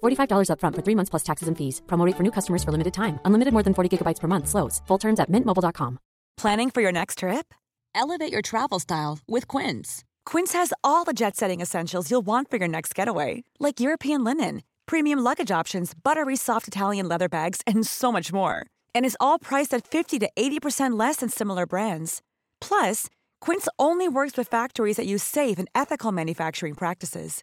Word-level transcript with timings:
$45 0.00 0.48
upfront 0.52 0.74
for 0.76 0.82
three 0.82 0.94
months 0.94 1.10
plus 1.10 1.22
taxes 1.22 1.48
and 1.48 1.56
fees. 1.58 1.82
Promo 1.86 2.06
rate 2.06 2.16
for 2.16 2.22
new 2.22 2.30
customers 2.38 2.62
for 2.64 2.72
limited 2.72 2.94
time. 2.94 3.18
Unlimited 3.24 3.52
more 3.52 3.62
than 3.62 3.74
40 3.74 3.96
gigabytes 3.96 4.20
per 4.20 4.28
month. 4.28 4.48
Slows. 4.48 4.80
Full 4.86 4.98
terms 4.98 5.20
at 5.20 5.30
mintmobile.com. 5.30 5.98
Planning 6.36 6.70
for 6.70 6.80
your 6.82 6.92
next 6.92 7.18
trip? 7.18 7.52
Elevate 7.94 8.32
your 8.32 8.42
travel 8.42 8.78
style 8.78 9.18
with 9.28 9.46
Quince. 9.48 10.04
Quince 10.24 10.52
has 10.54 10.72
all 10.82 11.04
the 11.04 11.12
jet 11.12 11.36
setting 11.36 11.60
essentials 11.60 12.10
you'll 12.10 12.26
want 12.26 12.50
for 12.50 12.56
your 12.56 12.68
next 12.68 12.94
getaway, 12.94 13.42
like 13.58 13.80
European 13.80 14.24
linen, 14.24 14.62
premium 14.86 15.18
luggage 15.18 15.50
options, 15.50 15.92
buttery 15.94 16.36
soft 16.36 16.68
Italian 16.68 17.08
leather 17.08 17.28
bags, 17.28 17.60
and 17.66 17.86
so 17.86 18.12
much 18.12 18.32
more. 18.32 18.64
And 18.94 19.04
is 19.04 19.16
all 19.20 19.38
priced 19.38 19.74
at 19.74 19.86
50 19.86 20.18
to 20.20 20.30
80% 20.36 20.98
less 20.98 21.16
than 21.16 21.28
similar 21.28 21.66
brands. 21.66 22.22
Plus, 22.60 23.08
Quince 23.40 23.68
only 23.78 24.08
works 24.08 24.36
with 24.36 24.48
factories 24.48 24.96
that 24.96 25.06
use 25.06 25.22
safe 25.22 25.58
and 25.58 25.68
ethical 25.74 26.12
manufacturing 26.12 26.74
practices. 26.74 27.42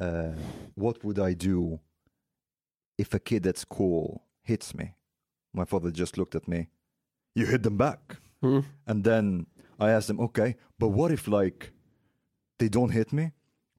uh, 0.00 0.32
what 0.74 1.02
would 1.04 1.18
I 1.18 1.34
do 1.34 1.78
if 2.98 3.14
a 3.14 3.18
kid 3.18 3.46
at 3.46 3.58
school 3.58 4.22
hits 4.42 4.74
me? 4.74 4.94
My 5.52 5.64
father 5.64 5.90
just 5.90 6.16
looked 6.18 6.34
at 6.34 6.46
me. 6.48 6.68
You 7.34 7.46
hit 7.46 7.62
them 7.62 7.76
back. 7.76 8.16
And 8.86 9.02
then 9.04 9.46
I 9.80 9.90
asked 9.90 10.08
him, 10.10 10.20
okay, 10.20 10.54
but 10.78 10.88
what 10.88 11.10
if 11.10 11.26
like 11.28 11.72
they 12.58 12.68
don't 12.68 12.92
hit 12.92 13.12
me, 13.12 13.32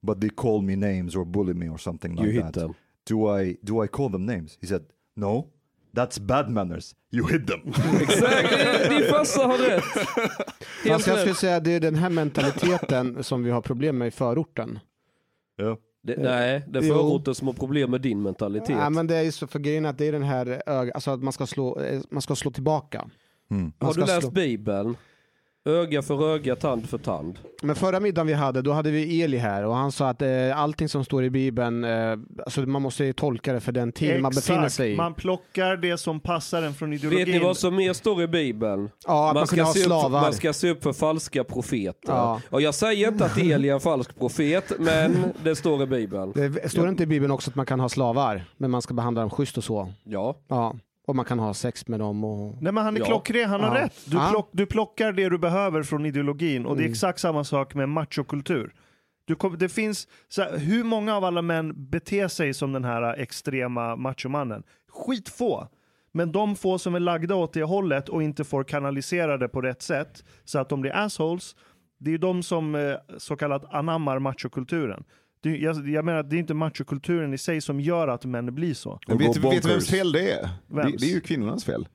but 0.03 0.19
they 0.19 0.29
call 0.29 0.61
me 0.61 0.75
names 0.75 1.15
or 1.15 1.25
bully 1.25 1.53
me 1.53 1.69
or 1.69 1.77
something 1.79 2.15
like 2.15 2.25
You 2.25 2.31
hit 2.33 2.43
that? 2.43 2.53
them. 2.53 2.73
Do 3.05 3.27
I 3.39 3.57
do 3.63 3.83
I 3.83 3.87
call 3.87 4.09
them 4.09 4.25
names? 4.25 4.57
He 4.61 4.67
said, 4.67 4.81
no, 5.15 5.47
that's 5.93 6.19
bad 6.19 6.49
manners. 6.49 6.95
You 7.11 7.27
hit 7.27 7.47
them. 7.47 7.61
Exakt, 8.01 8.89
din 8.89 9.03
farsa 9.09 9.47
har 9.47 9.57
rätt. 9.57 9.83
Fast 10.87 11.07
jag 11.07 11.19
skulle 11.19 11.35
säga 11.35 11.59
det 11.59 11.71
är 11.71 11.79
den 11.79 11.95
här 11.95 12.09
mentaliteten 12.09 13.23
som 13.23 13.43
vi 13.43 13.51
har 13.51 13.61
problem 13.61 13.97
med 13.97 14.07
i 14.07 14.11
förorten. 14.11 14.79
ja. 15.55 15.77
Det, 16.07 16.15
nej, 16.17 16.61
det 16.67 16.79
är 16.79 16.83
förorten 16.83 17.35
som 17.35 17.47
har 17.47 17.53
problem 17.53 17.91
med 17.91 18.01
din 18.01 18.21
mentalitet. 18.21 18.69
Ja, 18.69 18.89
men 18.89 19.07
det 19.07 19.15
är 19.15 19.21
ju 19.23 19.31
så 19.31 19.47
för 19.47 19.59
grejen 19.59 19.85
att 19.85 19.97
det 19.97 20.05
är 20.07 20.11
den 20.11 20.23
här 20.23 20.61
alltså 20.67 21.11
att 21.11 21.23
man 21.23 21.33
ska 21.33 21.45
slå, 21.47 21.79
eh, 21.79 22.01
man 22.09 22.21
ska 22.21 22.35
slå 22.35 22.51
tillbaka. 22.51 23.09
Mm. 23.51 23.63
Man 23.63 23.87
har 23.87 23.93
du 23.93 23.99
läst 23.99 24.21
slå- 24.21 24.31
Bibeln? 24.31 24.95
Öga 25.67 26.01
för 26.01 26.33
öga, 26.33 26.55
tand 26.55 26.89
för 26.89 26.97
tand. 26.97 27.39
Men 27.61 27.75
förra 27.75 27.99
middagen 27.99 28.27
vi 28.27 28.33
hade, 28.33 28.61
då 28.61 28.71
hade 28.71 28.91
vi 28.91 29.21
Eli 29.21 29.37
här 29.37 29.65
och 29.65 29.75
han 29.75 29.91
sa 29.91 30.09
att 30.09 30.21
eh, 30.21 30.59
allting 30.59 30.89
som 30.89 31.05
står 31.05 31.23
i 31.23 31.29
Bibeln, 31.29 31.83
eh, 31.83 32.11
alltså 32.45 32.61
man 32.61 32.81
måste 32.81 33.13
tolka 33.13 33.53
det 33.53 33.59
för 33.59 33.71
den 33.71 33.91
tid 33.91 34.21
man 34.21 34.31
befinner 34.31 34.69
sig 34.69 34.93
i. 34.93 34.95
Man 34.95 35.13
plockar 35.13 35.77
det 35.77 35.97
som 35.97 36.19
passar 36.19 36.61
en 36.61 36.73
från 36.73 36.93
ideologin. 36.93 37.25
Vet 37.25 37.35
ni 37.35 37.39
vad 37.39 37.57
som 37.57 37.75
mer 37.75 37.93
står 37.93 38.21
i 38.21 38.27
Bibeln? 38.27 38.89
Ja, 39.07 39.27
att 39.27 39.33
man, 39.33 39.47
kunde 39.47 39.63
ha 39.63 39.73
se 39.73 39.79
upp, 39.79 39.85
slavar. 39.85 40.21
man 40.21 40.33
ska 40.33 40.53
se 40.53 40.69
upp 40.69 40.83
för 40.83 40.93
falska 40.93 41.43
profeter. 41.43 42.13
Ja. 42.13 42.41
Och 42.49 42.61
jag 42.61 42.75
säger 42.75 43.07
inte 43.07 43.25
att 43.25 43.37
Eli 43.37 43.69
är 43.69 43.73
en 43.73 43.79
falsk 43.79 44.19
profet, 44.19 44.71
men 44.79 45.33
det 45.43 45.55
står 45.55 45.83
i 45.83 45.85
Bibeln. 45.85 46.31
Det 46.35 46.71
står 46.71 46.89
inte 46.89 47.03
i 47.03 47.05
Bibeln 47.05 47.31
också 47.31 47.49
att 47.51 47.55
man 47.55 47.65
kan 47.65 47.79
ha 47.79 47.89
slavar, 47.89 48.45
men 48.57 48.71
man 48.71 48.81
ska 48.81 48.93
behandla 48.93 49.21
dem 49.21 49.29
schysst 49.29 49.57
och 49.57 49.63
så. 49.63 49.93
Ja. 50.03 50.35
Ja. 50.47 50.75
Och 51.07 51.15
man 51.15 51.25
kan 51.25 51.39
ha 51.39 51.53
sex 51.53 51.87
med 51.87 51.99
dem 51.99 52.23
och... 52.23 52.61
Nej 52.63 52.73
men 52.73 52.83
han 52.83 52.95
är 52.95 52.99
Ja. 52.99 53.05
klockren, 53.05 53.49
han 53.49 53.61
har 53.61 53.75
Ja. 53.77 53.83
rätt. 53.83 53.93
Du, 54.05 54.17
Ja. 54.17 54.29
plock, 54.31 54.49
du 54.53 54.65
plockar 54.65 55.11
det 55.11 55.29
du 55.29 55.37
behöver 55.37 55.83
från 55.83 56.05
ideologin 56.05 56.65
och 56.65 56.75
det 56.75 56.81
är 56.81 56.85
Mm. 56.85 56.91
exakt 56.91 57.19
samma 57.19 57.43
sak 57.43 57.75
med 57.75 57.89
machokultur. 57.89 58.73
Du 59.25 59.35
kom, 59.35 59.57
det 59.57 59.69
finns, 59.69 60.07
så 60.27 60.41
här, 60.41 60.57
hur 60.57 60.83
många 60.83 61.15
av 61.15 61.23
alla 61.23 61.41
män 61.41 61.89
beter 61.89 62.27
sig 62.27 62.53
som 62.53 62.73
den 62.73 62.83
här 62.85 63.19
extrema 63.19 63.95
machomannen? 63.95 64.63
Skitfå. 64.91 65.67
Men 66.11 66.31
de 66.31 66.55
få 66.55 66.79
som 66.79 66.95
är 66.95 66.99
lagda 66.99 67.35
åt 67.35 67.53
det 67.53 67.63
hållet 67.63 68.09
och 68.09 68.23
inte 68.23 68.43
får 68.43 68.63
kanalisera 68.63 69.37
det 69.37 69.47
på 69.47 69.61
rätt 69.61 69.81
sätt 69.81 70.23
så 70.43 70.59
att 70.59 70.69
de 70.69 70.81
blir 70.81 70.95
assholes, 70.95 71.55
det 71.99 72.13
är 72.13 72.17
de 72.17 72.43
som 72.43 72.75
eh, 72.75 72.95
så 73.17 73.35
kallat 73.35 73.73
anammar 73.73 74.19
machokulturen. 74.19 75.03
Det, 75.41 75.57
jag, 75.57 75.89
jag 75.89 76.05
menar, 76.05 76.23
det 76.23 76.35
är 76.35 76.39
inte 76.39 76.53
machokulturen 76.53 77.33
i 77.33 77.37
sig 77.37 77.61
som 77.61 77.79
gör 77.79 78.07
att 78.07 78.25
män 78.25 78.55
blir 78.55 78.73
så. 78.73 78.99
Men 79.07 79.17
vet, 79.17 79.33
du 79.33 79.39
vems 79.69 79.89
fel 79.89 80.11
det 80.11 80.31
är? 80.31 80.41
Det, 80.43 80.75
Vems? 80.75 80.95
det 81.01 81.05
är 81.05 81.13
ju 81.13 81.21
kvinnornas 81.21 81.65
fel. 81.65 81.87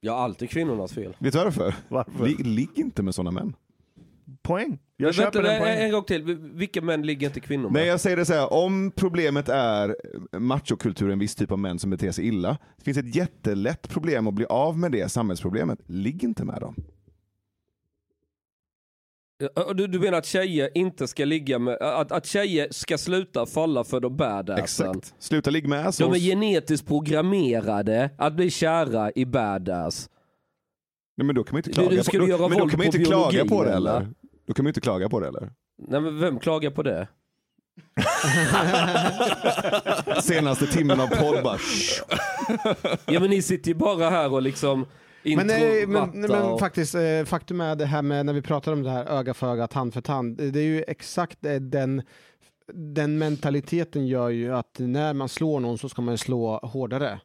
Ja, 0.00 0.12
alltid 0.12 0.50
kvinnornas 0.50 0.92
fel. 0.92 1.16
Vet 1.18 1.32
du 1.32 1.38
varför? 1.38 1.74
Varför? 1.88 2.26
Ligg 2.26 2.46
ligg 2.46 2.68
inte 2.74 3.02
med 3.02 3.14
sådana 3.14 3.30
män. 3.30 3.54
Poäng. 4.42 4.78
Jag 4.96 5.06
Men 5.06 5.12
köper 5.12 5.42
vänta, 5.42 5.42
den 5.42 5.50
en, 5.50 5.68
en 5.68 5.74
poängen. 5.76 5.92
gång 5.92 6.04
till. 6.04 6.22
Vilka 6.54 6.82
män 6.82 7.02
ligger 7.02 7.26
inte 7.26 7.40
kvinnor 7.40 7.62
med? 7.62 7.72
Nej 7.72 7.86
jag 7.86 8.00
säger 8.00 8.16
det 8.16 8.24
så 8.24 8.32
här, 8.32 8.52
om 8.52 8.90
problemet 8.96 9.48
är 9.48 9.96
machokultur, 10.38 11.10
en 11.10 11.18
viss 11.18 11.34
typ 11.34 11.52
av 11.52 11.58
män 11.58 11.78
som 11.78 11.90
beter 11.90 12.10
sig 12.12 12.26
illa. 12.26 12.58
Det 12.76 12.84
finns 12.84 12.98
ett 12.98 13.14
jättelätt 13.16 13.88
problem 13.88 14.26
att 14.26 14.34
bli 14.34 14.44
av 14.46 14.78
med 14.78 14.92
det 14.92 15.08
samhällsproblemet. 15.12 15.78
Ligg 15.86 16.24
inte 16.24 16.44
med 16.44 16.60
dem. 16.60 16.76
Du, 19.74 19.86
du 19.86 19.98
menar 19.98 20.18
att 20.18 20.26
tjejer 20.26 20.70
inte 20.74 21.08
ska 21.08 21.24
ligga 21.24 21.58
med, 21.58 21.74
att, 21.74 22.12
att 22.12 22.26
tjejer 22.26 22.68
ska 22.70 22.98
sluta 22.98 23.46
falla 23.46 23.84
för 23.84 24.00
de 24.00 24.16
badassen? 24.16 24.64
Exakt. 24.64 25.14
Sluta 25.18 25.50
ligga 25.50 25.68
med 25.68 25.92
De 25.98 26.12
är 26.12 26.18
genetiskt 26.18 26.86
programmerade 26.86 28.10
att 28.18 28.32
bli 28.32 28.50
kära 28.50 29.12
i 29.14 29.26
badass. 29.26 30.08
Nej, 31.16 31.26
men 31.26 31.34
då 31.34 31.44
kan 31.44 31.54
man 31.54 31.58
inte 31.58 31.72
klaga, 31.72 31.90
du 31.90 31.96
på, 32.04 32.18
du 32.18 32.28
göra 32.28 32.38
då, 32.38 32.48
men 32.48 32.58
då 32.58 32.68
kan 32.68 32.78
man 32.78 32.90
på 32.90 32.96
inte 32.96 33.04
klaga 33.04 33.44
på 33.44 33.64
det 33.64 33.72
eller? 33.72 33.96
eller? 33.96 34.08
Då 34.46 34.54
kan 34.54 34.64
man 34.64 34.70
inte 34.70 34.80
klaga 34.80 35.08
på 35.08 35.20
det 35.20 35.28
eller? 35.28 35.50
Nej 35.88 36.00
men 36.00 36.18
vem 36.18 36.38
klagar 36.38 36.70
på 36.70 36.82
det? 36.82 37.08
Senaste 40.22 40.66
timmen 40.66 41.00
av 41.00 41.06
podd 41.06 41.42
bara. 41.44 41.58
Ja 43.06 43.20
men 43.20 43.30
ni 43.30 43.42
sitter 43.42 43.68
ju 43.68 43.74
bara 43.74 44.10
här 44.10 44.32
och 44.32 44.42
liksom 44.42 44.86
Men, 45.24 45.38
eh, 45.38 45.88
men, 45.88 46.14
introvatta 46.14 46.48
men 46.48 46.58
faktiskt, 46.58 46.94
eh, 46.94 47.24
faktum 47.24 47.60
är 47.60 47.76
det 47.76 47.86
här 47.86 48.02
med 48.02 48.26
när 48.26 48.32
vi 48.32 48.42
pratar 48.42 48.72
om 48.72 48.82
det 48.82 48.90
här 48.90 49.04
öga 49.04 49.34
för 49.34 49.52
öga, 49.52 49.66
tand 49.66 49.94
för 49.94 50.00
tand. 50.00 50.36
Det 50.36 50.60
är 50.60 50.64
ju 50.64 50.84
exakt 50.88 51.44
eh, 51.46 51.54
den, 51.54 52.02
den 52.74 53.18
mentaliteten 53.18 54.06
gör 54.06 54.28
ju 54.28 54.54
att 54.54 54.78
när 54.78 55.14
man 55.14 55.28
slår 55.28 55.60
någon 55.60 55.78
så 55.78 55.88
ska 55.88 56.02
man 56.02 56.18
slå 56.18 56.58
hårdare. 56.58 57.20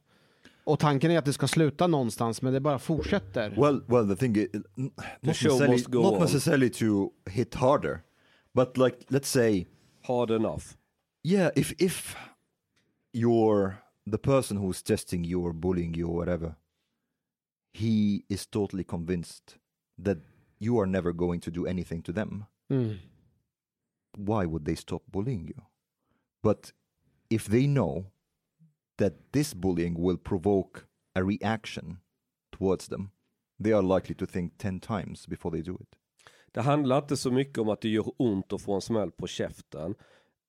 Och 0.63 0.79
tanken 0.79 1.11
är 1.11 1.17
att 1.17 1.25
det 1.25 1.33
ska 1.33 1.47
sluta 1.47 1.87
någonstans 1.87 2.41
men 2.41 2.53
det 2.53 2.59
bara 2.59 2.79
fortsätter. 2.79 3.49
Well, 3.57 3.83
well, 3.87 4.09
the 4.09 4.15
thing 4.15 4.35
is, 4.35 4.47
not 4.75 4.91
necessarily, 5.21 5.71
must 5.73 5.87
go 5.87 6.01
not 6.01 6.13
on. 6.13 6.19
necessarily 6.19 6.69
to 6.69 7.09
hit 7.29 7.55
harder, 7.55 8.01
but 8.53 8.77
like 8.77 8.97
let's 9.07 9.27
say, 9.27 9.65
Hard 10.07 10.31
enough. 10.31 10.63
yeah, 11.23 11.49
if 11.55 11.73
if 11.77 12.15
you're 13.13 13.77
the 14.11 14.17
person 14.17 14.57
who's 14.57 14.81
testing 14.83 15.23
you 15.25 15.41
or 15.41 15.53
bullying 15.53 15.93
you 15.93 16.07
or 16.07 16.15
whatever, 16.15 16.55
he 17.77 18.23
is 18.29 18.45
totally 18.47 18.83
convinced 18.83 19.57
that 20.03 20.17
you 20.59 20.79
are 20.79 20.87
never 20.87 21.13
going 21.13 21.39
to 21.41 21.51
do 21.51 21.65
anything 21.67 22.01
to 22.01 22.11
them. 22.11 22.45
Mm. 22.71 22.97
Why 24.17 24.45
would 24.45 24.65
they 24.65 24.75
stop 24.75 25.03
bullying 25.11 25.47
you? 25.47 25.61
But 26.43 26.73
if 27.29 27.45
they 27.45 27.67
know 27.67 28.05
that 28.97 29.13
this 29.31 29.53
bullying 29.53 29.95
will 29.95 30.17
provoke 30.17 30.87
a 31.15 31.23
reaction 31.23 31.99
towards 32.51 32.87
them, 32.87 33.11
they 33.59 33.73
are 33.73 33.83
likely 33.83 34.15
to 34.15 34.25
think 34.25 34.57
10 34.57 34.79
times 34.79 35.27
before 35.27 35.51
they 35.51 35.61
do 35.61 35.77
it. 35.81 35.95
Det 36.51 36.61
handlar 36.61 36.97
inte 36.97 37.17
så 37.17 37.31
mycket 37.31 37.57
om 37.57 37.69
att 37.69 37.81
det 37.81 37.89
gör 37.89 38.11
ont 38.17 38.53
att 38.53 38.61
få 38.61 38.73
en 38.73 38.81
smäll 38.81 39.11
på 39.11 39.27
käften. 39.27 39.95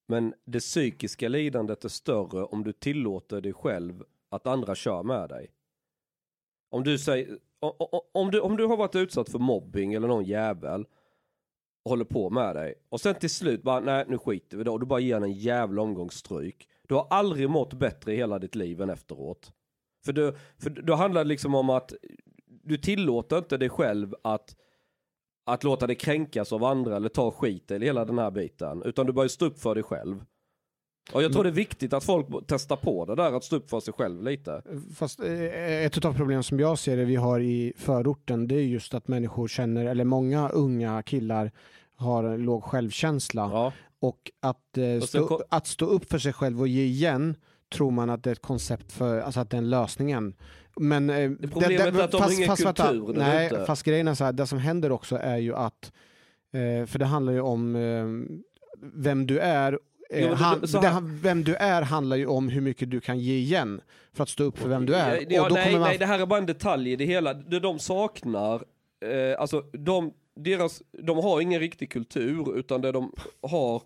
Men 0.06 0.34
det 0.44 0.60
psykiska 0.60 1.28
lidandet 1.28 1.84
är 1.84 1.88
större 1.88 2.44
om 2.44 2.64
du 2.64 2.72
tillåter 2.72 3.40
dig 3.40 3.52
själv 3.52 4.04
att 4.28 4.46
andra 4.46 4.74
kör 4.74 5.02
med 5.02 5.28
dig. 5.28 5.50
Om 6.70 6.84
du 6.84 6.98
säger, 6.98 7.38
om 8.12 8.30
du, 8.30 8.40
om 8.40 8.56
du 8.56 8.66
har 8.66 8.76
varit 8.76 8.96
utsatt 8.96 9.28
för 9.28 9.38
mobbing 9.38 9.94
eller 9.94 10.08
någon 10.08 10.24
jävel 10.24 10.86
och 11.84 11.90
håller 11.90 12.04
på 12.04 12.30
med 12.30 12.56
dig 12.56 12.74
och 12.88 13.00
sen 13.00 13.14
till 13.14 13.30
slut 13.30 13.62
bara 13.62 13.80
nej 13.80 14.04
nu 14.08 14.18
skiter 14.18 14.56
vi 14.56 14.64
då 14.64 14.72
och 14.72 14.80
du 14.80 14.86
bara 14.86 15.00
ger 15.00 15.16
en 15.16 15.22
en 15.22 15.32
jävla 15.32 15.82
omgång 15.82 16.10
stryk. 16.10 16.68
Du 16.88 16.94
har 16.94 17.06
aldrig 17.10 17.50
mått 17.50 17.74
bättre 17.74 18.12
i 18.12 18.16
hela 18.16 18.38
ditt 18.38 18.54
liv 18.54 18.82
än 18.82 18.90
efteråt. 18.90 19.52
För, 20.04 20.12
du, 20.12 20.34
för 20.58 20.70
då 20.70 20.94
handlar 20.94 21.24
det 21.24 21.28
liksom 21.28 21.54
om 21.54 21.70
att 21.70 21.92
du 22.46 22.76
tillåter 22.76 23.38
inte 23.38 23.56
dig 23.56 23.68
själv 23.68 24.14
att 24.22 24.56
att 25.46 25.64
låta 25.64 25.86
dig 25.86 25.96
kränkas 25.96 26.52
av 26.52 26.64
andra 26.64 26.96
eller 26.96 27.08
ta 27.08 27.30
skit 27.30 27.70
eller 27.70 27.86
hela 27.86 28.04
den 28.04 28.18
här 28.18 28.30
biten. 28.30 28.82
Utan 28.82 29.06
du 29.06 29.12
börjar 29.12 29.28
stå 29.28 29.46
upp 29.46 29.58
för 29.58 29.74
dig 29.74 29.84
själv. 29.84 30.24
Och 31.12 31.22
jag 31.22 31.32
tror 31.32 31.44
det 31.44 31.50
är 31.50 31.52
viktigt 31.52 31.92
att 31.92 32.04
folk 32.04 32.26
testar 32.46 32.76
på 32.76 33.04
det 33.04 33.14
där 33.14 33.32
att 33.32 33.44
stå 33.44 33.56
upp 33.56 33.70
för 33.70 33.80
sig 33.80 33.94
själv 33.94 34.22
lite. 34.22 34.62
Fast 34.96 35.20
eh, 35.20 35.84
ett 35.84 36.04
av 36.04 36.14
problemen 36.14 36.42
som 36.42 36.60
jag 36.60 36.78
ser 36.78 36.96
det 36.96 37.04
vi 37.04 37.16
har 37.16 37.40
i 37.40 37.72
förorten 37.76 38.48
det 38.48 38.54
är 38.54 38.62
just 38.62 38.94
att 38.94 39.08
människor 39.08 39.48
känner, 39.48 39.84
eller 39.84 40.04
många 40.04 40.48
unga 40.48 41.02
killar 41.02 41.52
har 41.96 42.36
låg 42.38 42.64
självkänsla. 42.64 43.50
Ja. 43.52 43.72
Och 44.00 44.30
att, 44.40 44.78
eh, 44.78 44.96
Och 45.02 45.08
stå, 45.08 45.26
ko- 45.26 45.42
att 45.48 45.66
stå 45.66 45.86
upp 45.86 46.10
för 46.10 46.18
sig 46.18 46.32
själv 46.32 46.60
och 46.60 46.68
ge 46.68 46.82
igen 46.84 47.34
tror 47.72 47.90
man 47.90 48.10
att 48.10 48.22
det 48.24 48.30
är 48.30 48.32
ett 48.32 48.42
koncept 48.42 48.92
för, 48.92 49.20
alltså 49.20 49.40
att 49.40 49.50
det 49.50 49.56
är 49.56 49.58
en 49.58 49.70
lösningen. 49.70 50.34
Men 50.76 51.10
eh, 51.10 51.30
det, 51.30 51.48
problemet 51.48 51.80
är 51.94 52.00
att 52.02 52.10
de 52.10 52.22
har 52.22 52.32
ingen 52.32 52.48
vänta, 52.48 52.88
kultur 52.88 53.12
där 53.12 53.20
nej, 53.20 53.46
ute. 53.46 53.64
fast 53.66 53.82
grejen 53.82 54.08
är 54.08 54.14
så 54.14 54.24
här, 54.24 54.32
det 54.32 54.46
som 54.46 54.58
händer 54.58 54.92
också 54.92 55.16
är 55.16 55.36
ju 55.36 55.54
att, 55.54 55.92
eh, 56.52 56.86
för 56.86 56.98
det 56.98 57.04
handlar 57.04 57.32
ju 57.32 57.40
om 57.40 57.76
eh, 57.76 58.06
vem 58.94 59.26
du 59.26 59.38
är 59.38 59.78
Jo, 60.12 60.28
det- 60.28 60.34
han, 60.34 60.60
här- 60.72 60.90
han- 60.90 61.18
vem 61.22 61.44
du 61.44 61.54
är 61.54 61.82
handlar 61.82 62.16
ju 62.16 62.26
om 62.26 62.48
hur 62.48 62.60
mycket 62.60 62.90
du 62.90 63.00
kan 63.00 63.18
ge 63.18 63.34
igen 63.34 63.80
för 64.12 64.22
att 64.22 64.28
stå 64.28 64.44
upp 64.44 64.58
för 64.58 64.68
vem 64.68 64.86
du 64.86 64.94
är. 64.94 65.26
Ja, 65.32 65.48
nej, 65.50 65.72
man, 65.72 65.80
nej, 65.80 65.98
det 65.98 66.06
här 66.06 66.18
är 66.18 66.26
bara 66.26 66.38
en 66.38 66.46
detalj 66.46 66.92
i 66.92 66.96
det 66.96 67.04
hela. 67.04 67.34
Det 67.34 67.60
de 67.60 67.78
saknar, 67.78 68.54
eh, 69.04 69.40
alltså 69.40 69.60
de, 69.72 70.12
deras, 70.36 70.82
de 71.02 71.16
har 71.18 71.40
ingen 71.40 71.60
riktig 71.60 71.90
kultur 71.90 72.58
utan 72.58 72.80
det 72.80 72.92
de 72.92 73.12
har 73.42 73.82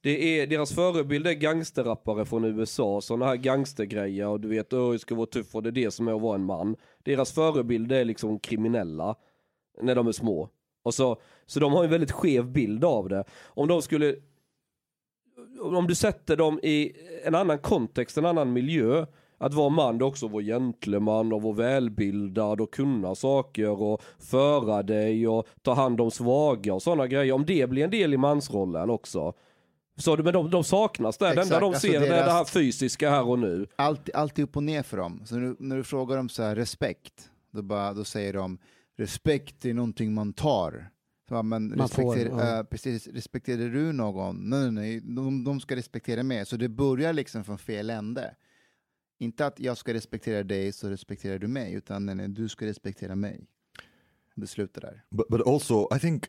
det 0.00 0.40
är, 0.40 0.46
deras 0.46 0.74
förebild 0.74 1.26
är 1.26 1.32
gangsterrappare 1.32 2.24
från 2.24 2.44
USA, 2.44 3.00
sådana 3.00 3.26
här 3.26 3.36
gangstergrejer 3.36 4.26
och 4.28 4.40
du 4.40 4.48
vet, 4.48 4.72
öh, 4.72 4.78
jag 4.80 5.00
ska 5.00 5.14
vara 5.14 5.26
tuff 5.26 5.54
och 5.54 5.62
det 5.62 5.68
är 5.68 5.72
det 5.72 5.90
som 5.90 6.08
är 6.08 6.14
att 6.16 6.20
vara 6.22 6.34
en 6.34 6.44
man. 6.44 6.76
Deras 7.02 7.32
förebild 7.32 7.92
är 7.92 8.04
liksom 8.04 8.38
kriminella 8.38 9.14
när 9.82 9.94
de 9.94 10.06
är 10.06 10.12
små. 10.12 10.48
Och 10.82 10.94
så, 10.94 11.16
så 11.46 11.60
de 11.60 11.72
har 11.72 11.84
en 11.84 11.90
väldigt 11.90 12.12
skev 12.12 12.46
bild 12.46 12.84
av 12.84 13.08
det. 13.08 13.24
Om 13.44 13.68
de 13.68 13.82
skulle 13.82 14.14
om 15.60 15.86
du 15.86 15.94
sätter 15.94 16.36
dem 16.36 16.60
i 16.62 16.92
en 17.24 17.34
annan 17.34 17.58
kontext, 17.58 18.18
en 18.18 18.26
annan 18.26 18.52
miljö, 18.52 19.06
att 19.38 19.54
vara 19.54 19.68
man 19.68 19.98
det 19.98 20.04
är 20.04 20.06
också 20.06 20.26
att 20.26 20.32
vara 20.32 20.42
gentleman 20.42 21.32
och 21.32 21.42
vara 21.42 21.54
välbildad 21.54 22.60
och 22.60 22.72
kunna 22.74 23.14
saker 23.14 23.82
och 23.82 24.02
föra 24.18 24.82
dig 24.82 25.28
och 25.28 25.46
ta 25.62 25.74
hand 25.74 26.00
om 26.00 26.10
svaga 26.10 26.74
och 26.74 26.82
sådana 26.82 27.06
grejer. 27.06 27.32
Om 27.32 27.44
det 27.44 27.68
blir 27.70 27.84
en 27.84 27.90
del 27.90 28.14
i 28.14 28.16
mansrollen 28.16 28.90
också. 28.90 29.32
Så, 29.98 30.16
men 30.16 30.32
de, 30.32 30.50
de 30.50 30.64
saknas 30.64 31.18
där. 31.18 31.34
Det 31.34 31.42
enda 31.42 31.60
de 31.60 31.66
alltså 31.66 31.86
ser 31.86 32.00
det 32.00 32.06
är 32.06 32.24
det 32.24 32.32
här 32.32 32.44
fysiska 32.44 33.10
här 33.10 33.28
och 33.28 33.38
nu. 33.38 33.66
allt, 33.76 34.10
allt 34.14 34.38
är 34.38 34.42
upp 34.42 34.56
och 34.56 34.62
ner 34.62 34.82
för 34.82 34.96
dem. 34.96 35.22
Så 35.24 35.34
när 35.34 35.42
du, 35.42 35.56
när 35.58 35.76
du 35.76 35.84
frågar 35.84 36.16
dem 36.16 36.28
så 36.28 36.42
här, 36.42 36.56
respekt, 36.56 37.30
då, 37.50 37.62
bara, 37.62 37.92
då 37.92 38.04
säger 38.04 38.32
de 38.32 38.58
respekt 38.98 39.64
är 39.64 39.74
någonting 39.74 40.14
man 40.14 40.32
tar. 40.32 40.90
Så, 41.28 41.34
bara, 41.34 41.42
men 41.42 41.68
Man 41.76 41.88
får, 41.88 42.14
respekter, 42.14 42.38
ja. 42.38 42.58
eh, 42.58 42.64
precis, 42.64 43.06
respekterar 43.06 43.68
du 43.68 43.92
någon? 43.92 44.50
Nej, 44.50 44.60
nej, 44.60 44.70
nej. 44.70 45.00
De, 45.00 45.44
de 45.44 45.60
ska 45.60 45.76
respektera 45.76 46.22
mig. 46.22 46.46
Så 46.46 46.56
det 46.56 46.68
börjar 46.68 47.12
liksom 47.12 47.44
från 47.44 47.58
fel 47.58 47.90
ände. 47.90 48.34
Inte 49.18 49.46
att 49.46 49.60
jag 49.60 49.76
ska 49.76 49.94
respektera 49.94 50.42
dig 50.42 50.72
så 50.72 50.90
respekterar 50.90 51.38
du 51.38 51.48
mig, 51.48 51.72
utan 51.74 52.06
nej, 52.06 52.14
nej, 52.14 52.28
du 52.28 52.48
ska 52.48 52.66
respektera 52.66 53.14
mig. 53.14 53.46
Det 54.34 54.46
slutar 54.46 54.80
där. 54.80 55.02
But 55.10 55.28
but 55.28 55.46
also, 55.46 55.88
I 55.96 55.98
think 55.98 56.24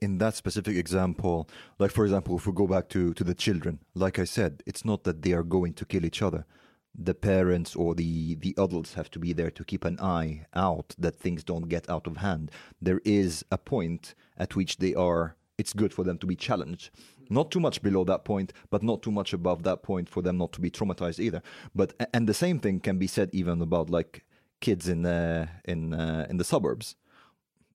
in 0.00 0.18
that 0.18 0.36
specific 0.36 0.76
example, 0.76 1.44
like 1.78 1.94
for 1.94 2.04
example, 2.04 2.34
if 2.36 2.46
we 2.46 2.52
go 2.52 2.66
back 2.66 2.88
to 2.88 3.14
to 3.14 3.24
the 3.24 3.34
children, 3.34 3.78
like 3.94 4.22
I 4.22 4.26
said, 4.26 4.62
it's 4.66 4.84
not 4.86 5.04
that 5.04 5.22
they 5.22 5.32
are 5.32 5.42
going 5.42 5.74
to 5.74 5.84
kill 5.84 6.04
each 6.04 6.22
other. 6.22 6.44
The 6.94 7.14
parents 7.14 7.74
or 7.74 7.94
the 7.94 8.34
the 8.34 8.54
adults 8.58 8.94
have 8.94 9.10
to 9.12 9.18
be 9.18 9.32
there 9.32 9.50
to 9.50 9.64
keep 9.64 9.84
an 9.84 9.98
eye 10.00 10.46
out 10.54 10.94
that 10.98 11.16
things 11.16 11.42
don't 11.42 11.68
get 11.68 11.88
out 11.88 12.06
of 12.06 12.18
hand. 12.18 12.50
There 12.80 13.00
is 13.04 13.44
a 13.50 13.58
point 13.58 14.14
at 14.36 14.54
which 14.56 14.76
they 14.76 14.94
are. 14.94 15.36
It's 15.58 15.72
good 15.72 15.92
for 15.92 16.04
them 16.04 16.18
to 16.18 16.26
be 16.26 16.36
challenged. 16.36 16.90
Not 17.30 17.50
too 17.50 17.60
much 17.60 17.82
below 17.82 18.04
that 18.04 18.24
point, 18.24 18.52
but 18.70 18.82
not 18.82 19.02
too 19.02 19.10
much 19.10 19.32
above 19.32 19.62
that 19.62 19.82
point 19.82 20.08
for 20.08 20.22
them 20.22 20.36
not 20.36 20.52
to 20.52 20.60
be 20.60 20.70
traumatized 20.70 21.18
either. 21.18 21.42
But 21.74 21.94
and 22.12 22.28
the 22.28 22.34
same 22.34 22.58
thing 22.58 22.80
can 22.80 22.98
be 22.98 23.06
said 23.06 23.30
even 23.32 23.62
about 23.62 23.88
like 23.88 24.24
kids 24.60 24.86
in 24.88 25.06
uh, 25.06 25.46
in 25.64 25.94
uh, 25.94 26.26
in 26.28 26.36
the 26.36 26.44
suburbs 26.44 26.96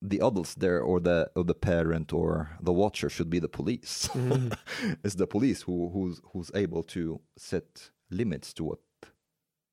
the 0.02 0.20
adults 0.20 0.54
there 0.56 0.82
or 0.82 1.00
the 1.00 1.30
or 1.36 1.44
the 1.44 1.56
parent 1.56 2.14
or 2.14 2.52
the 2.62 2.74
watcher 2.74 3.10
should 3.10 3.30
be 3.30 3.40
the 3.40 3.50
police. 3.50 4.10
it's 5.04 5.16
the 5.16 5.28
police 5.28 5.64
who 5.64 5.90
who's 5.90 6.22
who's 6.34 6.52
able 6.54 6.84
to 6.84 7.20
set 7.36 7.90
limits 8.10 8.54
to 8.54 8.64
what 8.64 8.80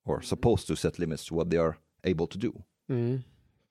or 0.05 0.21
supposed 0.21 0.67
to 0.67 0.77
set 0.77 0.99
limits 0.99 1.29
to 1.29 1.35
what 1.35 1.51
they 1.51 1.59
are 1.59 1.75
able 2.03 2.27
to 2.27 2.39
do. 2.39 2.53
mm. 2.89 3.21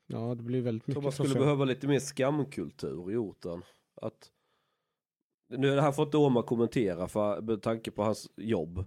Ja, 0.08 0.36
det 0.36 0.44
blir 0.44 0.62
väldigt 0.62 0.88
mycket. 0.88 1.04
man 1.04 1.12
skulle 1.12 1.36
behöva 1.36 1.66
lite 1.66 1.88
mer 1.88 2.00
skamkultur 2.00 3.12
i 3.12 3.16
orten. 3.16 3.62
Att, 4.02 4.32
nu 5.50 5.72
är 5.72 5.76
det 5.76 5.82
här 5.82 5.92
får 5.92 6.06
inte 6.06 6.18
Omar 6.18 6.42
kommentera 6.42 7.08
för, 7.08 7.42
med 7.42 7.62
tanke 7.62 7.92
på 7.92 8.04
hans 8.04 8.30
jobb. 8.38 8.86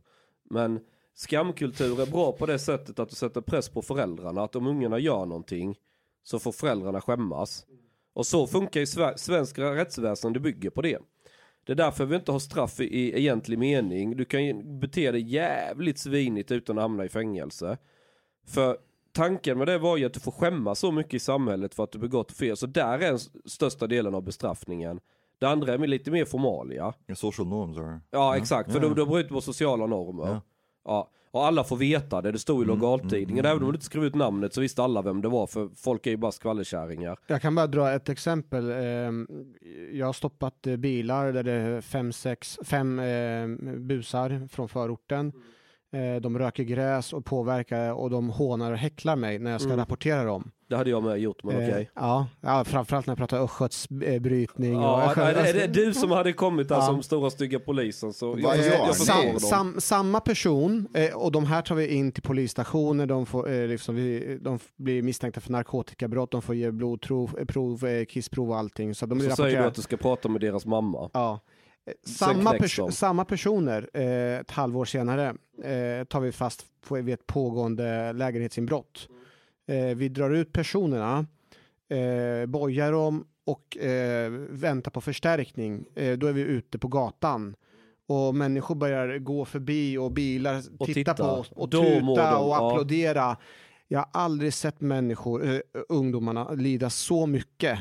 Men 0.51 0.81
skamkultur 1.15 2.01
är 2.01 2.07
bra 2.07 2.33
på 2.33 2.47
det 2.47 2.59
sättet 2.59 2.99
att 2.99 3.09
du 3.09 3.15
sätter 3.15 3.41
press 3.41 3.69
på 3.69 3.83
föräldrarna. 3.83 4.43
Att 4.43 4.57
om 4.57 4.67
ungarna 4.67 4.99
gör 4.99 5.27
någonting 5.27 5.79
så 6.23 6.39
får 6.39 6.53
föräldrarna 6.53 7.01
skämmas. 7.01 7.67
Och 8.13 8.27
så 8.27 8.47
funkar 8.47 8.81
ju 8.81 8.87
sve- 8.87 9.17
svensk 9.17 9.59
rättsväsen, 9.59 10.33
det 10.33 10.41
bygger 10.41 10.71
på 10.71 10.83
det. 10.83 10.99
Det 11.67 11.73
är 11.73 11.77
därför 11.77 12.05
vi 12.05 12.17
inte 12.17 12.33
har 12.33 12.39
straff 12.39 12.81
i, 12.81 13.19
egentlig 13.19 13.59
mening. 13.59 14.17
Du 14.17 14.25
kan 14.25 14.45
ju 14.45 14.63
bete 14.63 15.13
dig 15.13 15.21
jävligt 15.21 15.99
svinigt 15.99 16.51
utan 16.51 16.79
att 16.79 16.83
hamna 16.83 17.05
i 17.05 17.09
fängelse. 17.09 17.79
För 18.47 18.77
tanken 19.13 19.59
med 19.59 19.67
det 19.67 19.79
var 19.79 19.97
ju 19.97 20.05
att 20.05 20.15
du 20.15 20.21
får 20.21 20.33
skämmas 20.33 20.79
så 20.79 20.93
mycket 20.93 21.15
i 21.15 21.19
samhället 21.19 21.75
för 21.75 21.85
att 21.85 21.93
du 21.93 21.99
begått 21.99 22.33
fel. 22.33 22.57
Så 22.57 22.67
där 22.67 22.99
är 22.99 23.11
den 23.11 23.19
största 23.45 23.87
delen 23.87 24.15
av 24.15 24.23
bestraffningen. 24.23 25.01
Det 25.39 25.47
andra 25.47 25.75
är 25.75 25.79
lite 25.79 26.11
mer 26.11 26.25
formalia. 26.25 26.95
Social 27.15 27.49
norms 27.49 27.79
are 27.79 28.01
Ja, 28.11 28.37
exakt. 28.37 28.73
För 28.73 28.83
ja. 28.83 28.89
då, 28.89 28.95
då 28.95 29.07
bryter 29.07 29.33
mot 29.33 29.45
sociala 29.45 29.87
normer. 29.87 30.27
Ja. 30.27 30.41
Ja. 30.85 31.11
Och 31.37 31.47
alla 31.47 31.65
får 31.65 31.77
veta 31.77 32.23
det. 32.23 32.33
Det 32.33 32.39
stod 32.39 32.61
i 32.61 32.65
Mm, 32.65 32.79
lokaltidningen. 32.79 33.45
mm, 33.45 33.51
Även 33.57 33.63
om 33.63 33.73
du 33.73 33.77
inte 33.77 33.85
skrev 33.87 34.05
ut 34.05 34.15
namnet 34.15 34.55
så 34.55 34.61
visste 34.61 34.83
alla 34.83 35.03
vem 35.03 35.23
det 35.23 35.29
var. 35.29 35.47
För 35.47 35.69
folk 35.77 36.07
är 36.07 36.11
ju 36.11 36.17
bara 36.17 36.33
skvallerkärringar. 36.33 37.19
Jag 37.27 37.43
kan 37.43 37.55
bara 37.55 37.67
dra 37.67 37.93
ett 37.93 38.09
exempel. 38.09 38.71
Ehm, 38.71 39.27
Jag 39.93 40.07
har 40.07 40.13
stoppat 40.13 40.67
eh, 40.67 40.77
bilar 40.77 41.33
där 41.33 41.43
det 41.43 41.53
är 41.53 41.81
fem, 41.81 42.13
sex, 42.13 42.59
fem 42.65 42.99
eh, 42.99 43.47
busar 43.79 44.49
från 44.49 44.69
förorten. 44.69 45.27
Eh, 45.27 45.33
De 46.23 46.39
röker 46.39 46.63
gräs 46.65 47.13
och 47.13 47.25
påverkar 47.25 47.93
och 47.93 48.11
de 48.11 48.29
hånar 48.31 48.73
och 48.73 48.79
häcklar 48.79 49.17
mig 49.17 49.39
när 49.39 49.51
jag 49.51 49.61
ska 49.61 49.69
Mm. 49.69 49.79
rapportera 49.81 50.25
dem. 50.25 50.51
Det 50.69 50.77
hade 50.77 50.91
jag 50.91 51.03
med 51.03 51.19
gjort, 51.19 51.45
men 51.45 51.57
Eh, 51.63 51.69
okej. 51.69 51.91
Ja, 51.95 52.27
ja, 52.41 52.65
framförallt 52.65 53.07
när 53.07 53.13
jag 53.13 53.19
pratar 53.19 53.39
östgötsbrytning. 53.45 54.73
Ja, 54.73 55.11
och 55.11 55.19
är, 55.19 55.35
det- 55.35 55.41
är 55.51 55.55
det 55.55 55.67
du 55.67 55.95
som 55.95 56.11
hade 56.11 56.33
kommit 56.33 56.69
där 56.69 56.77
Ja. 56.77 56.83
som 56.87 57.03
stora 57.03 57.31
stygga 57.31 57.59
polisen 57.59 58.13
så 58.13 58.27
jag, 58.39 58.43
Vad 58.49 58.59
jag, 58.59 58.67
jag, 58.67 58.97
Sam, 58.97 59.41
sam, 59.41 59.75
samma 59.79 60.21
person, 60.21 60.89
eh, 60.95 61.15
och 61.17 61.33
de 61.33 61.47
här 61.47 61.63
tar 61.63 61.75
vi 61.75 61.89
in 61.95 62.13
till 62.13 62.23
polisstationer, 62.23 63.07
de, 63.07 63.27
får, 63.27 63.51
eh, 63.53 63.67
liksom, 63.69 63.95
vi, 63.95 64.39
de 64.41 64.59
blir 64.77 65.03
misstänkta 65.03 65.41
för 65.41 65.53
narkotikabrott, 65.53 66.31
de 66.31 66.43
får 66.43 66.55
ge 66.55 66.71
blodprov, 66.71 67.37
eh, 67.39 67.45
prov, 67.45 67.87
eh, 67.87 68.05
kissprov 68.05 68.51
och 68.51 68.57
allting. 68.59 68.95
Så 68.95 69.07
de 69.07 69.19
blir 69.19 69.31
Så 69.31 69.37
säger 69.37 69.61
du 69.63 69.67
att 69.69 69.75
du 69.75 69.83
ska 69.83 69.97
prata 69.97 70.29
med 70.29 70.41
deras 70.41 70.67
mamma. 70.67 71.11
Ja. 71.13 71.41
Samma, 72.05 72.59
de. 72.59 72.93
samma 72.93 73.25
personer, 73.25 73.91
eh, 73.95 74.41
ett 74.41 74.51
halvår 74.51 74.85
senare, 74.85 75.27
eh, 75.63 76.05
tar 76.05 76.21
vi 76.21 76.33
fast 76.33 76.67
på, 76.89 76.95
vid 76.95 77.15
ett 77.15 77.27
pågående 77.27 78.13
lägenhetsinbrott. 78.13 79.09
Eh, 79.69 79.97
vi 79.97 80.09
drar 80.09 80.31
ut 80.31 80.53
personerna, 80.53 81.27
eh, 81.91 82.47
bojar 82.47 82.93
dem 82.93 83.27
och 83.45 83.77
eh, 83.77 84.31
väntar 84.51 84.91
på 84.91 85.01
förstärkning. 85.01 85.87
Eh, 85.95 86.19
då 86.19 86.27
är 86.27 86.33
vi 86.33 86.41
ute 86.41 86.79
på 86.79 86.89
gatan. 86.89 87.57
Och 88.09 88.35
människor 88.35 88.75
börjar 88.75 89.19
gå 89.19 89.45
förbi 89.45 89.99
och 89.99 90.13
bilar 90.13 90.63
Och 90.79 90.87
titta, 90.87 91.15
på 91.15 91.25
oss 91.25 91.53
och 91.53 91.69
Då 91.69 91.83
tuta 91.83 92.39
och 92.39 92.51
ja. 92.51 92.71
applådera. 92.71 93.37
Jag 93.89 93.99
har 93.99 94.09
aldrig 94.13 94.55
sett 94.55 94.81
människor, 94.81 95.55
eh, 95.55 95.61
ungdomarna, 95.89 96.51
lida 96.51 96.91
så 96.91 97.27
mycket 97.27 97.79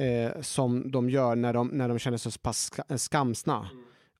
eh, 0.00 0.40
som 0.40 0.90
de 0.90 1.10
gör 1.10 1.36
när 1.36 1.52
de, 1.52 1.68
när 1.68 1.88
de 1.88 1.98
känner 1.98 2.18
sig 2.18 2.32
så 2.32 2.38
pass 2.38 2.58
ska- 2.64 2.98
skamsna. 2.98 3.68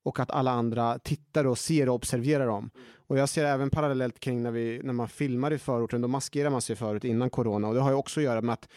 Och 0.03 0.19
att 0.19 0.31
alla 0.31 0.51
andra 0.51 0.99
tittar 0.99 1.47
och 1.47 1.57
ser 1.57 1.89
och 1.89 1.95
observerar 1.95 2.47
dem. 2.47 2.69
Och 3.07 3.17
jag 3.17 3.29
ser 3.29 3.45
även 3.45 3.69
parallellt 3.69 4.19
kring 4.19 4.43
när, 4.43 4.51
vi, 4.51 4.81
när 4.83 4.93
man 4.93 5.07
filmar 5.09 5.53
i 5.53 5.57
förorten, 5.57 6.01
då 6.01 6.07
maskerar 6.07 6.49
man 6.49 6.61
sig 6.61 6.75
förut 6.75 7.03
innan 7.03 7.29
corona. 7.29 7.67
Och 7.67 7.73
det 7.73 7.79
har 7.81 7.89
ju 7.91 7.95
också 7.95 8.19
att 8.19 8.23
göra 8.23 8.41
med 8.41 8.53
att 8.53 8.69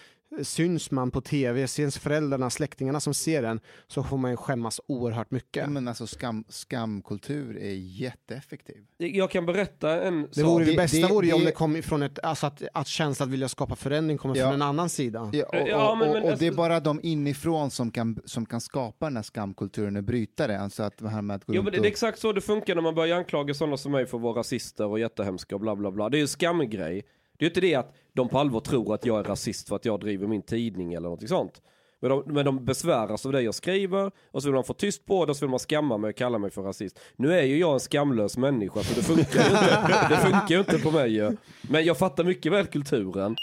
syns 0.42 0.90
man 0.90 1.10
på 1.10 1.20
tv, 1.20 1.68
syns 1.68 1.98
föräldrarna, 1.98 2.50
släktingarna 2.50 3.00
som 3.00 3.14
ser 3.14 3.42
en, 3.42 3.60
så 3.86 4.02
får 4.02 4.16
man 4.16 4.30
ju 4.30 4.36
skämmas 4.36 4.80
oerhört 4.88 5.30
mycket. 5.30 5.62
Ja, 5.62 5.68
men 5.70 5.88
alltså 5.88 6.06
skam, 6.06 6.44
skamkultur 6.48 7.56
är 7.58 7.72
jätteeffektiv. 7.74 8.76
Jag 8.98 9.30
kan 9.30 9.46
berätta 9.46 10.02
en 10.02 10.22
Det, 10.22 10.34
sak. 10.34 10.44
vore, 10.44 10.64
det, 10.64 10.70
det- 10.70 10.76
bästa 10.76 11.06
det- 11.06 11.12
vore 11.14 11.26
ju 11.26 11.32
om 11.32 11.44
det- 11.44 11.52
kom 11.52 11.76
ifrån 11.76 12.02
ett, 12.02 12.18
alltså 12.22 12.46
att, 12.46 12.62
att 12.74 12.86
känslan 12.86 13.28
att 13.28 13.32
vilja 13.32 13.48
skapa 13.48 13.76
förändring 13.76 14.18
kommer 14.18 14.36
Ja. 14.36 14.44
från 14.44 14.54
en 14.54 14.62
annan 14.62 14.88
sida. 14.88 15.30
Ja, 15.32 15.44
och, 15.46 15.68
Ja, 15.68 15.90
och, 15.90 15.98
men- 15.98 16.08
och, 16.08 16.14
men 16.14 16.22
och 16.22 16.28
alltså- 16.30 16.44
det 16.44 16.46
är 16.46 16.52
bara 16.56 16.80
de 16.80 17.00
inifrån 17.02 17.70
som 17.70 17.90
kan, 17.90 18.18
som 18.24 18.46
kan 18.46 18.60
skapa 18.60 19.06
den 19.06 19.16
här 19.16 19.22
skamkulturen 19.22 19.96
och 19.96 20.04
bryta 20.04 20.46
det. 20.46 20.60
Alltså 20.60 20.82
att 20.82 20.98
det 20.98 21.08
här 21.08 21.22
med 21.22 21.36
att 21.36 21.44
gå 21.44 21.52
runt 21.52 21.64
men 21.64 21.72
det, 21.72 21.78
och... 21.78 21.82
det 21.82 21.88
är 21.88 21.90
exakt 21.90 22.18
så 22.18 22.32
det 22.32 22.40
funkar 22.40 22.74
när 22.74 22.82
man 22.82 22.94
börjar 22.94 23.16
anklaga 23.16 23.54
sådana 23.54 23.76
som 23.76 23.92
mig 23.92 24.06
för 24.06 24.16
att 24.16 24.22
vara 24.22 24.38
rasister 24.38 24.86
och 24.86 24.98
jättehemska 24.98 25.54
och 25.54 25.60
bla 25.60 25.76
bla 25.76 25.90
bla. 25.90 26.08
Det 26.08 26.16
är 26.16 26.18
ju 26.18 26.22
en 26.22 26.28
skamgrej. 26.28 27.02
Det 27.38 27.44
är 27.44 27.46
ju 27.46 27.50
inte 27.50 27.60
det 27.60 27.74
att 27.74 27.94
de 28.12 28.28
på 28.28 28.38
allvar 28.38 28.60
tror 28.60 28.94
att 28.94 29.06
jag 29.06 29.18
är 29.20 29.24
rasist 29.24 29.68
för 29.68 29.76
att 29.76 29.84
jag 29.84 30.00
driver 30.00 30.26
min 30.26 30.42
tidning 30.42 30.94
eller 30.94 31.08
något 31.08 31.28
sånt. 31.28 31.62
Men 32.00 32.10
de, 32.10 32.22
men 32.26 32.44
de 32.44 32.64
besväras 32.64 33.26
av 33.26 33.32
det 33.32 33.42
jag 33.42 33.54
skriver 33.54 34.10
och 34.30 34.42
så 34.42 34.48
vill 34.48 34.54
man 34.54 34.64
få 34.64 34.74
tyst 34.74 35.06
på 35.06 35.24
det 35.26 35.30
och 35.30 35.36
så 35.36 35.44
vill 35.44 35.50
man 35.50 35.58
skamma 35.58 35.98
mig 35.98 36.08
och 36.10 36.16
kalla 36.16 36.38
mig 36.38 36.50
för 36.50 36.62
rasist. 36.62 36.98
Nu 37.16 37.32
är 37.32 37.42
ju 37.42 37.58
jag 37.58 37.72
en 37.74 37.80
skamlös 37.80 38.36
människa 38.36 38.80
så 38.82 38.94
det 38.94 39.02
funkar 39.02 39.40
ju 39.44 39.50
inte, 39.50 40.08
det 40.08 40.16
funkar 40.16 40.48
ju 40.48 40.58
inte 40.58 40.78
på 40.78 40.90
mig. 40.90 41.36
Men 41.62 41.84
jag 41.84 41.98
fattar 41.98 42.24
mycket 42.24 42.52
väl 42.52 42.66
kulturen. 42.66 43.36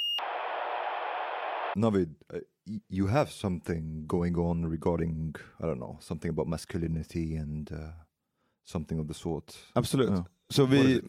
Navid, 1.75 2.15
y- 2.65 2.79
you 2.89 3.07
have 3.07 3.29
something 3.29 4.07
going 4.07 4.38
on 4.38 4.71
regarding, 4.71 5.36
I 5.60 5.63
don't 5.63 5.75
know, 5.77 5.98
something 6.01 6.29
about 6.29 6.48
masculinity 6.48 7.38
and 7.38 7.71
uh, 7.71 7.77
something 8.65 9.00
of 9.00 9.07
the 9.07 9.13
sort. 9.13 9.53
Absolut. 9.74 10.10
Ja. 10.10 10.25
Så 10.51 10.65
vi, 10.65 11.01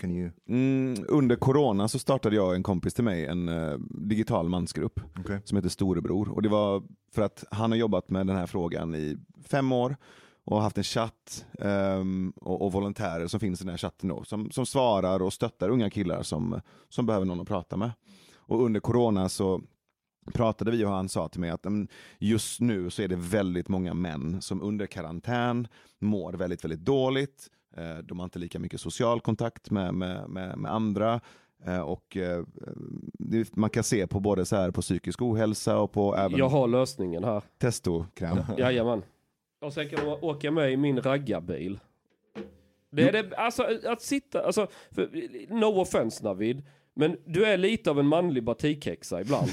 mm, 0.49 1.05
under 1.09 1.37
corona 1.37 1.89
så 1.89 1.99
startade 1.99 2.37
jag 2.37 2.49
och 2.49 2.55
en 2.55 2.63
kompis 2.63 2.95
till 2.95 3.05
mig 3.05 3.27
en 3.27 3.49
eh, 3.49 3.79
digital 3.91 4.49
mansgrupp 4.49 5.01
okay. 5.21 5.41
som 5.45 5.57
heter 5.57 5.69
Storebror. 5.69 6.29
Och 6.29 6.43
det 6.43 6.49
var 6.49 6.83
för 7.15 7.23
att 7.23 7.45
han 7.51 7.71
har 7.71 7.79
jobbat 7.79 8.11
med 8.11 8.27
den 8.27 8.37
här 8.37 8.47
frågan 8.47 8.95
i 8.95 9.17
fem 9.49 9.73
år 9.73 9.97
och 10.45 10.63
haft 10.63 10.79
en 10.79 10.85
chatt 10.85 11.47
ehm, 11.59 12.33
och, 12.37 12.63
och 12.63 12.73
volontärer 12.73 13.27
som 13.27 13.41
finns 13.41 13.61
i 13.61 13.65
den 13.65 13.71
här 13.71 13.79
chatten 13.79 14.09
då, 14.09 14.25
som, 14.25 14.51
som 14.51 14.67
svarar 14.67 15.23
och 15.23 15.33
stöttar 15.33 15.69
unga 15.69 15.91
killar 15.91 16.23
som, 16.23 16.61
som 16.89 17.07
behöver 17.07 17.27
någon 17.27 17.41
att 17.41 17.49
prata 17.49 17.77
med. 17.77 17.91
Och 18.37 18.65
under 18.65 18.81
corona 18.81 19.29
så 19.29 19.63
pratade 20.33 20.71
vi 20.71 20.85
och 20.85 20.91
han 20.91 21.09
sa 21.09 21.29
till 21.29 21.41
mig 21.41 21.50
att 21.50 21.67
just 22.19 22.61
nu 22.61 22.91
så 22.91 23.02
är 23.02 23.09
det 23.09 23.17
väldigt 23.17 23.69
många 23.69 23.95
män 23.95 24.43
som 24.43 24.62
under 24.62 24.87
karantän 24.87 25.69
mår 25.99 26.33
väldigt, 26.33 26.64
väldigt 26.64 26.81
dåligt. 26.85 27.50
Eh, 27.76 27.97
De 27.99 28.19
har 28.19 28.25
inte 28.25 28.38
lika 28.38 28.59
mycket 28.59 28.81
social 28.81 29.21
kontakt 29.21 29.71
med, 29.71 29.95
med, 29.95 30.29
med, 30.29 30.59
med 30.59 30.73
andra. 30.73 31.21
Eh, 31.64 31.81
Och 31.81 32.17
eh, 32.17 32.45
man 33.52 33.71
kan 33.71 33.85
se 33.85 34.07
på 34.07 34.21
både 34.21 34.45
så 34.45 34.57
här 34.57 34.71
på 34.71 34.81
psykisk 34.83 35.23
ohälsa 35.23 35.79
och 35.79 35.93
på 35.93 36.17
även 36.17 36.38
Jag 36.38 36.49
har 36.49 36.69
lösningen 36.69 37.25
här. 37.25 37.43
testokräm. 37.59 38.38
Jajamän. 38.59 39.02
Och 39.61 39.73
sen 39.73 39.88
kan 39.88 40.05
de 40.05 40.19
åka 40.25 40.50
med 40.50 40.73
i 40.73 40.76
min 40.76 41.00
raggarbil. 41.02 41.81
Det 42.91 43.09
är 43.09 43.12
det, 43.12 43.37
alltså 43.37 43.67
att 43.87 44.02
sitta, 44.02 44.43
alltså, 44.45 44.67
för, 44.91 45.11
no 45.55 45.81
offense 45.81 46.25
Navid, 46.25 46.62
men 46.97 47.17
du 47.27 47.45
är 47.45 47.57
lite 47.57 47.91
av 47.91 47.99
en 48.01 48.07
manlig 48.07 48.45
batikhäxa 48.45 49.21
ibland. 49.21 49.49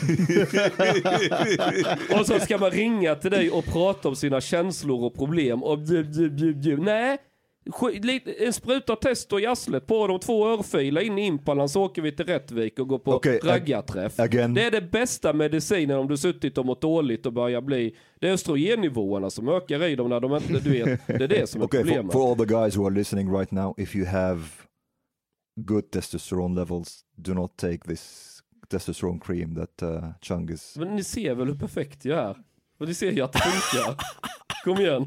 och 2.20 2.26
så 2.26 2.40
ska 2.40 2.58
man 2.58 2.72
ringa 2.72 3.16
till 3.16 3.32
dig 3.32 3.50
och 3.52 3.66
prata 3.66 4.10
om 4.10 4.16
sina 4.16 4.42
känslor 4.42 5.04
och 5.04 5.16
problem 5.16 5.64
och 5.64 5.80
bju, 5.80 6.04
bju, 6.04 6.30
bju, 6.30 6.54
bju. 6.54 6.78
Nej, 6.78 7.18
en 8.40 8.54
spruta 8.54 8.96
testo 8.96 9.40
i 9.40 9.46
arslet 9.46 9.88
på 9.88 10.08
dem, 10.08 10.20
två 10.20 10.48
örfilar 10.48 11.02
in 11.02 11.18
i 11.18 11.26
Impalan 11.26 11.70
så 11.70 11.84
åker 11.84 12.02
vi 12.02 12.12
till 12.12 12.26
Rättvik 12.26 12.80
och 12.80 12.88
går 12.88 13.00
på 13.00 13.14
Okej, 13.14 13.40
ag- 13.44 13.50
raggarträff. 13.50 14.20
again. 14.20 14.54
Det 14.54 14.64
är 14.64 14.72
det 14.72 14.82
bästa 14.82 15.34
medicinen 15.34 15.98
om 15.98 16.08
du 16.08 16.18
suttit 16.18 16.58
och 16.58 16.66
mått 16.66 16.82
dåligt 16.82 17.26
och 17.26 17.34
börjar 17.34 17.62
bli, 17.62 17.96
det 18.20 18.28
är 18.30 18.34
östrogennivåerna 18.34 19.30
som 19.30 19.50
ökar 19.50 19.84
i 19.84 19.96
dem 19.96 20.10
när 20.10 20.20
de 20.20 20.36
inte, 20.36 20.54
du 20.54 20.70
vet, 20.70 21.08
det 21.08 21.24
är 21.24 21.28
det 21.28 21.50
som 21.50 21.62
är 21.62 21.66
Okay, 21.66 21.80
for, 21.80 21.86
problemet. 21.88 22.14
for 22.14 22.32
all 22.32 22.38
the 22.38 22.46
guys 22.54 22.78
who 22.78 22.86
are 22.86 22.94
listening 22.96 23.38
right 23.38 23.52
now, 23.52 23.74
if 23.78 23.96
you 23.96 24.06
have 24.06 24.40
good 25.66 25.92
testosterone 25.92 26.56
levels, 26.56 27.06
do 27.16 27.34
not 27.34 27.58
take 27.58 27.78
this 27.88 28.36
testosterone 28.70 29.20
cream 29.20 29.56
that 29.56 29.84
uh, 29.84 30.12
Chung 30.22 30.50
is. 30.50 30.78
Men 30.78 30.96
ni 30.96 31.04
ser 31.04 31.36
väl 31.36 31.48
hur 31.48 31.56
perfekt 31.56 32.06
jag 32.06 32.20
är? 32.20 32.38
Och 32.80 32.88
ni 32.88 32.94
ser 32.94 33.12
ju 33.12 33.22
att 33.22 33.34
det 33.34 33.40
funkar. 33.40 33.98
Kom 34.64 34.78
igen. 34.78 35.06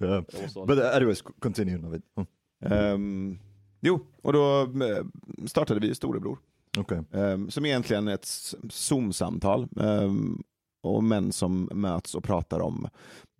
Yeah. 0.00 0.24
But 0.66 0.78
uh, 0.78 0.96
anyways, 0.96 1.22
continue 1.22 1.78
Navid. 1.78 2.02
Mm. 2.16 2.26
Ehm, 2.72 3.38
jo, 3.80 4.06
och 4.22 4.32
då 4.32 4.62
eh, 4.62 5.04
startade 5.46 5.80
vi 5.80 5.94
Storebror. 5.94 6.38
Okay. 6.78 7.02
Ehm, 7.12 7.50
som 7.50 7.66
egentligen 7.66 8.08
är 8.08 8.14
ett 8.14 8.28
Zoom-samtal. 8.70 9.68
ehm, 9.80 10.42
och 10.82 11.04
män 11.04 11.32
som 11.32 11.68
möts 11.72 12.14
och 12.14 12.24
pratar 12.24 12.60
om 12.60 12.88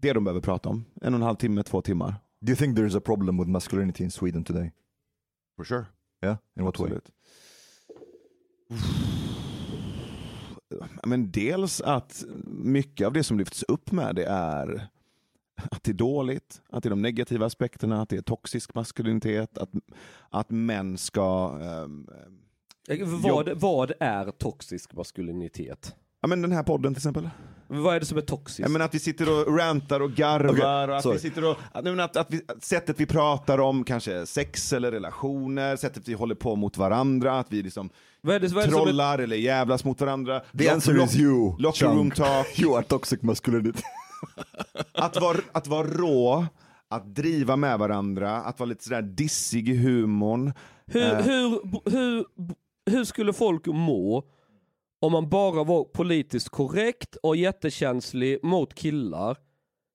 det 0.00 0.12
de 0.12 0.24
behöver 0.24 0.40
prata 0.40 0.68
om. 0.68 0.84
En 1.02 1.14
och 1.14 1.18
en 1.18 1.26
halv 1.26 1.36
timme, 1.36 1.62
två 1.62 1.82
timmar. 1.82 2.14
Do 2.40 2.50
you 2.50 2.56
think 2.56 2.76
there 2.76 2.86
is 2.86 2.94
a 2.94 3.00
problem 3.00 3.38
with 3.38 3.50
masculinity 3.50 4.04
in 4.04 4.10
Sweden 4.10 4.44
today? 4.44 4.72
For 5.56 5.64
sure. 5.64 5.86
In 6.22 6.64
what 6.64 6.78
way? 6.78 6.90
Absolut. 6.90 7.12
Men 11.06 11.30
dels 11.30 11.80
att 11.80 12.24
mycket 12.46 13.06
av 13.06 13.12
det 13.12 13.24
som 13.24 13.38
lyfts 13.38 13.62
upp 13.62 13.92
med 13.92 14.14
det 14.14 14.24
är 14.24 14.88
att 15.70 15.82
det 15.84 15.90
är 15.90 15.94
dåligt, 15.94 16.62
att 16.68 16.82
det 16.82 16.86
är 16.86 16.90
de 16.90 17.02
negativa 17.02 17.46
aspekterna, 17.46 18.02
att 18.02 18.08
det 18.08 18.16
är 18.16 18.22
toxisk 18.22 18.74
maskulinitet, 18.74 19.58
att, 19.58 19.70
att 20.28 20.50
män 20.50 20.98
ska... 20.98 21.58
ehm, 21.62 22.08
Vad, 23.22 23.48
vad 23.60 23.92
är 24.00 24.30
toxisk 24.30 24.92
maskulinitet? 24.94 25.96
Ja, 26.20 26.28
men 26.28 26.42
den 26.42 26.52
här 26.52 26.62
podden 26.62 26.94
till 26.94 26.98
exempel. 27.00 27.30
Vad 27.70 27.96
är 27.96 28.00
det 28.00 28.06
som 28.06 28.18
är 28.18 28.22
toxiskt? 28.22 28.58
Ja, 28.60 28.68
men 28.68 28.82
att 28.82 28.94
vi 28.94 28.98
sitter 28.98 29.48
och 29.48 29.56
rantar 29.58 30.00
och 30.00 30.10
garvar 30.12 30.48
Okej, 30.84 30.90
och 30.90 30.96
att 30.96 31.02
sorry. 31.02 31.16
vi 31.16 31.20
sitter 31.20 31.44
och, 31.44 31.56
att, 31.72 31.84
men 31.84 32.00
att, 32.00 32.16
att 32.16 32.30
vi, 32.30 32.40
sättet 32.60 33.00
vi 33.00 33.06
pratar 33.06 33.58
om 33.60 33.84
kanske 33.84 34.26
sex 34.26 34.72
eller 34.72 34.90
relationer, 34.92 35.76
sättet 35.76 36.08
vi 36.08 36.14
håller 36.14 36.34
på 36.34 36.56
mot 36.56 36.76
varandra, 36.76 37.38
att 37.38 37.46
vi 37.52 37.62
liksom 37.62 37.90
vad 38.20 38.34
är 38.34 38.40
det, 38.40 38.48
vad 38.48 38.62
är 38.62 38.66
det 38.66 38.72
som 38.72 38.80
är, 38.80 38.84
trollar 38.86 39.18
eller 39.18 39.36
jävlas 39.36 39.84
mot 39.84 40.00
varandra. 40.00 40.40
The 40.40 40.64
Lock- 40.64 40.72
answer 40.72 40.92
lock- 40.94 41.04
is 41.08 41.16
you, 41.16 41.54
Locker 41.58 41.86
room 41.86 42.10
talk. 42.10 42.46
You 42.60 42.76
are 42.76 42.82
toxic 42.82 43.22
masculinity. 43.22 43.82
Att 44.94 45.20
vara, 45.20 45.38
att 45.52 45.66
vara 45.66 45.86
rå, 45.86 46.46
att 46.90 47.14
driva 47.14 47.56
med 47.56 47.78
varandra, 47.78 48.36
att 48.36 48.58
vara 48.60 48.68
lite 48.68 48.84
sådär 48.84 49.02
dissig 49.02 49.68
i 49.68 49.76
humorn. 49.76 50.52
hur, 50.86 51.02
Eh. 51.02 51.20
hur, 51.22 51.60
hur, 51.90 52.24
hur 52.90 53.04
skulle 53.04 53.32
folk 53.32 53.66
må 53.66 54.22
om 55.00 55.12
man 55.12 55.28
bara 55.28 55.64
var 55.64 55.84
politiskt 55.84 56.48
korrekt 56.48 57.16
och 57.16 57.36
jättekänslig 57.36 58.44
mot 58.44 58.74
killar? 58.74 59.36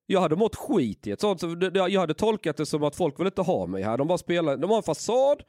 Jag 0.06 0.20
hade 0.20 0.36
mått 0.36 0.56
skit 0.56 1.06
i 1.06 1.10
ett 1.10 1.20
sånt. 1.20 1.42
Jag 1.74 2.00
hade 2.00 2.14
tolkat 2.14 2.56
det 2.56 2.66
som 2.66 2.82
att 2.82 2.96
folk 2.96 3.20
vill 3.20 3.26
inte 3.26 3.42
ha 3.42 3.66
mig 3.66 3.82
här. 3.82 3.98
De 3.98 4.08
bara 4.08 4.18
spelar, 4.18 4.56
de 4.56 4.70
har 4.70 4.76
en 4.76 4.82
fasad 4.82 5.42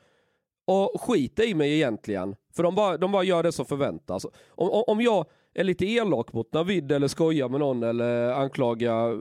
och 0.67 1.01
skiter 1.01 1.49
i 1.49 1.53
mig 1.53 1.73
egentligen. 1.73 2.35
För 2.53 2.63
de 2.63 2.75
bara, 2.75 2.97
de 2.97 3.11
bara 3.11 3.23
gör 3.23 3.43
det 3.43 3.51
som 3.51 3.65
förväntas. 3.65 4.25
Om, 4.49 4.69
om- 4.69 4.83
om 4.87 5.01
jag 5.01 5.25
är 5.53 5.63
lite 5.63 5.85
elak 5.85 6.33
mot 6.33 6.53
Navid 6.53 6.91
eller 6.91 7.07
skojar 7.07 7.49
med 7.49 7.59
någon 7.59 7.83
eller 7.83 8.31
anklagar 8.33 9.11
eh, 9.11 9.17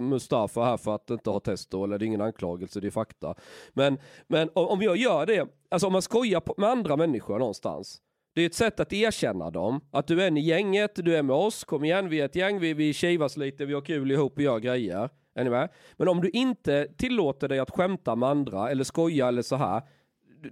Mustafa 0.00 0.64
här 0.64 0.76
för 0.76 0.94
att 0.94 1.10
inte 1.10 1.30
ha 1.30 1.40
testo, 1.40 1.84
eller 1.84 1.98
det 1.98 2.04
är 2.04 2.06
ingen 2.06 2.20
anklagelse, 2.20 2.80
det 2.80 2.86
är 2.86 2.90
fakta. 2.90 3.34
Men, 3.72 3.98
men 4.26 4.50
om, 4.54 4.82
jag 4.82 4.96
gör 4.96 5.26
det, 5.26 5.46
alltså 5.68 5.86
om 5.86 5.92
man 5.92 6.02
skojar 6.02 6.42
med 6.60 6.70
andra 6.70 6.96
människor 6.96 7.38
någonstans, 7.38 7.98
det 8.34 8.42
är 8.42 8.46
ett 8.46 8.54
sätt 8.54 8.80
att 8.80 8.92
erkänna 8.92 9.50
dem. 9.50 9.80
Att 9.90 10.06
du 10.06 10.22
är 10.22 10.28
en 10.28 10.36
i 10.36 10.40
gänget, 10.40 10.90
du 10.94 11.16
är 11.16 11.22
med 11.22 11.36
oss, 11.36 11.64
kom 11.64 11.84
igen, 11.84 12.08
vi 12.08 12.20
är 12.20 12.24
ett 12.24 12.36
gäng, 12.36 12.60
vi, 12.60 12.74
vi 12.74 12.92
kivas 12.92 13.36
lite, 13.36 13.64
vi 13.64 13.74
har 13.74 13.80
kul 13.80 14.10
ihop 14.10 14.36
och 14.36 14.42
gör 14.42 14.58
grejer. 14.58 15.10
Är 15.34 15.44
ni 15.44 15.50
med? 15.50 15.68
Men 15.96 16.08
om 16.08 16.20
du 16.20 16.30
inte 16.30 16.88
tillåter 16.96 17.48
dig 17.48 17.58
att 17.58 17.70
skämta 17.70 18.16
med 18.16 18.28
andra 18.28 18.70
eller 18.70 18.84
skoja 18.84 19.28
eller 19.28 19.42
så 19.42 19.56
här, 19.56 19.82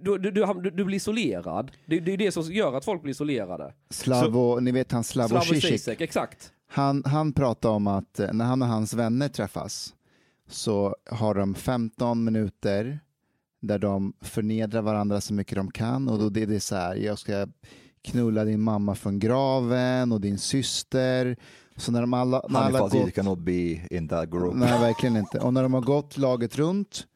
du, 0.01 0.17
du, 0.17 0.31
du, 0.31 0.45
du, 0.61 0.69
du 0.69 0.85
blir 0.85 0.95
isolerad. 0.95 1.71
Det, 1.85 1.99
det 1.99 2.13
är 2.13 2.17
det 2.17 2.31
som 2.31 2.43
gör 2.43 2.73
att 2.73 2.85
folk 2.85 3.01
blir 3.01 3.11
isolerade. 3.11 3.73
Slavo, 3.89 4.59
ni 4.59 4.71
vet 4.71 4.91
han 4.91 5.03
Slavoj 5.03 5.29
Slavoj 5.29 5.61
Zizek? 5.61 5.71
Zizek, 5.71 6.01
exakt. 6.01 6.51
Han, 6.67 7.03
han 7.05 7.33
pratar 7.33 7.69
om 7.69 7.87
att 7.87 8.19
eh, 8.19 8.33
när 8.33 8.45
han 8.45 8.61
och 8.61 8.67
hans 8.67 8.93
vänner 8.93 9.29
träffas 9.29 9.93
så 10.47 10.95
har 11.11 11.35
de 11.35 11.55
15 11.55 12.23
minuter 12.23 12.99
där 13.63 13.79
de 13.79 14.13
förnedrar 14.21 14.81
varandra 14.81 15.21
så 15.21 15.33
mycket 15.33 15.55
de 15.55 15.71
kan 15.71 16.07
och 16.09 16.19
då 16.19 16.29
det 16.29 16.41
är 16.41 16.47
det 16.47 16.59
så 16.59 16.75
här, 16.75 16.95
jag 16.95 17.19
ska 17.19 17.47
knulla 18.01 18.45
din 18.45 18.61
mamma 18.61 18.95
från 18.95 19.19
graven 19.19 20.11
och 20.11 20.21
din 20.21 20.37
syster. 20.37 21.37
Så 21.75 21.91
när 21.91 22.01
de 22.01 22.13
alla, 22.13 22.41
när 22.49 22.59
alla 22.59 22.79
gått, 22.79 23.13
cannot 23.13 23.39
be 23.39 23.95
in 23.95 24.07
that 24.07 24.31
group. 24.31 24.55
nej 24.55 24.79
verkligen 24.79 25.17
inte. 25.17 25.39
Och 25.39 25.53
när 25.53 25.63
de 25.63 25.73
har 25.73 25.81
gått 25.81 26.17
laget 26.17 26.57
runt 26.57 27.07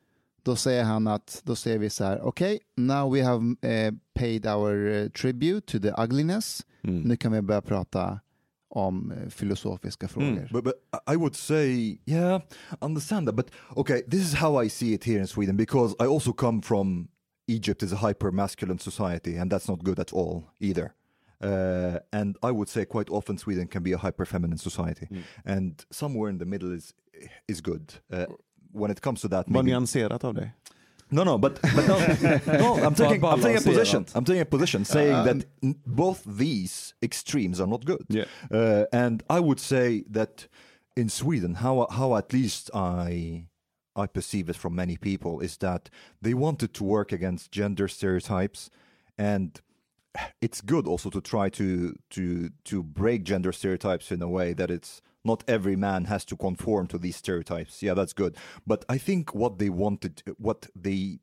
då 0.44 0.56
säger 0.56 0.84
han 0.84 1.08
att, 1.08 1.42
då 1.44 1.56
säger 1.56 1.78
vi 1.78 1.90
så 1.90 2.04
här, 2.04 2.22
okej, 2.22 2.60
now 2.78 3.14
we 3.14 3.24
have 3.24 3.56
eh, 3.62 3.94
paid 4.14 4.48
our 4.48 4.92
eh, 4.92 5.10
tribute 5.10 5.72
to 5.72 5.80
the 5.80 6.04
ugliness. 6.04 6.62
Mm. 6.84 7.02
Nu 7.02 7.18
kan 7.18 7.32
vi 7.32 7.42
börja 7.42 7.62
prata 7.62 8.20
om 8.70 9.12
eh, 9.12 9.30
filosofiska 9.30 10.08
frågor. 10.08 10.50
But, 10.52 10.64
but 10.64 10.76
I 11.14 11.16
would 11.16 11.36
say, 11.36 11.98
yeah, 12.06 12.42
understand 12.82 13.28
that. 13.28 13.36
But 13.36 13.52
okay, 13.76 14.02
this 14.08 14.22
is 14.22 14.34
how 14.34 14.64
I 14.64 14.70
see 14.70 14.94
it 14.94 15.04
here 15.04 15.20
in 15.20 15.28
Sweden 15.28 15.58
because 15.58 15.96
I 16.00 16.06
also 16.08 16.34
come 16.34 16.62
from 16.62 17.08
Egypt 17.48 17.84
is 17.84 17.94
a 17.94 17.96
hyper 18.08 18.32
masculine 18.32 18.80
society 18.80 19.38
and 19.38 19.52
that's 19.52 19.68
not 19.68 19.84
good 19.84 20.00
at 20.00 20.14
all 20.14 20.44
either. 20.60 20.94
Uh, 21.42 22.00
and 22.12 22.36
I 22.44 22.52
would 22.52 22.68
say 22.70 22.86
quite 22.86 23.10
often 23.12 23.38
Sweden 23.38 23.68
can 23.68 23.84
be 23.84 23.94
a 23.94 23.98
hyper 23.98 24.26
feminine 24.26 24.58
society, 24.58 25.08
Mm. 25.12 25.24
and 25.46 25.86
somewhere 25.92 26.32
in 26.32 26.38
the 26.40 26.46
middle 26.46 26.76
is 26.76 26.94
is 27.48 27.62
good. 27.62 27.94
Uh, 28.12 28.26
when 28.74 28.92
it 28.92 29.02
comes 29.02 29.22
to 29.22 29.28
that, 29.28 29.46
Vad 29.48 29.54
maybe- 29.54 29.72
nyanserat 29.72 30.24
av 30.24 30.34
dig. 30.34 30.50
No, 31.12 31.24
no, 31.24 31.38
but 31.38 31.62
but 31.62 31.88
no, 31.88 31.98
no. 32.58 32.84
I'm 32.84 32.96
taking 32.96 33.24
I'm 33.24 33.42
taking 33.42 33.58
a 33.58 33.62
position. 33.62 34.06
I'm 34.14 34.26
taking 34.26 34.42
a 34.42 34.46
position 34.46 34.86
saying 34.86 35.24
that 35.26 35.46
both 35.86 36.24
these 36.26 36.94
extremes 37.02 37.62
are 37.62 37.68
not 37.68 37.86
good. 37.86 38.06
Yeah. 38.10 38.26
Uh, 38.52 38.86
and 38.92 39.24
I 39.30 39.40
would 39.40 39.60
say 39.60 40.04
that 40.10 40.48
in 40.96 41.10
Sweden, 41.10 41.56
how 41.56 41.88
how 41.90 42.16
at 42.16 42.34
least 42.34 42.70
I 42.74 43.48
I 43.96 44.08
perceive 44.08 44.50
it 44.50 44.56
from 44.56 44.76
many 44.76 44.98
people 44.98 45.40
is 45.40 45.58
that 45.58 45.90
they 46.22 46.34
wanted 46.34 46.74
to 46.76 46.84
work 46.84 47.12
against 47.12 47.52
gender 47.52 47.88
stereotypes, 47.88 48.70
and 49.18 49.62
it's 50.42 50.62
good 50.62 50.88
also 50.88 51.10
to 51.10 51.22
try 51.22 51.50
to 51.50 51.96
to 52.12 52.50
to 52.66 52.84
break 52.84 53.24
gender 53.24 53.52
stereotypes 53.52 54.12
in 54.12 54.22
a 54.22 54.30
way 54.30 54.54
that 54.54 54.70
it's 54.70 55.02
not 55.28 55.44
every 55.48 55.76
man 55.76 56.06
has 56.06 56.26
to 56.26 56.36
conform 56.36 56.88
to 56.88 56.98
these 56.98 57.18
stereotypes. 57.24 57.84
Yeah, 57.84 57.96
that's 58.00 58.14
good. 58.14 58.36
But 58.66 58.86
I 58.96 58.98
think 58.98 59.36
what 59.36 59.54
they 59.60 59.70
wanted, 59.70 60.24
what 60.38 60.68
they 60.86 61.20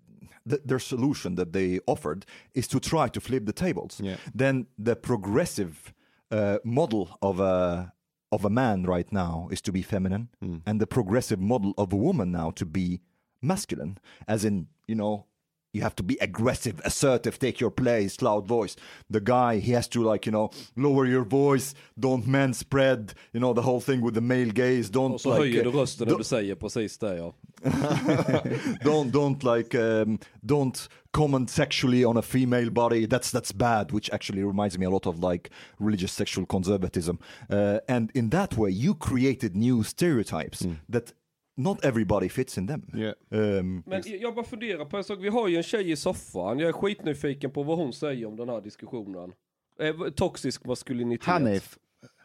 th- 0.49 0.63
their 0.65 0.79
solution 0.79 1.35
that 1.37 1.53
they 1.53 1.81
offered 1.87 2.27
is 2.55 2.67
to 2.69 2.79
try 2.81 3.09
to 3.09 3.21
flip 3.21 3.47
the 3.47 3.53
tables. 3.53 4.01
Yeah. 4.03 4.17
Then 4.35 4.67
the 4.79 4.97
progressive 4.97 5.93
uh, 6.31 6.59
model 6.65 7.19
of 7.21 7.41
a 7.41 7.93
of 8.31 8.45
a 8.45 8.51
man 8.51 8.83
right 8.95 9.13
now 9.13 9.49
is 9.51 9.61
to 9.63 9.73
be 9.73 9.83
feminine, 9.83 10.29
and 10.67 10.81
the 10.81 10.87
progressive 10.87 11.41
model 11.41 11.73
of 11.77 11.93
a 11.93 11.97
woman 11.97 12.33
now 12.33 12.51
to 12.51 12.67
be 12.67 13.01
masculine, 13.41 13.99
as 14.27 14.45
in 14.45 14.69
you 14.89 14.97
know. 14.97 15.27
You 15.75 15.83
have 15.83 15.95
to 15.97 16.03
be 16.03 16.15
aggressive, 16.21 16.81
assertive, 16.85 17.39
take 17.39 17.61
your 17.61 17.71
place, 17.71 18.23
loud 18.23 18.47
voice. 18.49 18.77
The 19.11 19.21
guy, 19.21 19.59
he 19.61 19.73
has 19.75 19.89
to 19.89 20.13
like, 20.13 20.25
you 20.27 20.33
know, 20.33 20.51
lower 20.77 21.07
your 21.07 21.25
voice, 21.25 21.75
don't 21.99 22.27
man 22.27 22.55
spread, 22.55 23.13
you 23.33 23.41
know, 23.41 23.53
the 23.55 23.63
whole 23.63 23.81
thing 23.81 24.01
with 24.05 24.15
the 24.15 24.21
male 24.21 24.53
gaze, 24.53 24.91
don't 24.91 25.15
Och 25.15 25.21
så 25.21 25.29
like, 25.29 25.41
höjer 25.41 25.65
du 25.65 25.71
uh, 25.71 25.75
rösten 25.77 26.07
när 26.07 26.15
don't- 26.15 26.19
du 26.19 26.25
säger 26.25 26.55
precis 26.55 26.99
det 26.99 27.17
ja. 27.17 27.33
don't 28.85 29.11
don't 29.13 29.43
like 29.57 29.75
um, 29.75 30.19
don't 30.43 30.89
comment 31.13 31.51
sexually 31.51 32.05
on 32.05 32.17
a 32.17 32.23
female 32.23 32.71
body 32.71 33.07
that's 33.07 33.31
that's 33.31 33.53
bad 33.53 33.93
which 33.93 34.11
actually 34.13 34.43
reminds 34.45 34.79
me 34.79 34.87
a 34.87 34.91
lot 34.91 35.07
of 35.07 35.19
like 35.33 35.51
religious 35.79 36.13
sexual 36.13 36.47
conservatism 36.47 37.19
uh, 37.51 37.79
and 37.89 38.11
in 38.15 38.31
that 38.31 38.57
way 38.57 38.71
you 38.71 38.95
created 38.95 39.55
new 39.57 39.83
stereotypes 39.83 40.67
that 40.93 41.13
not 41.57 41.85
everybody 41.85 42.29
fits 42.29 42.59
in 42.59 42.67
them 42.69 42.83
Yeah. 42.97 43.15
um, 43.31 43.83
Men 43.87 44.03
jag 44.21 44.35
bara 44.35 44.45
funderar 44.45 44.85
på 44.85 44.97
en 44.97 45.05
sak, 45.05 45.19
vi 45.23 45.29
har 45.29 45.49
ju 45.49 45.57
en 45.57 45.63
tjej 45.63 45.91
i 45.91 45.97
soffan, 45.97 46.59
jag 46.59 46.69
är 46.69 46.73
skitnyfiken 46.73 47.51
på 47.51 47.63
vad 47.63 47.79
hon 47.79 47.93
säger 47.93 48.27
om 48.27 48.37
den 48.37 48.49
här 48.49 48.61
diskussionen. 48.61 49.33
Eh, 49.81 49.95
toxisk 50.17 50.65
maskulinitet. 50.65 51.27
Hanif, 51.27 51.79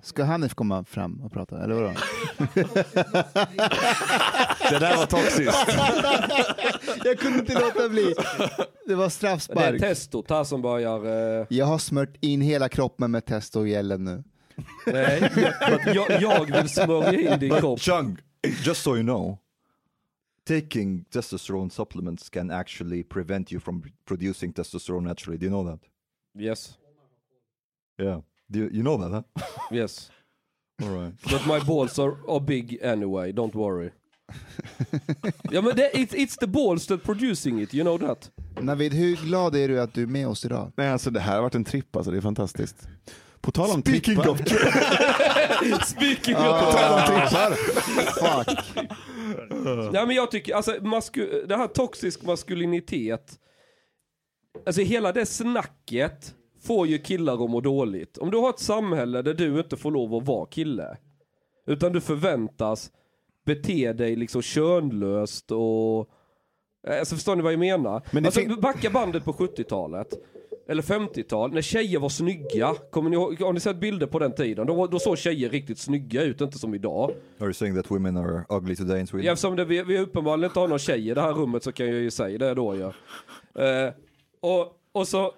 ska 0.03 0.23
Hanif 0.23 0.53
komma 0.53 0.83
fram 0.85 1.21
och 1.21 1.31
prata, 1.31 1.63
eller 1.63 1.75
vadå? 1.75 1.93
Det 4.69 4.79
där 4.79 4.97
var 4.97 5.05
toxiskt. 5.05 5.67
Jag 7.05 7.19
kunde 7.19 7.39
inte 7.39 7.53
låta 7.59 7.89
bli. 7.89 8.13
Det 8.87 8.95
var 8.95 9.03
Det 9.03 9.05
är 9.05 9.09
straffspark. 9.09 9.79
testot 9.81 10.29
här 10.29 10.43
som 10.43 10.61
börjar... 10.61 11.05
Eh, 11.41 11.45
Jag 11.49 11.65
har 11.65 11.77
smört 11.77 12.15
in 12.21 12.41
hela 12.41 12.69
kroppen 12.69 13.11
med 13.11 13.25
testo 13.25 13.59
och 13.59 13.67
gällen 13.67 14.03
nu. 14.03 14.23
nej, 14.85 15.31
jag, 15.95 16.21
jag 16.21 16.57
vill 16.61 16.69
smörja 16.69 17.33
in 17.33 17.39
din 17.39 17.55
kropp. 17.59 17.79
Chung, 17.81 18.17
just 18.43 18.81
so 18.81 18.95
you 18.95 19.03
know 19.03 19.39
taking 20.45 21.05
testosterone 21.11 21.71
supplements 21.71 22.29
can 22.29 22.51
actually 22.51 23.03
prevent 23.03 23.51
you 23.51 23.59
from 23.59 23.83
producing 24.05 24.53
testosterone 24.53 25.03
naturally 25.07 25.37
do 25.37 25.45
you 25.45 25.51
know 25.51 25.63
that 25.71 25.79
Yes, 26.35 26.77
yeah 27.97 28.21
do 28.51 28.59
you, 28.59 28.69
you 28.71 28.83
know 28.83 28.97
that 28.97 29.11
huh 29.11 29.45
yes. 29.71 30.11
all 30.81 30.89
right 30.89 31.13
But 31.29 31.45
my 31.45 31.59
balls 31.59 31.99
are, 31.99 32.15
are 32.27 32.39
big 32.39 32.79
anyway, 32.81 33.31
don't 33.33 33.55
worry. 33.55 33.91
ja 35.51 35.61
men 35.61 35.75
det, 35.75 35.91
it's, 35.93 36.13
it's 36.13 36.37
the 36.39 36.47
balls 36.47 36.85
that 36.87 37.03
producing 37.03 37.59
it, 37.61 37.73
you 37.73 37.83
know 37.83 37.97
that? 37.97 38.31
Navid, 38.61 38.93
hur 38.93 39.15
glad 39.15 39.55
är 39.55 39.67
du 39.67 39.81
att 39.81 39.93
du 39.93 40.03
är 40.03 40.07
med 40.07 40.27
oss 40.27 40.45
idag? 40.45 40.71
Nej, 40.75 40.89
alltså 40.89 41.09
det 41.11 41.19
här 41.19 41.35
har 41.35 41.41
varit 41.41 41.55
en 41.55 41.63
tripp 41.63 41.95
alltså, 41.95 42.11
det 42.11 42.17
är 42.17 42.21
fantastiskt. 42.21 42.87
På 43.41 43.51
tal 43.51 43.69
om 43.71 43.81
Speaking 43.81 44.01
trippar. 44.01 44.29
of 44.29 44.39
Speaking 45.85 46.35
På 46.35 46.41
of... 46.41 46.75
tal 46.75 46.93
om 46.93 47.05
trippar. 47.05 47.51
Fuck. 48.43 48.59
Nej 49.93 50.07
men 50.07 50.15
jag 50.15 50.31
tycker, 50.31 50.55
alltså 50.55 50.71
masku- 50.71 51.45
det 51.47 51.55
här 51.55 51.67
toxisk 51.67 52.23
maskulinitet, 52.23 53.39
alltså 54.65 54.81
hela 54.81 55.11
det 55.11 55.25
snacket 55.25 56.35
får 56.65 56.87
ju 56.87 56.97
killar 56.97 57.43
att 57.43 57.49
må 57.49 57.61
dåligt. 57.61 58.17
Om 58.17 58.31
du 58.31 58.37
har 58.37 58.49
ett 58.49 58.59
samhälle 58.59 59.21
där 59.21 59.33
du 59.33 59.59
inte 59.59 59.77
får 59.77 59.91
lov 59.91 60.15
att 60.15 60.25
vara 60.27 60.45
kille, 60.45 60.97
utan 61.67 61.91
du 61.93 62.01
förväntas 62.01 62.91
bete 63.45 63.93
dig 63.93 64.15
liksom 64.15 64.41
könlöst 64.41 65.51
och 65.51 66.09
Alltså 66.87 67.15
förstår 67.15 67.35
ni 67.35 67.41
vad 67.41 67.53
jag 67.53 67.59
menar? 67.59 68.01
Men 68.11 68.25
alltså, 68.25 68.39
fin- 68.39 68.59
backa 68.61 68.89
bandet 68.89 69.25
på 69.25 69.33
70-talet. 69.33 70.07
Eller 70.69 70.81
50-tal, 70.81 71.53
när 71.53 71.61
tjejer 71.61 71.99
var 71.99 72.09
snygga. 72.09 72.75
Kommer 72.91 73.09
ni 73.09 73.15
ihåg, 73.15 73.41
har 73.41 73.53
ni 73.53 73.59
sett 73.59 73.77
bilder 73.77 74.07
på 74.07 74.19
den 74.19 74.31
tiden? 74.35 74.67
Då, 74.67 74.87
då 74.87 74.99
såg 74.99 75.17
tjejer 75.17 75.49
riktigt 75.49 75.79
snygga 75.79 76.23
ut, 76.23 76.41
inte 76.41 76.59
som 76.59 76.75
idag. 76.75 77.11
are 77.39 77.45
you 77.45 77.53
saying 77.53 77.75
that 77.75 77.91
women 77.91 78.17
are 78.17 78.45
ugly 78.49 78.75
today 78.75 78.99
in 78.99 79.07
Sweden 79.07 79.25
Ja, 79.25 79.33
eftersom 79.33 79.55
det, 79.55 79.65
vi, 79.65 79.83
vi 79.83 79.99
uppenbarligen 79.99 80.49
inte 80.49 80.59
har 80.59 80.67
någon 80.67 80.79
tjej 80.79 81.09
i 81.09 81.13
det 81.13 81.21
här 81.21 81.33
rummet 81.33 81.63
så 81.63 81.71
kan 81.71 81.85
jag 81.85 81.95
ju 81.95 82.11
säga 82.11 82.37
det 82.37 82.53
då 82.53 82.75
ja. 82.75 82.93
Eh, 83.63 83.93
och, 84.41 84.73
och, 84.91 85.07
så, 85.07 85.33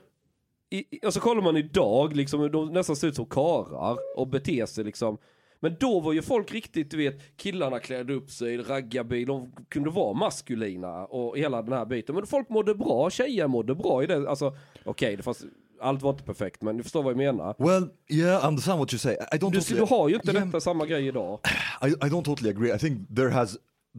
i, 0.70 1.08
och 1.08 1.14
så 1.14 1.20
kollar 1.20 1.42
man 1.42 1.58
idag, 1.58 2.16
liksom, 2.16 2.52
de 2.52 2.74
nästan 2.74 2.96
ser 2.96 3.08
ut 3.08 3.16
som 3.16 3.26
karar 3.26 3.98
och 4.16 4.28
beter 4.28 4.66
sig 4.66 4.84
liksom. 4.84 5.18
Men 5.64 5.76
då 5.80 6.00
var 6.00 6.14
ju 6.14 6.22
folk 6.22 6.52
riktigt, 6.52 6.92
du 6.92 6.98
vet, 6.98 7.38
killarna 7.38 7.80
klädde 7.80 8.14
upp 8.14 8.32
sig, 8.32 8.58
raggarbil, 8.58 9.28
de 9.28 9.52
kunde 9.70 9.90
vara 9.90 10.14
maskulina 10.14 11.06
och 11.06 11.38
hela 11.38 11.62
den 11.62 11.74
här 11.74 11.86
biten. 11.86 12.16
Men 12.16 12.26
folk 12.26 12.50
mådde 12.50 12.76
bra, 12.76 13.10
tjejer 13.10 13.48
mådde 13.48 13.76
bra 13.76 14.04
i 14.04 14.08
det. 14.08 14.30
Alltså, 14.30 14.56
okej, 14.86 15.16
det 15.18 15.24
fanns, 15.24 15.46
allt 15.82 16.02
var 16.02 16.10
inte 16.12 16.24
perfekt, 16.24 16.62
men 16.62 16.78
du 16.78 16.84
förstår 16.84 17.04
vad 17.04 17.12
jag 17.12 17.18
menar. 17.18 17.56
Well, 17.58 17.90
yeah, 18.10 18.44
I 18.44 18.48
understand 18.48 18.80
what 18.80 18.94
you 18.94 19.00
say. 19.00 19.14
I 19.14 19.38
don't. 19.38 19.52
Du, 19.52 19.58
totally, 19.62 19.80
du 19.80 19.86
har 19.86 20.10
ju 20.10 20.16
inte 20.16 20.32
Yeah, 20.32 20.46
detta 20.46 20.62
samma 20.62 20.86
grej 20.86 21.08
idag. 21.08 21.40
I, 21.82 21.88
I 21.88 22.10
don't 22.10 22.24
totally 22.24 22.50
agree. 22.50 22.76
I 22.76 22.78
think 22.80 23.16
there 23.16 23.30
has 23.30 23.58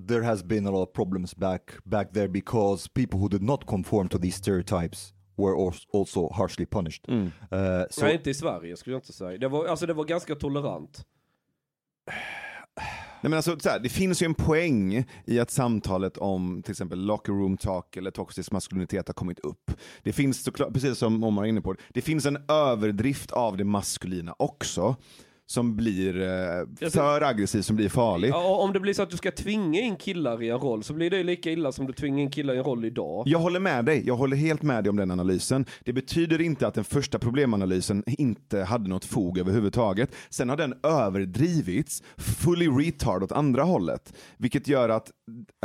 there 0.08 0.22
has 0.22 0.44
been 0.44 0.66
a 0.66 0.70
lot 0.70 0.88
of 0.88 0.92
problems 0.94 1.36
back 1.36 1.62
back 1.84 2.12
there 2.12 2.28
because 2.28 2.88
people 2.94 3.18
who 3.18 3.28
did 3.28 3.42
not 3.42 3.64
conform 3.66 4.08
to 4.08 4.18
these 4.18 4.38
stereotypes 4.38 5.12
were 5.36 5.54
als- 5.66 5.86
also 5.92 6.32
harshly 6.32 6.66
punished. 6.66 7.08
Uh, 7.08 7.26
so 7.90 8.04
Nej, 8.04 8.14
inte 8.14 8.30
i 8.30 8.34
Sverige 8.34 8.76
skulle 8.76 8.94
jag 8.94 9.00
inte 9.00 9.12
säga. 9.12 9.38
Det 9.38 9.48
var, 9.48 9.66
alltså, 9.66 9.86
det 9.86 9.94
var 9.94 10.04
ganska 10.04 10.34
tolerant. 10.34 11.06
Nej, 13.22 13.30
men 13.30 13.32
alltså, 13.32 13.58
så 13.60 13.68
här, 13.68 13.78
det 13.78 13.88
finns 13.88 14.22
ju 14.22 14.24
en 14.24 14.34
poäng 14.34 15.04
i 15.24 15.40
att 15.40 15.50
samtalet 15.50 16.18
om 16.18 16.62
till 16.62 16.70
exempel 16.70 17.04
locker 17.04 17.32
room 17.32 17.56
talk 17.56 17.96
eller 17.96 18.10
toxisk 18.10 18.52
maskulinitet 18.52 19.08
har 19.08 19.14
kommit 19.14 19.38
upp. 19.38 19.70
Det 20.02 20.12
finns 20.12 20.44
såklart, 20.44 20.72
precis 20.72 20.98
som 20.98 21.24
Omar 21.24 21.42
är 21.42 21.46
inne 21.46 21.60
på, 21.60 21.74
det 21.88 22.02
finns 22.02 22.26
en 22.26 22.38
överdrift 22.48 23.30
av 23.30 23.56
det 23.56 23.64
maskulina 23.64 24.34
också 24.38 24.96
som 25.52 25.76
blir 25.76 26.20
eh, 26.20 26.90
för 26.90 27.22
aggressiv, 27.22 27.62
som 27.62 27.76
blir 27.76 27.88
farlig. 27.88 28.28
Ja, 28.28 28.56
om 28.56 28.72
det 28.72 28.80
blir 28.80 28.94
så 28.94 29.02
att 29.02 29.10
du 29.10 29.16
ska 29.16 29.30
tvinga 29.30 29.80
in 29.80 29.96
killar 29.96 30.42
i 30.42 30.48
en 30.48 30.58
roll 30.58 30.82
så 30.82 30.94
blir 30.94 31.10
det 31.10 31.16
ju 31.16 31.24
lika 31.24 31.50
illa 31.50 31.72
som 31.72 31.86
du 31.86 31.92
tvingar 31.92 32.22
in 32.22 32.30
killar 32.30 32.54
i 32.54 32.58
en 32.58 32.64
roll 32.64 32.84
idag. 32.84 33.22
Jag 33.26 33.38
håller 33.38 33.60
med 33.60 33.84
dig, 33.84 34.02
jag 34.06 34.16
håller 34.16 34.36
helt 34.36 34.62
med 34.62 34.84
dig 34.84 34.90
om 34.90 34.96
den 34.96 35.10
analysen. 35.10 35.64
Det 35.84 35.92
betyder 35.92 36.40
inte 36.40 36.66
att 36.66 36.74
den 36.74 36.84
första 36.84 37.18
problemanalysen 37.18 38.04
inte 38.06 38.62
hade 38.62 38.88
något 38.88 39.04
fog 39.04 39.38
överhuvudtaget. 39.38 40.14
Sen 40.30 40.48
har 40.48 40.56
den 40.56 40.74
överdrivits, 40.82 42.02
fully 42.16 42.68
retard 42.68 43.22
åt 43.22 43.32
andra 43.32 43.62
hållet. 43.62 44.12
Vilket 44.36 44.68
gör 44.68 44.88
att 44.88 45.10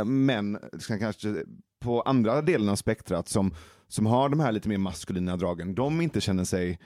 män, 0.04 0.58
kanske 0.98 1.34
på 1.80 2.02
andra 2.02 2.42
delen 2.42 2.68
av 2.68 2.76
spektrat 2.76 3.28
som, 3.28 3.54
som 3.88 4.06
har 4.06 4.28
de 4.28 4.40
här 4.40 4.52
lite 4.52 4.68
mer 4.68 4.78
maskulina 4.78 5.36
dragen, 5.36 5.74
de 5.74 6.00
inte 6.00 6.20
känner 6.20 6.44
sig 6.44 6.78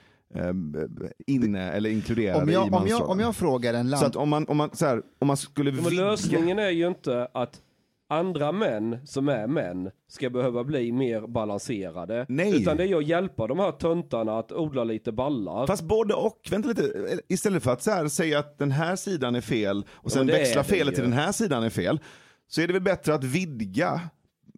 inne 1.27 1.71
eller 1.71 1.89
inkluderade 1.89 2.43
Om 2.43 2.49
i 2.49 2.53
jag, 2.53 2.61
om, 2.63 2.69
jag, 2.71 2.79
mansrollen. 2.79 3.11
om 3.11 3.19
jag 3.19 3.35
frågar 3.35 3.73
en 3.73 3.85
Så 3.85 3.91
land... 3.91 4.05
att 4.05 4.15
om 4.15 4.29
man, 4.29 4.47
om 4.47 4.57
man, 4.57 4.69
så 4.73 4.85
här, 4.85 5.01
om 5.19 5.27
man 5.27 5.37
skulle 5.37 5.71
Men 5.71 5.83
vidga- 5.83 6.01
lösningen 6.01 6.59
är 6.59 6.69
ju 6.69 6.87
inte 6.87 7.27
att 7.33 7.61
andra 8.09 8.51
män 8.51 8.97
som 9.07 9.29
är 9.29 9.47
män 9.47 9.91
ska 10.07 10.29
behöva 10.29 10.63
bli 10.63 10.91
mer 10.91 11.21
balanserade. 11.27 12.25
Nej. 12.29 12.61
Utan 12.61 12.77
det 12.77 12.87
är 12.87 12.95
att 12.97 13.07
hjälpa 13.07 13.47
de 13.47 13.59
här 13.59 13.71
töntarna 13.71 14.39
att 14.39 14.51
odla 14.51 14.83
lite 14.83 15.11
ballar. 15.11 15.67
Fast 15.67 15.83
både 15.83 16.13
och, 16.13 16.47
vänta 16.51 16.67
lite. 16.69 17.19
Istället 17.27 17.63
för 17.63 17.71
att 17.71 17.81
så 17.81 17.91
här 17.91 18.07
säga 18.07 18.39
att 18.39 18.57
den 18.57 18.71
här 18.71 18.95
sidan 18.95 19.35
är 19.35 19.41
fel 19.41 19.85
och 19.91 20.11
sen 20.11 20.29
är 20.29 20.33
växla 20.33 20.63
felet 20.63 20.95
till 20.95 21.03
den 21.03 21.13
här 21.13 21.31
sidan 21.31 21.63
är 21.63 21.69
fel, 21.69 21.99
så 22.47 22.61
är 22.61 22.67
det 22.67 22.73
väl 22.73 22.81
bättre 22.81 23.13
att 23.13 23.23
vidga, 23.23 24.01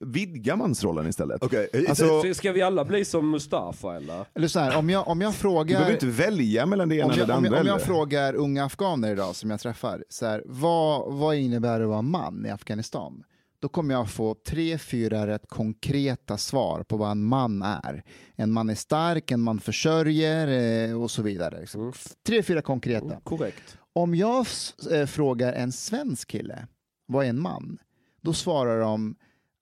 vidga 0.02 0.56
mansrollen 0.56 1.08
istället. 1.08 1.44
Okay, 1.44 1.68
it's- 1.68 1.90
Alltså, 1.90 2.22
Så 2.22 2.34
ska 2.34 2.52
vi 2.52 2.62
alla 2.62 2.86
bli 2.86 3.06
som 3.06 3.30
Mustafa 3.32 3.96
eller? 3.96 4.26
Eller 4.34 4.48
så 4.48 4.60
här, 4.60 4.78
om 4.78 4.90
jag, 4.90 5.08
om 5.08 5.22
jag 5.22 5.32
du 5.32 5.36
frågar... 5.38 5.66
behöver 5.66 5.94
inte 5.94 6.08
välja 6.08 6.66
mellan 6.66 6.90
det 6.90 6.96
ena 6.96 7.06
om 7.06 7.12
eller 7.12 7.20
jag, 7.20 7.28
det 7.28 7.34
om, 7.34 7.38
andra. 7.46 7.58
jag, 7.58 7.62
om 7.62 7.68
jag 7.68 7.82
frågar 7.82 8.36
unga 8.36 8.66
afghaner 8.66 9.12
idag 9.12 9.36
som 9.36 9.50
jag 9.50 9.60
träffar, 9.60 10.04
så 10.10 10.26
här, 10.26 10.44
vad, 10.46 11.14
vad 11.14 11.36
innebär 11.36 11.80
det 11.80 11.86
att 11.86 11.90
vara 11.90 12.02
man 12.02 12.46
i 12.46 12.50
Afghanistan? 12.50 13.24
då 13.60 13.70
kommer 13.70 13.94
jag 13.94 14.10
få 14.10 14.36
tre, 14.48 14.78
fyra 14.78 15.28
rätt 15.28 15.48
konkreta 15.48 16.38
svar 16.38 16.84
på 16.84 16.98
vad 16.98 17.12
en 17.12 17.24
man 17.24 17.62
är. 17.62 18.04
En 18.36 18.52
man 18.52 18.70
är 18.70 18.76
stark, 18.76 19.32
en 19.32 19.42
man 19.42 19.60
försörjer 19.60 20.48
eh, 20.90 21.02
och 21.02 21.12
så 21.12 21.22
vidare. 21.22 21.66
Mm. 21.76 21.92
Tre, 22.28 22.44
fyra 22.44 22.62
konkreta. 22.62 23.20
Korrekt. 23.24 23.78
Om 23.94 24.16
jag 24.16 24.46
eh, 24.92 25.06
frågar 25.06 25.54
en 25.54 25.72
svensk 25.72 26.30
kille, 26.32 26.68
vad 27.08 27.26
är 27.26 27.30
en 27.30 27.42
man? 27.42 27.78
Då 28.22 28.34
svarar 28.34 28.80
de 28.80 29.16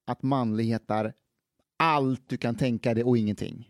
att 0.06 0.24
manlighet 0.24 0.92
är 0.92 1.13
allt 1.78 2.30
du 2.30 2.38
kan 2.38 2.56
tänka 2.56 2.94
dig 2.94 3.04
och 3.04 3.18
ingenting. 3.18 3.70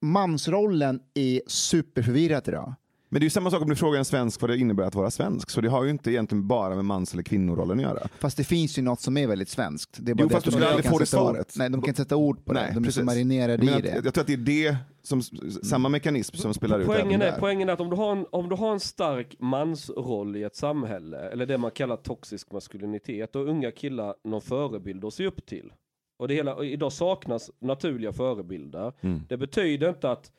Mansrollen 0.00 1.02
är 1.14 1.40
superförvirrad 1.46 2.48
idag. 2.48 2.74
Men 3.14 3.20
det 3.20 3.24
är 3.24 3.26
ju 3.26 3.30
samma 3.30 3.50
sak 3.50 3.62
om 3.62 3.68
du 3.68 3.76
frågar 3.76 3.98
en 3.98 4.04
svensk 4.04 4.40
vad 4.40 4.50
det 4.50 4.56
innebär 4.56 4.84
att 4.84 4.94
vara 4.94 5.10
svensk. 5.10 5.50
Så 5.50 5.60
det 5.60 5.68
har 5.68 5.84
ju 5.84 5.90
inte 5.90 6.10
egentligen 6.10 6.48
bara 6.48 6.74
med 6.74 6.84
mans 6.84 7.12
eller 7.12 7.22
kvinnorollen 7.22 7.78
att 7.78 7.82
göra. 7.82 8.08
Fast 8.18 8.36
det 8.36 8.44
finns 8.44 8.78
ju 8.78 8.82
något 8.82 9.00
som 9.00 9.16
är 9.16 9.26
väldigt 9.26 9.48
svenskt. 9.48 9.98
Det 10.00 10.10
är 10.10 10.14
bara 10.14 10.22
Jo, 10.22 10.28
det 10.28 10.34
fast 10.34 10.44
du 10.44 10.50
skulle 10.50 10.68
aldrig 10.68 10.90
få 10.90 10.98
det 10.98 11.06
svaret. 11.06 11.54
Nej, 11.56 11.70
de 11.70 11.80
kan 11.80 11.88
inte 11.88 12.02
sätta 12.02 12.16
ord 12.16 12.44
på 12.44 12.52
det. 12.52 12.70
De 12.74 12.84
är 12.84 12.90
så 12.90 13.04
marinerade 13.04 13.64
Men 13.64 13.78
i 13.78 13.82
det. 13.82 14.00
Jag 14.04 14.14
tror 14.14 14.22
att 14.22 14.26
det 14.26 14.32
är 14.32 14.36
det 14.36 14.76
som, 15.02 15.22
samma 15.62 15.88
mekanism 15.88 16.36
som 16.36 16.54
spelar 16.54 16.78
ut 16.78 16.86
Poängen 16.86 17.06
även 17.06 17.22
är, 17.22 17.30
där. 17.32 17.40
poängen 17.40 17.68
är 17.68 17.72
att 17.72 17.80
om 17.80 17.90
du, 17.90 17.96
har 17.96 18.12
en, 18.12 18.26
om 18.30 18.48
du 18.48 18.56
har 18.56 18.72
en 18.72 18.80
stark 18.80 19.36
mansroll 19.38 20.36
i 20.36 20.42
ett 20.42 20.56
samhälle, 20.56 21.18
eller 21.18 21.46
det 21.46 21.58
man 21.58 21.70
kallar 21.70 21.96
toxisk 21.96 22.52
maskulinitet, 22.52 23.32
då 23.32 23.38
har 23.38 23.46
unga 23.46 23.70
killar 23.70 24.14
någon 24.24 24.42
förebild 24.42 25.04
att 25.04 25.14
se 25.14 25.26
upp 25.26 25.46
till. 25.46 25.72
Och 26.18 26.28
det 26.28 26.34
hela, 26.34 26.64
idag 26.64 26.92
saknas 26.92 27.50
naturliga 27.58 28.12
förebilder. 28.12 28.92
Mm. 29.00 29.22
Det 29.28 29.36
betyder 29.36 29.88
inte 29.88 30.10
att 30.10 30.30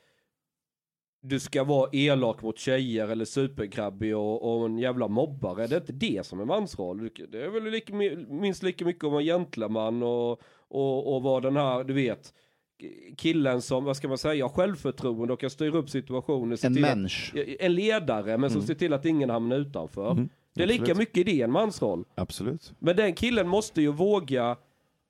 du 1.27 1.39
ska 1.39 1.63
vara 1.63 1.89
elak 1.93 2.41
mot 2.41 2.59
tjejer 2.59 3.07
eller 3.07 3.25
supergrabbig 3.25 4.17
och, 4.17 4.57
och 4.59 4.65
en 4.65 4.77
jävla 4.77 5.07
mobbare. 5.07 5.67
Det 5.67 5.75
är 5.75 5.79
inte 5.79 5.93
det 5.93 6.25
som 6.25 6.39
är 6.39 6.45
mansroll. 6.45 7.09
Det 7.29 7.43
är 7.43 7.49
väl 7.49 7.63
lika, 7.63 7.93
minst 8.29 8.63
lika 8.63 8.85
mycket 8.85 9.03
om 9.03 9.09
att 9.09 9.13
vara 9.13 9.23
gentleman 9.23 10.03
och, 10.03 10.41
och, 10.67 11.15
och 11.15 11.23
vara 11.23 11.41
den 11.41 11.55
här, 11.55 11.83
du 11.83 11.93
vet, 11.93 12.33
killen 13.17 13.61
som, 13.61 13.83
vad 13.83 13.97
ska 13.97 14.07
man 14.07 14.17
säga, 14.17 14.45
har 14.45 14.49
självförtroende 14.49 15.33
och 15.33 15.39
kan 15.39 15.49
styra 15.49 15.77
upp 15.77 15.89
situationer. 15.89 16.65
En 16.65 16.73
människa. 16.73 17.43
en 17.59 17.73
ledare, 17.75 18.37
men 18.37 18.49
som 18.49 18.61
ser 18.61 18.75
till 18.75 18.93
att 18.93 19.05
ingen 19.05 19.29
hamnar 19.29 19.57
utanför. 19.57 20.11
Mm, 20.11 20.29
Det 20.53 20.63
är 20.63 20.67
lika 20.67 20.81
absolut. 20.81 20.97
mycket 20.97 21.25
det 21.25 21.41
en 21.41 21.51
mansroll. 21.51 22.05
Absolut. 22.15 22.73
Men 22.79 22.95
den 22.95 23.13
killen 23.13 23.47
måste 23.47 23.81
ju 23.81 23.91
våga 23.91 24.57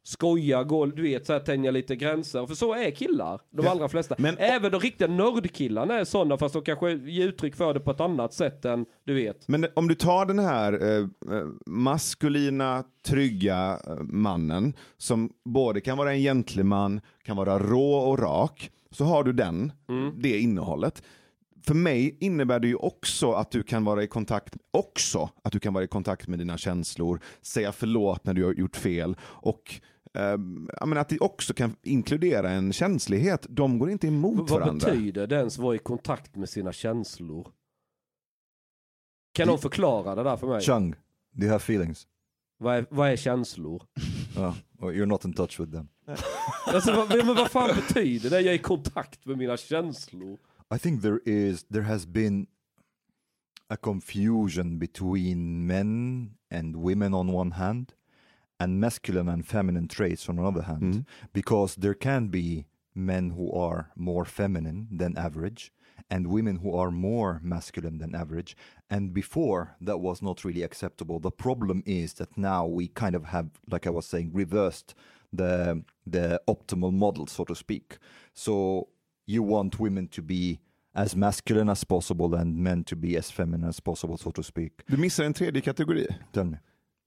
skoja, 0.08 0.63
gå, 0.63 0.86
du 0.86 1.02
vet, 1.02 1.26
så 1.26 1.34
här, 1.34 1.39
tänja 1.39 1.72
lite 1.72 1.96
gränser. 1.96 2.46
För 2.46 2.56
så 2.56 2.74
är 2.74 2.91
killar, 2.91 3.41
de 3.52 3.68
allra 3.68 3.89
flesta. 3.89 4.15
Men- 4.18 4.38
Även 4.38 4.72
de 4.72 4.80
riktiga 4.80 5.08
nördkillarna 5.08 5.94
är 6.00 6.04
sådana, 6.04 6.38
fast 6.38 6.54
de 6.54 6.63
kanske 6.63 6.91
ger 6.91 7.28
uttryck 7.28 7.56
för 7.56 7.74
det 7.74 7.80
på 7.80 7.91
ett 7.91 8.00
annat 8.02 8.34
sätt 8.34 8.65
än, 8.65 8.86
du 9.06 9.13
vet. 9.13 9.48
Men 9.48 9.65
om 9.74 9.88
du 9.88 9.96
tar 9.96 10.26
den 10.26 10.39
här 10.39 10.74
eh, 10.84 10.98
eh, 11.38 11.46
maskulina, 11.65 12.84
trygga 13.06 13.80
eh, 13.88 13.96
mannen 14.04 14.74
som 14.98 15.30
både 15.46 15.82
kan 15.82 15.98
vara 15.98 16.12
en 16.13 16.20
gentleman, 16.20 17.02
kan 17.24 17.38
vara 17.38 17.60
rå 17.60 17.94
och 17.96 18.20
rak, 18.20 18.72
så 18.91 19.04
har 19.06 19.24
du 19.24 19.34
den, 19.34 19.72
det 20.18 20.39
innehållet. 20.39 21.04
För 21.68 21.74
mig 21.74 22.18
innebär 22.20 22.60
det 22.60 22.68
ju 22.68 22.76
också 22.76 23.32
att 23.32 23.52
du 23.52 23.63
kan 23.63 23.86
vara 23.86 24.04
i 24.04 24.08
kontakt, 24.08 24.56
också 24.72 25.30
att 25.44 25.52
du 25.54 25.60
kan 25.60 25.74
vara 25.74 25.84
i 25.84 25.88
kontakt 25.88 26.28
med 26.28 26.39
dina 26.39 26.58
känslor, 26.58 27.20
säga 27.41 27.72
förlåt 27.72 28.26
när 28.26 28.34
du 28.34 28.44
har 28.46 28.54
gjort 28.54 28.76
fel 28.76 29.15
och 29.22 29.82
eh, 30.15 31.01
att 31.01 31.10
det 31.10 31.19
också 31.19 31.54
kan 31.54 31.75
inkludera 31.84 32.49
en 32.49 32.73
känslighet. 32.73 33.45
De 33.49 33.80
går 33.80 33.89
inte 33.91 34.08
emot 34.08 34.49
Vad 34.49 34.60
varandra. 34.60 34.89
betyder 34.91 35.28
det 35.28 35.36
ens 35.36 35.58
vara 35.58 35.75
i 35.75 35.80
kontakt 35.80 36.36
med 36.36 36.49
sina 36.49 36.71
känslor? 36.73 37.47
Kan 39.34 39.47
någon 39.47 39.60
förklara 39.60 40.15
det 40.15 40.23
där 40.23 40.38
för 40.38 40.47
mig? 40.47 40.62
Chung, 40.62 40.91
do 41.32 41.41
you 41.41 41.51
have 41.51 41.56
feelings? 41.63 42.08
Vad 42.58 42.75
är, 42.75 42.86
vad 42.89 43.10
är 43.10 43.15
känslor? 43.15 43.84
Oh, 44.38 44.54
well, 44.80 44.91
you're 44.95 45.06
not 45.06 45.25
in 45.25 45.34
touch 45.34 45.60
with 45.60 45.71
them. 45.71 45.88
Alltså, 46.67 46.95
vad, 46.95 47.25
men 47.25 47.36
vad 47.36 47.51
fan 47.51 47.75
betyder 47.75 48.30
det? 48.30 48.41
Jag 48.41 48.54
är 48.54 48.60
i 48.60 48.62
kontakt 48.62 49.25
med 49.25 49.38
mina 49.38 49.58
känslor. 49.58 50.38
I 50.75 50.80
think 50.80 51.01
there 51.01 51.19
is 51.25 51.63
there 51.63 51.84
has 51.84 52.06
been 52.08 52.47
a 53.67 53.75
confusion 53.75 54.80
between 54.80 55.67
men 55.67 56.30
and 56.54 56.75
women 56.75 57.13
on 57.13 57.30
one 57.30 57.56
hand 57.56 57.91
and 58.60 58.80
masculine 58.80 59.28
and 59.30 59.46
feminine 59.46 59.88
traits 59.88 60.30
on 60.30 60.39
another 60.39 60.63
hand 60.63 60.82
Mm. 60.94 61.06
because 61.34 61.76
there 61.76 61.94
can 61.96 62.28
be 62.28 62.65
men 62.96 63.32
who 63.32 63.52
are 63.52 63.91
more 63.96 64.26
feminine 64.26 64.88
than 64.98 65.18
average 65.18 65.72
and 66.10 66.28
women 66.28 66.58
who 66.58 66.74
are 66.76 66.91
more 66.91 67.39
masculine 67.44 67.98
than 67.98 68.15
average. 68.15 68.56
And 68.89 69.13
before 69.13 69.76
that 69.82 69.98
was 70.00 70.22
not 70.22 70.46
really 70.46 70.63
acceptable. 70.63 71.20
The 71.20 71.32
problem 71.32 71.84
is 71.86 72.13
that 72.13 72.38
now 72.38 72.65
we 72.65 72.88
kind 72.88 73.15
of 73.15 73.26
have 73.26 73.48
like 73.72 73.88
i 73.88 73.89
was 73.89 74.06
saying 74.06 74.32
reversed 74.34 74.94
the 75.34 75.84
the 76.08 76.39
optimal 76.48 76.91
model 76.94 77.28
so 77.28 77.44
to 77.46 77.56
speak. 77.56 77.98
So 78.34 78.88
you 79.26 79.44
want 79.44 79.80
women 79.80 80.08
to 80.10 80.22
be 80.22 80.60
as 80.94 81.15
masculine 81.15 81.70
as 81.72 81.84
possible 81.84 82.36
and 82.36 82.56
men 82.56 82.84
to 82.86 82.96
be 82.96 83.18
as 83.18 83.32
feminine 83.32 83.68
as 83.68 83.80
possible 83.82 84.18
so 84.18 84.32
to 84.32 84.44
speak. 84.44 84.72
Du 84.89 84.98
missar 84.98 85.26
en 85.26 85.34
tredje 85.34 85.62
kategori. 85.62 86.08
tell 86.32 86.46
me 86.46 86.58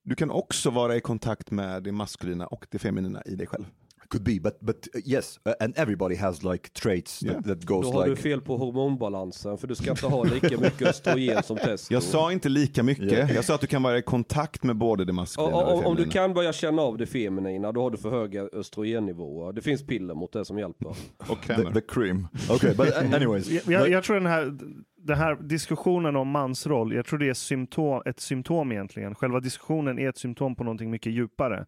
Du 0.09 0.15
kan 0.15 0.31
också 0.31 0.71
vara 0.71 0.97
i 0.97 1.01
kontakt 1.01 1.51
med 1.51 1.83
det 1.83 1.93
maskulina 1.93 2.47
och 2.47 2.67
det 2.71 2.79
feminina 2.79 3.23
i 3.27 3.35
dig 3.35 3.47
själv. 3.47 3.65
could 4.11 4.25
be 4.25 4.41
but 4.41 4.61
but 4.61 4.89
uh, 4.95 5.01
yes 5.05 5.41
uh, 5.47 5.53
and 5.61 5.79
everybody 5.79 6.17
has 6.17 6.43
like 6.43 6.69
traits 6.73 7.23
Yeah. 7.23 7.35
that, 7.35 7.45
that 7.45 7.65
goes 7.65 7.87
Då 7.87 7.93
har 7.93 8.07
like 8.07 8.11
du 8.11 8.23
fel 8.23 8.41
på 8.41 8.57
hormonbalansen, 8.57 9.59
för 9.59 9.67
du 9.67 9.75
ska 9.75 9.91
inte 9.91 10.07
ha 10.07 10.25
lika 10.25 10.59
mycket 10.59 10.83
östrogen 10.83 11.43
som 11.43 11.57
testo. 11.65 11.95
Jag 11.95 12.03
sa 12.03 12.33
inte 12.33 12.49
lika 12.49 12.83
mycket. 12.83 13.13
Ja. 13.13 13.29
Jag 13.35 13.45
sa 13.45 13.55
att 13.55 13.61
du 13.61 13.67
kan 13.67 13.83
vara 13.83 13.99
i 13.99 14.03
kontakt 14.03 14.63
med 14.63 14.77
både 14.77 15.05
det 15.05 15.11
Och, 15.11 15.15
maskulina 15.15 15.57
och, 15.57 15.75
och, 15.75 15.83
det 15.83 15.89
om 15.89 15.97
du 15.97 16.03
feminina. 16.03 16.13
kan 16.13 16.35
börja 16.35 16.53
känna 16.53 16.83
av 16.83 16.99
det 16.99 17.07
feminina, 17.07 17.73
då 17.73 17.83
har 17.83 17.91
du 17.91 17.97
för 17.97 18.11
höga 18.11 18.49
östrogennivåer. 18.53 19.53
Det 19.53 19.63
finns 19.63 19.87
piller 19.87 20.15
mot 20.15 20.33
det 20.33 20.45
som 20.45 20.59
hjälper. 20.59 20.89
Och 21.29 21.47
the, 21.47 21.73
the 21.75 21.81
cream 21.89 22.29
okay 22.51 22.75
but 22.75 22.89
uh, 22.89 23.15
anyways 23.15 23.49
Jag, 23.51 23.63
jag, 23.67 23.89
jag 23.91 24.05
tror 24.05 24.17
den 24.17 24.27
här, 24.27 24.59
den 24.99 25.19
här 25.19 25.37
diskussionen 25.37 26.17
om 26.17 26.29
mansroll, 26.29 26.93
jag 26.93 27.07
tror 27.07 27.19
det 27.19 27.29
är 27.29 27.35
symptom, 27.35 28.03
ett 28.07 28.21
symptom 28.21 28.73
egentligen. 28.73 29.15
Själva 29.15 29.41
diskussionen 29.41 29.99
är 29.99 30.09
ett 30.09 30.19
symptom 30.19 30.55
på 30.55 30.65
någonting 30.65 30.91
mycket 30.91 31.13
djupare. 31.13 31.67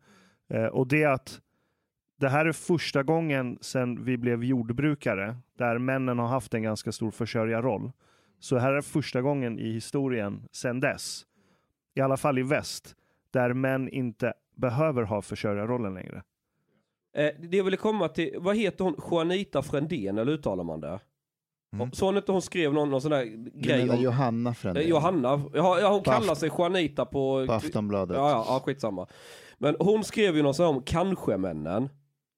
Eh, 0.48 0.64
och 0.64 0.88
det 0.88 1.02
är 1.02 1.08
att 1.08 1.40
det 2.20 2.28
här 2.28 2.46
är 2.46 2.52
första 2.52 3.02
gången 3.02 3.58
sedan 3.60 4.04
vi 4.04 4.16
blev 4.18 4.44
jordbrukare 4.44 5.36
där 5.58 5.78
männen 5.78 6.18
har 6.18 6.26
haft 6.26 6.54
en 6.54 6.62
ganska 6.62 6.92
stor 6.92 7.10
försörjarroll. 7.10 7.92
Så 8.38 8.58
här 8.58 8.72
är 8.72 8.80
första 8.80 9.22
gången 9.22 9.58
i 9.58 9.72
historien 9.72 10.48
sedan 10.52 10.80
dess, 10.80 11.22
i 11.94 12.00
alla 12.00 12.16
fall 12.16 12.38
i 12.38 12.42
väst, 12.42 12.96
där 13.30 13.52
män 13.52 13.88
inte 13.88 14.32
behöver 14.56 15.02
ha 15.02 15.22
försörjarrollen 15.22 15.94
längre. 15.94 16.22
Eh, 17.14 17.30
det 17.38 17.56
jag 17.56 17.64
ville 17.64 17.76
komma 17.76 18.08
till, 18.08 18.36
vad 18.38 18.56
heter 18.56 18.84
hon? 18.84 18.94
Juanita 19.10 19.62
Frändén, 19.62 20.18
eller 20.18 20.32
uttalar 20.32 20.64
man 20.64 20.80
det? 20.80 20.98
Mm. 21.72 21.92
Så 21.92 22.06
hon 22.06 22.16
inte 22.16 22.32
hon 22.32 22.42
skrev 22.42 22.72
någon, 22.72 22.90
någon 22.90 23.00
sån 23.00 23.10
där 23.10 23.24
Du 23.24 23.50
grej 23.54 23.78
menar 23.78 23.94
om... 23.94 24.02
Johanna 24.02 24.54
Frändén? 24.54 24.82
Eh, 24.82 24.88
Johanna, 24.88 25.42
ja, 25.54 25.80
ja 25.80 25.92
hon 25.92 26.02
På 26.02 26.10
kallar 26.10 26.34
sig 26.34 26.50
Juanita 26.58 27.04
på... 27.04 27.46
På 27.46 27.52
Aftonbladet. 27.52 28.16
Ja, 28.16 28.30
ja, 28.30 28.44
ja, 28.48 28.60
skitsamma. 28.64 29.06
Men 29.58 29.76
hon 29.78 30.04
skrev 30.04 30.36
ju 30.36 30.42
någon 30.42 30.54
sån 30.54 30.66
här 30.66 30.72
om 30.72 30.82
kanske-männen. 30.82 31.88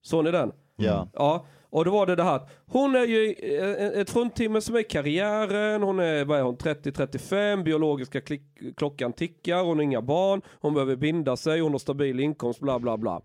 Såg 0.03 0.25
ni 0.25 0.31
den? 0.31 0.53
Ja. 0.77 1.09
Ja, 1.13 1.47
och 1.71 1.85
då 1.85 1.91
var 1.91 2.07
det 2.07 2.17
det 2.17 2.23
här 2.23 2.37
att 2.37 2.51
hon 2.67 2.95
är 2.95 3.05
ju 3.05 3.33
eh, 3.33 4.01
ett 4.01 4.11
fruntimmer 4.11 4.61
som 4.61 4.75
är 4.75 4.81
i 4.81 4.85
karriären, 4.85 5.83
hon 5.83 6.01
är, 6.01 6.25
vad 6.25 6.39
är 6.39 6.43
hon, 6.43 6.57
30-35, 6.57 7.63
biologiska 7.63 8.21
klick, 8.21 8.43
klockan 8.77 9.13
tickar, 9.13 9.65
hon 9.65 9.77
har 9.77 9.83
inga 9.83 10.03
barn, 10.03 10.43
hon 10.61 10.75
behöver 10.75 10.97
binda 10.97 11.37
sig, 11.37 11.61
hon 11.61 11.73
har 11.73 11.79
stabil 11.79 12.21
inkomst, 12.21 12.61
bla 12.61 12.79
bla 12.79 12.97
bla. 12.97 13.21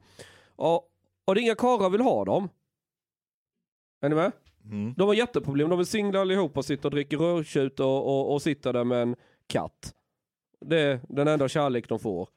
Och, 0.56 0.90
och 1.26 1.36
det 1.36 1.42
är 1.42 1.44
inga 1.44 1.56
karlar 1.56 1.90
vill 1.90 2.02
ha 2.02 2.26
dem. 2.26 2.50
Är 4.02 4.10
ni 4.10 4.16
med? 4.16 4.32
Mm. 4.72 4.94
De 4.98 5.08
har 5.08 5.14
jätteproblem, 5.16 5.70
de 5.70 5.80
är 5.80 5.84
singlar 5.84 6.22
allihopa, 6.22 6.64
sitter 6.64 6.86
och 6.86 6.92
dricker 6.92 7.18
rödtjut 7.18 7.80
och, 7.80 8.08
och, 8.08 8.34
och 8.34 8.42
sitter 8.42 8.74
där 8.74 8.84
med 8.84 9.02
en 9.02 9.16
katt. 9.48 9.94
Det 10.66 10.80
är 10.80 11.00
den 11.10 11.28
enda 11.28 11.48
kärlek 11.48 11.90
de 11.90 12.00
får. 12.00 12.30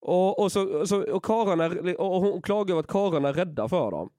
Och, 0.00 0.38
och, 0.38 0.52
så, 0.52 0.86
så, 0.86 1.12
och, 1.12 1.24
karlarna, 1.24 1.92
och 1.98 2.20
hon 2.20 2.42
klagar 2.42 2.72
över 2.72 2.80
att 2.80 2.86
karlarna 2.86 3.28
är 3.28 3.32
rädda 3.32 3.68
för 3.68 3.90
dem. 3.90 4.10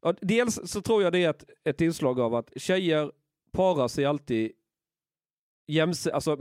Och 0.00 0.14
dels 0.20 0.70
så 0.70 0.82
tror 0.82 1.02
jag 1.02 1.12
det 1.12 1.24
är 1.24 1.30
ett, 1.30 1.44
ett 1.64 1.80
inslag 1.80 2.20
av 2.20 2.34
att 2.34 2.50
tjejer 2.56 3.12
parar 3.52 3.88
sig 3.88 4.04
alltid 4.04 4.52
jämse, 5.66 6.12
alltså, 6.12 6.36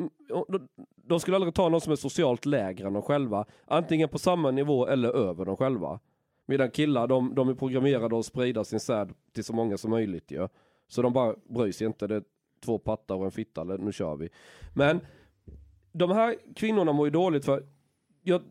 de, 0.48 0.68
de 0.96 1.20
skulle 1.20 1.38
aldrig 1.38 1.54
ta 1.54 1.70
någon 1.70 1.82
som 1.82 1.92
är 1.92 1.96
socialt 1.96 2.46
lägre 2.46 2.88
än 2.88 2.94
de 2.94 3.02
själva. 3.02 3.46
Antingen 3.66 4.10
på 4.10 4.20
samma 4.20 4.52
nivå 4.52 4.88
eller 4.88 5.10
över 5.10 5.46
dem 5.46 5.58
själva. 5.58 6.00
Medan 6.46 6.72
killar, 6.72 7.08
de, 7.08 7.36
de 7.36 7.50
är 7.50 7.54
programmerade 7.54 8.20
att 8.20 8.26
sprida 8.26 8.64
sin 8.64 8.80
säd 8.80 9.14
till 9.34 9.44
så 9.44 9.54
många 9.54 9.78
som 9.78 9.92
möjligt 9.92 10.32
ju. 10.32 10.48
Så 10.88 11.02
de 11.02 11.14
bara 11.14 11.36
bryr 11.50 11.72
sig 11.72 11.88
inte. 11.88 12.08
Det 12.08 12.16
är 12.16 12.24
två 12.66 12.78
pattar 12.78 13.16
och 13.16 13.26
en 13.26 13.32
fitta, 13.32 13.62
eller 13.62 13.78
nu 13.78 13.92
kör 13.92 14.16
vi. 14.16 14.30
Men 14.74 15.00
de 15.92 16.12
här 16.12 16.36
kvinnorna 16.56 16.94
mår 16.94 17.08
ju 17.08 17.12
dåligt 17.12 17.46
för, 17.46 17.64
jag, 18.24 18.42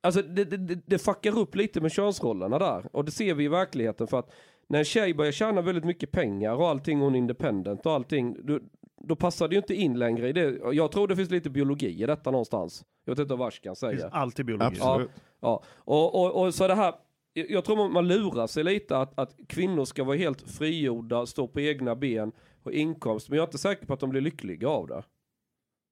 alltså 0.00 0.22
det, 0.22 0.44
det, 0.44 0.56
det, 0.56 0.78
det 0.86 0.98
fuckar 0.98 1.38
upp 1.38 1.54
lite 1.54 1.80
med 1.80 1.92
könsrollerna 1.92 2.58
där. 2.58 2.88
Och 2.92 3.04
det 3.04 3.10
ser 3.10 3.34
vi 3.34 3.44
i 3.44 3.48
verkligheten 3.48 4.06
för 4.06 4.18
att 4.18 4.32
när 4.66 4.78
en 4.78 4.84
tjej 4.84 5.14
börjar 5.14 5.32
tjäna 5.32 5.62
väldigt 5.62 5.84
mycket 5.84 6.10
pengar 6.12 6.54
och 6.54 6.68
allting, 6.68 7.00
hon 7.00 7.14
är 7.14 7.18
independent 7.18 7.86
och 7.86 7.92
allting. 7.92 8.36
Du, 8.46 8.62
då 8.96 9.16
passar 9.16 9.48
det 9.48 9.54
ju 9.54 9.60
inte 9.60 9.74
in 9.74 9.98
längre 9.98 10.28
i 10.28 10.32
det. 10.32 10.58
Jag 10.72 10.92
tror 10.92 11.08
det 11.08 11.16
finns 11.16 11.30
lite 11.30 11.50
biologi 11.50 12.02
i 12.02 12.06
detta 12.06 12.30
någonstans. 12.30 12.84
Jag 13.04 13.12
vet 13.12 13.18
inte 13.18 13.34
vad 13.34 13.48
Ashkan 13.48 13.72
Det 13.72 13.76
säger. 13.76 13.98
finns 13.98 14.12
alltid 14.12 14.46
biologi. 14.46 14.66
Absolut. 14.80 15.10
Ja, 15.40 15.62
och, 15.76 16.14
och, 16.14 16.44
och 16.46 16.54
så 16.54 16.68
det 16.68 16.74
här, 16.74 16.94
jag 17.34 17.64
tror 17.64 17.76
man- 17.76 17.92
man 17.92 18.08
lurar 18.08 18.46
sig 18.46 18.64
lite 18.64 18.96
att, 18.98 19.18
att 19.18 19.36
kvinnor 19.48 19.84
ska 19.84 20.04
vara 20.04 20.16
helt 20.16 20.42
frigjorda, 20.50 21.26
stå 21.26 21.48
på 21.48 21.60
egna 21.60 21.94
ben 21.96 22.32
och 22.62 22.72
inkomst, 22.72 23.28
men 23.28 23.36
jag 23.36 23.42
är 23.42 23.46
inte 23.48 23.58
säker 23.58 23.86
på 23.86 23.92
att 23.94 24.00
de 24.00 24.10
blir 24.10 24.20
lyckliga 24.20 24.68
av 24.68 24.86
det. 24.86 25.02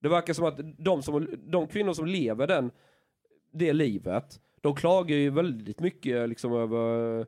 Det 0.03 0.09
verkar 0.09 0.35
som 0.35 0.45
att 0.45 0.61
de, 0.79 1.03
som, 1.03 1.29
de 1.39 1.67
kvinnor 1.67 1.93
som 1.93 2.07
lever 2.07 2.47
den, 2.47 2.71
det 3.53 3.73
livet, 3.73 4.41
de 4.61 4.75
klagar 4.75 5.17
ju 5.17 5.31
väldigt 5.31 5.81
mycket 5.81 6.29
liksom 6.29 6.53
över 6.53 7.19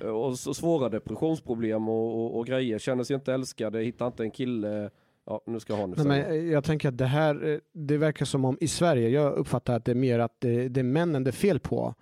eh, 0.00 0.06
och 0.08 0.38
svåra 0.38 0.88
depressionsproblem 0.88 1.88
och, 1.88 2.14
och, 2.24 2.38
och 2.38 2.46
grejer, 2.46 2.78
känner 2.78 3.04
sig 3.04 3.14
inte 3.14 3.32
älskade, 3.34 3.82
hittar 3.82 4.06
inte 4.06 4.22
en 4.22 4.30
kille, 4.30 4.90
ja 5.26 5.40
nu 5.46 5.60
ska 5.60 5.72
jag 5.72 5.78
ha 5.80 5.86
nu. 5.86 5.94
Nej, 5.96 6.06
men 6.28 6.48
jag 6.50 6.64
tänker 6.64 6.88
att 6.88 6.98
det 6.98 7.04
här, 7.06 7.48
eh, 7.48 7.58
det 7.72 7.96
verkar 7.96 8.24
som 8.26 8.44
om 8.44 8.58
i 8.60 8.68
Sverige, 8.68 9.08
jag 9.08 9.32
uppfattar 9.34 9.76
att 9.76 9.84
det 9.84 9.90
är 9.92 9.96
mer 9.96 10.18
att 10.18 10.40
det, 10.40 10.68
det 10.68 10.80
är 10.80 10.84
männen 10.84 11.24
det 11.24 11.30
är 11.30 11.32
fel 11.32 11.58
på. 11.60 11.94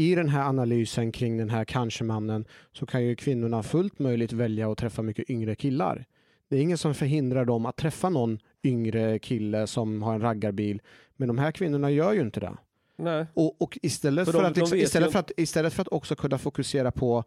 I 0.00 0.14
den 0.14 0.28
här 0.28 0.48
analysen 0.48 1.12
kring 1.12 1.38
den 1.38 1.50
här 1.50 1.64
kanske-mannen 1.64 2.44
så 2.72 2.86
kan 2.86 3.04
ju 3.04 3.16
kvinnorna 3.16 3.62
fullt 3.62 3.98
möjligt 3.98 4.32
välja 4.32 4.72
att 4.72 4.78
träffa 4.78 5.02
mycket 5.02 5.30
yngre 5.30 5.54
killar. 5.54 6.04
Det 6.48 6.56
är 6.56 6.60
ingen 6.60 6.78
som 6.78 6.94
förhindrar 6.94 7.44
dem 7.44 7.66
att 7.66 7.76
träffa 7.76 8.08
någon 8.08 8.38
yngre 8.64 9.18
kille 9.18 9.66
som 9.66 10.02
har 10.02 10.14
en 10.14 10.20
raggarbil. 10.20 10.82
Men 11.16 11.28
de 11.28 11.38
här 11.38 11.52
kvinnorna 11.52 11.90
gör 11.90 12.12
ju 12.12 12.20
inte 12.20 12.40
det. 12.40 12.52
Nej. 12.96 13.26
Och, 13.34 13.62
och 13.62 13.78
istället, 13.82 14.24
För 14.24 14.32
för 14.32 14.42
de- 14.42 14.48
att, 14.62 14.70
de 14.70 14.76
istället, 14.76 15.12
för 15.12 15.18
att, 15.18 15.30
istället 15.36 15.72
för 15.72 15.82
att 15.82 15.88
också 15.88 16.16
kunna 16.16 16.38
fokusera 16.38 16.90
på 16.90 17.24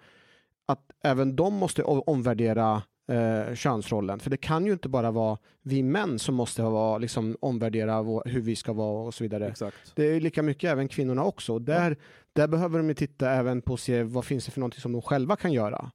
att 0.66 0.92
även 1.04 1.36
de 1.36 1.54
måste 1.54 1.84
omvärdera 1.84 2.82
eh, 3.08 3.56
könsrollen. 3.56 4.20
För 4.20 4.30
det 4.30 4.38
kan 4.38 4.66
ju 4.66 4.72
inte 4.72 4.90
bara 4.90 5.12
vara 5.12 5.38
vi 5.62 5.84
män 5.84 6.20
som 6.20 6.36
måste 6.36 6.62
vara, 6.62 6.98
liksom, 6.98 7.38
omvärdera 7.40 8.02
vår, 8.02 8.24
hur 8.26 8.42
vi 8.42 8.56
ska 8.56 8.74
vara 8.74 9.08
och 9.08 9.14
så 9.14 9.24
vidare. 9.24 9.48
Exakt. 9.48 9.96
Det 9.96 10.04
är 10.04 10.20
lika 10.20 10.44
mycket 10.44 10.72
även 10.72 10.88
kvinnorna 10.88 11.24
också. 11.24 11.60
Där, 11.60 11.98
där 12.34 12.48
behöver 12.48 12.78
de 12.78 12.88
ju 12.88 12.94
titta 12.94 13.32
även 13.32 13.62
på 13.62 13.78
se 13.78 14.04
vad 14.04 14.26
finns 14.26 14.46
det 14.46 14.52
för 14.52 14.60
någonting 14.60 14.82
som 14.82 14.92
de 14.92 15.02
själva 15.02 15.36
kan 15.36 15.54
göra. 15.54 15.92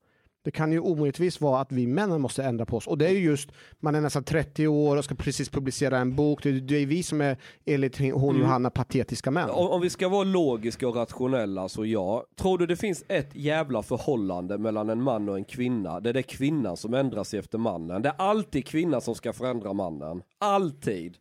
Det 0.48 0.52
kan 0.52 0.72
ju 0.72 0.80
omöjligtvis 0.80 1.40
vara 1.40 1.60
att 1.60 1.72
vi 1.72 1.86
männen 1.86 2.20
måste 2.20 2.44
ändra 2.44 2.66
på 2.66 2.76
oss. 2.76 2.86
Och 2.86 2.98
det 2.98 3.06
är 3.06 3.10
ju 3.10 3.18
just, 3.18 3.52
man 3.80 3.94
är 3.94 4.00
nästan 4.00 4.24
30 4.24 4.66
år 4.66 4.96
och 4.96 5.04
ska 5.04 5.14
precis 5.14 5.48
publicera 5.48 5.98
en 5.98 6.16
bok. 6.16 6.42
Det, 6.42 6.60
det 6.60 6.76
är 6.76 6.86
vi 6.86 7.02
som 7.02 7.20
är, 7.20 7.36
enligt 7.64 7.98
hon 7.98 8.30
Mm. 8.30 8.42
Johanna, 8.42 8.70
patetiska 8.70 9.30
män. 9.30 9.50
Om, 9.50 9.68
om 9.68 9.80
vi 9.80 9.90
ska 9.90 10.08
vara 10.08 10.24
logiska 10.24 10.88
och 10.88 10.96
rationella 10.96 11.68
så 11.68 11.86
ja. 11.86 12.24
Tror 12.40 12.58
du 12.58 12.66
det 12.66 12.76
finns 12.76 13.04
ett 13.08 13.30
jävla 13.34 13.82
förhållande 13.82 14.58
mellan 14.58 14.90
en 14.90 15.02
man 15.02 15.28
och 15.28 15.36
en 15.36 15.44
kvinna? 15.44 16.00
Det 16.00 16.08
är 16.08 16.14
det 16.14 16.22
kvinnan 16.22 16.76
som 16.76 16.94
ändrar 16.94 17.24
sig 17.24 17.38
efter 17.38 17.58
mannen. 17.58 18.02
Det 18.02 18.08
är 18.08 18.14
alltid 18.18 18.66
kvinnan 18.66 19.00
som 19.00 19.14
ska 19.14 19.32
förändra 19.32 19.72
mannen. 19.72 20.22
Alltid. 20.38 21.16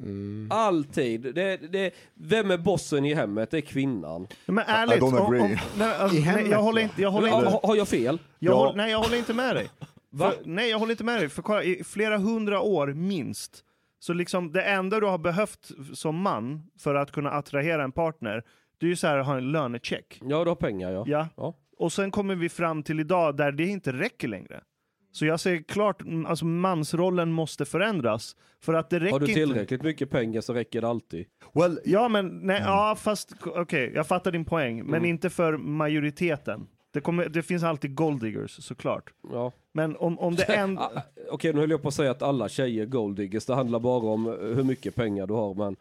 Mm. 0.00 0.46
Alltid. 0.50 1.34
Det, 1.34 1.56
det, 1.72 1.90
vem 2.14 2.50
är 2.50 2.58
bossen 2.58 3.04
i 3.04 3.14
hemmet? 3.14 3.50
Det 3.50 3.56
är 3.56 3.60
kvinnan. 3.60 4.26
Men 4.46 4.64
ärligt, 4.66 4.96
I 4.96 5.00
don't 5.00 5.18
om- 5.18 5.26
agree. 5.26 5.40
Om, 5.40 5.56
nej, 5.78 5.94
alltså, 5.96 6.16
I 6.16 6.20
nej, 6.20 6.28
hemmet, 6.28 6.50
jag 6.50 6.62
håller 6.62 6.82
inte, 6.82 7.02
jag 7.02 7.10
håller 7.10 7.28
Har, 7.28 7.38
inte, 7.38 7.50
har, 7.50 7.60
har 7.68 7.76
jag 7.76 7.88
fel? 7.88 8.18
jag 8.38 8.52
Ja. 8.52 8.56
håller, 8.58 8.76
nej, 8.76 8.90
jag 8.90 8.98
håller 8.98 9.16
inte 9.18 9.34
med 9.34 9.56
dig. 9.56 9.68
För, 10.18 10.32
nej, 10.44 10.70
jag 10.70 10.78
håller 10.78 10.90
inte 10.92 11.04
med 11.04 11.20
dig. 11.20 11.28
För 11.28 11.42
kolla, 11.42 11.62
i 11.62 11.84
flera 11.84 12.18
hundra 12.18 12.60
år 12.60 12.86
minst, 12.86 13.64
så 13.98 14.12
liksom 14.12 14.52
det 14.52 14.62
enda 14.62 15.00
du 15.00 15.06
har 15.06 15.18
behövt 15.18 15.70
som 15.94 16.16
man 16.22 16.62
för 16.78 16.94
att 16.94 17.12
kunna 17.12 17.30
attrahera 17.30 17.84
en 17.84 17.92
partner, 17.92 18.42
det 18.78 18.86
är 18.86 18.90
ju 18.90 18.96
så 18.96 19.06
här 19.06 19.18
att 19.18 19.26
ha 19.26 19.36
en 19.36 19.52
lönecheck. 19.52 20.20
Ja, 20.24 20.44
du 20.44 20.50
har 20.50 20.54
pengar 20.56 20.92
ja. 20.92 21.04
Ja. 21.06 21.28
Ja. 21.36 21.54
Och 21.78 21.92
sen 21.92 22.10
kommer 22.10 22.34
vi 22.34 22.48
fram 22.48 22.82
till 22.82 23.00
idag 23.00 23.36
där 23.36 23.52
det 23.52 23.66
inte 23.66 23.92
räcker 23.92 24.28
längre. 24.28 24.60
Så 25.12 25.26
jag 25.26 25.40
säger 25.40 25.62
klart, 25.62 26.02
mm, 26.02 26.26
alltså 26.26 26.44
mansrollen 26.44 27.32
måste 27.32 27.64
förändras. 27.64 28.36
För 28.62 28.74
att 28.74 28.90
det 28.90 28.98
räcker 29.00 29.12
Har 29.12 29.20
du 29.20 29.26
inte. 29.26 29.34
tillräckligt 29.40 29.82
mycket 29.82 30.10
pengar 30.10 30.40
så 30.40 30.52
räcker 30.54 30.80
det 30.80 30.88
alltid. 30.88 31.26
Well, 31.52 31.80
Ja, 31.84 32.08
men 32.08 32.28
nej, 32.42 32.62
ja, 32.64 32.96
fast 33.00 33.32
okej, 33.46 33.92
jag 33.94 34.06
fattar 34.06 34.32
din 34.32 34.44
poäng. 34.44 34.76
Men 34.76 34.94
Mm. 34.94 35.04
inte 35.10 35.30
för 35.30 35.56
majoriteten. 35.56 36.66
Det, 36.92 37.00
kommer, 37.00 37.28
det 37.28 37.42
finns 37.42 37.62
alltid 37.62 37.94
golddiggers 37.94 38.64
såklart. 38.64 39.10
Ja. 39.32 39.52
Men 39.72 39.96
om, 39.96 40.18
om 40.18 40.34
det 40.34 40.42
en... 40.56 40.78
Ah, 40.78 40.90
Okej, 41.30 41.52
nu 41.52 41.60
höll 41.60 41.70
jag 41.70 41.82
på 41.82 41.88
att 41.88 41.94
säga 41.94 42.10
att 42.10 42.22
alla 42.22 42.48
tjejer 42.48 42.82
är 42.82 42.86
golddiggers. 42.86 43.44
Det 43.46 43.54
handlar 43.54 43.80
bara 43.80 44.06
om 44.06 44.26
eh, 44.26 44.32
hur 44.32 44.62
mycket 44.64 44.94
pengar 44.94 45.26
du 45.26 45.34
har. 45.34 45.54
Men... 45.54 45.76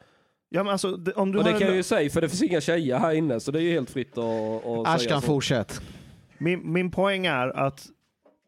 Ja, 0.49 0.63
men 0.63 0.71
alltså, 0.71 0.91
det, 0.91 1.11
om 1.13 1.31
du 1.31 1.37
Och 1.37 1.43
det 1.43 1.51
kan 1.51 1.61
en, 1.61 1.67
jag 1.67 1.75
ju 1.75 1.83
säga, 1.83 2.09
för 2.09 2.21
det 2.21 2.29
finns 2.29 2.43
inga 2.43 2.61
tjejer 2.61 2.97
här 2.99 3.13
inne. 3.13 3.39
Så 3.39 3.51
det 3.51 3.59
är 3.59 3.63
ju 3.63 3.71
helt 3.71 3.89
fritt 3.89 4.17
att, 4.17 4.23
att 4.25 4.63
säga 4.63 4.81
Ashkan, 4.87 5.21
så. 5.21 5.27
fortsätt. 5.27 5.81
min, 6.37 6.73
min 6.73 6.91
poäng 6.91 7.25
är 7.25 7.47
att 7.47 7.87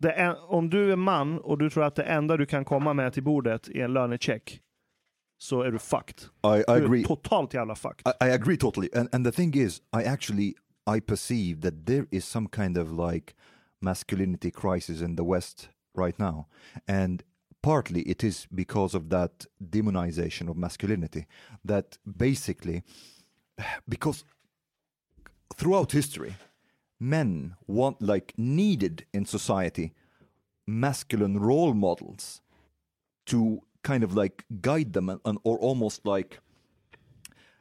är, 0.09 0.51
om 0.51 0.69
du 0.69 0.91
är 0.91 0.95
man 0.95 1.37
och 1.39 1.57
du 1.57 1.69
tror 1.69 1.83
att 1.83 1.95
det 1.95 2.03
enda 2.03 2.37
du 2.37 2.45
kan 2.45 2.65
komma 2.65 2.93
med 2.93 3.13
till 3.13 3.23
bordet 3.23 3.67
är 3.67 3.83
en 3.83 3.93
lönecheck, 3.93 4.61
så 5.37 5.61
är 5.61 5.71
du 5.71 5.79
fucked. 5.79 6.19
I, 6.43 6.59
I 6.59 6.63
Du 6.67 6.85
agree. 6.85 7.03
totalt 7.03 7.53
jävla 7.53 7.75
fucked. 7.75 8.07
I, 8.07 8.25
I 8.25 8.31
agree 8.31 8.57
totally. 8.57 8.89
And 8.95 9.09
and 9.15 9.25
the 9.25 9.31
thing 9.31 9.55
is, 9.55 9.77
I 9.77 10.03
actually 10.03 10.53
I 10.97 10.99
perceive 11.01 11.61
that 11.61 11.85
there 11.85 12.05
is 12.11 12.25
some 12.25 12.47
kind 12.49 12.77
of 12.77 12.91
like 13.11 13.33
masculinity 13.81 14.51
crisis 14.51 15.01
in 15.01 15.15
the 15.15 15.23
West 15.23 15.69
right 15.97 16.19
now, 16.19 16.45
and 16.87 17.23
partly 17.61 18.01
it 18.01 18.23
is 18.23 18.47
because 18.49 18.97
of 18.97 19.09
that 19.09 19.45
demonization 19.59 20.49
of 20.49 20.57
masculinity. 20.57 21.25
That 21.67 21.97
basically, 22.17 22.83
because 23.87 24.25
throughout 25.55 25.91
history, 25.91 26.35
men 27.01 27.55
want 27.67 28.01
like 28.01 28.33
needed 28.37 29.05
in 29.11 29.25
society 29.25 29.93
masculine 30.67 31.39
role 31.39 31.73
models 31.73 32.41
to 33.25 33.61
kind 33.83 34.03
of 34.03 34.15
like 34.15 34.45
guide 34.61 34.93
them 34.93 35.09
and, 35.09 35.19
and 35.25 35.39
or 35.43 35.57
almost 35.59 36.05
like 36.05 36.39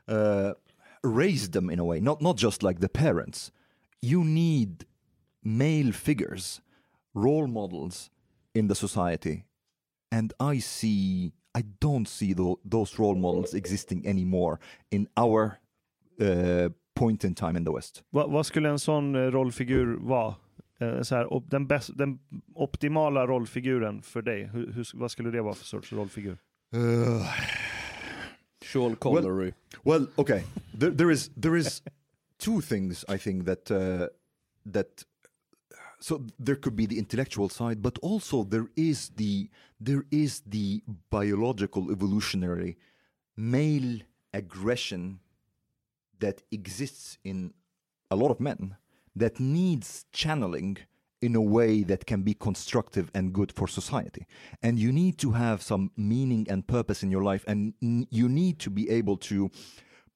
uh, 0.07 0.53
raise 1.03 1.51
them 1.51 1.71
in 1.71 1.79
a 1.79 1.85
way, 1.85 2.01
not 2.01 2.21
not 2.21 2.37
just 2.37 2.63
like 2.63 2.81
the 2.81 2.89
parents. 2.89 3.51
You 4.03 4.25
need 4.25 4.87
male 5.43 5.93
figures, 5.93 6.61
role 7.15 7.47
models 7.47 8.11
in 8.55 8.69
the 8.69 8.75
society, 8.75 9.45
and 10.13 10.33
I 10.39 10.59
see 10.59 11.33
I 11.55 11.63
don't 11.81 12.09
see 12.09 12.33
tho- 12.33 12.61
those 12.65 12.99
role 12.99 13.17
models 13.17 13.55
existing 13.55 14.07
anymore 14.07 14.61
in 14.91 15.09
our 15.17 15.61
uh, 16.21 16.69
point 16.95 17.25
in 17.25 17.35
time 17.35 17.59
in 17.59 17.65
the 17.65 17.73
West. 17.73 18.05
Vad, 18.11 18.31
vad 18.31 18.47
skulle 18.47 18.69
en 18.69 18.79
sån 18.79 19.15
eh, 19.15 19.19
rollfigur 19.21 19.97
vara? 20.01 20.35
Eh, 20.79 21.03
Så 21.03 21.15
här, 21.15 21.51
den, 21.51 21.67
bäst, 21.67 21.91
den 21.99 22.19
optimala 22.55 23.27
rollfiguren 23.27 24.03
för 24.03 24.23
dig, 24.23 24.45
hur, 24.45 24.73
hur, 24.73 24.89
vad 24.95 25.11
skulle 25.11 25.31
det 25.31 25.43
vara 25.43 25.55
för 25.55 25.65
sorts 25.65 25.93
rollfigur? 25.93 26.39
Uh, 26.75 27.27
Sean 28.65 28.97
Connery. 28.97 29.53
Well, 29.85 30.07
okay. 30.17 30.43
There, 30.79 30.91
there 30.91 31.13
is 31.13 31.31
there 31.43 31.59
is 31.59 31.83
two 32.39 32.61
things 32.61 33.05
I 33.09 33.19
think 33.19 33.47
that 33.47 33.71
uh, 33.71 34.07
that 34.73 35.05
so 36.01 36.27
there 36.45 36.57
could 36.57 36.77
be 36.77 36.87
the 36.87 36.99
intellectual 36.99 37.49
side, 37.49 37.83
but 37.83 37.99
also 38.03 38.45
there 38.45 38.67
is 38.77 39.09
the 39.17 39.49
there 39.85 40.03
is 40.11 40.43
the 40.43 40.81
biological 41.11 41.91
evolutionary 41.91 42.77
male 43.37 43.99
aggression 44.33 45.21
that 46.21 46.43
exists 46.51 47.19
in 47.25 47.53
a 48.11 48.17
lot 48.17 48.31
of 48.31 48.41
men 48.41 48.77
that 49.17 49.41
needs 49.41 50.05
channeling 50.13 50.79
in 51.21 51.37
a 51.37 51.41
way 51.41 51.83
that 51.83 52.07
can 52.07 52.23
be 52.23 52.33
constructive 52.33 53.11
and 53.15 53.33
good 53.33 53.53
for 53.53 53.69
society. 53.69 54.27
And 54.63 54.79
you 54.79 54.91
need 54.91 55.19
to 55.19 55.33
have 55.33 55.61
some 55.63 55.91
meaning 55.97 56.47
and 56.49 56.67
purpose 56.67 57.03
in 57.03 57.11
your 57.11 57.23
life, 57.23 57.45
and 57.47 57.75
you 57.81 58.29
need 58.29 58.59
to 58.61 58.71
be 58.71 58.89
able 58.89 59.17
to 59.19 59.51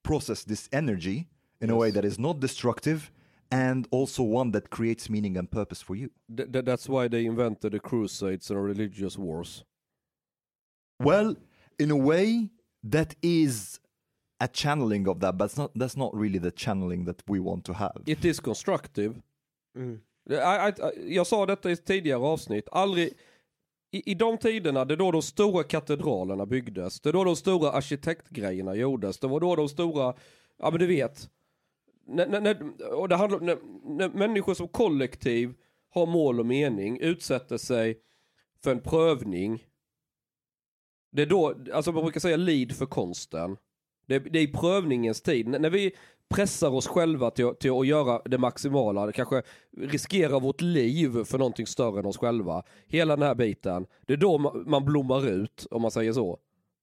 process 0.03 0.45
this 0.45 0.69
energy 0.73 1.29
in 1.61 1.71
a 1.71 1.77
way 1.77 1.91
that 1.91 2.05
is 2.05 2.19
not 2.19 2.41
destructive 2.41 3.11
and 3.51 3.87
also 3.91 4.23
one 4.23 4.51
that 4.53 4.71
creates 4.71 5.09
meaning 5.09 5.37
and 5.37 5.51
purpose 5.51 5.81
for 5.83 5.95
you. 5.95 6.11
Th- 6.35 6.51
th- 6.51 6.65
that's 6.65 6.89
why 6.89 7.09
they 7.09 7.27
invented 7.27 7.73
the 7.73 7.81
crusades 7.81 8.51
and 8.51 8.63
religious 8.63 9.17
wars. 9.17 9.65
Well, 11.01 11.37
in 11.79 11.91
a 11.91 11.97
way, 11.97 12.51
that 12.83 13.15
is 13.23 13.79
a 14.39 14.49
channeling 14.53 15.09
of 15.09 15.21
that, 15.21 15.39
but 15.39 15.51
it's 15.51 15.59
not, 15.59 15.75
that's 15.75 15.97
not 15.97 16.15
really 16.15 16.39
the 16.39 16.51
channeling 16.51 17.05
that 17.07 17.23
we 17.27 17.39
want 17.41 17.65
to 17.65 17.73
have. 17.73 18.03
It 18.07 18.25
is 18.25 18.41
constructive. 18.41 19.15
I, 20.31 20.35
I, 20.35 20.69
I, 20.69 21.15
jag 21.15 21.27
sa 21.27 21.47
detta 21.47 21.71
i 21.71 21.77
tidigare 21.77 22.21
avsnitt. 22.21 22.69
Aldrig, 22.73 23.13
i, 23.91 24.11
I 24.11 24.15
de 24.15 24.39
tiderna, 24.39 24.85
det 24.85 24.95
är 24.95 24.97
då 24.97 25.11
de 25.11 25.23
stora 25.23 25.63
katedralerna 25.63 26.47
byggdes. 26.47 27.01
Det 27.01 27.09
är 27.09 27.13
då 27.13 27.25
de 27.25 27.37
stora 27.37 27.71
arkitektgrejerna 27.71 28.75
gjordes. 28.75 29.19
Det 29.19 29.27
var 29.27 29.41
då 29.41 29.57
de 29.57 29.69
stora, 29.69 30.15
ja 30.59 30.71
men 30.71 30.81
du 30.81 30.87
vet. 30.87 31.31
När, 32.07 32.27
när, 32.27 32.41
när, 32.41 32.93
och 32.95 33.09
det 33.09 33.17
handlar 33.17 33.41
när, 33.41 33.59
när 33.85 34.09
människor 34.09 34.55
som 34.55 34.69
kollektiv 34.69 35.55
har 35.91 36.07
mål 36.07 36.41
och 36.41 36.47
mening, 36.47 37.01
utsätter 37.01 37.59
sig 37.59 37.99
för 38.63 38.71
en 38.71 38.81
prövning. 38.81 39.65
Det 41.13 41.23
är 41.23 41.27
då, 41.27 41.55
alltså 41.73 41.93
man 41.93 42.03
brukar 42.03 42.21
säga 42.21 42.37
lead 42.37 42.73
för 42.73 42.87
konsten. 42.87 43.57
Det, 44.07 44.19
det 44.19 44.39
är 44.39 44.43
i 44.43 44.53
prövningens 44.53 45.23
tid. 45.23 45.47
N- 45.55 45.57
när 45.63 45.71
vi 45.71 45.93
pressar 46.35 46.71
oss 46.75 46.87
själva 46.87 47.31
till, 47.31 47.51
till 47.61 47.71
att 47.73 47.87
göra 47.87 48.21
det 48.25 48.39
maximala, 48.39 49.07
det 49.07 49.13
kanske 49.13 49.43
riskerar 49.79 50.41
vårt 50.41 50.61
liv 50.61 51.25
för 51.25 51.39
någonting 51.39 51.67
större 51.67 51.99
än 52.01 52.07
oss 52.07 52.19
själva. 52.19 52.63
Hela 52.87 53.17
den 53.17 53.27
här 53.27 53.35
biten, 53.35 53.87
det 54.07 54.13
är 54.13 54.17
då 54.17 54.39
ma- 54.39 54.65
man 54.69 54.85
blommar 54.85 55.29
ut, 55.29 55.67
om 55.71 55.83
man 55.83 55.91
säger 55.91 56.13
så. 56.13 56.39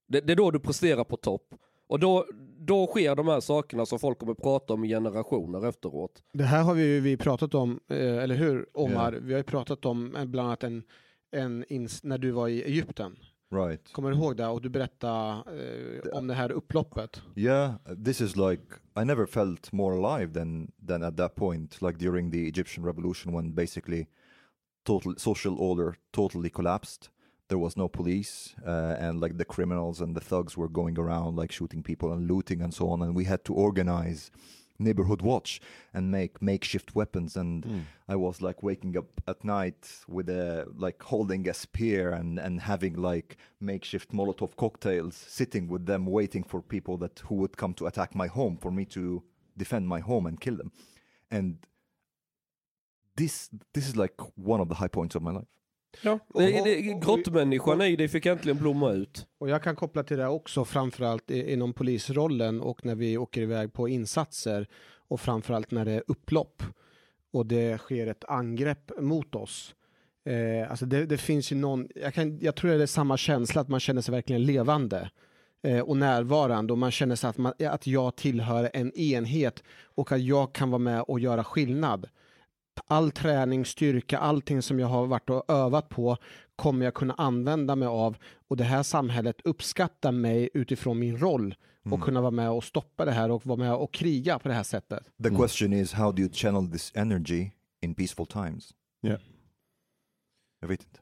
Det, 0.07 0.21
det 0.21 0.33
är 0.33 0.35
då 0.37 0.51
du 0.51 0.59
presterar 0.59 1.03
på 1.03 1.17
topp. 1.17 1.55
Och 1.87 1.99
då, 1.99 2.25
då 2.59 2.87
sker 2.87 3.15
de 3.15 3.27
här 3.27 3.39
sakerna 3.39 3.85
som 3.85 3.99
folk 3.99 4.19
kommer 4.19 4.33
prata 4.33 4.73
om 4.73 4.83
i 4.83 4.87
generationer 4.87 5.67
efteråt. 5.67 6.23
Det 6.33 6.43
här 6.43 6.63
har 6.63 6.73
vi 6.73 6.99
vi 6.99 7.17
pratat 7.17 7.55
om, 7.55 7.79
eh, 7.89 8.17
eller 8.17 8.35
hur 8.35 8.65
Omar? 8.73 9.13
Ja. 9.13 9.19
Vi 9.21 9.33
har 9.33 9.37
ju 9.39 9.43
pratat 9.43 9.85
om 9.85 10.15
eh, 10.15 10.25
bland 10.25 10.47
annat 10.47 10.63
en, 10.63 10.83
en 11.31 11.87
när 12.03 12.17
du 12.17 12.31
var 12.31 12.47
i 12.47 12.63
Egypten. 12.63 13.15
Right. 13.51 13.93
Kommer 13.93 14.11
du 14.11 14.17
ihåg 14.17 14.37
det? 14.37 14.47
Och 14.47 14.61
du 14.61 14.69
berättade 14.69 15.43
eh, 16.03 16.17
om 16.17 16.27
det 16.27 16.33
här 16.33 16.51
upploppet. 16.51 17.21
Yeah, 17.35 17.73
this 18.05 18.21
is 18.21 18.35
like 18.35 18.63
I 19.01 19.03
never 19.03 19.25
felt 19.25 19.71
more 19.71 19.95
alive 19.95 20.33
than 20.33 20.71
than 20.87 21.03
at 21.03 21.17
that 21.17 21.35
point, 21.35 21.81
like 21.81 21.97
during 21.97 22.31
the 22.31 22.47
Egyptian 22.47 22.85
revolution 22.85 23.33
when 23.33 23.53
basically 23.53 24.07
total 24.83 25.15
social 25.17 25.59
order 25.59 25.95
totally 26.11 26.49
collapsed. 26.49 27.09
There 27.47 27.59
was 27.59 27.75
no 27.75 27.89
police, 27.89 28.55
uh, 28.65 28.95
and 28.99 29.21
like 29.21 29.37
the 29.37 29.45
criminals 29.45 30.01
and 30.01 30.15
the 30.15 30.21
thugs 30.21 30.57
were 30.57 30.69
going 30.69 30.97
around 30.97 31.35
like 31.35 31.53
shooting 31.53 31.83
people 31.83 32.13
and 32.13 32.27
looting 32.27 32.61
and 32.61 32.73
so 32.73 32.89
on, 32.89 33.01
and 33.01 33.15
we 33.15 33.25
had 33.25 33.43
to 33.43 33.53
organize 33.53 34.31
neighborhood 34.81 35.21
watch 35.21 35.61
and 35.93 36.11
make 36.11 36.41
makeshift 36.41 36.95
weapons. 36.95 37.35
And 37.35 37.65
hmm. 37.65 37.79
i 38.07 38.15
was 38.15 38.41
like 38.41 38.63
waking 38.63 38.97
up 38.97 39.21
at 39.27 39.43
night 39.43 39.89
with 40.07 40.29
a 40.29 40.67
like 40.75 41.01
holding 41.03 41.47
a 41.47 41.53
spear 41.53 42.11
and 42.11 42.39
and 42.39 42.61
having 42.61 42.95
like 42.95 43.37
makeshift 43.59 44.11
molotov 44.11 44.55
cocktails 44.55 45.15
sitting 45.15 45.67
with 45.67 45.85
them 45.85 46.05
waiting 46.05 46.43
for 46.43 46.61
people 46.61 46.97
that 46.97 47.19
who 47.27 47.35
would 47.35 47.55
come 47.57 47.73
to 47.75 47.87
attack 47.87 48.15
my 48.15 48.27
home 48.27 48.57
for 48.57 48.71
me 48.71 48.85
to 48.85 49.23
defend 49.57 49.87
my 49.87 49.99
home 49.99 50.25
and 50.25 50.39
kill 50.39 50.57
them. 50.57 50.71
And 51.29 51.57
this 53.15 53.49
this 53.73 53.87
is 53.87 53.95
like 53.95 54.15
one 54.35 54.61
of 54.61 54.69
the 54.69 54.75
high 54.75 54.87
points 54.87 55.15
of 55.15 55.21
my 55.21 55.31
life 55.31 55.51
Ja. 56.01 56.19
Grottmänniskan 57.01 57.81
i 57.81 57.95
dig 57.95 58.07
fick 58.07 58.25
äntligen 58.25 58.57
blomma 58.57 58.91
ut. 58.91 59.27
Och 59.37 59.49
jag 59.49 59.63
kan 59.63 59.75
koppla 59.75 60.03
till 60.03 60.17
det 60.17 60.27
också, 60.27 60.65
framförallt 60.65 61.31
inom 61.31 61.73
polisrollen 61.73 62.61
och 62.61 62.85
när 62.85 62.95
vi 62.95 63.17
åker 63.17 63.41
iväg 63.41 63.73
på 63.73 63.89
insatser 63.89 64.67
och 65.07 65.21
framförallt 65.21 65.71
när 65.71 65.85
det 65.85 65.91
är 65.91 66.03
upplopp 66.07 66.63
och 67.33 67.45
det 67.45 67.77
sker 67.77 68.07
ett 68.07 68.23
angrepp 68.27 68.91
mot 68.99 69.35
oss. 69.35 69.75
Eh, 70.25 70.71
alltså 70.71 70.85
det, 70.85 71.05
det 71.05 71.17
finns 71.17 71.51
ju 71.51 71.55
någon, 71.55 71.87
jag, 71.95 72.13
kan, 72.13 72.39
jag 72.39 72.55
tror 72.55 72.71
det 72.71 72.83
är 72.83 72.87
samma 72.87 73.17
känsla 73.17 73.61
att 73.61 73.67
man 73.67 73.79
känner 73.79 74.01
sig 74.01 74.11
verkligen 74.11 74.43
levande 74.43 75.09
eh, 75.63 75.79
och 75.79 75.97
närvarande 75.97 76.73
och 76.73 76.79
man 76.79 76.91
känner 76.91 77.15
sig 77.15 77.29
att, 77.29 77.37
man, 77.37 77.53
att 77.59 77.87
jag 77.87 78.15
tillhör 78.15 78.69
en 78.73 78.93
enhet 78.93 79.63
och 79.83 80.11
att 80.11 80.21
jag 80.21 80.53
kan 80.53 80.69
vara 80.69 80.79
med 80.79 81.01
och 81.01 81.19
göra 81.19 81.43
skillnad. 81.43 82.09
All 82.87 83.11
träning, 83.11 83.65
styrka, 83.65 84.17
allting 84.17 84.61
som 84.61 84.79
jag 84.79 84.87
har 84.87 85.07
varit 85.07 85.29
och 85.29 85.49
övat 85.49 85.89
på 85.89 86.17
kommer 86.55 86.85
jag 86.85 86.93
kunna 86.93 87.13
använda 87.13 87.75
mig 87.75 87.87
av 87.87 88.17
och 88.47 88.57
det 88.57 88.63
här 88.63 88.83
samhället 88.83 89.41
uppskattar 89.43 90.11
mig 90.11 90.49
utifrån 90.53 90.99
min 90.99 91.17
roll 91.17 91.55
och 91.91 92.01
kunna 92.01 92.21
vara 92.21 92.31
med 92.31 92.51
och 92.51 92.63
stoppa 92.63 93.05
det 93.05 93.11
här 93.11 93.31
och 93.31 93.45
vara 93.45 93.57
med 93.59 93.73
och 93.75 93.93
kriga 93.93 94.39
på 94.39 94.47
det 94.47 94.53
här 94.53 94.63
sättet. 94.63 95.03
the 95.23 95.29
question 95.29 95.73
is 95.73 95.93
how 95.93 96.11
do 96.11 96.21
you 96.21 96.31
channel 96.33 96.71
this 96.71 96.91
energy 96.95 97.51
in 97.81 97.95
peaceful 97.95 98.25
times 98.27 98.73
Ja. 99.01 99.17
jag 100.61 100.67
vet 100.67 100.81
inte 100.81 100.99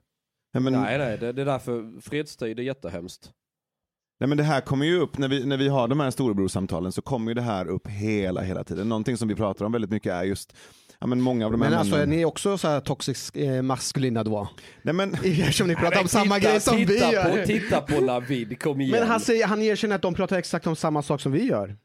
Ja, 0.51 0.59
men, 0.59 0.73
Nej, 0.73 0.97
nej, 0.97 1.17
det, 1.17 1.31
det 1.33 1.41
är 1.41 1.45
därför 1.45 2.01
fredstid 2.01 2.59
är 2.59 2.63
jättehemskt. 2.63 3.31
Nej, 4.19 4.27
men 4.27 4.37
det 4.37 4.43
här 4.43 4.61
kommer 4.61 4.85
ju 4.85 4.99
upp, 4.99 5.17
när 5.17 5.27
vi, 5.27 5.45
när 5.45 5.57
vi 5.57 5.67
har 5.67 5.87
de 5.87 5.99
här 5.99 6.11
storebrorsamtalen 6.11 6.91
så 6.91 7.01
kommer 7.01 7.31
ju 7.31 7.33
det 7.33 7.41
här 7.41 7.67
upp 7.67 7.87
hela, 7.87 8.41
hela 8.41 8.63
tiden. 8.63 8.89
Någonting 8.89 9.17
som 9.17 9.27
vi 9.27 9.35
pratar 9.35 9.65
om 9.65 9.71
väldigt 9.71 9.91
mycket 9.91 10.13
är 10.13 10.23
just, 10.23 10.55
ja 10.99 11.07
men 11.07 11.21
många 11.21 11.45
av 11.45 11.51
de 11.51 11.61
här 11.61 11.69
Men 11.69 11.79
alltså 11.79 11.95
är 11.95 11.99
männen... 11.99 12.17
ni 12.17 12.25
också 12.25 12.57
så 12.57 12.67
här 12.67 12.79
toxisk 12.79 13.35
eh, 13.35 13.61
maskulina 13.61 14.23
då? 14.23 14.49
Nej 14.81 14.93
men, 14.93 15.13
Eftersom 15.23 15.67
ni 15.67 15.75
pratar 15.75 15.91
Nej, 15.91 16.01
om 16.01 16.07
samma 16.07 16.35
titta, 16.35 16.49
grej 16.49 16.61
som 16.61 16.77
vi 16.77 16.85
på, 16.85 16.93
gör. 16.93 17.45
Titta 17.45 17.81
på 17.81 18.01
Navid, 18.01 18.61
kom 18.61 18.81
igen. 18.81 18.99
Men 18.99 19.07
han, 19.07 19.19
säger, 19.19 19.47
han 19.47 19.61
erkänner 19.61 19.95
att 19.95 20.01
de 20.01 20.13
pratar 20.13 20.37
exakt 20.37 20.67
om 20.67 20.75
samma 20.75 21.01
sak 21.01 21.21
som 21.21 21.31
vi 21.31 21.45
gör. 21.45 21.77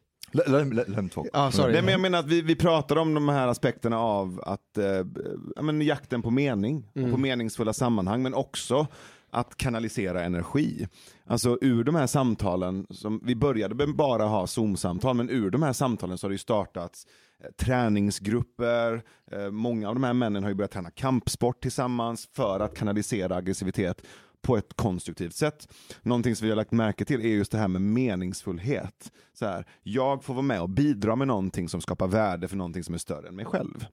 sorry. 1.50 1.72
nej, 1.72 1.82
men 1.82 1.92
jag 1.92 2.00
menar 2.00 2.18
att 2.18 2.26
vi, 2.26 2.42
vi 2.42 2.56
pratar 2.56 2.96
om 2.96 3.14
de 3.14 3.28
här 3.28 3.48
aspekterna 3.48 3.98
av 3.98 4.40
att, 4.46 4.78
eh, 4.78 5.62
men 5.62 5.82
jakten 5.82 6.22
på 6.22 6.30
mening, 6.30 6.86
och 6.94 7.10
på 7.10 7.16
meningsfulla 7.16 7.72
sammanhang, 7.72 8.22
men 8.22 8.34
också 8.34 8.86
att 9.34 9.56
kanalisera 9.56 10.24
energi. 10.24 10.86
Alltså 11.26 11.58
ur 11.60 11.84
de 11.84 11.94
här 11.94 12.06
samtalen, 12.06 12.86
som 12.90 13.20
vi 13.24 13.34
började 13.34 13.74
med 13.74 13.96
bara 13.96 14.24
ha 14.24 14.46
Zoom-samtal, 14.46 15.16
men 15.16 15.30
ur 15.30 15.50
de 15.50 15.62
här 15.62 15.72
samtalen 15.72 16.18
så 16.18 16.26
har 16.26 16.30
det 16.30 16.34
ju 16.34 16.38
startats 16.38 17.06
eh, 17.44 17.50
träningsgrupper, 17.50 19.02
eh, 19.32 19.50
många 19.50 19.88
av 19.88 19.94
de 19.94 20.04
här 20.04 20.12
männen 20.12 20.42
har 20.42 20.50
ju 20.50 20.54
börjat 20.54 20.70
träna 20.70 20.90
kampsport 20.90 21.60
tillsammans 21.60 22.28
för 22.32 22.60
att 22.60 22.76
kanalisera 22.76 23.36
aggressivitet 23.36 24.02
på 24.42 24.56
ett 24.56 24.74
konstruktivt 24.76 25.34
sätt. 25.34 25.68
Någonting 26.02 26.36
som 26.36 26.44
vi 26.44 26.50
har 26.50 26.56
lagt 26.56 26.72
märke 26.72 27.04
till 27.04 27.20
är 27.20 27.28
just 27.28 27.52
det 27.52 27.58
här 27.58 27.68
med 27.68 27.82
meningsfullhet. 27.82 29.12
Så 29.32 29.46
här, 29.46 29.66
jag 29.82 30.24
får 30.24 30.34
vara 30.34 30.42
med 30.42 30.60
och 30.60 30.70
bidra 30.70 31.16
med 31.16 31.28
någonting 31.28 31.68
som 31.68 31.80
skapar 31.80 32.08
värde 32.08 32.48
för 32.48 32.56
någonting 32.56 32.84
som 32.84 32.94
är 32.94 32.98
större 32.98 33.28
än 33.28 33.36
mig 33.36 33.44
själv. 33.44 33.86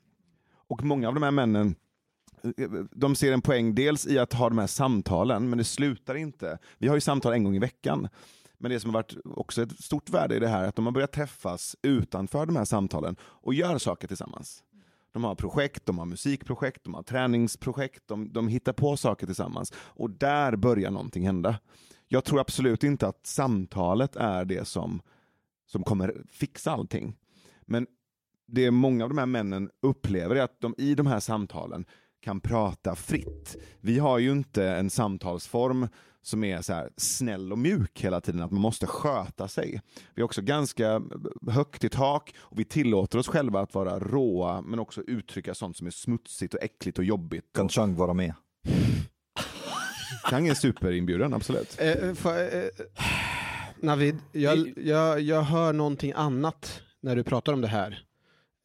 Och 0.68 0.84
många 0.84 1.08
av 1.08 1.14
de 1.14 1.24
här 1.24 1.32
männen 1.32 1.76
de 2.92 3.16
ser 3.16 3.34
en 3.34 3.42
poäng 3.42 3.76
dels 3.76 4.08
i 4.08 4.20
att 4.20 4.34
ha 4.34 4.50
de 4.50 4.58
här 4.58 4.68
samtalen, 4.68 5.50
men 5.50 5.58
det 5.58 5.64
slutar 5.64 6.16
inte. 6.16 6.58
Vi 6.78 6.88
har 6.88 6.96
ju 6.96 7.02
samtal 7.02 7.34
en 7.34 7.44
gång 7.44 7.56
i 7.56 7.60
veckan. 7.60 8.08
Men 8.58 8.72
det 8.72 8.80
som 8.80 8.90
har 8.90 8.94
varit 8.94 9.16
också 9.26 9.62
ett 9.62 9.84
stort 9.84 10.10
värde 10.10 10.36
i 10.36 10.40
det 10.40 10.48
här 10.48 10.64
är 10.64 10.68
att 10.68 10.76
de 10.76 10.86
har 10.86 10.94
börjat 10.94 11.12
träffas 11.12 11.76
utanför 11.82 12.46
de 12.46 12.56
här 12.56 12.66
samtalen 12.66 13.16
och 13.22 13.54
gör 13.54 13.78
saker 13.78 14.08
tillsammans. 14.08 14.64
De 15.12 15.24
har 15.24 15.36
projekt, 15.36 15.86
de 15.86 15.98
har 15.98 16.06
musikprojekt, 16.06 16.84
de 16.84 16.94
har 16.94 17.04
träningsprojekt, 17.04 18.08
de, 18.08 18.34
de 18.34 18.48
hittar 18.48 18.74
på 18.74 18.98
saker 18.98 19.26
tillsammans. 19.26 19.74
Och 19.76 20.10
där 20.10 20.56
börjar 20.56 20.92
någonting 20.92 21.26
hända. 21.26 21.60
Jag 22.08 22.24
tror 22.24 22.40
absolut 22.40 22.84
inte 22.84 23.08
att 23.08 23.28
samtalet 23.28 24.16
är 24.16 24.46
det 24.46 24.68
som, 24.68 25.02
som 25.66 25.84
kommer 25.84 26.24
fixa 26.30 26.72
allting. 26.72 27.18
Men 27.62 27.88
det 28.48 28.72
många 28.72 29.04
av 29.04 29.10
de 29.10 29.18
här 29.18 29.26
männen 29.26 29.70
upplever 29.82 30.36
är 30.36 30.42
att 30.42 30.62
de 30.62 30.76
i 30.78 30.96
de 30.96 31.08
här 31.08 31.20
samtalen 31.20 31.86
kan 32.22 32.40
prata 32.40 32.96
fritt. 32.96 33.58
Vi 33.82 34.00
har 34.00 34.18
ju 34.20 34.32
inte 34.32 34.68
en 34.68 34.90
samtalsform 34.90 35.88
som 36.24 36.44
är 36.44 36.62
så 36.62 36.74
här 36.74 36.90
snäll 36.98 37.52
och 37.52 37.58
mjuk 37.58 38.02
hela 38.02 38.22
tiden, 38.22 38.42
att 38.42 38.52
man 38.52 38.62
måste 38.62 38.88
sköta 38.88 39.48
sig. 39.48 39.82
Vi 40.16 40.22
har 40.22 40.26
också 40.26 40.42
ganska 40.42 41.02
högt 41.48 41.84
i 41.84 41.90
tak 41.90 42.36
och 42.40 42.60
vi 42.60 42.66
tillåter 42.66 43.20
oss 43.20 43.28
själva 43.28 43.60
att 43.60 43.74
vara 43.74 44.00
råa 44.00 44.62
men 44.62 44.80
också 44.80 45.02
uttrycka 45.02 45.54
sånt 45.54 45.78
som 45.78 45.88
är 45.88 45.92
smutsigt 45.92 46.54
och 46.54 46.64
äckligt 46.64 46.98
och 46.98 47.06
jobbigt. 47.06 47.46
kan 47.54 47.70
Chang 47.70 47.96
vara 47.96 48.14
med 48.14 48.34
Kang 50.30 50.48
är 50.48 50.54
superinbjuden, 50.54 51.34
absolut. 51.34 51.78
Eh, 51.80 52.14
för, 52.14 52.64
eh, 52.64 52.70
Navid, 53.80 54.18
jag, 54.32 54.74
jag, 54.78 55.22
jag 55.22 55.42
hör 55.42 55.74
någonting 55.74 56.14
annat 56.16 56.82
när 57.02 57.16
du 57.16 57.24
pratar 57.24 57.54
om 57.54 57.62
det 57.62 57.68
här. 57.68 58.06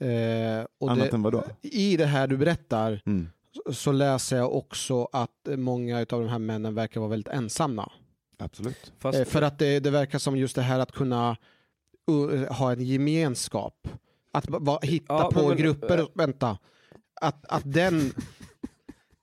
Eh, 0.00 0.66
och 0.80 0.90
Annat 0.90 1.10
det, 1.10 1.16
än 1.16 1.22
vad 1.22 1.32
då? 1.32 1.44
I 1.62 1.96
det 1.96 2.06
här 2.06 2.26
du 2.26 2.36
berättar 2.36 3.02
Mm. 3.06 3.28
Så- 3.72 3.92
läser 3.92 4.36
jag 4.36 4.54
också 4.54 5.08
att 5.12 5.48
eh, 5.48 5.56
många 5.56 5.98
av 5.98 6.06
de 6.06 6.28
här 6.28 6.38
männen 6.38 6.74
verkar 6.74 7.00
vara 7.00 7.10
väldigt 7.10 7.32
ensamma. 7.32 7.92
Absolut. 8.38 8.92
Fast, 8.98 9.18
Eh, 9.18 9.24
för 9.24 9.42
att 9.42 9.58
det, 9.58 9.80
det 9.80 9.90
verkar 9.90 10.18
som 10.18 10.36
just 10.36 10.56
det 10.56 10.62
här 10.62 10.78
att 10.78 10.92
kunna 10.92 11.36
uh, 12.10 12.52
ha 12.52 12.72
en 12.72 12.84
gemenskap. 12.84 13.88
Att 14.32 14.48
va, 14.48 14.78
hitta 14.82 15.14
Ja, 15.14 15.30
på 15.32 15.38
men- 15.40 15.48
men- 15.48 15.56
grupper, 15.56 16.06
vänta. 16.14 16.58
Att, 17.20 17.44
att, 17.46 17.62
den, 17.72 18.00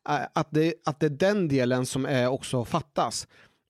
äh, 0.10 0.20
att, 0.34 0.48
det, 0.52 0.74
att 0.86 1.00
det 1.00 1.06
är 1.06 1.10
den 1.10 1.48
delen 1.48 1.86
som 1.86 2.06
är 2.06 2.28
också 2.28 2.66
fattas. 2.66 3.28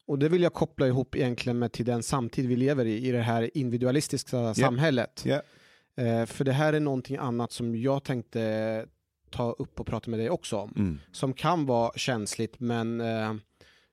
Och 0.08 0.20
det 0.20 0.30
vill 0.30 0.42
jag 0.44 0.54
koppla 0.54 0.88
ihop 0.88 1.16
egentligen 1.16 1.60
med 1.60 1.72
till 1.72 1.86
den 1.86 2.04
samtid 2.04 2.48
vi 2.48 2.56
lever 2.56 2.86
i, 2.86 3.08
i 3.08 3.12
det 3.12 3.22
här 3.22 3.58
individualistiska 3.58 4.54
samhället. 4.54 5.24
Ja. 5.26 5.42
Eh, 6.04 6.26
för 6.26 6.44
det 6.44 6.52
här 6.52 6.74
är 6.74 6.80
någonting 6.80 7.18
annat 7.18 7.52
som 7.52 7.76
jag 7.76 8.04
tänkte 8.04 8.86
ta 9.34 9.52
upp 9.52 9.80
och 9.80 9.88
prata 9.88 10.10
med 10.10 10.20
dig 10.20 10.30
också 10.30 10.58
om. 10.58 10.74
Mm. 10.76 11.00
Som 11.12 11.34
kan 11.34 11.66
vara 11.66 11.92
känsligt 11.96 12.60
men, 12.60 13.02
eh, 13.02 13.34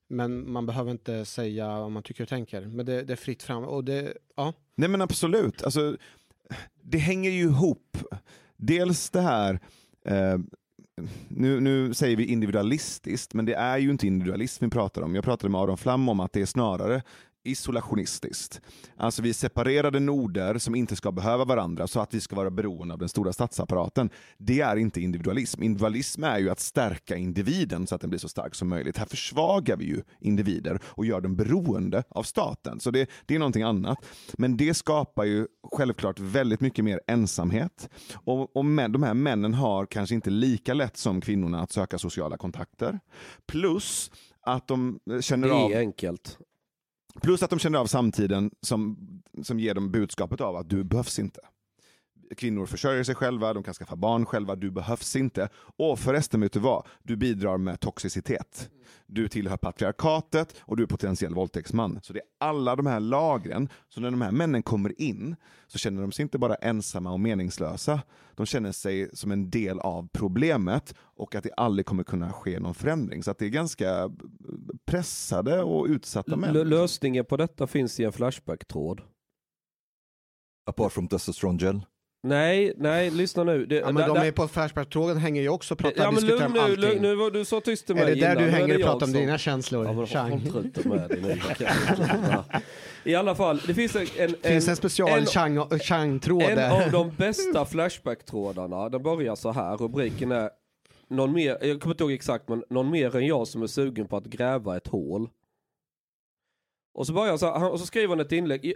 men 0.09 0.53
man 0.53 0.67
behöver 0.67 0.91
inte 0.91 1.25
säga 1.25 1.69
vad 1.69 1.91
man 1.91 2.03
tycker 2.03 2.23
och 2.23 2.29
tänker. 2.29 2.61
Men 2.61 2.87
det, 2.87 3.03
det 3.03 3.13
är 3.13 3.17
fritt 3.17 3.43
fram. 3.43 3.65
Och 3.65 3.85
det, 3.85 4.15
ja. 4.37 4.53
Nej 4.75 4.89
men 4.89 5.03
absolut, 5.03 5.63
alltså, 5.63 5.97
det 6.83 6.99
hänger 6.99 7.31
ju 7.31 7.43
ihop. 7.43 7.99
Dels 8.57 9.11
det 9.11 9.21
här, 9.21 9.61
eh, 10.05 10.39
nu, 11.29 11.61
nu 11.61 11.95
säger 11.95 12.17
vi 12.17 12.25
individualistiskt, 12.25 13.35
men 13.35 13.45
det 13.45 13.55
är 13.55 13.79
ju 13.79 13.91
inte 13.91 14.07
individualism 14.07 14.65
vi 14.65 14.71
pratar 14.71 15.03
om. 15.03 15.15
Jag 15.15 15.25
pratade 15.25 15.51
med 15.51 15.61
Aron 15.61 15.79
Flam 15.79 16.09
om 16.09 16.21
att 16.21 16.33
det 16.33 16.41
är 16.41 16.47
snarare 16.47 17.03
isolationistiskt. 17.45 18.61
Alltså 18.97 19.23
vi 19.23 19.29
är 19.29 19.33
separerade 19.33 20.01
noder 20.01 20.59
som 20.59 20.75
inte 20.75 20.97
ska 20.97 21.13
behöva 21.13 21.45
varandra 21.45 21.87
så 21.87 22.01
att 22.01 22.15
vi 22.15 22.21
ska 22.21 22.37
vara 22.37 22.51
beroende 22.51 22.95
av 22.95 22.99
den 22.99 23.09
stora 23.09 23.33
statsapparaten. 23.33 24.11
Det 24.39 24.61
är 24.61 24.77
inte 24.77 25.01
individualism. 25.01 25.63
Individualism 25.63 26.25
är 26.25 26.39
ju 26.39 26.51
att 26.51 26.61
stärka 26.61 27.17
individen 27.17 27.87
så 27.87 27.95
att 27.95 28.01
den 28.01 28.11
blir 28.11 28.21
så 28.21 28.29
stark 28.29 28.55
som 28.55 28.69
möjligt. 28.69 28.99
Här 28.99 29.07
försvagar 29.07 29.77
vi 29.77 29.85
ju 29.85 30.03
individer 30.21 30.81
och 30.85 31.07
gör 31.07 31.21
dem 31.21 31.37
beroende 31.37 32.03
av 32.09 32.23
staten. 32.23 32.81
Så 32.81 32.91
det, 32.91 33.11
det 33.27 33.35
är 33.35 33.39
någonting 33.39 33.63
annat. 33.63 33.99
Men 34.33 34.57
det 34.57 34.75
skapar 34.75 35.25
ju 35.25 35.47
självklart 35.73 36.19
väldigt 36.19 36.61
mycket 36.61 36.85
mer 36.85 37.01
ensamhet. 37.07 37.89
Och, 38.15 38.57
och 38.57 38.65
män, 38.65 38.93
de 38.93 39.03
här 39.03 39.15
männen 39.15 39.55
har 39.55 39.87
kanske 39.87 40.15
inte 40.15 40.31
lika 40.31 40.75
lätt 40.75 40.97
som 40.97 41.21
kvinnorna 41.21 41.61
att 41.61 41.73
söka 41.73 41.99
sociala 41.99 42.37
kontakter. 42.37 43.01
Plus 43.47 44.11
att 44.43 44.69
de 44.69 45.01
känner 45.21 45.49
Det 45.49 45.55
av 45.55 45.73
är 45.73 45.79
enkelt. 45.79 46.39
Plus 47.23 47.43
att 47.43 47.51
de 47.51 47.59
känner 47.59 47.79
av 47.79 47.87
samtiden 47.87 48.51
som, 48.61 48.97
som 49.43 49.61
ger 49.61 49.75
dem 49.75 49.91
budskapet 49.91 50.41
av 50.41 50.57
att 50.57 50.71
du 50.71 50.85
behövs 50.85 51.19
inte. 51.19 51.41
Kvinnor 52.37 52.67
försörjer 52.67 53.05
sig 53.05 53.15
själva, 53.15 53.55
de 53.55 53.63
kan 53.63 53.75
skaffa 53.75 53.97
barn 53.97 54.27
själva, 54.27 54.57
du 54.57 54.71
behövs 54.71 55.17
inte. 55.17 55.49
Och 55.57 55.99
förresten, 55.99 56.41
vet 56.41 56.53
du 56.53 56.61
vad? 56.61 56.87
Du 57.03 57.17
bidrar 57.17 57.59
med 57.59 57.81
toxicitet. 57.81 58.71
Du 59.07 59.29
tillhör 59.29 59.57
patriarkatet 59.57 60.55
och 60.61 60.77
du 60.77 60.83
är 60.83 60.87
potentiell 60.87 61.35
våldtäktsman. 61.35 62.01
Så 62.03 62.13
det 62.13 62.19
är 62.19 62.25
alla 62.39 62.77
de 62.77 62.87
här 62.87 63.01
lagren. 63.01 63.69
Så 63.89 64.01
när 64.01 64.11
de 64.11 64.21
här 64.21 64.31
männen 64.31 64.63
kommer 64.63 65.01
in 65.01 65.37
så 65.67 65.79
känner 65.79 66.03
de 66.03 66.13
sig 66.13 66.23
inte 66.23 66.39
bara 66.39 66.55
ensamma 66.55 67.13
och 67.13 67.21
meningslösa. 67.21 68.01
De 68.35 68.47
känner 68.47 68.73
sig 68.73 69.11
som 69.13 69.33
en 69.33 69.51
del 69.51 69.81
av 69.81 70.09
problemet 70.13 70.95
och 70.99 71.35
att 71.35 71.45
det 71.45 71.53
aldrig 71.57 71.87
kommer 71.87 72.05
kunna 72.05 72.33
ske 72.33 72.61
någon 72.61 72.75
förändring. 72.75 73.23
Så 73.23 73.31
att 73.31 73.39
det 73.39 73.47
är 73.47 73.51
ganska 73.51 74.11
pressade 74.87 75.63
och 75.63 75.87
utsatta 75.87 76.37
män. 76.37 76.57
L- 76.57 76.69
lösningen 76.69 77.25
på 77.25 77.37
detta 77.37 77.67
finns 77.67 78.01
i 78.01 78.05
en 78.05 78.13
Flashback-tråd. 78.13 79.01
Apart 80.71 80.93
from 80.93 81.09
testosterone 81.09 81.59
gel. 81.59 81.81
Nej, 82.23 82.73
nej, 82.77 83.11
lyssna 83.11 83.45
nu. 83.45 83.67
Det, 83.67 83.75
Ja, 83.77 83.85
men 83.93 83.95
där- 83.95 84.07
de 84.15 84.27
är 84.29 84.33
på 84.33 84.49
Flashback-tråden 84.49 85.17
hänger 85.17 85.43
ju 85.43 85.49
också 85.49 85.75
och 85.75 85.79
pratar 85.79 86.03
Ja 86.03 86.11
men 86.11 86.15
diskuterar 86.15 86.39
lugn 86.39 86.47
om 86.47 86.53
nu, 86.53 86.61
allting. 86.61 86.81
lugn, 86.91 87.03
nu 87.03 87.15
var 87.15 87.31
du 87.31 87.45
så 87.45 87.61
tyst 87.61 87.87
till 87.87 87.95
mig 87.95 88.05
är 88.05 88.09
det 88.09 88.21
där 88.21 88.33
innan. 88.33 88.45
du 88.45 88.51
hänger 88.51 88.75
och 88.75 88.81
pratar 88.81 89.07
om 89.07 89.13
som- 89.13 89.21
dina 89.21 89.39
känslor? 89.39 89.85
Ja, 89.87 89.93
men 89.93 90.07
Chang? 90.07 90.51
håll 90.51 90.71
med 90.85 91.09
dig. 91.09 91.43
I 93.05 93.15
alla 93.15 93.35
fall, 93.35 93.61
det 93.67 93.75
finns 93.75 93.97
en... 93.97 94.07
en, 94.19 94.35
finns 94.43 94.69
en 94.69 94.77
special 94.77 95.19
en- 95.19 95.25
Chang- 95.25 95.79
Chang-tråd 95.79 96.43
En 96.43 96.73
av 96.73 96.91
de 96.91 97.11
bästa 97.17 97.65
Flashback-trådarna, 97.65 98.89
den 98.89 99.03
börjar 99.03 99.35
så 99.37 99.53
här, 99.53 99.77
rubriken 99.77 100.33
är 100.33 100.51
någon 101.11 101.33
mer, 101.33 101.59
jag 101.67 101.81
kommer 101.81 101.95
inte 101.95 102.05
ihåg 102.05 102.13
exakt, 102.13 102.49
men 102.49 102.65
någon 102.71 102.91
mer 102.91 103.17
än 103.17 103.27
jag 103.27 103.49
som 103.49 103.63
är 103.63 103.67
sugen 103.67 104.09
på 104.09 104.17
att 104.17 104.27
gräva 104.27 104.77
ett 104.77 104.87
hål. 104.87 105.29
Och 106.95 107.07
så 107.07 107.13
börjar 107.13 107.37
så 107.37 107.47
han- 107.59 107.71
och 107.73 107.81
så 107.81 107.87
skriver 107.87 108.09
han 108.09 108.21
ett 108.21 108.33
inlägg. 108.33 108.75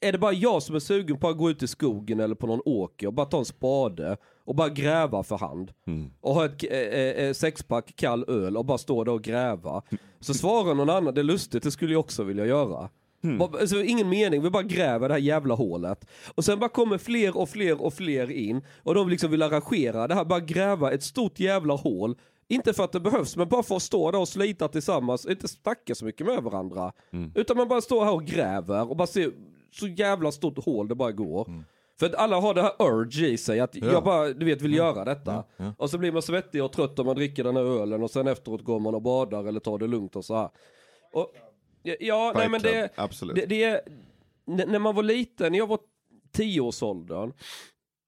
Är 0.00 0.12
det 0.12 0.18
bara 0.18 0.32
jag 0.32 0.62
som 0.62 0.74
är 0.74 0.78
sugen 0.80 1.18
på 1.20 1.28
att 1.28 1.36
gå 1.38 1.50
ut 1.50 1.62
i 1.62 1.66
skogen 1.68 2.20
eller 2.20 2.34
på 2.34 2.46
någon 2.46 2.60
åker 2.64 3.06
och 3.06 3.12
bara 3.12 3.26
ta 3.26 3.38
en 3.38 3.44
spade 3.44 4.16
och 4.44 4.54
bara 4.54 4.68
gräva 4.68 5.22
för 5.22 5.36
hand? 5.36 5.72
Mm. 5.86 6.10
Och 6.20 6.34
ha 6.34 6.44
ett 6.44 6.64
eh, 6.64 6.78
eh, 7.24 7.32
sexpack 7.32 7.96
kall 7.96 8.24
öl 8.28 8.56
och 8.56 8.64
bara 8.64 8.78
stå 8.78 9.04
där 9.04 9.12
och 9.12 9.22
gräva. 9.22 9.82
Så 10.20 10.34
svarar 10.34 10.74
någon 10.74 10.90
annan, 10.90 11.14
det 11.14 11.20
är 11.20 11.24
lustigt, 11.24 11.62
det 11.62 11.70
skulle 11.70 11.92
jag 11.92 12.00
också 12.00 12.22
vilja 12.22 12.46
göra. 12.46 12.90
Bara- 13.38 13.60
Alltså, 13.60 13.82
ingen 13.82 14.08
mening, 14.08 14.42
vi 14.42 14.50
bara 14.50 14.62
gräver 14.62 15.08
det 15.08 15.14
här 15.14 15.20
jävla 15.20 15.54
hålet. 15.54 16.06
Och 16.34 16.44
sen 16.44 16.58
bara 16.58 16.70
kommer 16.70 16.98
fler 16.98 17.36
och 17.36 17.48
fler 17.48 17.82
och 17.82 17.94
fler 17.94 18.30
in 18.30 18.62
och 18.82 18.94
de 18.94 19.08
liksom 19.08 19.30
vill 19.30 19.42
arrangera 19.42 20.06
det 20.08 20.14
här, 20.14 20.24
bara 20.24 20.40
gräva 20.40 20.92
ett 20.92 21.02
stort 21.02 21.40
jävla 21.40 21.74
hål. 21.74 22.16
Inte 22.48 22.72
för 22.72 22.84
att 22.84 22.92
det 22.92 23.00
behövs, 23.00 23.36
men 23.36 23.48
bara 23.48 23.62
för 23.62 23.76
att 23.76 23.82
stå 23.82 24.10
där 24.10 24.18
och 24.20 24.28
slita 24.28 24.68
tillsammans, 24.68 25.26
inte 25.26 25.48
snacka 25.48 25.94
så 25.94 26.04
mycket 26.04 26.26
med 26.26 26.42
varandra. 26.42 26.92
Utan 27.34 27.56
man 27.56 27.68
bara 27.68 27.80
står 27.80 28.04
här 28.04 28.12
och 28.12 28.24
gräver 28.24 28.90
och 28.90 28.96
bara 28.96 29.06
ser 29.06 29.30
så 29.72 29.86
jävla 29.88 30.32
stort 30.32 30.64
hål 30.64 30.88
det 30.88 30.94
bara 30.94 31.12
går. 31.12 31.44
För 31.98 32.06
att 32.06 32.14
alla 32.14 32.40
har 32.40 32.54
det 32.54 32.62
här 32.62 32.72
urge 32.78 33.26
i 33.28 33.36
sig, 33.38 33.60
att 33.60 33.76
jag 33.76 34.04
bara, 34.04 34.28
du 34.28 34.46
vet, 34.46 34.62
vill 34.62 34.74
göra 34.74 35.04
detta. 35.04 35.44
Och 35.78 35.90
så 35.90 35.98
blir 35.98 36.12
man 36.12 36.22
svettig 36.22 36.64
och 36.64 36.72
trött 36.72 36.98
om 36.98 37.06
man 37.06 37.16
dricker 37.16 37.44
den 37.44 37.56
här 37.56 37.62
ölen 37.82 38.02
och 38.02 38.10
sen 38.10 38.26
efteråt 38.26 38.64
går 38.64 38.80
man 38.80 38.94
och 38.94 39.02
badar 39.02 39.44
eller 39.44 39.60
tar 39.60 39.78
det 39.78 39.86
lugnt 39.86 40.16
och 40.16 40.24
så 40.24 40.34
här. 40.36 40.48
Och, 41.12 41.32
ja, 41.86 41.94
ja 42.00 42.32
nej 42.34 42.48
men 42.48 42.60
Fight 42.60 42.74
det, 42.74 42.90
absolut. 42.94 43.36
det, 43.36 43.46
det 43.46 43.64
är, 43.64 43.80
när 44.44 44.78
man 44.78 44.94
var 44.94 45.02
liten, 45.02 45.54
jag 45.54 45.66
var 45.66 45.78
tioårsåldern 46.32 47.32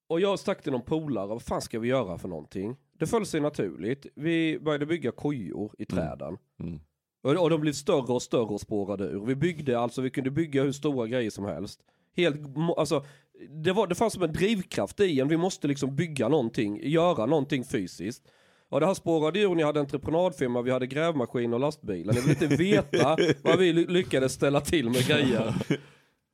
och 0.09 0.21
jag 0.21 0.39
stack 0.39 0.63
till 0.63 0.73
någon 0.73 0.83
polare, 0.83 1.27
vad 1.27 1.43
fan 1.43 1.63
ska 1.63 1.79
vi 1.79 1.89
göra 1.89 2.19
för 2.19 2.29
någonting? 2.29 2.77
Det 2.99 3.07
föll 3.07 3.27
sig 3.27 3.41
naturligt. 3.41 4.07
Vi 4.15 4.59
började 4.61 4.87
bygga 4.87 5.13
kojor 5.13 5.73
i 5.79 5.85
träden. 5.85 6.39
Mm. 6.61 6.81
Och, 7.23 7.43
och 7.43 7.51
de 7.51 7.61
blev 7.61 7.73
större 7.73 8.13
och 8.13 8.23
större 8.23 8.45
och 8.45 8.61
spårade 8.61 9.05
ur. 9.05 9.27
Vi 9.27 9.35
byggde, 9.35 9.79
alltså 9.79 10.03
vi 10.03 10.11
kunde 10.11 10.31
bygga 10.31 10.63
hur 10.63 10.73
stora 10.73 11.07
grejer 11.07 11.31
som 11.31 11.45
helst. 11.45 11.81
Helt, 12.17 12.41
alltså, 12.77 13.05
det, 13.51 13.73
var, 13.73 13.87
det 13.87 13.95
fanns 13.95 14.13
som 14.13 14.23
en 14.23 14.33
drivkraft 14.33 15.01
i 15.01 15.21
en, 15.21 15.29
vi 15.29 15.37
måste 15.37 15.69
liksom 15.69 15.97
bygga 15.97 16.29
någonting, 16.29 16.81
göra 16.83 17.27
någonting 17.27 17.65
fysiskt. 17.65 18.29
Och 18.71 18.81
det 18.81 18.87
här 18.87 18.95
spårade 18.95 19.41
ur, 19.41 19.55
ni 19.55 19.63
hade 19.63 19.81
entreprenadfirma, 19.81 20.63
vi 20.63 20.71
hade 20.71 20.87
grävmaskin 20.87 21.55
och 21.55 21.61
lastbilar. 21.61 22.15
Ni 22.15 22.21
vill 22.21 22.31
inte 22.31 22.47
veta 22.47 23.17
vad 23.43 23.59
vi 23.59 23.73
ly- 23.73 23.87
lyckades 23.87 24.33
ställa 24.33 24.61
till 24.61 24.91
med 24.91 25.07
grejer. 25.07 25.55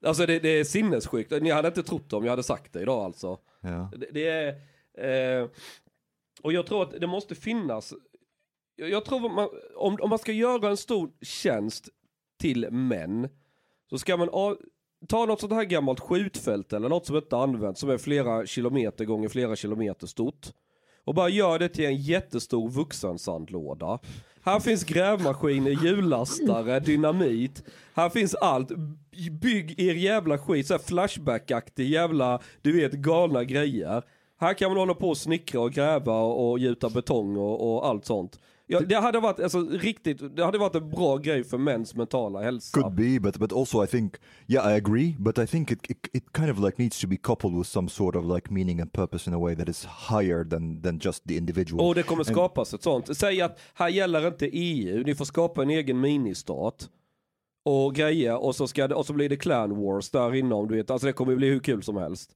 Alltså 0.05 0.27
det, 0.27 0.39
det 0.39 0.49
är 0.49 0.65
sinnessjukt, 0.65 1.31
ni 1.31 1.51
hade 1.51 1.69
inte 1.69 1.83
trott 1.83 2.11
det 2.11 2.17
om 2.17 2.25
jag 2.25 2.31
hade 2.31 2.43
sagt 2.43 2.73
det 2.73 2.81
idag 2.81 3.05
alltså. 3.05 3.39
Ja. 3.61 3.91
Det, 3.97 4.09
det 4.13 4.29
är... 4.29 4.49
Eh, 5.41 5.49
och 6.43 6.53
jag 6.53 6.67
tror 6.67 6.83
att 6.83 7.01
det 7.01 7.07
måste 7.07 7.35
finnas... 7.35 7.95
Jag, 8.77 8.91
jag 8.91 9.05
tror 9.05 9.29
man, 9.29 9.49
om, 9.77 9.99
om 10.01 10.11
man 10.11 10.19
ska 10.19 10.33
göra 10.33 10.69
en 10.71 10.77
stor 10.77 11.11
tjänst 11.23 11.89
till 12.41 12.71
män 12.71 13.29
så 13.91 13.99
ska 13.99 14.17
man 14.17 14.29
av, 14.29 14.59
ta 15.09 15.27
något 15.27 15.41
sånt 15.41 15.53
här 15.53 15.65
gammalt 15.65 16.01
skjutfält 16.01 16.73
eller 16.73 16.89
något 16.89 17.07
som 17.07 17.17
inte 17.17 17.37
används 17.37 17.81
som 17.81 17.91
är 17.91 17.99
flera 17.99 18.47
kilometer 18.47 19.05
gånger 19.05 19.29
flera 19.29 19.57
kilometer 19.57 20.07
stort. 20.07 20.47
Och 21.05 21.15
bara 21.15 21.29
gör 21.29 21.59
det 21.59 21.69
till 21.69 21.85
en 21.85 21.97
jättestor 21.97 22.71
vuxensandlåda. 22.71 23.99
Här 24.43 24.61
finns 24.61 24.85
grävmaskiner, 24.85 25.71
hjullastare, 25.71 26.81
dynamit. 26.81 27.65
Här 27.95 28.09
finns 28.09 28.35
allt. 28.35 28.69
Bygg 29.31 29.81
er 29.81 29.95
jävla 29.95 30.39
skit, 30.39 30.67
så 30.67 30.79
flashback-aktig 30.79 31.89
jävla, 31.89 32.41
du 32.63 32.73
vet 32.73 32.93
galna 32.93 33.45
grejer. 33.45 34.03
Här 34.41 34.55
kan 34.55 34.71
man 34.71 34.79
hålla 34.79 34.95
på 34.95 35.09
och 35.09 35.17
snickra 35.17 35.61
och 35.61 35.73
gräva 35.73 36.21
och, 36.21 36.51
och 36.51 36.59
gjuta 36.59 36.91
betong 36.91 37.37
och, 37.37 37.75
och 37.75 37.87
allt 37.89 38.05
sånt. 38.05 38.41
Ja, 38.67 38.81
det 38.81 38.95
hade 38.95 39.21
varit 39.21 39.41
alltså, 39.41 39.61
riktigt, 39.61 40.37
det 40.37 40.45
hade 40.45 40.59
varit 40.59 40.75
en 40.75 40.91
bra 40.91 41.17
grej 41.17 41.45
för 41.45 41.59
mäns 41.59 41.95
mentala 41.95 42.43
hälsa. 42.43 42.81
Could 42.81 42.95
be, 42.95 43.21
but 43.21 43.39
but 43.39 43.53
also 43.53 43.85
I 43.85 43.87
think 43.87 44.15
yeah 44.47 44.73
I 44.73 44.77
agree, 44.77 45.17
but 45.19 45.39
I 45.39 45.47
think 45.47 45.71
it, 45.71 45.91
it 45.91 46.09
it 46.13 46.25
kind 46.37 46.51
of 46.51 46.59
like 46.59 46.83
needs 46.83 47.01
to 47.01 47.07
be 47.07 47.17
coupled 47.17 47.59
with 47.59 47.69
some 47.69 47.89
sort 47.89 48.17
of 48.17 48.25
like 48.25 48.51
meaning 48.51 48.81
and 48.81 48.93
purpose 48.93 49.31
in 49.31 49.35
a 49.35 49.39
way 49.39 49.57
that 49.57 49.69
is 49.69 49.87
higher 50.11 50.45
than 50.45 50.83
than 50.83 51.01
just 51.03 51.25
the 51.29 51.37
individual. 51.37 51.89
Och 51.89 51.95
det 51.95 52.03
kommer 52.03 52.25
skapas 52.25 52.75
ett 52.75 52.83
sånt. 52.83 53.17
Säg 53.17 53.41
att 53.41 53.61
här 53.75 53.89
gäller 53.89 54.27
inte 54.27 54.47
EU, 54.47 55.03
ni 55.07 55.15
får 55.15 55.25
skapa 55.25 55.63
en 55.63 55.71
egen 55.71 56.01
ministat. 56.01 56.91
Och 57.65 57.95
grejer, 57.95 58.45
och 58.45 58.57
så, 58.57 58.67
ska 58.67 58.89
det, 58.89 58.95
och 58.95 59.07
så 59.07 59.13
blir 59.13 59.29
det 59.29 59.37
clan 59.37 59.77
wars 59.77 60.11
där 60.11 60.35
inom, 60.35 60.69
du 60.69 60.77
vet. 60.77 60.91
Alltså 60.91 61.07
det 61.07 61.13
kommer 61.13 61.37
bli 61.37 61.49
hur 61.49 61.61
kul 61.61 61.83
som 61.83 61.97
helst. 61.97 62.31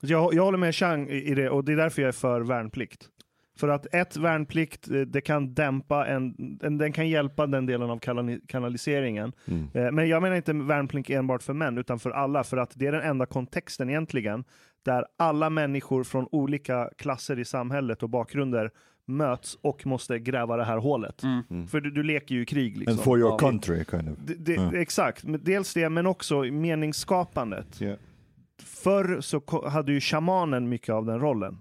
Jag, 0.00 0.34
jag 0.34 0.44
håller 0.44 0.58
med 0.58 0.74
Chang 0.74 1.08
i 1.08 1.30
i 1.30 1.34
det 1.34 1.50
och 1.50 1.64
det 1.64 1.72
är 1.72 1.76
därför 1.76 2.02
jag 2.02 2.08
är 2.08 2.12
för 2.12 2.40
värnplikt. 2.40 3.08
För 3.56 3.68
att 3.68 3.94
ett 3.94 4.16
värnplikt, 4.16 4.90
eh, 4.90 5.00
det 5.00 5.20
kan 5.20 5.54
dämpa 5.54 6.06
en, 6.06 6.34
en 6.62 6.78
den 6.78 6.92
kan 6.92 7.08
hjälpa 7.08 7.46
den 7.46 7.66
delen 7.66 7.90
av 7.90 7.98
kanali- 8.00 8.40
kanaliseringen. 8.48 9.32
Mm. 9.46 9.68
Eh, 9.74 9.92
Men 9.92 10.08
jag 10.08 10.22
menar 10.22 10.36
inte 10.36 10.52
värnplikt 10.52 11.10
enbart 11.10 11.42
för 11.42 11.52
män, 11.52 11.78
utan 11.78 11.98
för 11.98 12.10
alla, 12.10 12.44
för 12.44 12.56
att 12.56 12.72
det 12.74 12.86
är 12.86 12.92
den 12.92 13.02
enda 13.02 13.26
kontexten 13.26 13.90
egentligen, 13.90 14.44
där 14.84 15.04
alla 15.18 15.50
människor 15.50 16.04
från 16.04 16.28
olika 16.32 16.90
klasser 16.98 17.38
i 17.38 17.44
samhället 17.44 18.02
och 18.02 18.10
bakgrunder 18.10 18.70
möts 19.06 19.58
och 19.60 19.86
måste 19.86 20.18
gräva 20.18 20.56
det 20.56 20.64
här 20.64 20.78
hålet. 20.78 21.22
Mm. 21.22 21.66
För 21.66 21.80
du, 21.80 21.90
du 21.90 22.02
leker 22.02 22.34
ju 22.34 22.42
i 22.42 22.46
krig. 22.46 22.76
Liksom. 22.76 22.92
and 22.92 23.00
for 23.00 23.18
your 23.18 23.38
country 23.38 23.84
kind 23.90 24.08
of. 24.08 24.18
Det, 24.26 24.34
det, 24.34 24.54
Ja. 24.54 24.74
Exakt, 24.74 25.24
dels 25.26 25.74
det, 25.74 25.88
men 25.88 26.06
också 26.06 26.42
meningsskapandet. 26.42 27.80
Ja. 27.80 27.94
Förr 28.62 29.20
så 29.20 29.68
hade 29.68 29.92
ju 29.92 30.00
shamanen 30.00 30.68
mycket 30.68 30.88
av 30.94 31.06
den 31.06 31.20
rollen. 31.20 31.58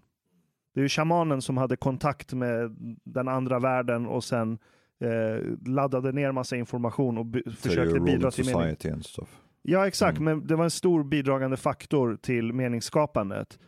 Det 0.74 0.80
är 0.80 0.84
ju 0.84 0.90
shamanen 0.90 1.42
som 1.42 1.58
hade 1.58 1.76
kontakt 1.76 2.34
med 2.34 2.76
den 3.04 3.28
andra 3.28 3.60
världen 3.60 4.06
och 4.06 4.24
sen 4.24 4.58
eh, 5.04 5.44
laddade 5.66 6.12
ner 6.12 6.32
massa 6.32 6.56
information 6.56 7.18
och 7.18 7.26
försökte 7.58 8.00
bidra 8.06 8.32
till 8.32 8.46
mening. 8.46 8.60
Ja, 9.62 9.88
exakt, 9.88 10.18
Mm. 10.20 10.38
men 10.40 10.48
det 10.48 10.56
var 10.56 10.64
en 10.64 10.72
stor 10.72 11.04
bidragande 11.04 11.58
faktor 11.58 12.16
till 12.22 12.54
meningsskapandet. 12.54 13.60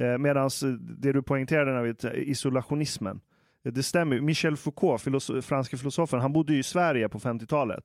Eh, 0.00 0.18
Medan 0.18 0.50
det 0.98 1.12
du 1.12 1.22
poängterade, 1.22 1.72
Navid, 1.72 2.04
eh, 2.04 2.10
isolationismen. 2.14 3.20
Eh, 3.64 3.72
Det 3.72 3.82
stämmer. 3.82 4.20
Michel 4.20 4.56
Foucault, 4.56 5.02
filoso- 5.02 5.40
franske 5.40 5.76
filosofen, 5.76 6.20
han 6.20 6.32
bodde 6.32 6.52
ju 6.52 6.58
i 6.58 6.62
Sverige 6.62 7.08
på 7.08 7.18
50-talet. 7.18 7.84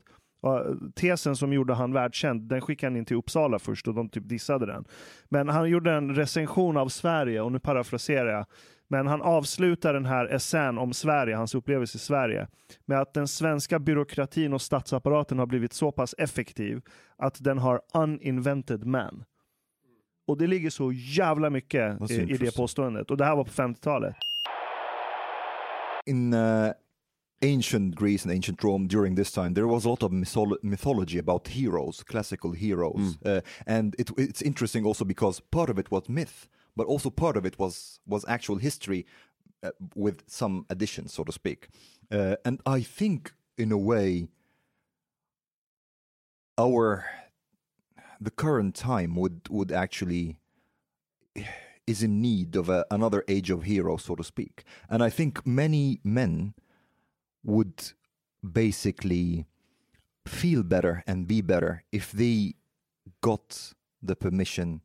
Tesen 0.95 1.35
som 1.35 1.53
gjorde 1.53 1.73
han 1.73 1.93
världskänd, 1.93 2.41
den 2.41 2.61
skickade 2.61 2.91
han 2.91 2.97
in 2.97 3.05
till 3.05 3.17
Uppsala 3.17 3.59
först 3.59 3.87
och 3.87 3.93
de 3.93 4.09
typ 4.09 4.29
dissade 4.29 4.65
den. 4.65 4.85
Men 5.29 5.49
han 5.49 5.69
gjorde 5.69 5.91
en 5.91 6.15
recension 6.15 6.77
av 6.77 6.87
Sverige, 6.87 7.41
och 7.41 7.51
nu 7.51 7.59
parafraserar 7.59 8.31
jag. 8.31 8.45
Men 8.87 9.07
han 9.07 9.21
avslutar 9.21 9.93
den 9.93 10.05
här 10.05 10.25
essän 10.25 10.77
om 10.77 10.93
Sverige, 10.93 11.35
hans 11.35 11.55
upplevelse 11.55 11.95
i 11.97 11.99
Sverige, 11.99 12.47
med 12.85 13.01
att 13.01 13.13
den 13.13 13.27
svenska 13.27 13.79
byråkratin 13.79 14.53
och 14.53 14.61
statsapparaten 14.61 15.39
har 15.39 15.45
blivit 15.45 15.73
så 15.73 15.91
pass 15.91 16.15
effektiv 16.17 16.81
att 17.17 17.43
den 17.43 17.57
har 17.57 17.81
uninvented 17.93 18.85
man. 18.85 19.23
Och 20.27 20.37
det 20.37 20.47
ligger 20.47 20.69
så 20.69 20.91
jävla 20.91 21.49
mycket 21.49 22.11
i, 22.11 22.13
i 22.13 22.37
det 22.37 22.55
påståendet. 22.55 23.11
Och 23.11 23.17
det 23.17 23.25
här 23.25 23.35
var 23.35 23.43
på 23.43 23.51
50-talet. 23.51 24.15
in 26.05 26.33
uh, 26.33 26.71
ancient 27.41 27.95
Greece 27.95 28.23
and 28.23 28.31
ancient 28.31 28.63
Rome 28.63 28.88
during 28.88 29.15
this 29.15 29.31
time, 29.31 29.53
there 29.53 29.67
was 29.67 29.86
a 29.86 29.89
lot 29.89 30.03
of 30.03 30.11
mytholo- 30.11 30.63
mythology 30.63 31.17
about 31.17 31.47
heroes, 31.49 32.03
classical 32.03 32.51
heroes, 32.51 33.17
uh, 33.25 33.41
and 33.65 33.95
it, 33.99 34.09
it's 34.17 34.41
interesting 34.41 34.86
also 34.86 35.05
because 35.05 35.39
part 35.39 35.69
of 35.69 35.77
it 35.77 35.91
was 35.91 36.09
myth, 36.09 36.47
but 36.75 36.88
also 36.88 37.09
part 37.09 37.38
of 37.38 37.45
it 37.45 37.59
was 37.59 37.99
was 38.07 38.25
actual 38.27 38.57
history 38.57 39.05
uh, 39.63 39.71
with 39.95 40.23
some 40.27 40.65
additions, 40.69 41.13
so 41.13 41.23
to 41.23 41.31
speak. 41.31 41.69
Uh, 42.11 42.36
and 42.45 42.61
I 42.65 42.81
think, 42.81 43.33
in 43.57 43.71
a 43.71 43.77
way, 43.77 44.27
our 46.57 47.05
the 48.21 48.31
current 48.31 48.75
time 48.75 49.15
would 49.15 49.41
would 49.49 49.71
actually 49.71 50.38
is 51.88 52.01
in 52.01 52.21
need 52.21 52.55
of 52.55 52.69
a, 52.69 52.86
another 52.89 53.23
age 53.27 53.49
of 53.51 53.63
heroes, 53.63 54.03
so 54.05 54.15
to 54.15 54.23
speak. 54.23 54.63
And 54.89 55.03
I 55.03 55.09
think 55.09 55.45
many 55.45 55.99
men 56.03 56.53
would 57.45 57.91
basically 58.43 59.45
feel 60.25 60.63
better 60.63 61.03
and 61.07 61.27
be 61.27 61.41
better 61.41 61.83
if 61.91 62.11
they 62.11 62.55
got 63.21 63.73
the 64.01 64.15
permission 64.15 64.81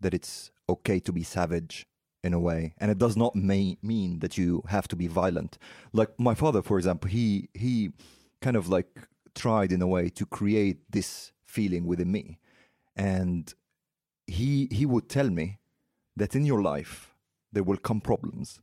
that 0.00 0.14
it's 0.14 0.50
okay 0.68 1.00
to 1.00 1.12
be 1.12 1.22
savage 1.22 1.86
in 2.22 2.32
a 2.32 2.38
way. 2.38 2.74
And 2.78 2.90
it 2.90 2.98
does 2.98 3.16
not 3.16 3.34
may, 3.34 3.76
mean 3.82 4.18
that 4.20 4.38
you 4.38 4.62
have 4.68 4.88
to 4.88 4.96
be 4.96 5.06
violent. 5.06 5.58
Like 5.92 6.18
my 6.18 6.34
father 6.34 6.62
for 6.62 6.78
example 6.78 7.10
he 7.10 7.48
he 7.54 7.92
kind 8.40 8.56
of 8.56 8.68
like 8.68 8.88
tried 9.34 9.72
in 9.72 9.82
a 9.82 9.86
way 9.86 10.08
to 10.10 10.26
create 10.26 10.78
this 10.90 11.32
feeling 11.44 11.86
within 11.86 12.12
me. 12.12 12.38
And 12.96 13.52
he 14.26 14.68
he 14.70 14.86
would 14.86 15.08
tell 15.08 15.30
me 15.30 15.58
that 16.16 16.34
in 16.34 16.44
your 16.44 16.62
life 16.62 17.14
there 17.52 17.62
will 17.62 17.76
come 17.76 18.00
problems. 18.00 18.60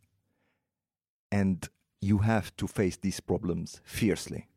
And 1.31 1.67
you 2.01 2.17
have 2.23 2.51
to 2.55 2.67
face 2.67 2.97
these 3.01 3.21
problems 3.21 3.81
fiercely 3.85 4.47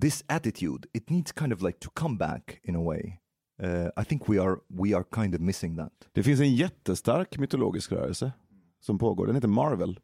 this 0.00 0.24
attitude 0.26 0.86
it 0.92 1.10
needs 1.10 1.32
kind 1.32 1.52
of 1.52 1.62
like 1.62 1.78
to 1.80 1.90
come 1.94 2.16
back 2.16 2.60
in 2.64 2.74
a 2.74 2.80
way 2.80 3.20
uh, 3.62 3.88
i 3.96 4.04
think 4.04 4.28
we 4.28 4.40
are 4.40 4.56
we 4.68 4.96
are 4.96 5.04
kind 5.04 5.34
of 5.34 5.40
missing 5.40 5.76
that 5.76 6.08
Det 6.12 6.22
finns 6.22 6.40
en 6.40 6.54
jättestark 6.54 7.38
mytologisk 7.38 7.92
rörelse 7.92 8.32
som 8.80 8.98
pågår. 8.98 9.26
Den 9.26 9.34
heter 9.34 9.48
Marvel 9.48 10.00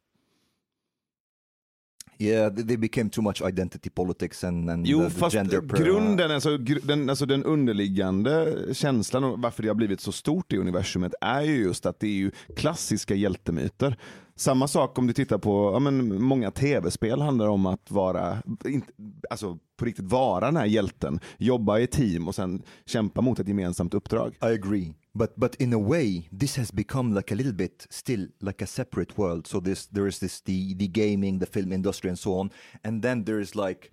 yeah 2.19 2.55
they, 2.55 2.77
became 2.77 3.11
too 3.11 3.23
much 3.23 3.43
identity 3.43 3.91
politics 3.91 4.45
and, 4.45 4.71
and 4.71 4.87
Jo, 4.87 4.99
the, 4.99 5.05
the 5.05 5.11
fast 5.11 5.37
gender 5.37 5.61
grunden, 5.61 6.31
alltså, 6.31 6.57
gr- 6.57 6.87
den, 6.87 7.11
alltså 7.11 7.27
den 7.27 7.45
underliggande 7.45 8.57
känslan 8.73 9.25
och 9.25 9.39
varför 9.39 9.63
det 9.63 9.69
har 9.69 9.75
blivit 9.75 10.01
så 10.01 10.13
stort 10.13 10.53
i 10.53 10.57
universumet 10.57 11.13
är 11.21 11.43
ju 11.43 11.57
just 11.57 11.87
att 11.87 12.01
det 12.01 12.07
är 12.07 12.13
ju 12.13 12.31
klassiska 12.57 13.15
hjältemyter. 13.15 13.97
Samma 14.37 14.69
sak 14.69 14.99
om 14.99 15.07
du 15.07 15.13
tittar 15.13 15.39
på, 15.39 15.71
ja, 15.73 15.79
men 15.79 16.23
många 16.23 16.51
tv-spel 16.51 17.21
handlar 17.21 17.49
om 17.49 17.67
att 17.67 17.91
vara, 17.91 18.43
inte, 18.65 18.93
alltså 19.31 19.59
på 19.77 19.85
riktigt 19.85 20.05
vara 20.05 20.47
den 20.47 20.57
här 20.57 20.67
hjälten, 20.67 21.21
jobba 21.39 21.79
i 21.79 21.87
team 21.87 22.29
och 22.29 22.35
sen 22.35 22.63
kämpa 22.87 23.21
mot 23.21 23.39
ett 23.39 23.49
gemensamt 23.49 23.95
uppdrag. 23.95 24.33
I 24.33 24.47
agree, 24.47 24.95
but 25.15 25.39
but 25.39 25.55
in 25.57 25.73
a 25.73 25.79
way, 25.79 26.29
this 26.33 26.57
has 26.57 26.71
become 26.71 27.15
like 27.15 27.31
a 27.33 27.35
little 27.35 27.53
bit 27.53 27.87
still 27.91 28.27
like 28.41 28.63
a 28.63 28.67
separate 28.67 29.17
world. 29.19 29.47
So 29.47 29.61
this 29.61 29.87
there 29.87 30.07
is 30.07 30.19
this 30.19 30.41
the 30.41 30.75
the 30.75 30.89
gaming, 30.89 31.39
the 31.39 31.47
film 31.47 31.73
industry, 31.73 32.09
and 32.11 32.19
so 32.19 32.39
on, 32.39 32.51
and 32.85 33.03
then 33.03 33.25
there 33.25 33.41
is 33.41 33.55
like 33.55 33.93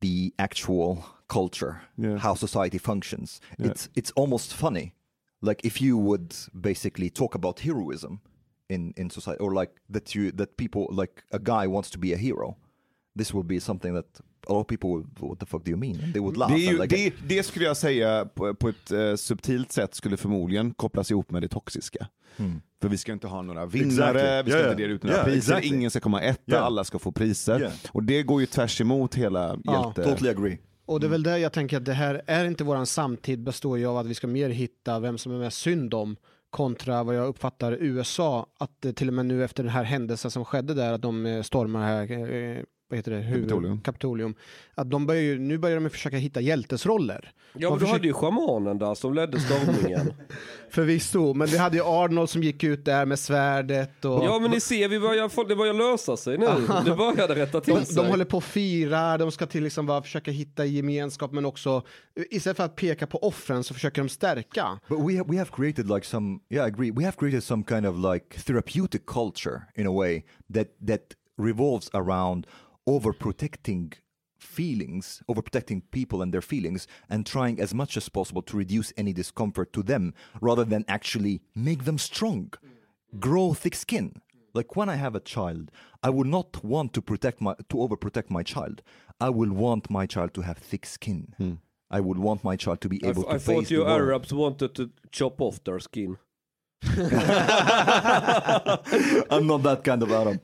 the 0.00 0.32
actual 0.38 1.04
culture, 1.28 1.82
Yeah. 1.96 2.18
how 2.18 2.34
society 2.34 2.78
functions. 2.78 3.40
Yeah. 3.58 3.70
It's 3.70 3.88
it's 3.94 4.10
almost 4.16 4.54
funny, 4.54 4.94
like 5.42 5.60
if 5.64 5.80
you 5.80 5.98
would 5.98 6.34
basically 6.60 7.10
talk 7.10 7.34
about 7.34 7.60
heroism 7.60 8.20
in 8.68 8.92
in 8.96 9.10
society, 9.10 9.40
or 9.40 9.52
like 9.54 9.72
that 9.92 10.14
you 10.14 10.32
that 10.32 10.56
people 10.56 10.86
like 10.90 11.22
a 11.32 11.38
guy 11.38 11.66
wants 11.66 11.90
to 11.90 11.98
be 11.98 12.12
a 12.14 12.16
hero. 12.16 12.56
This 13.18 13.34
would 13.34 13.46
be 13.46 13.60
something 13.60 13.94
that 13.94 14.20
a 14.48 14.52
lot 14.52 14.60
of 14.60 14.66
people 14.66 14.88
would, 14.90 15.06
what 15.18 15.38
the 15.40 15.46
fuck 15.46 15.64
do 15.64 15.70
you 15.70 15.78
mean? 15.80 16.12
They 16.12 16.20
would 16.20 16.36
laugh. 16.36 16.52
Det, 16.54 16.58
ju, 16.60 16.78
like, 16.82 16.96
det, 16.96 17.12
det 17.36 17.42
skulle 17.42 17.64
jag 17.64 17.76
säga 17.76 18.24
på, 18.34 18.54
på 18.54 18.68
ett 18.68 18.90
eh, 18.90 19.14
subtilt 19.14 19.72
sätt 19.72 19.94
skulle 19.94 20.16
förmodligen 20.16 20.74
kopplas 20.74 21.10
ihop 21.10 21.30
med 21.30 21.42
det 21.42 21.48
toxiska. 21.48 22.06
Hmm. 22.36 22.60
För 22.82 22.88
vi 22.88 22.96
ska 22.98 23.12
inte 23.12 23.26
ha 23.26 23.42
några 23.42 23.66
vinnare, 23.66 24.20
Exactly. 24.20 24.42
vi 24.42 24.50
ska 24.50 24.58
Yeah, 24.60 24.70
inte 24.70 24.82
dela 24.82 24.94
ut 24.94 25.02
några 25.02 25.16
yeah, 25.16 25.24
priser, 25.26 25.38
exactly. 25.52 25.76
ingen 25.76 25.90
ska 25.90 26.00
komma 26.00 26.20
etta, 26.22 26.52
Yeah. 26.52 26.64
alla 26.64 26.84
ska 26.84 26.98
få 26.98 27.12
priser. 27.12 27.60
Yeah. 27.60 27.72
Och 27.92 28.02
det 28.02 28.22
går 28.22 28.40
ju 28.40 28.46
tvärs 28.46 28.80
emot 28.80 29.14
hela 29.14 29.58
Ja, 29.64 29.84
hjälte... 29.96 30.10
totally 30.10 30.30
agree. 30.30 30.58
Och 30.86 31.00
det 31.00 31.06
är 31.06 31.08
väl 31.08 31.22
där 31.22 31.36
jag 31.36 31.52
tänker 31.52 31.76
att 31.76 31.84
det 31.84 31.92
här 31.92 32.22
är 32.26 32.44
inte 32.44 32.64
våran 32.64 32.86
samtid 32.86 33.42
består 33.42 33.78
ju 33.78 33.86
av 33.86 33.96
att 33.96 34.06
vi 34.06 34.14
ska 34.14 34.26
mer 34.26 34.50
hitta 34.50 35.00
vem 35.00 35.18
som 35.18 35.32
är 35.32 35.38
mest 35.38 35.58
synd 35.58 35.94
om 35.94 36.16
kontra 36.50 37.02
vad 37.02 37.14
jag 37.16 37.26
uppfattar 37.28 37.72
USA 37.80 38.46
att 38.58 38.86
till 38.96 39.08
och 39.08 39.14
med 39.14 39.26
nu 39.26 39.44
efter 39.44 39.62
den 39.62 39.72
här 39.72 39.84
händelsen 39.84 40.30
som 40.30 40.44
skedde 40.44 40.74
där 40.74 40.92
att 40.92 41.02
de 41.02 41.26
eh, 41.26 41.42
stormar 41.42 41.82
här 41.82 42.12
eh, 42.32 42.62
vad 42.90 42.98
heter 42.98 43.10
det? 43.10 43.18
Huvud- 43.18 43.42
Kapitolium. 43.48 43.80
Kapitolium. 43.80 44.34
Att 44.74 44.90
de 44.90 45.06
börjar 45.06 45.22
ju, 45.22 45.38
nu 45.38 45.58
börjar 45.58 45.80
de 45.80 45.90
försöka 45.90 46.16
hitta 46.16 46.40
hjältesroller. 46.40 47.32
Ja, 47.54 47.70
men 47.70 47.72
du 47.72 47.78
försöker- 47.80 47.92
hade 47.92 48.06
ju 48.06 48.12
schamanen 48.12 48.78
där 48.78 48.94
som 48.94 49.14
ledde 49.14 49.40
stormningen. 49.40 50.12
Förvisso, 50.70 51.34
men 51.34 51.48
vi 51.48 51.58
hade 51.58 51.76
ju 51.76 51.82
Arnold 51.84 52.30
som 52.30 52.42
gick 52.42 52.64
ut 52.64 52.84
där 52.84 53.06
med 53.06 53.18
svärdet 53.18 54.04
och 54.04 54.24
ja, 54.24 54.38
men 54.38 54.50
ni 54.50 54.60
ser, 54.60 54.88
vi 54.88 55.00
börjar, 55.00 55.48
det 55.48 55.56
börjar 55.56 55.74
lösa 55.74 56.16
sig 56.16 56.38
nu. 56.38 56.46
Det 56.84 56.96
började 56.96 57.34
rätta 57.34 57.60
till 57.60 57.74
de, 57.74 57.84
sig. 57.84 57.96
de 57.96 58.06
håller 58.06 58.24
på 58.24 58.38
att 58.38 58.44
fira, 58.44 59.18
de 59.18 59.30
ska 59.32 59.46
till 59.46 59.62
liksom 59.64 59.86
bara 59.86 60.02
försöka 60.02 60.30
hitta 60.30 60.64
gemenskap 60.64 61.32
men 61.32 61.46
också 61.46 61.82
istället 62.30 62.56
för 62.56 62.64
att 62.64 62.76
peka 62.76 63.06
på 63.06 63.18
offren 63.18 63.64
så 63.64 63.74
försöker 63.74 64.02
de 64.02 64.08
stärka. 64.08 64.78
But 64.88 64.98
we 64.98 65.16
have, 65.16 65.24
we 65.32 65.38
have 65.38 65.50
created 65.52 65.88
like 65.88 66.06
some 66.06 66.38
yeah 66.50 66.66
I 66.68 66.70
agree 66.72 66.90
we 66.90 67.04
have 67.04 67.16
created 67.18 67.44
some 67.44 67.64
kind 67.68 67.86
of 67.86 67.96
like 68.14 68.40
therapeutic 68.46 69.02
culture 69.06 69.62
in 69.76 69.86
a 69.86 69.92
way 69.92 70.22
that 70.54 70.66
that 70.88 71.00
revolves 71.42 71.90
around 71.94 72.46
overprotecting 72.92 73.94
feelings 74.40 75.22
overprotecting 75.30 75.82
people 75.90 76.22
and 76.22 76.32
their 76.32 76.40
feelings 76.52 76.86
and 77.08 77.26
trying 77.26 77.60
as 77.60 77.74
much 77.74 77.96
as 77.96 78.08
possible 78.08 78.42
to 78.42 78.56
reduce 78.56 78.92
any 78.96 79.12
discomfort 79.12 79.72
to 79.72 79.82
them 79.82 80.14
rather 80.40 80.64
than 80.64 80.84
actually 80.88 81.42
make 81.54 81.84
them 81.84 81.98
strong. 81.98 82.52
Grow 83.18 83.52
thick 83.52 83.74
skin. 83.74 84.06
Like 84.52 84.74
when 84.76 84.88
i 84.88 84.96
have 84.96 85.14
a 85.14 85.20
child 85.34 85.70
i 86.02 86.10
will 86.10 86.24
not 86.24 86.64
want 86.64 86.92
to 86.94 87.02
protect 87.10 87.40
my 87.40 87.54
to 87.70 87.76
overprotect 87.84 88.28
my 88.30 88.42
child. 88.42 88.82
I 89.20 89.30
will 89.38 89.52
want 89.52 89.90
my 89.90 90.06
child 90.06 90.30
to 90.34 90.40
have 90.48 90.58
thick 90.58 90.86
skin. 90.86 91.34
Hmm. 91.38 91.54
I 91.90 92.00
would 92.00 92.18
want 92.18 92.44
my 92.44 92.56
child 92.56 92.80
to 92.82 92.88
be 92.88 92.98
I, 93.04 93.08
able 93.10 93.28
I 93.28 93.34
to 93.34 93.38
thought 93.38 93.60
face 93.60 93.70
you 93.70 93.78
the 93.78 93.84
world. 93.84 94.00
Arabs 94.00 94.32
wanted 94.32 94.74
to 94.76 94.90
chop 95.10 95.40
off 95.40 95.62
their 95.64 95.80
skin. 95.80 96.18
I'm 99.30 99.46
not 99.46 99.62
that 99.62 99.84
kind 99.84 100.02
of 100.02 100.10
Arab. 100.12 100.38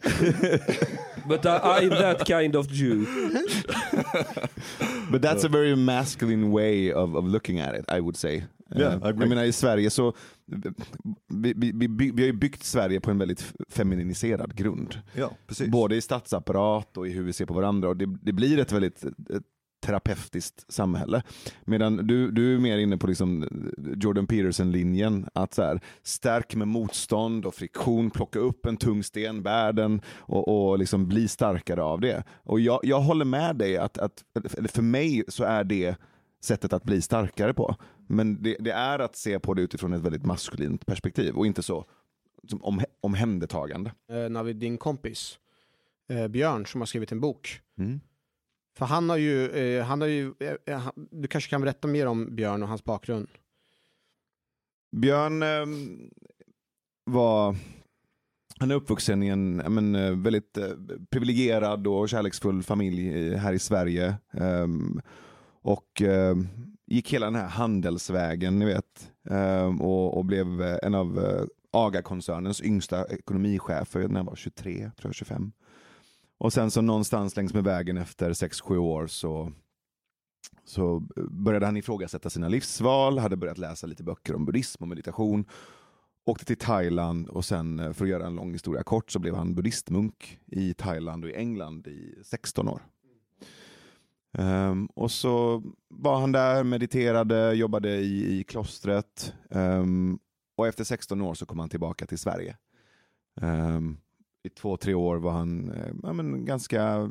But 1.28 1.47
I, 1.47 1.59
I'm 1.82 1.91
that 1.91 2.24
kind 2.26 2.55
of 2.57 2.68
Jew. 2.68 3.07
But 5.11 5.22
that's 5.22 5.45
a 5.45 5.49
very 5.49 5.76
masculine 5.76 6.51
way 6.53 6.93
of, 6.93 7.14
of 7.16 7.24
looking 7.24 7.61
at 7.61 7.74
it, 7.74 7.84
I 7.89 8.01
would 8.01 8.16
say. 8.16 8.45
Yeah, 8.76 8.95
Eh, 8.95 8.99
I 9.03 9.09
agree. 9.09 9.22
jag 9.22 9.28
menar 9.28 9.45
i 9.45 9.53
Sverige 9.53 9.91
så, 9.91 10.12
vi, 11.28 11.53
vi, 11.57 11.72
vi, 11.74 12.11
vi 12.11 12.22
har 12.22 12.26
ju 12.26 12.32
byggt 12.32 12.64
Sverige 12.64 13.01
på 13.01 13.11
en 13.11 13.18
väldigt 13.18 13.53
feminiserad 13.68 14.55
grund. 14.57 14.99
Ja, 15.14 15.30
precis. 15.47 15.68
Både 15.68 15.97
i 15.97 16.01
statsapparat 16.01 16.97
och 16.97 17.07
i 17.09 17.11
hur 17.11 17.22
vi 17.22 17.32
ser 17.32 17.47
på 17.47 17.55
varandra 17.55 17.89
och 17.89 17.97
det, 17.97 18.07
det 18.22 18.32
blir 18.32 18.59
ett 18.59 18.72
väldigt 18.72 19.05
eh, 19.05 19.11
terapeutiskt 19.87 20.72
samhälle. 20.72 21.22
Medan 21.64 21.97
du, 21.97 22.30
du 22.30 22.55
är 22.55 22.59
mer 22.59 22.78
inne 22.78 22.97
på 22.97 23.07
liksom 23.07 23.49
Jordan 23.97 24.26
Peterson-linjen, 24.26 25.28
att 25.32 25.55
så 25.55 25.62
här, 25.62 25.80
stärk 26.03 26.55
med 26.55 26.68
motstånd 26.68 27.47
och 27.47 27.55
friktion, 27.55 28.11
plocka 28.11 28.39
upp 28.39 28.66
en 28.66 28.76
tung 28.76 29.03
sten, 29.03 29.43
bär 29.43 29.72
den 29.72 30.01
och, 30.16 30.49
och 30.49 30.78
liksom 30.78 31.09
bli 31.09 31.28
starkare 31.28 31.82
av 31.82 32.01
det. 32.01 32.24
Och 32.30 32.61
jag, 32.61 32.80
jag 32.82 33.01
håller 33.01 33.24
med 33.24 33.57
dig 33.57 33.76
att, 33.76 33.99
att 33.99 34.24
för 34.68 34.82
mig 34.82 35.24
så 35.28 35.45
är 35.45 35.64
det 35.64 35.97
sättet 36.41 36.72
att 36.72 36.84
bli 36.84 37.03
starkare 37.03 37.55
på. 37.55 37.76
Men 38.07 38.43
det, 38.43 38.57
det 38.61 38.70
är 38.72 38.99
att 38.99 39.16
se 39.16 39.39
på 39.39 39.55
det 39.55 39.62
utifrån 39.62 39.93
ett 39.93 40.03
väldigt 40.03 40.24
maskulint 40.24 40.87
perspektiv 40.87 41.34
och 41.34 41.47
inte 41.47 41.62
så 41.62 41.84
som 42.49 42.64
om, 42.64 42.80
omhändertagande. 43.01 43.93
Eh, 44.11 44.30
Navid, 44.30 44.57
din 44.57 44.78
kompis 44.78 45.39
eh, 46.09 46.28
Björn 46.28 46.66
som 46.66 46.80
har 46.80 46.87
skrivit 46.87 47.12
en 47.12 47.20
bok. 47.20 47.61
Mm. 47.78 48.01
För 48.77 48.87
han 48.87 49.11
har 49.11 49.16
ju, 49.16 49.49
eh, 49.49 49.85
han 49.85 50.01
har 50.01 50.09
ju 50.09 50.35
eh, 50.41 50.55
eh, 50.66 50.79
han, 50.79 50.93
du 51.11 51.29
kanske 51.29 51.51
kan 51.51 51.61
berätta 51.61 51.89
mer 51.89 52.07
om 52.07 52.37
Björn 52.37 52.62
och 52.62 52.68
hans 52.68 52.85
bakgrund. 52.85 53.29
Björn 54.97 55.43
eh, 55.43 55.66
var 57.05 57.57
han 58.59 58.70
är 58.70 58.74
uppvuxen 58.74 59.22
i 59.22 59.29
en 59.29 59.57
men, 59.57 59.95
eh, 59.95 60.11
väldigt 60.11 60.57
eh, 60.57 60.68
privilegierad 61.11 61.87
och 61.87 62.09
kärleksfull 62.09 62.62
familj 62.62 63.35
här 63.37 63.53
i 63.53 63.59
Sverige. 63.59 64.14
Ehm, 64.33 65.01
och 65.62 66.03
ehm, 66.03 66.49
gick 66.87 67.12
hela 67.12 67.27
den 67.27 67.35
här 67.35 67.49
handelsvägen, 67.49 68.59
ni 68.59 68.64
vet. 68.64 69.12
Ehm, 69.31 69.81
och, 69.81 70.16
och 70.16 70.24
blev 70.24 70.62
eh, 70.62 70.79
en 70.83 70.95
av 70.95 71.18
eh, 71.18 71.45
AGA-koncernens 71.70 72.62
yngsta 72.62 73.05
ekonomichefer 73.05 74.09
när 74.09 74.16
han 74.16 74.27
var 74.27 74.37
23, 74.37 74.74
tror 74.74 75.09
jag 75.09 75.14
25. 75.14 75.53
Och 76.39 76.53
sen 76.53 76.70
så 76.70 76.80
någonstans 76.80 77.37
längs 77.37 77.55
med 77.55 77.64
vägen 77.64 77.97
efter 77.97 78.30
6-7 78.30 78.76
år 78.76 79.07
så, 79.07 79.53
så 80.64 81.01
började 81.30 81.66
han 81.66 81.76
ifrågasätta 81.76 82.30
sina 82.30 82.49
livsval, 82.49 83.18
hade 83.18 83.37
börjat 83.37 83.59
läsa 83.59 83.87
lite 83.87 84.03
böcker 84.03 84.34
om 84.34 84.45
buddhism 84.45 84.82
och 84.82 84.89
meditation. 84.89 85.45
Åkte 86.24 86.45
till 86.45 86.57
Thailand 86.59 87.28
och 87.28 87.45
sen, 87.45 87.80
eh, 87.80 87.93
för 87.93 88.05
att 88.05 88.11
göra 88.11 88.26
en 88.26 88.34
lång 88.34 88.53
historia 88.53 88.82
kort, 88.82 89.11
så 89.11 89.18
blev 89.18 89.34
han 89.34 89.55
buddhistmunk 89.55 90.41
i 90.47 90.74
Thailand 90.74 91.24
och 91.24 91.30
i 91.30 91.34
England 91.34 91.87
i 91.87 92.14
16 92.24 92.68
år. 92.68 92.82
Um, 94.39 94.87
och 94.87 95.11
så 95.11 95.62
var 95.89 96.20
han 96.20 96.32
där, 96.32 96.64
mediterade, 96.64 97.53
jobbade 97.53 97.97
i, 97.97 98.39
i 98.41 98.45
klostret. 98.45 99.34
Um, 99.51 100.18
och 100.57 100.66
efter 100.66 100.84
16 100.84 101.20
år 101.20 101.34
så 101.34 101.47
kom 101.47 101.59
han 101.59 101.68
tillbaka 101.68 102.07
till 102.07 102.18
Sverige. 102.18 102.57
Um, 103.41 103.99
i 104.47 104.51
två, 104.51 104.76
tre 104.76 104.94
år 104.94 105.16
var 105.16 105.32
han 105.32 105.70
uh, 105.70 105.94
ja, 106.03 106.12
men 106.12 106.44
ganska 106.44 107.11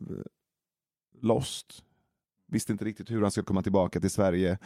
lost. 1.21 1.83
Visste 2.47 2.71
inte 2.71 2.86
riktigt 2.86 3.11
hur 3.11 3.21
han 3.21 3.31
skulle 3.31 3.45
komma 3.45 3.63
tillbaka 3.63 3.99
till 3.99 4.09
Sverige. 4.09 4.57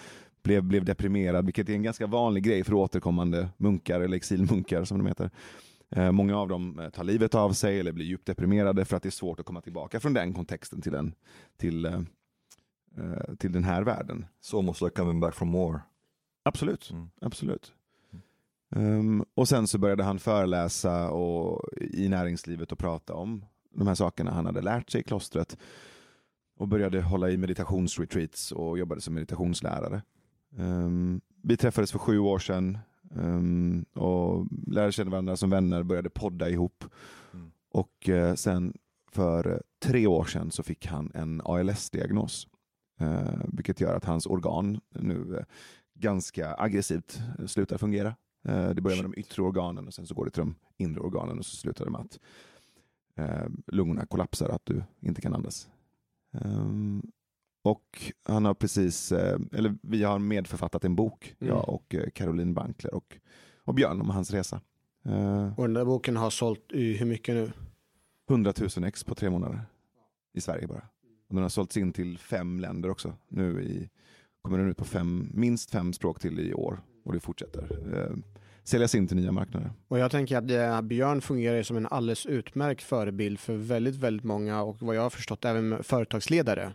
Blev, 0.43 0.63
blev 0.63 0.85
deprimerad, 0.85 1.45
vilket 1.45 1.69
är 1.69 1.73
en 1.73 1.83
ganska 1.83 2.07
vanlig 2.07 2.43
grej 2.43 2.63
för 2.63 2.73
återkommande 2.73 3.49
munkar 3.57 4.01
eller 4.01 4.17
exilmunkar 4.17 4.83
som 4.83 4.97
de 4.97 5.07
heter. 5.07 5.31
Uh, 5.97 6.11
många 6.11 6.37
av 6.37 6.47
dem 6.47 6.79
uh, 6.79 6.89
tar 6.89 7.03
livet 7.03 7.35
av 7.35 7.53
sig 7.53 7.79
eller 7.79 7.91
blir 7.91 8.05
djupt 8.05 8.25
deprimerade 8.25 8.85
för 8.85 8.97
att 8.97 9.03
det 9.03 9.09
är 9.09 9.11
svårt 9.11 9.39
att 9.39 9.45
komma 9.45 9.61
tillbaka 9.61 9.99
från 9.99 10.13
den 10.13 10.33
kontexten 10.33 10.81
till, 10.81 10.95
en, 10.95 11.13
till 11.57 11.85
eh, 12.97 13.35
till 13.35 13.51
den 13.51 13.63
här 13.63 13.83
världen. 13.83 14.25
It's 14.41 14.57
almost 14.57 14.81
like 14.81 14.95
coming 14.95 15.19
back 15.19 15.35
from 15.35 15.51
war. 15.51 15.81
Absolut. 16.43 16.91
Mm. 16.91 17.09
Absolut. 17.21 17.73
Um, 18.71 19.25
och 19.35 19.47
sen 19.47 19.67
så 19.67 19.77
började 19.77 20.03
han 20.03 20.19
föreläsa 20.19 21.09
och, 21.09 21.61
i 21.81 22.09
näringslivet 22.09 22.71
och 22.71 22.79
prata 22.79 23.13
om 23.13 23.45
de 23.75 23.87
här 23.87 23.95
sakerna 23.95 24.31
han 24.31 24.45
hade 24.45 24.61
lärt 24.61 24.89
sig 24.89 25.01
i 25.01 25.03
klostret. 25.03 25.57
Och 26.57 26.67
började 26.67 27.01
hålla 27.01 27.29
i 27.29 27.37
meditationsretreats 27.37 28.51
och 28.51 28.79
jobbade 28.79 29.01
som 29.01 29.13
meditationslärare. 29.13 30.01
Um, 30.57 31.21
vi 31.43 31.57
träffades 31.57 31.91
för 31.91 31.99
sju 31.99 32.19
år 32.19 32.39
sedan 32.39 32.77
um, 33.15 33.85
och 33.93 34.47
lärde 34.67 34.91
känna 34.91 35.11
varandra 35.11 35.37
som 35.37 35.49
vänner, 35.49 35.83
började 35.83 36.09
podda 36.09 36.49
ihop. 36.49 36.85
Mm. 37.33 37.51
Och 37.71 38.09
uh, 38.09 38.33
sen 38.33 38.73
för 39.11 39.47
uh, 39.47 39.57
tre 39.83 40.07
år 40.07 40.23
sedan 40.23 40.51
så 40.51 40.63
fick 40.63 40.85
han 40.85 41.11
en 41.13 41.41
ALS-diagnos. 41.45 42.47
Uh, 43.01 43.41
vilket 43.47 43.81
gör 43.81 43.95
att 43.95 44.05
hans 44.05 44.25
organ 44.25 44.79
nu 44.89 45.15
uh, 45.15 45.39
ganska 45.95 46.55
aggressivt 46.57 47.19
slutar 47.47 47.77
fungera. 47.77 48.15
Uh, 48.47 48.69
det 48.69 48.81
börjar 48.81 49.03
med 49.03 49.11
de 49.11 49.19
yttre 49.19 49.41
organen 49.43 49.87
och 49.87 49.93
sen 49.93 50.07
så 50.07 50.15
går 50.15 50.25
det 50.25 50.31
till 50.31 50.41
de 50.41 50.55
inre 50.77 50.99
organen 50.99 51.39
och 51.39 51.45
så 51.45 51.55
slutar 51.55 51.85
det 51.85 51.91
med 51.91 52.01
att 52.01 52.19
lungorna 53.67 54.05
kollapsar, 54.05 54.49
att 54.49 54.65
du 54.65 54.83
inte 54.99 55.21
kan 55.21 55.33
andas. 55.33 55.69
Um, 56.31 57.11
och 57.63 58.13
han 58.23 58.45
har 58.45 58.53
precis, 58.53 59.11
eller 59.11 59.77
vi 59.81 60.03
har 60.03 60.19
medförfattat 60.19 60.85
en 60.85 60.95
bok, 60.95 61.35
Mm. 61.39 61.53
jag 61.53 61.69
och 61.69 61.95
Caroline 62.13 62.53
Bankler 62.53 62.93
och, 62.93 63.17
och 63.63 63.73
Björn 63.73 64.01
om 64.01 64.09
hans 64.09 64.31
resa. 64.31 64.61
Och 65.57 65.63
den 65.63 65.73
där 65.73 65.85
boken 65.85 66.17
har 66.17 66.29
sålt 66.29 66.71
i 66.71 66.93
hur 66.97 67.05
mycket 67.05 67.35
nu? 67.35 67.51
100 68.29 68.53
000 68.77 68.83
ex 68.83 69.03
på 69.03 69.15
tre 69.15 69.29
månader 69.29 69.61
i 70.33 70.41
Sverige 70.41 70.67
bara. 70.67 70.87
Och 71.29 71.35
den 71.35 71.41
har 71.41 71.49
sålts 71.49 71.77
in 71.77 71.93
till 71.93 72.17
fem 72.17 72.59
länder 72.59 72.89
också. 72.89 73.13
Nu 73.27 73.63
i, 73.63 73.89
kommer 74.41 74.57
den 74.57 74.69
ut 74.69 74.77
på 74.77 74.85
fem, 74.85 75.31
minst 75.33 75.71
fem 75.71 75.93
språk 75.93 76.19
till 76.19 76.39
i 76.39 76.53
år 76.53 76.79
och 77.03 77.13
det 77.13 77.19
fortsätter. 77.19 77.67
Eh, 77.93 78.15
säljas 78.63 78.95
in 78.95 79.07
till 79.07 79.17
nya 79.17 79.31
marknader. 79.31 79.71
Och 79.87 79.99
jag 79.99 80.11
tänker 80.11 80.37
att 80.37 80.51
eh, 80.51 80.81
Björn 80.81 81.21
fungerar 81.21 81.63
som 81.63 81.77
en 81.77 81.87
alldeles 81.87 82.25
utmärkt 82.25 82.83
förebild 82.83 83.39
för 83.39 83.55
väldigt, 83.55 83.95
väldigt 83.95 84.23
många 84.25 84.61
och 84.61 84.81
vad 84.81 84.95
jag 84.95 85.01
har 85.01 85.09
förstått 85.09 85.45
även 85.45 85.83
företagsledare. 85.83 86.73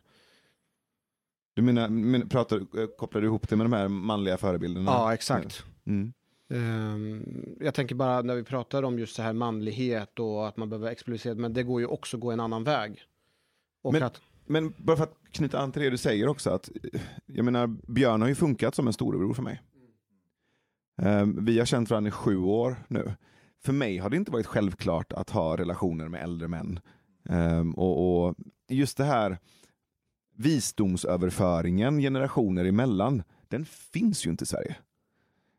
Du 1.54 1.62
menar, 1.62 1.88
men, 1.88 2.28
pratar, 2.28 2.56
eh, 2.56 2.86
kopplar 2.98 3.20
du 3.20 3.26
ihop 3.26 3.48
det 3.48 3.56
med 3.56 3.64
de 3.66 3.72
här 3.72 3.88
manliga 3.88 4.36
förebilderna? 4.36 4.90
Ja, 4.90 5.14
exakt. 5.14 5.64
Mm. 5.86 6.12
Ehm, 6.50 7.24
jag 7.60 7.74
tänker 7.74 7.94
bara 7.94 8.22
när 8.22 8.34
vi 8.34 8.42
pratar 8.44 8.82
om 8.82 8.98
just 8.98 9.14
så 9.14 9.22
här 9.22 9.32
manlighet 9.32 10.18
och 10.18 10.48
att 10.48 10.56
man 10.56 10.70
behöver 10.70 10.90
explicera, 10.90 11.34
men 11.34 11.52
det 11.52 11.62
går 11.62 11.80
ju 11.80 11.86
också 11.86 12.16
att 12.16 12.20
gå 12.20 12.30
en 12.30 12.40
annan 12.40 12.64
väg. 12.64 13.02
Och 13.82 13.92
Men- 13.92 14.02
att, 14.02 14.20
Men 14.46 14.74
bara 14.76 14.96
för 14.96 15.04
att 15.04 15.14
knyta 15.30 15.58
an 15.58 15.72
till 15.72 15.82
det 15.82 15.90
du 15.90 15.96
säger 15.96 16.28
också, 16.28 16.50
att 16.50 16.70
eh, 16.92 17.00
jag 17.26 17.44
menar, 17.44 17.66
Björn 17.66 18.20
har 18.20 18.28
ju 18.28 18.34
funkat 18.34 18.74
som 18.74 18.86
en 18.86 18.92
storebror 18.92 19.34
för 19.34 19.42
mig. 19.42 19.62
Ehm, 21.02 21.44
vi 21.44 21.58
har 21.58 21.66
känt 21.66 21.90
varandra 21.90 22.08
i 22.08 22.12
sju 22.12 22.38
år 22.38 22.76
nu. 22.88 23.12
För 23.64 23.72
mig 23.72 23.98
har 23.98 24.10
det 24.10 24.16
inte 24.16 24.30
varit 24.30 24.46
självklart 24.46 25.12
att 25.12 25.30
ha 25.30 25.56
relationer 25.56 26.08
med 26.08 26.22
äldre 26.22 26.48
män. 26.48 26.80
Ehm, 27.28 27.72
och, 27.72 28.26
och 28.26 28.34
just 28.68 28.96
det 28.96 29.04
här 29.04 29.38
visdomsöverföringen 30.36 31.98
generationer 31.98 32.64
emellan, 32.64 33.22
den 33.48 33.64
finns 33.64 34.26
ju 34.26 34.30
inte 34.30 34.44
i 34.44 34.46
Sverige. 34.46 34.76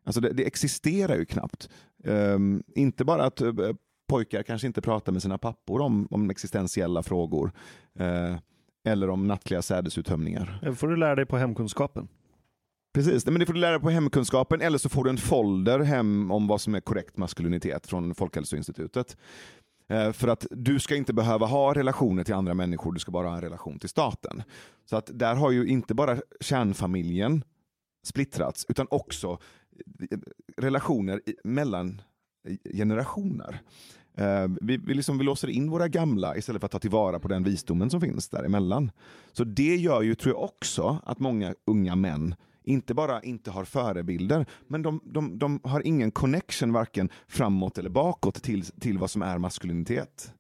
Alltså 0.05 0.21
det, 0.21 0.33
det 0.33 0.47
existerar 0.47 1.15
ju 1.15 1.25
knappt. 1.25 1.69
Um, 2.03 2.63
inte 2.75 3.05
bara 3.05 3.23
att 3.23 3.41
uh, 3.41 3.53
pojkar 4.07 4.43
kanske 4.43 4.67
inte 4.67 4.81
pratar 4.81 5.11
med 5.11 5.21
sina 5.21 5.38
pappor 5.38 5.81
om, 5.81 6.07
om 6.11 6.29
existentiella 6.29 7.03
frågor. 7.03 7.51
Uh, 7.99 8.38
eller 8.86 9.09
om 9.09 9.27
nattliga 9.27 9.61
sädesuttömningar. 9.61 10.59
Det 10.61 10.75
får 10.75 10.88
du 10.88 10.95
lära 10.95 11.15
dig 11.15 11.25
på 11.25 11.38
hemkunskapen. 11.38 12.07
Precis, 12.96 13.26
Nej, 13.26 13.32
men 13.32 13.39
det 13.39 13.46
får 13.46 13.54
du 13.54 13.60
lära 13.60 13.72
dig 13.72 13.82
på 13.82 13.89
hemkunskapen 13.89 14.62
eller 14.62 14.78
så 14.78 14.89
får 14.89 15.04
du 15.04 15.10
en 15.10 15.18
folder 15.18 15.80
hem 15.80 16.32
om 16.32 16.48
vad 16.48 16.62
som 16.62 16.76
är 16.76 16.80
korrekt 16.80 17.18
maskulinitet 17.18 17.88
från 17.88 18.16
Folkhälsoinstitutet. 18.16 19.18
Eh, 19.89 20.12
För 20.12 20.28
att 20.28 20.46
du 20.52 20.80
ska 20.80 20.96
inte 20.96 21.14
behöva 21.14 21.46
ha 21.46 21.74
relationer 21.74 22.24
till 22.24 22.34
andra 22.34 22.54
människor, 22.54 22.91
du 22.91 23.00
ska 23.00 23.12
bara 23.12 23.28
ha 23.28 23.36
en 23.36 23.41
relation 23.41 23.80
till 23.80 23.89
staten. 23.89 24.43
Så 24.86 24.96
att 24.98 25.10
där 25.14 25.36
har 25.36 25.52
ju 25.52 25.68
inte 25.68 25.93
bara 25.93 26.18
kärnfamiljen 26.39 27.43
splittrats, 28.04 28.66
utan 28.70 28.88
också 28.89 29.38
eh, 30.12 30.18
relationer 30.58 31.22
mellan 31.43 32.02
eh, 32.48 32.74
generationer. 32.74 33.60
Eh, 34.18 34.48
vi, 34.62 34.78
vi, 34.78 34.93
liksom, 34.93 35.18
vi 35.18 35.24
låser 35.24 35.48
in 35.48 35.70
våra 35.70 35.88
gamla 35.88 36.38
istället 36.38 36.60
för 36.60 36.66
att 36.66 36.72
ta 36.72 36.80
tillvara 36.80 37.20
på 37.20 37.28
den 37.28 37.43
visdomen 37.43 37.89
som 37.89 38.02
finns 38.02 38.30
däremellan. 38.30 38.91
Så 39.32 39.43
det 39.43 39.76
gör 39.76 40.02
ju, 40.02 40.16
tror 40.16 40.36
jag 40.36 40.43
också, 40.43 41.00
att 41.04 41.20
många 41.20 41.56
unga 41.66 41.96
män 41.96 42.36
inte 42.66 42.93
bara 42.93 43.22
inte 43.22 43.51
har 43.51 43.66
förebilder, 43.66 44.45
men 44.68 44.82
de, 44.82 45.01
de, 45.03 45.39
de 45.39 45.59
har 45.63 45.88
ingen 45.88 46.11
connection 46.11 46.74
varken 46.74 47.09
framåt 47.28 47.78
eller 47.78 47.89
bakåt 47.89 48.43
till, 48.43 48.66
till 48.66 48.97
vad 48.97 49.09
som 49.09 49.22
är 49.22 49.38
maskulinitet. 49.38 50.34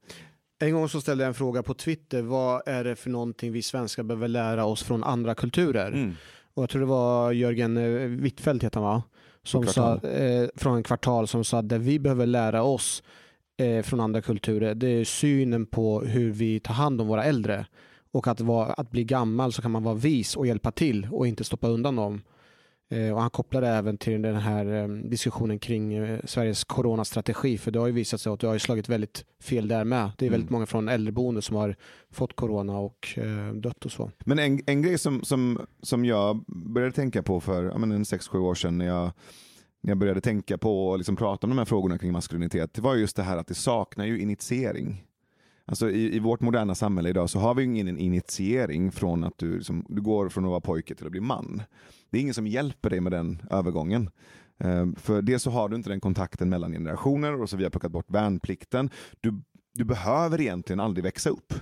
en 0.59 0.73
gång 0.73 0.89
så 0.89 1.01
ställde 1.01 1.23
jag 1.23 1.27
en 1.27 1.33
fråga 1.33 1.63
på 1.63 1.73
Twitter, 1.73 2.21
vad 2.21 2.61
är 2.65 2.83
det 2.83 2.95
för 2.95 3.09
någonting 3.09 3.51
vi 3.51 3.61
svenskar 3.61 4.03
behöver 4.03 4.27
lära 4.27 4.65
oss 4.65 4.83
från 4.83 5.03
andra 5.03 5.35
kulturer? 5.35 5.91
Mm. 5.91 6.13
Och 6.53 6.63
jag 6.63 6.69
tror 6.69 6.79
det 6.79 6.87
var 6.87 7.31
Jörgen 7.31 7.77
eh, 7.77 8.07
Wittfeldt 8.07 8.63
heter 8.63 8.79
han 8.79 8.89
va? 8.89 9.03
Som 9.43 9.65
sa, 9.65 9.97
eh, 10.01 10.49
från 10.55 10.75
en 10.75 10.83
kvartal 10.83 11.27
som 11.27 11.43
sa 11.43 11.59
att 11.59 11.69
det 11.69 11.77
vi 11.77 11.99
behöver 11.99 12.25
lära 12.25 12.63
oss 12.63 13.03
eh, 13.57 13.83
från 13.83 13.99
andra 13.99 14.21
kulturer 14.21 14.75
det 14.75 14.87
är 14.87 15.03
synen 15.03 15.65
på 15.65 16.01
hur 16.01 16.31
vi 16.31 16.59
tar 16.59 16.73
hand 16.73 17.01
om 17.01 17.07
våra 17.07 17.23
äldre. 17.23 17.65
Och 18.15 18.27
att, 18.27 18.41
vara, 18.41 18.73
att 18.73 18.91
bli 18.91 19.03
gammal 19.03 19.53
så 19.53 19.61
kan 19.61 19.71
man 19.71 19.83
vara 19.83 19.95
vis 19.95 20.35
och 20.35 20.47
hjälpa 20.47 20.71
till 20.71 21.07
och 21.11 21.27
inte 21.27 21.43
stoppa 21.43 21.67
undan 21.67 21.95
dem. 21.95 22.21
Eh, 22.89 23.13
och 23.13 23.21
han 23.21 23.29
kopplade 23.29 23.67
även 23.67 23.97
till 23.97 24.21
den 24.21 24.35
här 24.35 24.65
eh, 24.65 24.87
diskussionen 24.87 25.59
kring 25.59 25.93
eh, 25.93 26.19
Sveriges 26.25 26.63
coronastrategi 26.63 27.57
för 27.57 27.71
det 27.71 27.79
har 27.79 27.87
ju 27.87 27.93
visat 27.93 28.21
sig 28.21 28.33
att 28.33 28.39
det 28.39 28.47
har 28.47 28.57
slagit 28.57 28.89
väldigt 28.89 29.25
fel 29.41 29.67
där 29.67 29.83
med. 29.83 30.11
Det 30.17 30.25
är 30.25 30.29
väldigt 30.29 30.49
Mm. 30.49 30.53
många 30.53 30.65
från 30.65 30.89
äldreboende 30.89 31.41
som 31.41 31.55
har 31.55 31.75
fått 32.11 32.35
corona 32.35 32.79
och 32.79 33.19
dött 33.53 33.85
och 33.85 33.91
så. 33.91 34.11
Men 34.25 34.39
en, 34.39 34.59
en 34.65 34.81
grej 34.81 34.97
som, 34.97 35.23
som, 35.23 35.59
som 35.81 36.05
jag 36.05 36.45
började 36.47 36.93
tänka 36.93 37.23
på 37.23 37.39
för 37.39 37.63
ja, 37.63 37.77
men 37.77 37.91
en 37.91 38.03
6-7 38.03 38.37
år 38.37 38.55
sedan 38.55 38.77
när 38.77 38.85
jag, 38.85 39.11
när 39.83 39.91
jag 39.91 39.97
började 39.97 40.21
tänka 40.21 40.57
på 40.57 40.87
och 40.87 40.97
liksom 40.97 41.15
prata 41.15 41.47
om 41.47 41.49
de 41.51 41.57
här 41.57 41.65
frågorna 41.65 41.97
kring 41.97 42.11
maskulinitet, 42.11 42.73
det 42.73 42.81
var 42.81 42.95
just 42.95 43.15
det 43.15 43.23
här 43.23 43.37
att 43.37 43.47
det 43.47 43.53
saknar 43.53 44.05
ju 44.05 44.19
initiering. 44.19 45.03
Alltså 45.67 45.89
i, 45.91 46.15
I 46.15 46.19
vårt 46.19 46.41
moderna 46.41 46.75
samhälle 46.75 47.09
idag 47.09 47.29
så 47.29 47.39
har 47.39 47.55
vi 47.55 47.63
ju 47.63 47.69
ingen 47.69 47.99
initiering 47.99 48.91
från 48.91 49.23
att 49.23 49.37
du, 49.37 49.55
liksom, 49.55 49.85
du 49.89 50.01
går 50.01 50.29
från 50.29 50.45
att 50.45 50.49
vara 50.49 50.61
pojke 50.61 50.95
till 50.95 51.05
att 51.05 51.11
bli 51.11 51.21
man. 51.21 51.61
Det 52.09 52.17
är 52.17 52.21
ingen 52.21 52.33
som 52.33 52.47
hjälper 52.47 52.89
dig 52.89 53.01
med 53.01 53.11
den 53.11 53.41
övergången. 53.51 54.09
Eh, 54.57 54.85
för 54.95 55.21
det 55.21 55.39
så 55.39 55.51
har 55.51 55.69
du 55.69 55.75
inte 55.75 55.89
den 55.89 55.99
kontakten 55.99 56.49
mellan 56.49 56.71
generationer 56.71 57.41
och 57.41 57.49
så 57.49 57.57
vi 57.57 57.63
har 57.63 57.71
plockat 57.71 57.91
bort 57.91 58.11
värnplikten. 58.11 58.89
Du, 59.21 59.41
du 59.73 59.83
behöver 59.83 60.41
egentligen 60.41 60.79
aldrig 60.79 61.03
växa 61.03 61.29
upp. 61.29 61.53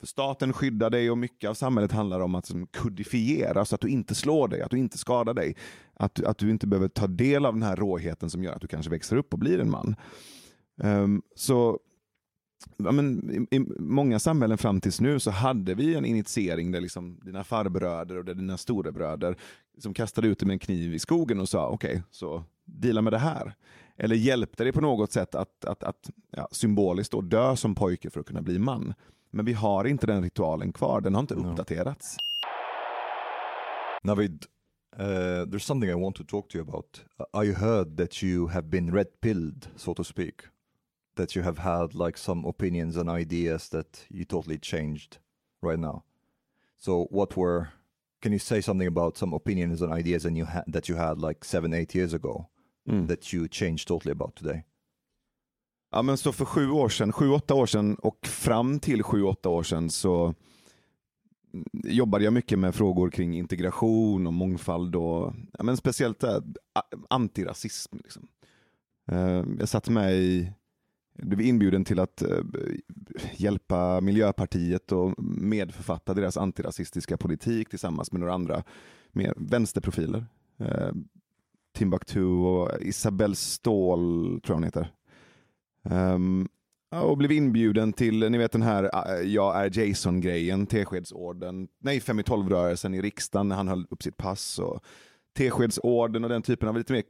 För 0.00 0.06
staten 0.06 0.52
skyddar 0.52 0.90
dig 0.90 1.10
och 1.10 1.18
mycket 1.18 1.50
av 1.50 1.54
samhället 1.54 1.92
handlar 1.92 2.20
om 2.20 2.34
att 2.34 2.48
liksom 2.48 2.66
kodifiera 2.66 3.64
så 3.64 3.74
att 3.74 3.80
du 3.80 3.88
inte 3.88 4.14
slår 4.14 4.48
dig, 4.48 4.62
att 4.62 4.70
du 4.70 4.78
inte 4.78 4.98
skadar 4.98 5.34
dig. 5.34 5.56
Att, 5.94 6.24
att 6.24 6.38
du 6.38 6.50
inte 6.50 6.66
behöver 6.66 6.88
ta 6.88 7.06
del 7.06 7.46
av 7.46 7.54
den 7.54 7.62
här 7.62 7.76
råheten 7.76 8.30
som 8.30 8.44
gör 8.44 8.52
att 8.52 8.60
du 8.60 8.66
kanske 8.66 8.90
växer 8.90 9.16
upp 9.16 9.32
och 9.32 9.38
blir 9.38 9.60
en 9.60 9.70
man. 9.70 9.96
Ehm, 10.82 11.22
så 11.36 11.78
ja, 12.76 12.92
men, 12.92 13.30
i, 13.50 13.56
I 13.56 13.60
många 13.78 14.18
samhällen 14.18 14.58
fram 14.58 14.80
tills 14.80 15.00
nu 15.00 15.20
så 15.20 15.30
hade 15.30 15.74
vi 15.74 15.94
en 15.94 16.04
initiering 16.04 16.72
där 16.72 16.80
liksom 16.80 17.20
dina 17.22 17.44
farbröder 17.44 18.18
och 18.18 18.24
där 18.24 18.34
dina 18.34 18.56
storebröder 18.56 19.36
som 19.78 19.94
kastade 19.94 20.28
ut 20.28 20.38
dig 20.38 20.46
med 20.46 20.54
en 20.54 20.58
kniv 20.58 20.94
i 20.94 20.98
skogen 20.98 21.40
och 21.40 21.48
sa 21.48 21.68
okej, 21.68 22.02
så 22.10 22.44
deala 22.64 23.02
med 23.02 23.12
det 23.12 23.18
här. 23.18 23.54
eller 23.96 24.16
hjälpte 24.16 24.64
dig 24.64 24.72
på 24.72 24.80
något 24.80 25.12
sätt 25.12 25.34
att, 25.34 25.64
att, 25.64 25.82
att 25.82 26.10
ja, 26.30 26.48
symboliskt 26.52 27.12
då 27.12 27.20
dö 27.20 27.56
som 27.56 27.74
pojke 27.74 28.10
för 28.10 28.20
att 28.20 28.26
kunna 28.26 28.42
bli 28.42 28.58
man. 28.58 28.94
Men 29.30 29.44
vi 29.44 29.52
har 29.52 29.84
inte 29.84 30.06
den 30.06 30.22
ritualen 30.22 30.72
kvar, 30.72 31.00
den 31.00 31.14
har 31.14 31.20
inte 31.20 31.34
No. 31.34 31.50
uppdaterats. 31.50 32.16
Navid, 34.02 34.44
uh, 34.98 35.02
there's 35.46 35.58
something 35.58 35.90
I 35.90 35.94
want 35.94 36.16
to 36.16 36.24
talk 36.24 36.48
to 36.48 36.56
you 36.58 36.68
about. 36.68 37.04
I 37.46 37.52
heard 37.52 37.96
that 37.96 38.22
you 38.22 38.48
have 38.48 38.68
been 38.68 38.94
red 38.94 39.06
pilled, 39.20 39.68
so 39.76 39.94
to 39.94 40.04
speak. 40.04 40.34
That 41.14 41.36
you 41.36 41.44
have 41.44 41.58
had 41.62 41.94
like 41.94 42.18
some 42.18 42.48
opinions 42.48 42.96
and 42.96 43.08
ideas 43.10 43.68
that 43.68 44.06
you 44.10 44.24
totally 44.24 44.58
changed 44.58 45.18
right 45.62 45.78
now. 45.80 46.02
So, 46.78 47.06
what 47.10 47.36
were? 47.36 47.66
Can 48.22 48.32
you 48.32 48.38
say 48.38 48.62
something 48.62 48.88
about 48.88 49.16
some 49.18 49.36
opinions 49.36 49.82
and 49.82 49.92
ideas 49.98 50.24
and 50.26 50.36
you 50.36 50.46
ha- 50.46 50.64
that 50.72 50.88
you 50.88 50.98
had 50.98 51.20
like 51.28 51.44
seven, 51.44 51.74
eight 51.74 51.94
years 51.94 52.14
ago 52.14 52.46
Mm. 52.88 53.08
that 53.08 53.32
you 53.34 53.48
changed 53.48 53.88
totally 53.88 54.12
about 54.12 54.34
today? 54.36 54.64
Ja, 55.90 56.02
men 56.02 56.16
så 56.16 56.32
för 56.32 56.44
sju 56.44 56.70
år 56.70 56.88
sedan, 56.88 57.12
sju, 57.12 57.30
åtta 57.30 57.54
år 57.54 57.66
sedan 57.66 57.94
och 57.94 58.26
fram 58.26 58.80
till 58.80 59.02
sju, 59.02 59.22
åtta 59.22 59.48
år 59.48 59.62
sedan 59.62 59.90
så 59.90 60.34
jobbade 61.84 62.24
jag 62.24 62.32
mycket 62.32 62.58
med 62.58 62.74
frågor 62.74 63.10
kring 63.10 63.34
integration 63.38 64.26
och 64.26 64.32
mångfald 64.32 64.96
och 64.96 65.32
ja, 65.58 65.64
men 65.64 65.76
speciellt 65.76 66.24
antirasism. 67.08 67.96
Liksom. 67.96 68.28
Eh, 69.12 69.44
jag 69.58 69.68
satt 69.68 69.88
med 69.88 70.12
i, 70.14 70.52
blev 71.14 71.40
inbjuden 71.40 71.84
till 71.84 72.00
att 72.00 72.22
eh, 72.22 72.38
hjälpa 73.32 74.00
Miljöpartiet 74.00 74.92
och 74.92 75.22
medförfatta 75.24 76.14
deras 76.14 76.36
antirasistiska 76.36 77.16
politik 77.16 77.68
tillsammans 77.68 78.12
med 78.12 78.20
några 78.20 78.34
andra 78.34 78.62
mer 79.12 79.34
vänsterprofiler. 79.36 80.26
Eh, 80.58 80.92
Timbuktu 81.74 82.24
och 82.24 82.82
Isabelle 82.82 83.34
Ståhl 83.34 84.40
tror 84.40 84.42
jag 84.44 84.54
hon 84.54 84.64
heter. 84.64 84.92
Ehm, 85.84 86.48
och 87.02 87.18
blev 87.18 87.32
inbjuden 87.32 87.92
till, 87.92 88.30
ni 88.30 88.38
vet 88.38 88.52
den 88.52 88.62
här 88.62 88.84
eh, 88.84 89.28
jag 89.28 89.56
är 89.56 89.78
Jason-grejen, 89.78 90.66
Teskedsorden, 90.66 91.68
nej 91.78 92.00
5 92.00 92.20
i 92.20 92.22
12-rörelsen 92.22 92.94
i 92.94 93.02
riksdagen 93.02 93.48
när 93.48 93.56
han 93.56 93.68
höll 93.68 93.86
upp 93.90 94.02
sitt 94.02 94.16
pass 94.16 94.58
och 94.58 94.84
Teskedsorden 95.36 96.24
och 96.24 96.30
den 96.30 96.42
typen 96.42 96.68
av 96.68 96.78
lite 96.78 96.92
mer 96.92 97.02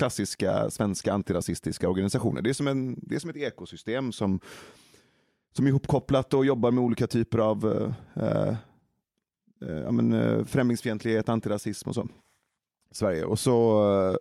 klassiska 0.00 0.70
svenska 0.70 1.12
antirasistiska 1.12 1.88
organisationer. 1.88 2.42
Det 2.42 2.50
är 2.50 2.54
som, 2.54 2.68
en, 2.68 2.98
det 3.02 3.14
är 3.14 3.18
som 3.18 3.30
ett 3.30 3.36
ekosystem 3.36 4.12
som, 4.12 4.40
som 5.52 5.64
är 5.64 5.68
ihopkopplat 5.68 6.34
och 6.34 6.46
jobbar 6.46 6.70
med 6.70 6.84
olika 6.84 7.06
typer 7.06 7.38
av 7.38 7.66
eh, 8.14 8.48
eh, 8.48 8.56
ja, 9.68 9.90
men, 9.90 10.12
eh, 10.12 10.44
främlingsfientlighet, 10.44 11.28
antirasism 11.28 11.88
och 11.88 11.94
så. 11.94 12.08
Sverige. 12.90 13.24
Och 13.24 13.38
så, 13.38 13.82
eh, 13.90 14.16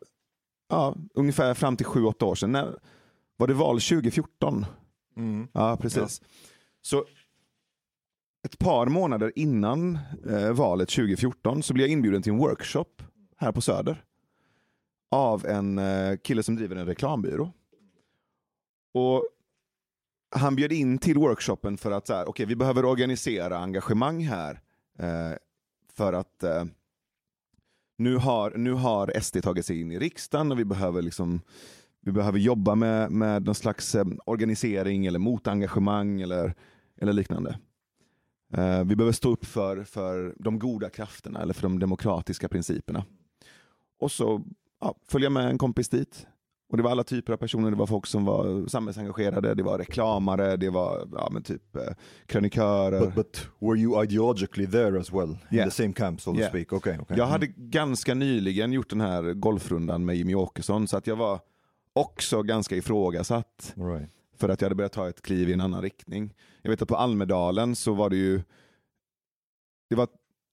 ja, 0.69 0.95
ungefär 1.13 1.53
fram 1.53 1.77
till 1.77 1.85
7-8 1.85 2.23
år 2.23 2.35
sedan, 2.35 2.51
när, 2.51 2.79
var 3.37 3.47
det 3.47 3.53
val 3.53 3.81
2014? 3.81 4.65
Ja, 5.53 5.77
precis. 5.81 6.21
Så 6.81 7.05
ett 8.45 8.59
par 8.59 8.85
månader 8.85 9.31
innan 9.35 9.99
eh, 10.29 10.51
valet 10.51 10.89
2014 10.89 11.63
så 11.63 11.73
blev 11.73 11.87
jag 11.87 11.91
inbjuden 11.91 12.21
till 12.21 12.31
en 12.31 12.37
workshop 12.37 13.03
här 13.37 13.51
på 13.51 13.61
Söder 13.61 14.03
av 15.11 15.45
en 15.45 15.77
eh, 15.77 16.17
kille 16.17 16.43
som 16.43 16.55
driver 16.55 16.75
en 16.75 16.85
reklambyrå. 16.85 17.51
Och 18.93 19.27
han 20.35 20.55
bjöd 20.55 20.71
in 20.71 20.97
till 20.97 21.17
workshopen 21.17 21.77
för 21.77 21.91
att 21.91 22.07
så 22.07 22.13
här, 22.13 22.29
okay, 22.29 22.45
vi 22.45 22.55
behöver 22.55 22.85
organisera 22.85 23.57
engagemang 23.57 24.23
här 24.23 24.61
eh, 24.99 25.37
för 25.93 26.13
att 26.13 26.43
eh, 26.43 26.65
nu, 27.97 28.15
har, 28.15 28.51
nu 28.51 28.73
har 28.73 29.19
SD 29.19 29.37
tagit 29.43 29.65
sig 29.65 29.81
in 29.81 29.91
i 29.91 29.99
riksdagen 29.99 30.51
och 30.51 30.59
vi 30.59 30.65
behöver 30.65 31.01
liksom 31.01 31.41
vi 32.01 32.11
behöver 32.11 32.39
jobba 32.39 32.75
med, 32.75 33.11
med 33.11 33.45
någon 33.45 33.55
slags 33.55 33.95
eh, 33.95 34.05
organisering 34.25 35.05
eller 35.05 35.19
motengagemang 35.19 36.21
eller, 36.21 36.53
eller 37.01 37.13
liknande. 37.13 37.59
Eh, 38.53 38.83
vi 38.83 38.95
behöver 38.95 39.11
stå 39.11 39.31
upp 39.31 39.45
för, 39.45 39.83
för 39.83 40.35
de 40.39 40.59
goda 40.59 40.89
krafterna 40.89 41.41
eller 41.41 41.53
för 41.53 41.61
de 41.61 41.79
demokratiska 41.79 42.49
principerna. 42.49 43.05
Och 43.99 44.11
så 44.11 44.43
ja, 44.81 44.95
följa 45.07 45.29
med 45.29 45.49
en 45.49 45.57
kompis 45.57 45.89
dit. 45.89 46.27
Och 46.71 46.77
det 46.77 46.83
var 46.83 46.91
alla 46.91 47.03
typer 47.03 47.33
av 47.33 47.37
personer, 47.37 47.69
det 47.71 47.77
var 47.77 47.87
folk 47.87 48.05
som 48.05 48.25
var 48.25 48.67
samhällsengagerade, 48.67 49.53
det 49.53 49.63
var 49.63 49.77
reklamare, 49.77 50.57
det 50.57 50.69
var 50.69 51.07
ja, 51.13 51.29
men 51.31 51.43
typ 51.43 51.75
eh, 51.75 51.81
krönikörer. 52.25 52.99
But, 53.05 53.15
but 53.15 53.47
were 53.59 53.79
you 53.79 54.03
ideologically 54.03 54.67
there 54.67 54.99
as 54.99 55.13
well? 55.13 55.29
In 55.29 55.37
Yeah. 55.51 55.65
the 55.69 55.71
same 55.71 55.93
camp, 55.93 56.21
so 56.21 56.31
to 56.33 56.37
Yeah. 56.39 56.49
speak? 56.49 56.73
Okay, 56.73 56.93
okay. 56.99 57.17
Jag 57.17 57.27
Mm. 57.27 57.31
hade 57.31 57.47
ganska 57.57 58.13
nyligen 58.13 58.73
gjort 58.73 58.89
den 58.89 59.01
här 59.01 59.33
golfrundan 59.33 60.05
med 60.05 60.15
Jimmy 60.15 60.35
Åkesson 60.35 60.87
så 60.87 60.97
att 60.97 61.07
jag 61.07 61.15
var 61.15 61.39
också 61.93 62.43
ganska 62.43 62.75
ifrågasatt 62.75 63.73
right. 63.75 64.09
för 64.37 64.49
att 64.49 64.61
jag 64.61 64.65
hade 64.65 64.75
börjat 64.75 64.93
ta 64.93 65.09
ett 65.09 65.21
kliv 65.21 65.49
i 65.49 65.53
en 65.53 65.61
annan 65.61 65.81
riktning. 65.81 66.33
Jag 66.61 66.69
vet 66.71 66.81
att 66.81 66.87
på 66.87 66.95
Almedalen 66.95 67.75
så 67.75 67.93
var 67.93 68.09
det 68.09 68.15
ju, 68.17 68.41
det 69.89 69.95
var 69.95 70.07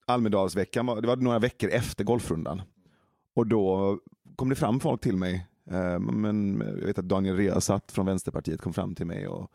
Almedalsveckan, 0.05 0.85
det 0.85 1.07
var 1.07 1.15
några 1.15 1.39
veckor 1.39 1.69
efter 1.69 2.03
golfrundan. 2.03 2.61
Och 3.35 3.47
då 3.47 3.99
kom 4.37 4.49
det 4.49 4.55
fram 4.55 4.79
folk 4.79 5.01
till 5.01 5.17
mig, 5.17 5.47
eh, 5.71 5.99
men 5.99 6.63
jag 6.79 6.85
vet 6.85 6.97
att 6.99 7.09
Daniel 7.09 7.37
Riazat 7.37 7.91
från 7.91 8.05
Vänsterpartiet 8.05 8.61
kom 8.61 8.73
fram 8.73 8.95
till 8.95 9.05
mig 9.05 9.27
och 9.27 9.51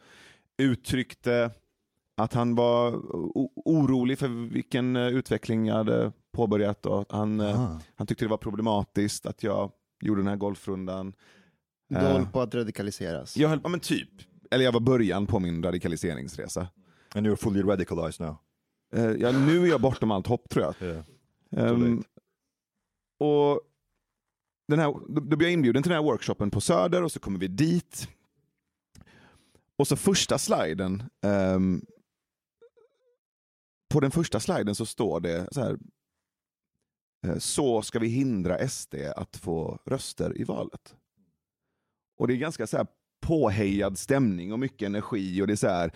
uttryckte 0.59 1.51
att 2.17 2.33
han 2.35 2.55
var 2.55 2.91
orolig 3.65 4.19
för 4.19 4.29
vilken 4.53 4.97
eh, 4.97 5.07
utveckling 5.07 5.67
jag 5.67 5.75
hade 5.75 6.13
påbörjat 6.33 6.87
och 6.87 7.07
han, 7.11 7.41
eh, 7.41 7.61
Ah. 7.61 7.81
han 7.95 8.07
tyckte 8.07 8.25
det 8.25 8.29
var 8.29 8.37
problematiskt 8.37 9.27
att 9.27 9.43
jag 9.43 9.73
gjorde 10.01 10.21
den 10.21 10.29
här 10.29 10.37
golfrundan. 10.37 11.13
Du 11.89 11.97
håller 11.99 12.25
på 12.25 12.41
att 12.41 12.55
radikaliseras. 12.55 13.37
jag 13.37 13.49
höll, 13.49 13.61
ja 13.63 13.69
men 13.69 13.81
typ, 13.81 14.09
eller 14.51 14.65
jag 14.65 14.73
var 14.73 14.81
början 14.81 15.27
på 15.27 15.39
min 15.41 15.63
radikaliseringsresa. 15.63 16.69
And 17.15 17.27
you're 17.27 17.37
fully 17.37 17.63
radicalized 17.63 18.27
now. 18.27 18.37
Ja, 19.19 19.33
nu 19.33 19.63
är 19.63 19.67
jag 19.67 19.81
bortom 19.81 20.11
allt 20.11 20.27
hopp 20.27 20.49
tror 20.51 20.65
jag. 20.65 20.89
Yeah. 20.89 21.79
Late. 21.79 22.03
och 23.21 23.61
den 24.69 24.79
här, 24.79 24.95
då, 25.09 25.37
blir 25.37 25.49
jag 25.49 25.53
inbjuden 25.53 25.83
till 25.83 25.91
den 25.91 26.03
här 26.03 26.11
workshopen 26.11 26.51
på 26.51 26.61
Söder 26.61 27.03
och 27.03 27.13
så 27.13 27.21
kommer 27.21 27.39
vi 27.39 27.49
dit. 27.49 28.09
Och 29.77 29.89
så 29.89 29.97
första 29.97 30.39
sliden, 30.39 31.03
Um, 31.27 31.87
på 33.93 34.01
den 34.01 34.11
första 34.11 34.41
sliden 34.41 34.75
så 34.75 34.87
står 34.87 35.21
det 35.21 35.49
så 35.53 35.61
här. 35.61 35.79
Eh, 37.27 37.39
så 37.39 37.83
ska 37.83 37.99
vi 37.99 38.09
hindra 38.09 38.69
SD 38.69 38.95
att 39.17 39.37
få 39.37 39.79
röster 39.85 40.41
i 40.41 40.45
valet. 40.45 40.97
Och 42.19 42.29
det 42.29 42.35
är 42.35 42.37
ganska 42.37 42.67
så 42.67 42.77
här 42.77 42.87
påhejad 43.21 43.99
stämning 43.99 44.53
och 44.53 44.59
mycket 44.59 44.87
energi 44.87 45.43
och 45.43 45.47
det 45.47 45.53
är 45.53 45.57
så 45.57 45.69
här, 45.69 45.93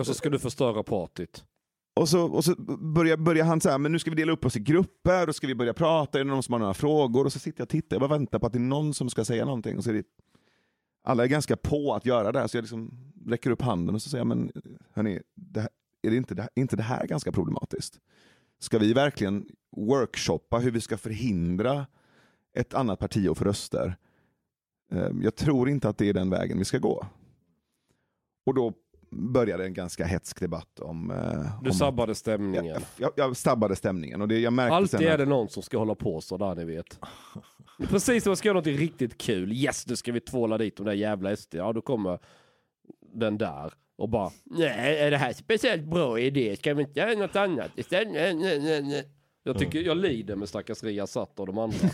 Och 0.00 0.06
så 0.06 0.14
ska 0.14 0.30
du 0.30 0.38
förstöra 0.38 0.82
partyt 0.82 1.44
och 1.98 2.08
så, 2.08 2.24
och 2.24 2.44
så 2.44 2.54
börjar, 2.78 3.16
börjar 3.16 3.44
han 3.44 3.60
så 3.60 3.70
här, 3.70 3.78
men 3.78 3.92
nu 3.92 3.98
ska 3.98 4.10
vi 4.10 4.16
dela 4.16 4.32
upp 4.32 4.44
oss 4.44 4.56
i 4.56 4.60
grupper 4.60 5.28
och 5.28 5.34
ska 5.34 5.46
vi 5.46 5.54
börja 5.54 5.74
prata, 5.74 6.20
är 6.20 6.24
det 6.24 6.30
någon 6.30 6.42
som 6.42 6.52
har 6.52 6.58
några 6.58 6.74
frågor? 6.74 7.24
Och 7.24 7.32
så 7.32 7.38
sitter 7.38 7.60
jag 7.60 7.64
och 7.64 7.70
tittar, 7.70 7.96
jag 7.96 8.00
bara 8.00 8.18
väntar 8.18 8.38
på 8.38 8.46
att 8.46 8.52
det 8.52 8.58
är 8.58 8.60
någon 8.60 8.94
som 8.94 9.10
ska 9.10 9.24
säga 9.24 9.44
någonting. 9.44 9.76
Och 9.76 9.84
så 9.84 9.90
är 9.90 9.94
det, 9.94 10.06
alla 11.04 11.24
är 11.24 11.28
ganska 11.28 11.56
på 11.56 11.94
att 11.94 12.06
göra 12.06 12.32
det 12.32 12.38
här, 12.38 12.46
så 12.46 12.56
jag 12.56 12.62
liksom 12.62 12.90
räcker 13.26 13.50
upp 13.50 13.62
handen 13.62 13.94
och 13.94 14.02
så 14.02 14.10
säger 14.10 14.20
jag, 14.20 14.26
men 14.26 14.52
hörni, 14.92 15.20
det 15.34 15.60
här, 15.60 15.70
är 16.02 16.10
det 16.10 16.16
inte, 16.16 16.34
det 16.34 16.42
här, 16.42 16.50
inte 16.54 16.76
det 16.76 16.82
här 16.82 17.06
ganska 17.06 17.32
problematiskt? 17.32 18.00
Ska 18.58 18.78
vi 18.78 18.92
verkligen 18.92 19.46
workshoppa 19.76 20.58
hur 20.58 20.70
vi 20.70 20.80
ska 20.80 20.96
förhindra 20.96 21.86
ett 22.54 22.74
annat 22.74 22.98
parti 22.98 23.28
att 23.28 23.38
få 23.38 23.44
röster? 23.44 23.96
Eh, 24.92 25.10
jag 25.22 25.34
tror 25.34 25.68
inte 25.68 25.88
att 25.88 25.98
det 25.98 26.08
är 26.08 26.14
den 26.14 26.30
vägen 26.30 26.58
vi 26.58 26.64
ska 26.64 26.78
gå. 26.78 27.06
Och 28.46 28.54
då 28.54 28.72
började 29.10 29.64
en 29.64 29.74
ganska 29.74 30.04
hetsk 30.04 30.40
debatt 30.40 30.80
om... 30.80 31.10
eh, 31.10 31.62
Du 31.62 31.70
om 31.70 31.74
sabbade 31.76 32.14
stämningen. 32.14 32.64
jag, 32.64 32.82
jag, 32.96 33.12
jag 33.16 33.36
stabbade 33.36 33.76
stämningen 33.76 34.22
och 34.22 34.28
det, 34.28 34.38
jag 34.40 34.52
märkte 34.52 34.74
Alltid 34.74 35.00
är 35.02 35.12
att, 35.12 35.18
det 35.18 35.24
någon 35.26 35.48
som 35.48 35.62
ska 35.62 35.78
hålla 35.78 35.94
på 35.94 36.20
så 36.20 36.36
där 36.36 36.54
ni 36.54 36.64
vet. 36.64 36.98
Precis 37.90 38.22
som 38.24 38.30
man 38.30 38.36
ska 38.36 38.48
göra 38.48 38.58
något 38.58 38.66
riktigt 38.66 39.18
kul. 39.18 39.52
Yes, 39.52 39.86
nu 39.86 39.96
ska 39.96 40.12
vi 40.12 40.20
tvåla 40.20 40.58
dit 40.58 40.76
de 40.76 40.86
där 40.86 40.92
jävla 40.92 41.36
SD. 41.36 41.54
Ja, 41.54 41.72
då 41.72 41.80
kommer 41.80 42.18
den 43.14 43.38
där 43.38 43.72
och 43.98 44.08
bara 44.08 44.30
Nej, 44.44 44.98
är 44.98 45.10
det 45.10 45.16
här 45.16 45.32
speciellt 45.32 45.84
bra 45.84 46.18
idé? 46.20 46.56
Ska 46.56 46.74
vi 46.74 46.82
inte 46.82 47.00
göra 47.00 47.12
något 47.18 47.36
annat 47.36 47.70
istället? 47.76 48.12
Nej, 48.12 48.34
nej, 48.34 48.60
nej, 48.60 48.82
nej. 48.82 49.04
Jag 49.48 49.58
tycker 49.58 49.82
jag 49.82 49.96
lider 49.96 50.36
med 50.36 50.48
stackars 50.48 50.82
Riazat 50.82 51.40
och 51.40 51.46
de 51.46 51.58
andra. 51.58 51.76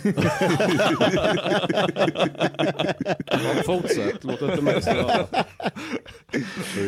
ja, 3.27 3.63
fortsätt, 3.65 4.25
låt 4.25 4.43
inte 4.43 4.63
mig 4.63 4.83
störa. 4.83 5.27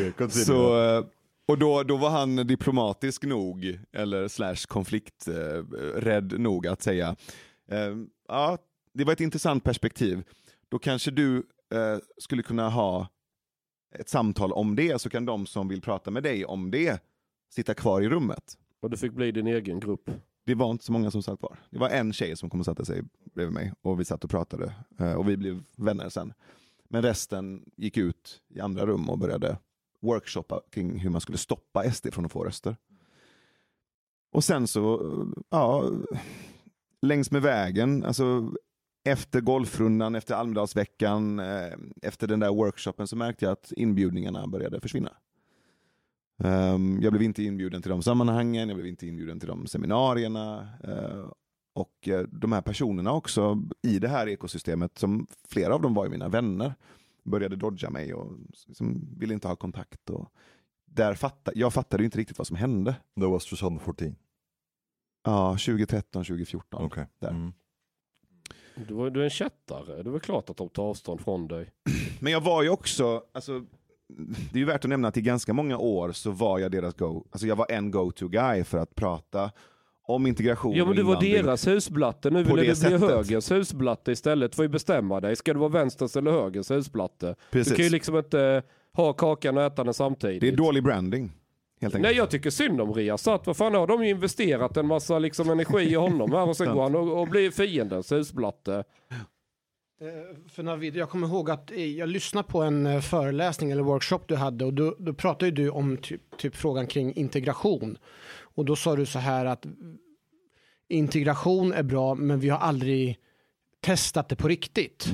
Okay, 0.09 0.29
så, 0.29 0.83
eh, 0.83 1.05
och 1.49 1.59
då, 1.59 1.83
då 1.83 1.97
var 1.97 2.11
han 2.11 2.37
diplomatisk 2.37 3.25
nog, 3.25 3.79
eller 3.93 4.29
slash 4.29 4.67
konflikträdd 4.69 6.41
nog 6.41 6.67
att 6.67 6.83
säga, 6.83 7.17
eh, 7.71 7.95
ja, 8.29 8.59
det 8.95 9.05
var 9.05 9.13
ett 9.13 9.21
intressant 9.21 9.65
perspektiv. 9.65 10.23
Då 10.69 10.79
kanske 10.79 11.11
du 11.11 11.37
eh, 11.75 11.99
skulle 12.19 12.43
kunna 12.43 12.69
ha 12.69 13.09
ett 13.99 14.09
samtal 14.09 14.53
om 14.53 14.77
det, 14.77 15.01
så 15.01 15.11
kan 15.11 15.25
de 15.25 15.47
som 15.47 15.69
vill 15.69 15.81
prata 15.81 16.11
med 16.11 16.23
dig 16.23 16.45
om 16.45 16.71
det 16.71 17.03
sitta 17.55 17.75
kvar 17.75 18.03
i 18.03 18.09
rummet. 18.09 18.59
Och 18.81 18.91
du 18.91 18.97
fick 18.97 19.13
bli 19.13 19.33
din 19.33 19.47
egen 19.47 19.81
grupp 19.81 20.11
det 20.47 20.55
var 20.55 20.71
inte 20.71 20.85
så 20.85 20.93
många 20.93 21.11
som 21.11 21.23
satt 21.23 21.39
kvar. 21.39 21.59
Det 21.71 21.79
var 21.79 21.89
en 21.89 22.13
tjej 22.13 22.37
som 22.37 22.51
kom 22.51 22.61
och 22.61 22.67
satte 22.67 22.85
sig 22.85 23.03
bredvid 23.35 23.55
mig 23.55 23.73
och 23.83 24.01
vi 24.01 24.05
satt 24.05 24.25
och 24.25 24.31
pratade 24.31 24.75
eh, 24.99 25.13
och 25.13 25.29
vi 25.29 25.37
blev 25.37 25.63
vänner 25.77 26.09
sen. 26.09 26.33
Men 26.89 27.03
resten 27.03 27.71
gick 27.77 27.97
ut 27.97 28.43
i 28.49 28.61
andra 28.61 28.87
rum 28.87 29.11
och 29.11 29.19
började 29.19 29.59
workshoppa 30.01 30.61
kring 30.71 30.99
hur 30.99 31.11
man 31.11 31.21
skulle 31.21 31.39
stoppa 31.39 31.91
SD 31.93 32.07
från 32.13 32.25
att 32.25 32.33
få 32.33 32.45
röster. 32.45 32.77
Och 34.33 34.45
sen 34.45 34.67
så, 34.67 35.13
ja, 35.51 35.91
längs 37.03 37.31
med 37.31 37.43
vägen, 37.43 38.05
alltså 38.05 38.53
efter 39.05 39.41
golfrundan, 39.41 40.15
efter 40.15 40.35
Almedalsveckan, 40.35 41.39
eh, 41.39 41.73
efter 42.03 42.27
den 42.27 42.41
där 42.41 42.51
workshopen 42.51 43.07
så 43.07 43.17
märkte 43.17 43.45
jag 43.45 43.53
att 43.53 43.73
inbjudningarna 43.73 44.47
började 44.47 44.81
försvinna. 44.81 45.13
Um, 46.39 47.03
jag 47.03 47.13
blev 47.13 47.23
inte 47.23 47.43
inbjuden 47.43 47.83
till 47.83 47.91
de 47.91 48.03
sammanhangen, 48.03 48.69
jag 48.69 48.77
blev 48.77 48.87
inte 48.89 49.07
inbjuden 49.07 49.41
till 49.41 49.49
de 49.49 49.67
seminarierna. 49.67 50.69
Uh, 50.89 51.31
och 51.75 52.09
uh, 52.09 52.21
de 52.21 52.53
här 52.53 52.63
personerna 52.63 53.13
också 53.13 53.63
i 53.83 53.99
det 53.99 54.09
här 54.09 54.29
ekosystemet, 54.29 54.99
som 54.99 55.27
flera 55.49 55.75
av 55.75 55.83
dem 55.83 55.95
var 55.95 56.05
ju 56.05 56.11
mina 56.11 56.29
vänner, 56.29 56.75
började 57.25 57.57
dodga 57.57 57.91
mig 57.91 58.15
och 58.15 58.33
liksom, 58.67 59.09
ville 59.19 59.35
inte 59.35 59.49
ha 59.49 59.57
kontakt. 59.57 60.11
Och 60.11 60.33
där 60.85 61.15
fatta, 61.15 61.53
jag 61.55 61.73
fattade 61.73 62.05
inte 62.05 62.19
riktigt 62.19 62.39
vad 62.39 62.47
som 62.47 62.57
hände. 62.57 62.97
That 63.21 63.31
was 63.31 63.45
2014. 63.47 64.17
Ja, 65.25 65.51
2013, 65.51 66.25
2014. 66.25 66.85
Okay. 66.85 67.05
Där. 67.19 67.29
Mm. 67.31 67.53
Du, 68.89 68.95
var- 68.95 69.11
du 69.11 69.21
är 69.21 69.25
en 69.25 69.31
kättare. 69.31 70.03
Det 70.03 70.09
är 70.09 70.13
väl 70.13 70.21
klart 70.21 70.51
att 70.51 70.57
de 70.57 70.69
tar 70.69 70.83
avstånd 70.83 71.21
från 71.21 71.49
dig. 71.49 71.73
Men 72.21 72.33
jag 72.33 72.41
var 72.41 72.63
ju 72.63 72.69
också, 72.69 73.23
alltså, 73.33 73.65
det 74.53 74.59
är 74.59 74.59
ju 74.59 74.65
värt 74.65 74.85
att 74.85 74.89
nämna 74.89 75.09
att 75.09 75.17
i 75.17 75.21
ganska 75.21 75.53
många 75.53 75.79
år 75.79 76.13
så 76.13 76.31
var 76.31 76.59
jag 76.59 76.73
deras 76.73 76.95
go, 76.95 77.25
alltså 77.31 77.47
jag 77.47 77.57
var 77.57 77.67
en 77.71 77.91
go-to 77.91 78.29
guy 78.29 78.65
för 78.65 78.79
att 78.79 78.95
prata 78.95 79.51
om 80.09 80.27
integration 80.27 80.77
Ja 80.77 80.85
men 80.85 80.97
du 80.97 81.03
var 81.03 81.21
deras 81.21 81.67
husblatte. 81.67 82.31
Nu 82.31 82.43
vill 82.43 82.57
du 82.57 82.89
bli 82.89 82.97
högerns 82.97 83.51
husblatte 83.51 84.13
istället. 84.13 84.55
får 84.55 84.65
ju 84.65 84.69
bestämma 84.69 85.21
dig. 85.21 85.37
Ska 85.37 85.53
du 85.53 85.59
vara 85.59 85.69
vänsterns 85.69 86.17
eller 86.17 86.31
högerns 86.31 86.71
husblatte? 86.71 87.35
Precis. 87.51 87.73
Du 87.73 87.77
kan 87.77 87.85
ju 87.85 87.91
liksom 87.91 88.17
inte 88.17 88.63
ha 88.93 89.13
kakan 89.13 89.57
och 89.57 89.63
äta 89.63 89.85
den 89.85 89.95
samtidigt. 89.95 90.41
Det 90.41 90.49
är 90.49 90.57
dålig 90.57 90.83
branding. 90.83 91.33
Nej 91.81 92.17
jag 92.17 92.31
tycker 92.31 92.51
synd 92.51 92.81
om 92.81 92.95
Riazat. 92.95 93.47
Vad 93.47 93.57
fan 93.57 93.75
har 93.75 93.87
de 93.87 94.05
ju 94.05 94.11
investerat 94.11 94.77
en 94.77 94.87
massa 94.87 95.19
liksom 95.19 95.51
energi 95.51 95.83
i 95.83 95.95
honom 95.95 96.33
här 96.33 96.49
och 96.49 96.57
sen 96.57 96.67
går 96.75 96.83
han 96.83 96.95
och, 96.95 97.21
och 97.21 97.29
blir 97.29 97.51
fiendens 97.51 98.13
husblatte. 98.13 98.85
Eh, 100.01 100.37
För 100.49 100.63
Navid, 100.63 100.97
jag 100.97 101.11
kommer 101.11 101.27
ihåg 101.27 101.51
att 101.51 101.71
eh, 101.71 101.87
jag 101.87 102.09
lyssnade 102.09 102.49
på 102.49 102.63
en 102.63 102.87
eh, 102.87 103.01
föreläsning 103.01 103.71
eller 103.71 103.83
workshop 103.83 104.21
du 104.27 104.37
hade 104.37 104.65
och 104.65 104.75
då, 104.75 104.97
då 104.99 105.15
pratade 105.15 105.51
du 105.51 105.71
om 105.71 105.97
typ, 105.97 106.37
typ 106.39 106.57
frågan 106.57 106.87
kring 106.87 107.15
integration. 107.15 107.99
Och 108.39 108.65
då 108.65 108.77
sa 108.77 108.97
du 108.97 109.07
så 109.07 109.19
här 109.19 109.45
att 109.45 109.67
integration 110.89 111.73
är 111.73 111.83
bra 111.83 112.15
men 112.15 112.41
vi 112.41 112.49
har 112.49 112.59
aldrig 112.59 113.19
testat 113.81 114.29
det 114.29 114.37
på 114.37 114.49
riktigt. 114.49 115.07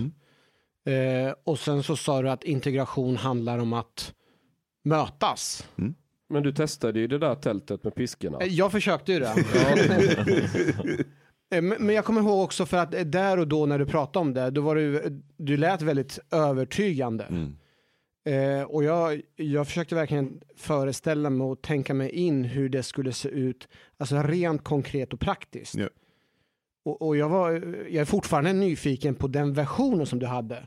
Eh, 0.84 1.34
och 1.44 1.58
sen 1.58 1.82
så 1.82 1.96
sa 1.96 2.22
du 2.22 2.30
att 2.30 2.44
integration 2.44 3.16
handlar 3.16 3.58
om 3.58 3.72
att 3.72 4.14
mötas. 4.84 5.68
Men 6.28 6.42
du 6.42 6.52
testade 6.52 7.00
ju 7.00 7.06
det 7.06 7.18
där 7.18 7.34
tältet 7.34 7.84
med 7.84 7.94
piskorna. 7.94 8.38
Jag 8.46 8.72
försökte 8.72 9.12
ju 9.12 9.18
det. 9.18 9.34
Eh, 11.52 11.62
Men 11.62 11.88
jag 11.94 12.04
kommer 12.04 12.20
ihåg 12.20 12.44
också 12.44 12.66
för 12.66 12.76
att 12.76 12.94
eh, 12.94 13.00
där 13.00 13.38
och 13.38 13.48
då 13.48 13.66
när 13.66 13.78
du 13.78 13.86
pratade 13.86 14.18
om 14.22 14.34
det, 14.34 14.50
då 14.50 14.60
var 14.60 14.74
du, 14.76 15.20
du 15.36 15.56
lät 15.56 15.82
väldigt 15.82 16.18
övertygande. 16.30 17.24
Mm. 17.24 17.56
Eh, 18.24 18.62
och 18.64 18.84
jag, 18.84 19.20
jag 19.36 19.66
försökte 19.66 19.94
verkligen 19.94 20.40
föreställa 20.56 21.30
mig 21.30 21.44
och 21.44 21.62
tänka 21.62 21.94
mig 21.94 22.10
in 22.10 22.44
hur 22.44 22.68
det 22.68 22.82
skulle 22.82 23.12
se 23.12 23.28
ut, 23.28 23.68
alltså 23.98 24.16
rent 24.22 24.64
konkret 24.64 25.12
och 25.12 25.20
praktiskt. 25.20 25.74
Ja. 25.74 25.88
Och, 26.84 27.02
och 27.02 27.16
jag, 27.16 27.28
var, 27.28 27.50
jag 27.88 27.94
är 28.00 28.04
fortfarande 28.04 28.52
nyfiken 28.52 29.14
på 29.14 29.28
den 29.28 29.52
versionen 29.52 30.06
som 30.06 30.18
du 30.18 30.26
hade. 30.26 30.66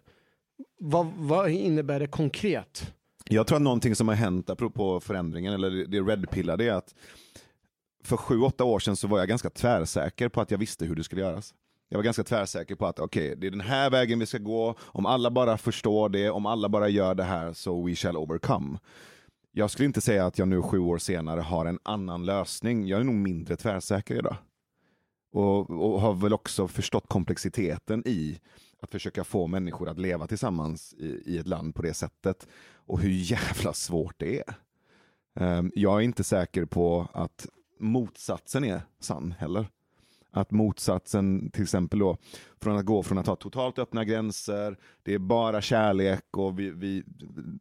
Vad, 0.79 1.07
vad 1.17 1.49
innebär 1.49 1.99
det 1.99 2.07
konkret? 2.07 2.93
Jag 3.29 3.47
tror 3.47 3.55
att 3.55 3.61
någonting 3.61 3.95
som 3.95 4.07
har 4.07 4.15
hänt 4.15 4.49
apropå 4.49 4.99
förändringen, 4.99 5.53
eller 5.53 5.69
det- 5.69 5.85
det 5.85 5.99
redpillade, 5.99 6.63
är 6.65 6.71
att 6.73 6.95
för 8.05 8.17
sju, 8.17 8.41
åtta 8.41 8.63
år 8.63 8.79
sedan 8.79 8.95
så 8.95 9.07
var 9.07 9.19
jag 9.19 9.27
ganska 9.27 9.49
tvärsäker 9.49 10.29
på 10.29 10.41
att 10.41 10.51
jag 10.51 10.57
visste 10.57 10.85
hur 10.85 10.95
det 10.95 11.03
skulle 11.03 11.21
göras. 11.21 11.53
Jag 11.89 11.97
var 11.97 12.03
ganska 12.03 12.23
tvärsäker 12.23 12.75
på 12.75 12.85
att 12.85 12.99
okej, 12.99 13.35
det 13.37 13.47
är 13.47 13.51
den 13.51 13.61
här 13.61 13.89
vägen 13.89 14.19
vi 14.19 14.25
ska 14.25 14.37
gå, 14.37 14.75
om 14.79 15.05
alla 15.05 15.31
bara 15.31 15.57
förstår 15.57 16.09
det, 16.09 16.29
om 16.29 16.45
alla 16.45 16.69
bara 16.69 16.89
gör 16.89 17.15
det 17.15 17.23
här 17.23 17.53
så 17.53 17.83
we 17.83 17.95
shall 17.95 18.17
overcome. 18.17 18.79
Jag 19.51 19.71
skulle 19.71 19.85
inte 19.85 20.01
säga 20.01 20.25
att 20.25 20.39
jag 20.39 20.47
nu 20.47 20.61
sju 20.61 20.79
år 20.79 20.97
senare 20.97 21.41
har 21.41 21.65
en 21.65 21.79
annan 21.83 22.25
lösning, 22.25 22.87
jag 22.87 22.99
är 22.99 23.03
nog 23.03 23.15
mindre 23.15 23.55
tvärsäker 23.55 24.15
idag. 24.15 24.35
Och, 25.31 25.69
och 25.69 26.01
har 26.01 26.13
väl 26.13 26.33
också 26.33 26.67
förstått 26.67 27.07
komplexiteten 27.07 28.03
i 28.07 28.39
att 28.81 28.91
försöka 28.91 29.23
få 29.23 29.47
människor 29.47 29.89
att 29.89 29.99
leva 29.99 30.27
tillsammans 30.27 30.93
i, 30.93 31.21
i 31.25 31.37
ett 31.37 31.47
land 31.47 31.75
på 31.75 31.81
det 31.81 31.93
sättet. 31.93 32.47
Och 32.73 32.99
hur 32.99 33.09
jävla 33.09 33.73
svårt 33.73 34.15
det 34.17 34.43
är. 34.47 34.55
Um, 35.39 35.71
jag 35.75 35.97
är 35.97 36.01
inte 36.01 36.23
säker 36.23 36.65
på 36.65 37.07
att 37.13 37.47
motsatsen 37.79 38.63
är 38.63 38.81
sann 38.99 39.31
heller. 39.39 39.67
Att 40.31 40.51
motsatsen 40.51 41.49
till 41.51 41.63
exempel 41.63 41.99
då, 41.99 42.17
från 42.61 42.77
att 42.77 42.85
gå 42.85 43.03
från 43.03 43.17
att 43.17 43.27
ha 43.27 43.35
totalt 43.35 43.79
öppna 43.79 44.05
gränser, 44.05 44.77
det 45.03 45.13
är 45.13 45.19
bara 45.19 45.61
kärlek 45.61 46.37
och 46.37 46.59
vi, 46.59 46.69
vi, 46.69 47.03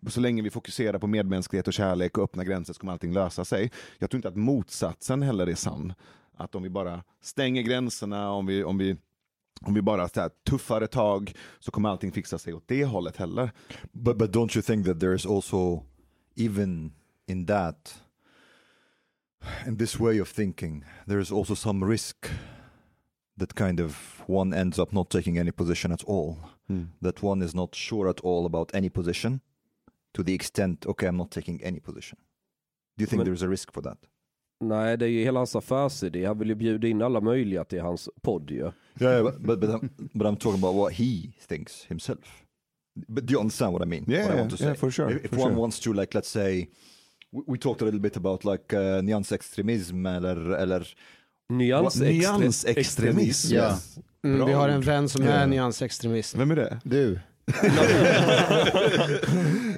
så 0.09 0.21
länge 0.21 0.43
vi 0.43 0.51
fokuserar 0.51 0.99
på 0.99 1.07
medmänsklighet 1.07 1.69
och 1.69 1.75
kärlek 1.75 2.19
och 2.19 2.25
öppna 2.25 2.45
gränser 2.45 2.75
så 2.75 2.81
kommer 2.81 2.93
allting 2.93 3.12
lösa 3.12 3.45
sig. 3.45 3.71
Jag 3.99 4.11
tror 4.11 4.19
inte 4.19 4.29
att 4.29 4.37
motsatsen 4.37 5.23
heller 5.23 5.47
är 5.47 5.55
sann. 5.55 5.93
Att 6.37 6.55
om 6.55 6.62
vi 6.62 6.71
bara 6.71 7.03
stänger 7.23 7.62
gränserna, 7.62 8.31
om 8.31 8.47
vi, 8.47 8.65
om 8.65 8.79
vi, 8.79 8.97
om 9.61 9.75
vi 9.75 9.83
bara 9.83 10.09
så 10.09 10.21
här, 10.21 10.31
tuffare 10.49 10.87
tag 10.87 11.33
så 11.59 11.71
kommer 11.71 11.89
allting 11.89 12.12
fixa 12.12 12.39
sig 12.39 12.55
åt 12.55 12.65
det 12.67 12.85
hållet 12.85 13.17
heller. 13.17 13.51
But 13.93 14.19
but 14.19 14.31
don't 14.31 14.57
you 14.57 14.62
think 14.62 14.87
that 14.87 15.01
there 15.01 15.15
is 15.15 15.27
also 15.27 15.83
even 16.37 16.93
in 17.27 17.47
that 17.47 18.03
in 19.66 19.76
this 19.76 19.99
way 20.01 20.20
of 20.20 20.28
thinking 20.28 20.84
there 21.07 21.20
is 21.20 21.32
also 21.32 21.55
some 21.55 21.84
risk 21.90 22.28
that 23.36 23.55
kind 23.55 23.80
of 23.80 24.22
one 24.28 24.55
ends 24.57 24.78
up 24.78 24.92
not 24.92 25.11
taking 25.11 25.38
any 25.38 25.51
position 25.53 25.92
at 25.92 26.05
all. 26.05 26.36
Hmm. 26.68 26.82
That 27.03 27.22
one 27.22 27.45
is 27.45 27.55
not 27.55 27.74
sure 27.74 28.09
at 28.11 28.20
all 28.20 28.47
about 28.47 28.74
any 28.74 28.88
position 28.90 29.40
to 30.12 30.22
the 30.22 30.34
extent 30.34 30.86
okay 30.86 31.07
I'm 31.09 31.16
not 31.16 31.30
taking 31.30 31.61
any 31.64 31.80
position. 31.80 32.18
Do 32.97 33.03
you 33.03 33.07
think 33.07 33.18
Men- 33.18 33.24
there 33.26 33.34
is 33.34 33.42
a 33.42 33.49
risk 33.49 33.72
for 33.72 33.82
that? 33.82 33.99
Nej, 34.61 34.97
det 34.97 35.05
är 35.05 35.09
ju 35.09 35.24
hela 35.24 35.40
hans 35.40 35.57
affärsidé. 35.57 36.26
Han 36.26 36.38
vill 36.38 36.49
ju 36.49 36.55
bjuda 36.55 36.88
in 36.88 37.03
alla 37.03 37.20
möjliga 37.20 37.64
till 37.64 37.80
hans 37.80 38.09
podd 38.22 38.51
ju. 38.51 38.57
Yeah, 38.59 38.72
yeah, 39.01 39.22
but 39.22 39.40
but 39.42 39.61
but 39.61 39.70
I'm, 39.70 39.90
but 40.14 40.26
I'm 40.26 40.36
talking 40.36 40.59
about 40.64 40.74
what 40.74 40.92
he 40.92 41.32
thinks 41.49 41.84
himself. 41.84 42.45
But 43.09 43.26
do 43.26 43.32
you 43.32 43.40
understand 43.40 43.72
what 43.72 43.82
I 43.82 43.86
mean? 43.86 44.05
Yeah, 44.09 44.22
what 44.22 44.30
I 44.30 44.34
yeah, 44.34 44.40
want 44.40 44.51
to 44.51 44.57
say. 44.57 44.64
yeah, 44.66 44.74
for 44.76 44.90
sure, 44.90 45.11
If, 45.11 45.24
if 45.24 45.30
for 45.30 45.36
one 45.40 45.51
sure. 45.53 45.61
wants 45.61 45.80
to, 45.80 45.92
like, 45.92 46.14
let's 46.14 46.28
say, 46.30 46.68
we, 47.47 47.59
talked 47.59 47.82
a 47.82 47.85
little 47.85 48.01
bit 48.01 48.16
about 48.16 48.45
like 48.45 48.76
uh, 48.76 49.03
nyansextremism 49.03 50.07
eller 50.07 50.51
eller 50.51 50.89
Nyansextre- 51.53 52.39
Nyansextremism. 52.39 53.55
Ja. 53.55 53.78
Mm, 54.24 54.37
Bra 54.39 54.47
vi 54.47 54.53
har 54.53 54.68
en 54.68 54.80
vän 54.80 55.09
som 55.09 55.22
är 55.22 55.47
nyansextremist. 55.47 56.35
Vem 56.35 56.51
är 56.51 56.57
det? 56.57 56.80
Du. 56.85 57.20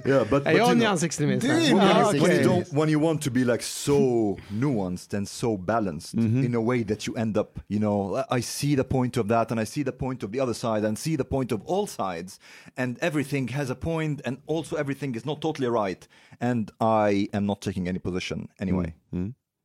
yeah, 0.06 0.24
but, 0.30 0.44
but 0.44 0.52
you 0.54 0.58
know, 0.58 0.74
nyansextremist? 0.74 1.40
Du 1.42 1.48
är 1.50 1.74
Ah, 1.74 2.12
nyansextremist. 2.12 2.20
when 2.22 2.30
you 2.36 2.42
don't 2.44 2.72
when 2.72 2.88
you 2.88 2.98
want 3.00 3.22
to 3.22 3.30
be 3.30 3.44
like 3.44 3.62
so 3.62 4.36
nuanced 4.52 5.14
and 5.14 5.26
so 5.28 5.56
balanced 5.56 6.14
in 6.14 6.54
a 6.54 6.60
way 6.60 6.84
that 6.84 7.06
you 7.06 7.14
end 7.16 7.36
up 7.36 7.58
you 7.68 7.78
know 7.80 8.24
I 8.30 8.40
see 8.40 8.76
the 8.76 8.84
point 8.84 9.16
of 9.16 9.28
that 9.28 9.50
and 9.50 9.60
I 9.60 9.64
see 9.64 9.82
the 9.84 9.92
point 9.92 10.22
of 10.22 10.30
the 10.32 10.40
other 10.40 10.54
side 10.54 10.84
and 10.84 10.96
see 10.98 11.16
the 11.16 11.24
point 11.24 11.52
of 11.52 11.60
all 11.66 11.86
sides. 11.86 12.38
And 12.76 12.98
everything 13.00 13.48
has 13.48 13.70
a 13.70 13.74
point 13.74 14.20
and 14.24 14.38
also 14.46 14.76
everything 14.76 15.14
is 15.16 15.24
not 15.24 15.40
totally 15.40 15.68
right. 15.68 16.06
And 16.40 16.70
I 16.80 17.28
am 17.32 17.46
not 17.46 17.60
taking 17.62 17.88
any 17.88 17.98
position 17.98 18.48
anyway 18.60 18.94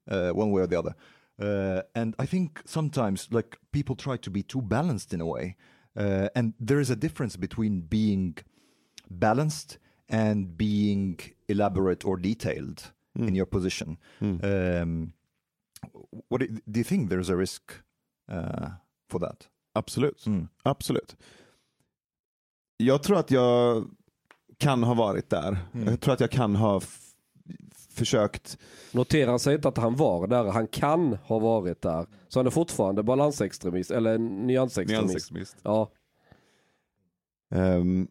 uh, 0.10 0.32
one 0.32 0.52
way 0.52 0.62
or 0.62 0.68
the 0.68 0.80
other. 0.80 0.96
Uh, 1.40 1.82
and 1.96 2.16
I 2.20 2.26
think 2.26 2.62
sometimes 2.66 3.28
like 3.32 3.58
people 3.72 3.96
try 3.96 4.18
to 4.18 4.30
be 4.30 4.44
too 4.44 4.62
balanced 4.62 5.14
in 5.14 5.22
a 5.22 5.26
way 5.26 5.56
uh, 5.96 6.30
and 6.36 6.54
there 6.60 6.80
is 6.80 6.90
a 6.90 6.96
difference 6.96 7.38
between 7.38 7.82
being 7.82 8.38
balanced 9.10 9.78
and 10.10 10.58
being 10.58 11.20
elaborate 11.48 12.06
or 12.06 12.18
detailed 12.18 12.92
in 13.16 13.36
your 13.36 13.46
position. 13.46 13.98
Um, 14.22 15.14
what 16.30 16.42
do, 16.42 16.80
you 16.80 16.84
think 16.84 17.10
there's 17.10 17.30
a 17.30 17.36
risk 17.36 17.74
uh, 18.30 18.70
for 19.10 19.20
that? 19.20 19.48
Absolut. 19.76 20.26
Mm. 20.26 20.48
Absolut. 20.64 21.16
Jag 22.78 23.04
tror 23.04 23.20
att 23.20 23.32
jag 23.32 23.90
kan 24.58 24.84
ha 24.84 24.94
varit 24.94 25.30
där. 25.30 25.58
Jag 25.86 26.02
tror 26.02 26.14
att 26.14 26.20
jag 26.20 26.32
kan 26.32 26.56
ha 26.56 26.82
försökt. 27.94 28.58
Notera 28.92 29.40
sig 29.40 29.56
inte 29.56 29.68
att 29.68 29.78
han 29.78 29.96
var 29.96 30.28
där, 30.28 30.44
han 30.44 30.68
kan 30.68 31.18
ha 31.24 31.40
varit 31.40 31.82
där. 31.82 32.06
Så 32.28 32.40
han 32.40 32.48
är 32.48 32.52
fortfarande 32.52 33.04
balansextremist, 33.04 33.92
eller 33.92 34.18
nyansextremist. 34.18 35.08
Nyansextremist. 35.08 35.56
Ja. 35.64 35.92
Ehm, 37.56 38.08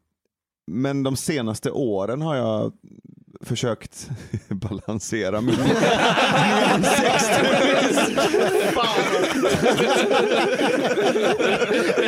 men 0.67 1.03
de 1.03 1.17
senaste 1.17 1.71
åren 1.71 2.23
har 2.23 2.37
jag 2.37 2.73
försökt 3.41 4.11
balansera 4.49 5.41
min 5.41 5.55
nyansextremism. 5.55 8.19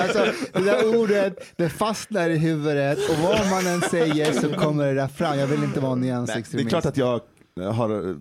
Alltså, 0.00 0.32
det 0.52 0.60
där 0.64 0.96
ordet, 1.00 1.38
det 1.56 1.68
fastnar 1.68 2.30
i 2.30 2.38
huvudet 2.38 2.98
och 3.10 3.16
vad 3.16 3.50
man 3.50 3.66
än 3.66 3.80
säger 3.80 4.32
så 4.32 4.52
kommer 4.54 4.86
det 4.86 4.94
där 4.94 5.08
fram. 5.08 5.38
Jag 5.38 5.46
vill 5.46 5.64
inte 5.64 5.80
vara 5.80 5.94
Nej, 5.94 6.02
det 6.02 6.08
är 6.08 6.14
nyansextremist. 6.14 6.68
klart 6.68 6.86
att 6.86 6.96
jag 6.96 7.20
har 7.56 8.08
eh, 8.10 8.16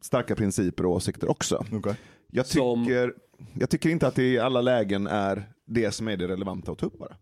starka 0.00 0.34
principer 0.36 0.86
och 0.86 0.92
åsikter 0.92 1.30
också. 1.30 1.64
Okay. 1.72 1.94
Jag 2.30 2.46
Som- 2.46 2.84
tycker, 2.84 3.14
jag 3.54 3.70
tycker 3.70 3.88
inte 3.90 4.06
att 4.06 4.14
det 4.14 4.22
i 4.32 4.38
alla 4.38 4.60
lägen 4.60 5.06
är 5.06 5.52
det 5.66 5.92
som 5.92 6.08
är 6.08 6.16
det 6.16 6.28
relevanta 6.28 6.72
att 6.72 6.78
ta 6.78 6.86
upp 6.86 6.98
bara. 6.98 7.16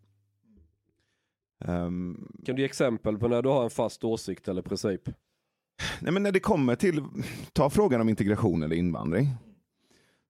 Ehm, 1.64 2.28
Kan 2.46 2.54
du 2.56 2.62
ge 2.62 2.66
exempel 2.66 3.18
på 3.18 3.28
när 3.28 3.42
du 3.42 3.48
har 3.48 3.64
en 3.64 3.70
fast 3.70 4.04
åsikt 4.04 4.48
eller 4.48 4.62
princip? 4.62 5.08
nej 6.00 6.12
men 6.12 6.22
när 6.22 6.32
det 6.32 6.40
kommer 6.40 6.76
till, 6.76 7.04
ta 7.52 7.70
frågan 7.70 8.00
om 8.00 8.08
integration 8.08 8.62
eller 8.62 8.76
invandring. 8.76 9.28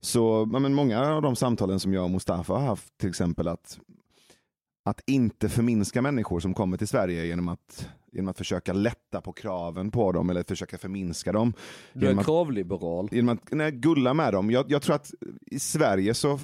Så 0.00 0.46
men 0.46 0.74
många 0.74 1.00
av 1.14 1.22
de 1.22 1.36
samtalen 1.36 1.80
som 1.80 1.92
jag 1.94 2.04
och 2.04 2.10
Mustafa 2.10 2.52
har 2.54 2.66
haft, 2.66 2.98
till 2.98 3.08
exempel 3.08 3.48
att, 3.48 3.80
att 4.84 5.00
inte 5.06 5.48
förminska 5.48 6.02
människor 6.02 6.40
som 6.40 6.54
kommer 6.54 6.76
till 6.76 6.88
Sverige 6.88 7.26
genom 7.26 7.48
att, 7.48 7.88
genom 8.12 8.28
att 8.28 8.38
försöka 8.38 8.72
lätta 8.72 9.20
på 9.20 9.32
kraven 9.32 9.90
på 9.90 10.12
dem 10.12 10.30
eller 10.30 10.42
försöka 10.42 10.78
förminska 10.78 11.32
dem. 11.32 11.52
Du 11.92 11.98
är 11.98 12.02
Genom 12.02 12.12
en 12.12 12.18
att- 12.18 12.26
kravliberal. 12.26 13.08
genom 13.12 13.28
att 13.28 13.52
nej, 13.52 13.72
gulla 13.72 14.14
med 14.14 14.32
dem. 14.32 14.50
Jag, 14.50 14.70
jag 14.70 14.82
tror 14.82 14.94
att 14.96 15.10
i 15.46 15.58
Sverige 15.58 16.14
så 16.14 16.38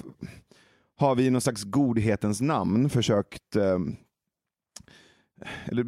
har 0.97 1.15
vi 1.15 1.25
i 1.25 1.29
någon 1.29 1.41
slags 1.41 1.63
godhetens 1.63 2.41
namn 2.41 2.89
försökt 2.89 3.55
eh, 3.55 3.79
eller 5.65 5.85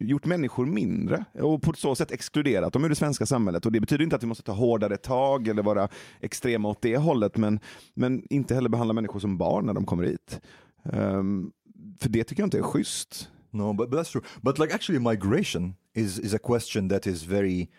gjort 0.00 0.24
människor 0.24 0.66
mindre 0.66 1.24
och 1.34 1.62
på 1.62 1.72
så 1.72 1.94
sätt 1.94 2.10
exkluderat 2.10 2.72
dem 2.72 2.84
ur 2.84 2.88
det 2.88 2.94
svenska 2.94 3.26
samhället. 3.26 3.66
Och 3.66 3.72
Det 3.72 3.80
betyder 3.80 4.04
inte 4.04 4.16
att 4.16 4.22
vi 4.22 4.26
måste 4.26 4.42
ta 4.44 4.52
hårdare 4.52 4.96
tag 4.96 5.48
eller 5.48 5.62
vara 5.62 5.88
extrema 6.20 6.68
åt 6.68 6.82
det 6.82 6.96
hållet, 6.96 7.36
men, 7.36 7.60
men 7.94 8.22
inte 8.30 8.54
heller 8.54 8.68
behandla 8.68 8.94
människor 8.94 9.20
som 9.20 9.38
barn 9.38 9.66
när 9.66 9.74
de 9.74 9.84
kommer 9.86 10.04
hit. 10.04 10.40
Ehm, 10.92 11.50
för 12.00 12.08
det 12.08 12.24
tycker 12.24 12.42
jag 12.42 12.46
inte 12.46 12.58
är 12.58 12.62
schysst. 12.62 13.30
No, 13.56 13.72
but, 13.72 13.90
but 13.90 13.96
that's 13.96 14.10
true. 14.10 14.22
But 14.42 14.58
like 14.58 14.72
actually, 14.72 14.98
migration 14.98 15.76
is 15.94 16.18
is 16.18 16.34
a 16.34 16.38
question 16.38 16.88
that 16.88 17.06
is 17.06 17.22
very 17.22 17.70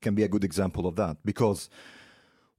can 0.00 0.14
be 0.14 0.24
a 0.24 0.28
good 0.28 0.44
example 0.44 0.86
of 0.86 0.96
that 0.96 1.16
because 1.24 1.70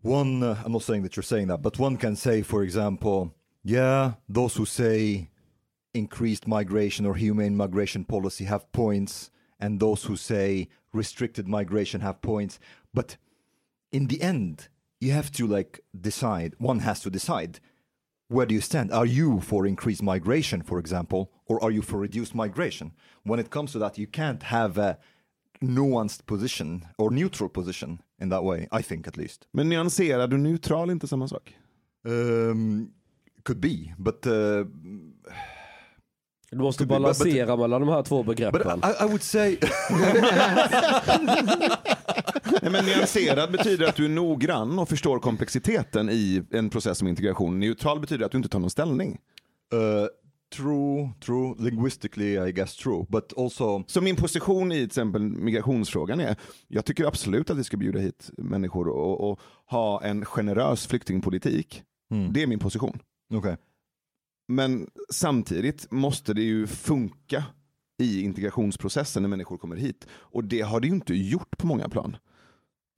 one. 0.02 0.44
Uh, 0.44 0.62
I'm 0.64 0.72
not 0.72 0.84
saying 0.84 1.04
that 1.04 1.16
you're 1.16 1.24
saying 1.24 1.48
that, 1.48 1.62
but 1.62 1.80
one 1.80 1.98
can 1.98 2.16
say, 2.16 2.42
for 2.42 2.64
example, 2.64 3.34
yeah, 3.64 4.14
those 4.28 4.56
who 4.56 4.66
say 4.66 5.30
increased 5.94 6.48
migration 6.48 7.06
or 7.06 7.16
humane 7.16 7.56
migration 7.56 8.04
policy 8.04 8.46
have 8.46 8.72
points, 8.72 9.30
and 9.60 9.80
those 9.80 10.04
who 10.06 10.16
say 10.16 10.68
restricted 10.92 11.48
migration 11.48 12.02
have 12.02 12.22
points, 12.22 12.60
but 12.94 13.18
in 13.92 14.08
the 14.08 14.22
end, 14.22 14.68
you 15.00 15.12
have 15.12 15.32
to 15.32 15.46
like 15.48 15.80
decide. 16.00 16.56
One 16.58 16.80
has 16.80 17.00
to 17.02 17.10
decide 17.10 17.60
where 18.34 18.46
do 18.48 18.56
you 18.56 18.62
stand? 18.62 18.92
Are 18.92 19.06
you 19.06 19.40
for 19.42 19.68
increased 19.68 20.02
migration, 20.02 20.64
for 20.64 20.80
example, 20.80 21.32
or 21.46 21.64
are 21.64 21.72
you 21.72 21.82
for 21.82 22.00
reduced 22.00 22.36
migration? 22.36 22.92
When 23.24 23.40
it 23.40 23.50
comes 23.50 23.72
to 23.72 23.80
that, 23.80 23.98
you 23.98 24.08
can't 24.08 24.44
have 24.44 24.78
a 24.78 24.98
nuanced 25.62 26.26
position 26.26 26.86
or 26.98 27.12
neutral 27.12 27.50
position 27.50 28.02
in 28.20 28.30
that 28.30 28.44
way, 28.44 28.68
I 28.72 28.82
think 28.82 29.08
at 29.08 29.18
least. 29.18 29.48
Men 29.52 29.70
nyanserad 29.70 30.34
och 30.34 30.40
neutral 30.40 30.90
är 30.90 30.94
inte 30.94 31.08
samma 31.08 31.28
sak. 31.28 31.56
Um, 32.06 32.92
could 33.44 33.60
be, 33.60 33.94
but 33.98 34.28
uh, 34.28 34.66
Du 36.54 36.62
måste 36.64 36.84
but- 36.84 36.88
balansera 36.88 37.56
mellan 37.56 37.82
de 37.82 37.90
här 37.90 38.04
två 38.04 38.24
but 38.24 38.38
begreppen. 38.38 38.80
I, 38.80 39.04
I 39.04 39.08
would 39.08 39.24
say 39.24 39.58
Nej, 42.62 42.72
men 42.72 42.86
nyanserad 42.86 43.52
betyder 43.52 43.88
att 43.88 43.96
du 43.96 44.06
är 44.06 44.10
noggrann 44.10 44.80
och 44.80 44.90
förstår 44.90 45.20
komplexiteten 45.20 46.10
i 46.10 46.44
en 46.52 46.70
process 46.70 46.98
som 46.98 47.08
integration. 47.08 47.60
Neutral 47.60 48.00
betyder 48.00 48.26
att 48.26 48.32
du 48.32 48.38
inte 48.38 48.50
tar 48.50 48.60
någon 48.60 48.70
ställning. 48.70 49.18
uh, 49.74 49.80
true, 50.56 51.10
true, 51.26 51.56
linguistically, 51.60 52.50
I 52.50 52.52
guess 52.52 52.76
true, 52.76 53.06
but 53.10 53.34
also 53.38 53.84
Så 53.88 54.02
min 54.02 54.16
position 54.16 54.72
i 54.72 54.76
till 54.76 54.86
exempel 54.86 55.22
migrationsfrågan 55.22 56.20
är, 56.20 56.36
jag 56.68 56.86
tycker 56.86 57.06
absolut 57.06 57.50
att 57.50 57.58
vi 57.58 57.64
ska 57.64 57.78
bjuda 57.78 58.00
hit 58.00 58.30
människor 58.38 58.88
och, 58.88 59.32
och 59.32 59.40
ha 59.66 60.04
en 60.04 60.26
generös 60.26 60.88
flyktingpolitik. 60.88 61.84
Hmm. 62.10 62.34
Det 62.34 62.44
är 62.44 62.48
min 62.48 62.60
position. 62.60 63.00
okay. 63.34 63.56
Men 64.48 64.88
samtidigt 65.10 65.92
måste 65.92 66.34
det 66.34 66.42
ju 66.42 66.68
funka 66.68 67.44
i 67.98 68.22
integrationsprocessen 68.22 69.24
när 69.24 69.30
människor 69.30 69.58
kommer 69.58 69.76
hit. 69.76 70.08
Och 70.12 70.44
det 70.44 70.62
har 70.62 70.80
det 70.80 70.88
ju 70.88 70.94
inte 70.94 71.14
gjort 71.14 71.58
på 71.58 71.68
många 71.68 71.90
plan. 71.90 72.18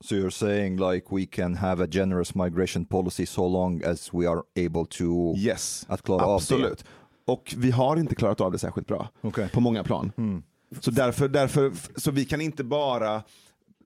So 0.04 0.14
you're 0.14 0.30
saying 0.30 0.76
like 0.92 1.06
we 1.10 1.26
can 1.26 1.54
have 1.54 1.84
a 1.84 1.88
generous 1.90 2.34
migration 2.34 2.84
policy 2.84 3.26
so 3.26 3.48
long 3.48 3.82
as 3.84 4.14
we 4.14 4.28
are 4.30 4.42
able 4.66 4.86
to 4.90 5.36
Yes, 5.36 5.86
att 5.88 6.02
klara 6.02 6.22
av 6.24 6.28
det. 6.28 6.34
absolut. 6.34 6.84
Och 7.26 7.54
vi 7.56 7.70
har 7.70 7.96
inte 7.96 8.14
klarat 8.14 8.40
av 8.40 8.52
det 8.52 8.58
särskilt 8.58 8.86
bra 8.86 9.08
Okej. 9.20 9.48
på 9.48 9.60
många 9.60 9.84
plan. 9.84 10.12
Hmm. 10.16 10.42
Så 10.80 10.90
därför, 10.90 11.28
därför, 11.28 11.72
så 11.96 12.10
vi 12.10 12.24
kan 12.24 12.40
inte 12.40 12.64
bara 12.64 13.22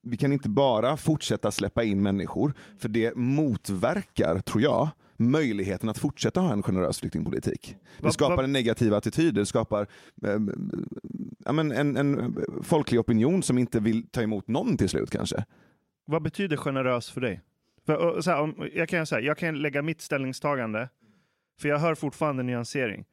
vi 0.03 0.17
kan 0.17 0.33
inte 0.33 0.49
bara 0.49 0.97
fortsätta 0.97 1.51
släppa 1.51 1.85
in 1.85 2.03
människor, 2.03 2.55
för 2.79 2.89
det 2.89 3.17
motverkar, 3.17 4.41
tror 4.41 4.63
jag, 4.63 4.89
möjligheten 5.21 5.89
att 5.89 5.99
fortsätta 5.99 6.41
ha 6.41 6.53
en 6.53 6.63
generös 6.63 7.01
flyktingpolitik. 7.01 7.77
Det 7.99 8.13
skapar 8.13 8.45
en 8.45 8.53
negativ 8.53 8.95
attityd, 8.95 9.35
det 9.35 9.47
skapar 9.47 9.87
eh, 10.27 10.39
men 11.53 11.73
en, 11.73 11.97
en 11.97 12.37
folklig 12.63 13.01
opinion 13.01 13.43
som 13.43 13.59
inte 13.59 13.81
vill 13.81 14.07
ta 14.07 14.23
emot 14.23 14.49
någon 14.49 14.77
till 14.77 14.89
slut 14.89 15.11
kanske. 15.11 15.45
Vad 16.07 16.23
betyder 16.23 16.57
generös 16.57 17.11
för 17.11 17.21
dig? 17.21 17.41
För, 17.87 18.23
här, 18.31 18.41
om, 18.41 18.69
jag, 18.75 18.89
kan 18.89 19.07
säga, 19.07 19.21
jag 19.21 19.39
kan 19.39 19.59
lägga 19.59 19.83
mitt 19.83 20.01
ställningstagande, 20.01 20.89
för 21.61 21.69
jag 21.69 21.79
hör 21.79 21.95
fortfarande 21.95 22.43
nyansering. 22.43 23.05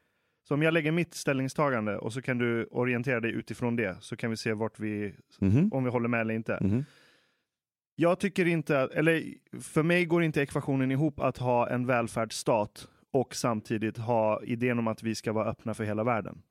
Så 0.47 0.53
om 0.53 0.61
jag 0.61 0.73
lägger 0.73 0.91
mitt 0.91 1.13
ställningstagande 1.13 1.97
och 1.97 2.13
så 2.13 2.21
kan 2.21 2.37
du 2.37 2.65
orientera 2.71 3.19
dig 3.19 3.31
utifrån 3.31 3.75
det, 3.75 3.97
så 4.01 4.15
kan 4.15 4.29
vi 4.29 4.37
se 4.37 4.53
vart 4.53 4.79
vi, 4.79 5.13
Mhm. 5.39 5.69
om 5.73 5.83
vi 5.83 5.89
håller 5.89 6.07
med 6.07 6.21
eller 6.21 6.33
inte. 6.33 6.57
Mhm. 6.61 6.85
Jag 7.99 8.19
tycker 8.19 8.45
inte, 8.47 8.81
att- 8.81 8.91
eller 8.91 9.23
för 9.61 9.83
mig 9.83 10.05
går 10.05 10.23
inte 10.23 10.41
ekvationen 10.41 10.91
ihop 10.91 11.19
att 11.19 11.37
ha 11.37 11.69
en 11.69 11.85
välfärdsstat 11.85 12.87
och 13.11 13.35
samtidigt 13.35 13.97
ha 13.97 14.43
idén 14.43 14.79
om 14.79 14.87
att 14.87 15.03
vi 15.03 15.15
ska 15.15 15.33
vara 15.33 15.45
öppna 15.49 15.73
för 15.73 15.83
hela 15.83 16.03
världen. 16.03 16.41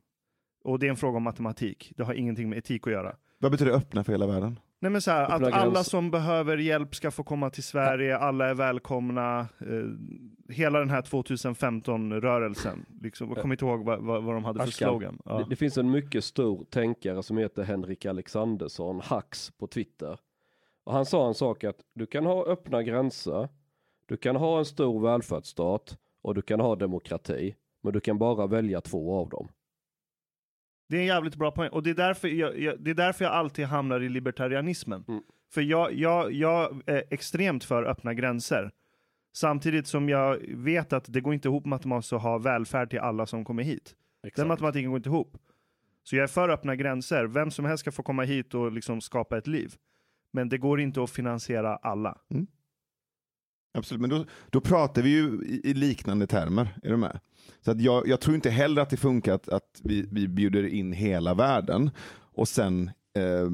Och 0.65 0.79
det 0.79 0.87
är 0.87 0.91
en 0.91 0.97
fråga 0.97 1.17
om 1.17 1.23
matematik. 1.23 1.93
Det 1.97 2.03
har 2.03 2.15
ingenting 2.15 2.49
med 2.49 2.59
etik 2.59 2.87
att 2.87 2.93
göra. 2.93 3.17
Vad 3.39 3.51
betyder 3.53 3.73
öppna 3.73 4.05
för 4.05 4.13
hela 4.13 4.27
världen? 4.27 4.59
Nej 4.81 4.91
men 4.91 5.01
så 5.03 5.11
här, 5.11 5.25
att 5.25 5.53
alla 5.53 5.85
som 5.85 6.11
behöver 6.11 6.57
hjälp 6.57 6.95
ska 6.95 7.11
få 7.11 7.25
komma 7.25 7.51
till 7.51 7.63
Sverige, 7.63 8.19
alla 8.19 8.49
är 8.49 8.55
välkomna. 8.55 9.41
Eh, 9.41 9.67
hela 10.55 10.79
den 10.79 10.91
här 10.91 11.03
2015-rörelsen. 11.03 12.85
Liksom, 13.03 13.29
jag 13.29 13.39
kommer 13.39 13.55
inte 13.55 13.65
ihåg 13.65 13.85
vad, 13.85 14.03
vad, 14.03 14.23
vad 14.25 14.35
de 14.35 14.45
hade 14.45 14.59
för 14.59 14.69
Ashkan. 14.69 14.89
slogan. 14.89 15.19
Ja. 15.25 15.39
Det, 15.39 15.47
det 15.49 15.57
finns 15.57 15.79
en 15.79 15.91
mycket 15.91 16.25
stor 16.25 16.65
tänkare 16.71 17.23
som 17.23 17.37
heter 17.39 17.63
Henrik 17.65 18.07
Alexandersson, 18.07 19.01
Hax 19.05 19.51
på 19.59 19.67
Twitter. 19.67 20.19
Och 20.87 20.93
han 20.93 21.07
sa 21.07 21.29
en 21.29 21.35
sak 21.35 21.65
att 21.65 21.77
du 21.95 22.07
kan 22.07 22.27
ha 22.27 22.47
öppna 22.47 22.83
gränser, 22.83 23.49
du 24.07 24.17
kan 24.17 24.37
ha 24.37 24.59
en 24.59 24.65
stor 24.65 25.01
välfärdsstat 25.01 25.99
och 26.23 26.35
du 26.35 26.43
kan 26.43 26.61
ha 26.61 26.77
demokrati. 26.77 27.57
Men 27.83 27.93
du 27.93 28.01
kan 28.01 28.19
bara 28.19 28.47
välja 28.47 28.81
två 28.81 29.15
av 29.15 29.29
dem. 29.29 29.49
Det 30.89 30.97
är 30.97 31.01
en 31.01 31.07
jävligt 31.07 31.37
bra 31.37 31.51
poäng. 31.51 31.71
Och 31.71 31.83
det 31.83 31.91
är 31.91 31.95
därför 31.95 32.29
jag, 32.29 32.59
jag, 32.59 32.81
det 32.81 32.91
är 32.91 32.95
därför 32.95 33.25
jag 33.25 33.35
alltid 33.35 33.65
hamnar 33.65 34.01
i 34.01 34.09
libertarianismen. 34.09 35.05
Mm. 35.09 35.23
För 35.53 35.61
jag, 35.61 35.93
jag, 35.93 36.33
jag 36.33 36.83
är 36.87 37.05
extremt 37.11 37.65
för 37.65 37.85
öppna 37.85 38.15
gränser. 38.15 38.71
Samtidigt 39.33 39.87
som 39.87 40.09
jag 40.09 40.39
vet 40.49 40.93
att 40.93 41.05
det 41.09 41.21
går 41.21 41.35
inte 41.35 41.49
ihop 41.49 41.65
matematiskt 41.65 42.13
att 42.13 42.23
ha 42.23 42.39
välfärd 42.39 42.91
till 42.91 42.99
alla 42.99 43.27
som 43.27 43.45
kommer 43.45 43.63
hit. 43.63 43.95
Den 44.23 44.29
Exakt. 44.29 44.49
matematiken 44.49 44.91
går 44.91 44.97
inte 44.97 45.09
ihop. 45.09 45.39
Så 46.03 46.17
jag 46.17 46.23
är 46.23 46.29
för 46.29 46.49
öppna 46.49 46.77
gränser. 46.77 47.25
Vem 47.25 47.51
som 47.51 47.65
helst 47.65 47.81
ska 47.81 47.93
få 47.93 48.03
komma 48.03 48.23
hit 48.23 48.55
och 48.55 48.73
liksom 48.73 49.01
skapa 49.01 49.39
ett 49.39 49.47
liv. 49.47 49.75
Men 50.37 50.49
det 50.49 50.59
går 50.59 50.81
inte 50.81 51.03
att 51.03 51.11
finansiera 51.11 51.77
alla. 51.77 52.19
Mm. 52.31 52.47
Absolut, 53.79 54.01
men 54.01 54.11
då, 54.11 54.25
då 54.51 54.61
pratar 54.61 55.03
vi 55.03 55.11
ju 55.11 55.45
i, 55.47 55.71
i 55.71 55.75
liknande 55.75 56.27
termer. 56.27 56.79
Är 56.83 56.91
du 56.91 56.97
med? 56.97 57.21
Så 57.61 57.71
att 57.71 57.81
jag, 57.81 58.09
jag 58.09 58.21
tror 58.21 58.35
inte 58.35 58.51
heller 58.51 58.83
att 58.83 58.91
det 58.91 58.97
funkar 58.97 59.35
att, 59.35 59.49
att 59.49 59.81
vi, 59.83 60.09
vi 60.13 60.29
bjuder 60.29 60.67
in 60.67 60.93
hela 60.93 61.35
världen 61.35 61.91
och 62.35 62.49
sen 62.49 62.91
eh, 63.19 63.51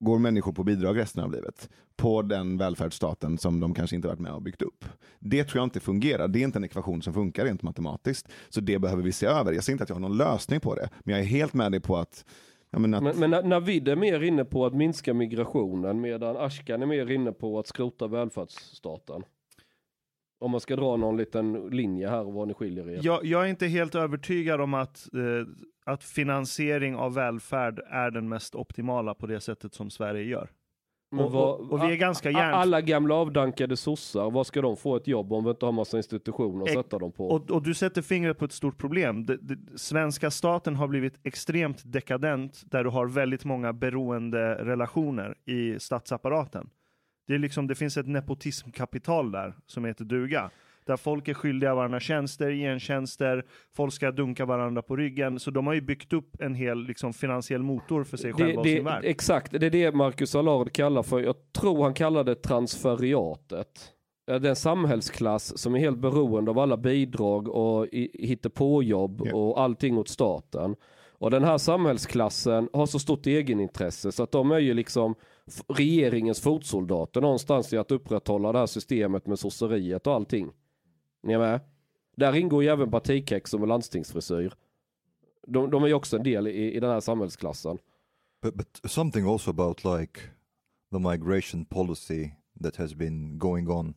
går 0.00 0.18
människor 0.18 0.52
på 0.52 0.64
bidrag 0.64 0.98
resten 0.98 1.24
av 1.24 1.32
livet 1.32 1.68
på 1.96 2.22
den 2.22 2.58
välfärdsstaten 2.58 3.38
som 3.38 3.60
de 3.60 3.74
kanske 3.74 3.96
inte 3.96 4.08
varit 4.08 4.20
med 4.20 4.32
och 4.32 4.42
byggt 4.42 4.62
upp. 4.62 4.84
Det 5.18 5.44
tror 5.44 5.60
jag 5.60 5.66
inte 5.66 5.80
fungerar. 5.80 6.28
Det 6.28 6.38
är 6.38 6.44
inte 6.44 6.58
en 6.58 6.64
ekvation 6.64 7.02
som 7.02 7.14
funkar 7.14 7.44
rent 7.44 7.62
matematiskt. 7.62 8.28
Så 8.48 8.60
det 8.60 8.78
behöver 8.78 9.02
vi 9.02 9.12
se 9.12 9.26
över. 9.26 9.52
Jag 9.52 9.64
säger 9.64 9.74
inte 9.74 9.82
att 9.84 9.88
jag 9.88 9.96
har 9.96 10.00
någon 10.00 10.16
lösning 10.16 10.60
på 10.60 10.74
det, 10.74 10.90
men 11.04 11.14
jag 11.14 11.24
är 11.24 11.28
helt 11.28 11.54
med 11.54 11.72
dig 11.72 11.80
på 11.80 11.96
att, 11.96 12.24
att 12.70 12.80
Men, 13.02 13.18
men 13.18 13.30
när- 13.30 13.42
Navid 13.42 13.88
är 13.88 13.96
mer 13.96 14.22
inne 14.22 14.44
på 14.44 14.66
att 14.66 14.74
minska 14.74 15.14
migrationen 15.14 16.00
medan 16.00 16.36
Ashkan 16.36 16.82
är 16.82 16.86
mer 16.86 17.10
inne 17.10 17.32
på 17.32 17.58
att 17.58 17.66
skrota 17.66 18.06
välfärdsstaten. 18.06 19.22
Om 20.40 20.50
man 20.50 20.60
ska 20.60 20.76
dra 20.76 20.96
någon 20.96 21.16
liten 21.16 21.52
linje 21.52 22.08
här 22.08 22.26
och 22.26 22.32
vad 22.32 22.48
ni 22.48 22.54
skiljer 22.54 22.90
er. 22.90 23.00
Jag, 23.02 23.24
jag 23.24 23.44
är 23.44 23.46
inte 23.46 23.66
helt 23.66 23.94
övertygad 23.94 24.60
om 24.60 24.74
att, 24.74 25.08
eh, 25.14 25.46
att 25.92 26.04
finansiering 26.04 26.96
av 26.96 27.14
välfärd 27.14 27.80
är 27.90 28.10
den 28.10 28.28
mest 28.28 28.54
optimala 28.54 29.14
på 29.14 29.26
det 29.26 29.40
sättet 29.40 29.74
som 29.74 29.90
Sverige 29.90 30.22
gör. 30.22 30.50
Och, 31.10 31.34
och, 31.34 31.72
och 31.72 31.82
vi 31.82 31.92
är 31.92 31.96
ganska 31.96 32.30
hjärnt... 32.30 32.54
Alla 32.54 32.80
gamla 32.80 33.14
avdankade 33.14 33.76
sossar, 33.76 34.30
vad 34.30 34.46
ska 34.46 34.62
de 34.62 34.76
få 34.76 34.96
ett 34.96 35.06
jobb 35.06 35.32
om 35.32 35.44
vi 35.44 35.50
inte 35.50 35.64
har 35.64 35.72
massa 35.72 35.96
institutioner 35.96 36.62
att 36.62 36.68
Ex- 36.68 36.76
sätta 36.76 36.98
dem 36.98 37.12
på? 37.12 37.28
Och, 37.28 37.50
och 37.50 37.62
du 37.62 37.74
sätter 37.74 38.02
fingret 38.02 38.38
på 38.38 38.44
ett 38.44 38.52
stort 38.52 38.78
problem. 38.78 39.26
Det, 39.26 39.36
det, 39.36 39.78
svenska 39.78 40.30
staten 40.30 40.76
har 40.76 40.88
blivit 40.88 41.14
extremt 41.22 41.82
dekadent 41.84 42.62
där 42.64 42.84
du 42.84 42.90
har 42.90 43.06
väldigt 43.06 43.44
många 43.44 43.72
beroende 43.72 44.54
relationer 44.54 45.34
i 45.44 45.80
statsapparaten. 45.80 46.70
Det, 47.26 47.34
är 47.34 47.38
liksom, 47.38 47.66
det 47.66 47.74
finns 47.74 47.96
ett 47.96 48.08
nepotismkapital 48.08 49.32
där 49.32 49.54
som 49.66 49.84
heter 49.84 50.04
duga. 50.04 50.50
Där 50.88 50.96
folk 50.96 51.28
är 51.28 51.34
skyldiga 51.34 51.74
varandra 51.74 52.00
tjänster, 52.00 52.50
gentjänster, 52.50 53.44
folk 53.76 53.92
ska 53.92 54.10
dunka 54.10 54.44
varandra 54.44 54.82
på 54.82 54.96
ryggen. 54.96 55.38
Så 55.38 55.50
de 55.50 55.66
har 55.66 55.74
ju 55.74 55.80
byggt 55.80 56.12
upp 56.12 56.40
en 56.40 56.54
hel 56.54 56.86
liksom, 56.86 57.12
finansiell 57.12 57.62
motor 57.62 58.04
för 58.04 58.16
sig 58.16 58.32
själva 58.32 58.52
det, 58.52 58.56
och 58.58 58.64
det, 58.64 58.74
sin 58.74 58.84
värld. 58.84 59.02
exakt, 59.04 59.52
det 59.60 59.66
är 59.66 59.70
det 59.70 59.94
Marcus 59.94 60.34
Allard 60.34 60.72
kallar 60.72 61.02
för, 61.02 61.20
jag 61.20 61.34
tror 61.52 61.82
han 61.82 61.94
kallar 61.94 62.24
det 62.24 62.34
transferiatet. 62.34 63.92
Ja, 64.26 64.38
Det 64.38 64.48
är 64.48 64.50
en 64.50 64.56
samhällsklass 64.56 65.58
som 65.58 65.74
är 65.74 65.78
helt 65.78 65.98
beroende 65.98 66.50
av 66.50 66.58
alla 66.58 66.76
bidrag 66.76 67.48
och 67.48 67.86
hittepåjobb 68.14 69.22
Ja. 69.24 69.36
och 69.36 69.60
allting 69.60 69.98
åt 69.98 70.08
staten. 70.08 70.76
Och 71.20 71.30
den 71.30 71.44
här 71.44 71.58
samhällsklassen 71.58 72.68
har 72.72 72.86
så 72.86 72.98
stort 72.98 73.26
egenintresse 73.26 74.12
så 74.12 74.22
att 74.22 74.32
de 74.32 74.50
är 74.50 74.58
ju 74.58 74.74
liksom 74.74 75.14
regeringens 75.68 76.40
fotsoldater 76.40 77.20
någonstans 77.20 77.72
i 77.72 77.76
att 77.76 77.90
upprätthålla 77.90 78.52
det 78.52 78.58
här 78.58 78.66
systemet 78.66 79.26
med 79.26 79.38
sosseriet 79.38 80.06
och 80.06 80.14
allting. 80.14 80.50
Ni 81.22 81.32
är 81.32 81.38
med? 81.38 81.60
Där 82.16 82.34
ingår 82.34 82.62
ju 82.62 82.68
även 82.68 82.90
partikex 82.90 83.54
och 83.54 83.66
landstingsfrisyr. 83.66 84.54
De, 85.46 85.70
de 85.70 85.82
är 85.82 85.86
ju 85.88 85.94
också 85.94 86.16
en 86.16 86.22
del 86.22 86.46
i, 86.46 86.74
i 86.74 86.80
den 86.80 86.90
här 86.90 87.00
samhällsklassen. 87.00 87.78
But, 88.42 88.54
but 88.54 88.80
something 88.84 89.26
also 89.26 89.50
about 89.50 89.84
like 89.84 90.20
the 90.92 90.98
migration 90.98 91.64
policy 91.64 92.30
that 92.62 92.76
has 92.76 92.94
been 92.94 93.38
going 93.38 93.70
on 93.70 93.94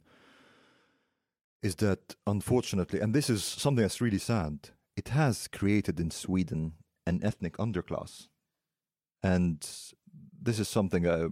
is 1.64 1.76
that 1.76 2.16
unfortunately, 2.26 3.02
and 3.02 3.14
this 3.14 3.30
is 3.30 3.44
something 3.44 3.86
that's 3.86 4.02
really 4.02 4.20
sad, 4.20 4.70
it 4.96 5.10
has 5.10 5.48
created 5.48 6.00
in 6.00 6.12
Sweden 6.12 6.74
an 7.06 7.22
ethnic 7.24 7.58
underclass. 7.58 8.28
And 9.24 9.60
this 10.44 10.60
is 10.60 10.68
something 10.68 11.06
uh, 11.06 11.30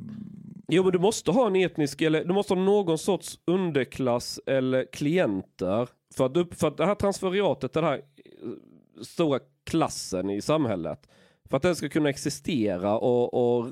Jo 0.71 0.83
men 0.83 0.91
du 0.91 0.99
måste 0.99 1.31
ha 1.31 1.47
en 1.47 1.55
etnisk, 1.55 2.01
eller 2.01 2.23
du 2.25 2.33
måste 2.33 2.53
ha 2.53 2.61
någon 2.61 2.97
sorts 2.97 3.39
underklass 3.45 4.39
eller 4.45 4.85
klienter 4.85 5.89
för 6.15 6.25
att, 6.25 6.37
upp, 6.37 6.53
för 6.53 6.67
att 6.67 6.77
det 6.77 6.85
här 6.85 6.95
transferiatet, 6.95 7.73
den 7.73 7.83
här 7.83 7.97
eh, 7.97 8.49
stora 9.03 9.39
klassen 9.63 10.29
i 10.29 10.41
samhället, 10.41 11.09
för 11.49 11.57
att 11.57 11.63
den 11.63 11.75
ska 11.75 11.89
kunna 11.89 12.09
existera 12.09 12.97
och, 12.97 13.33
och 13.33 13.65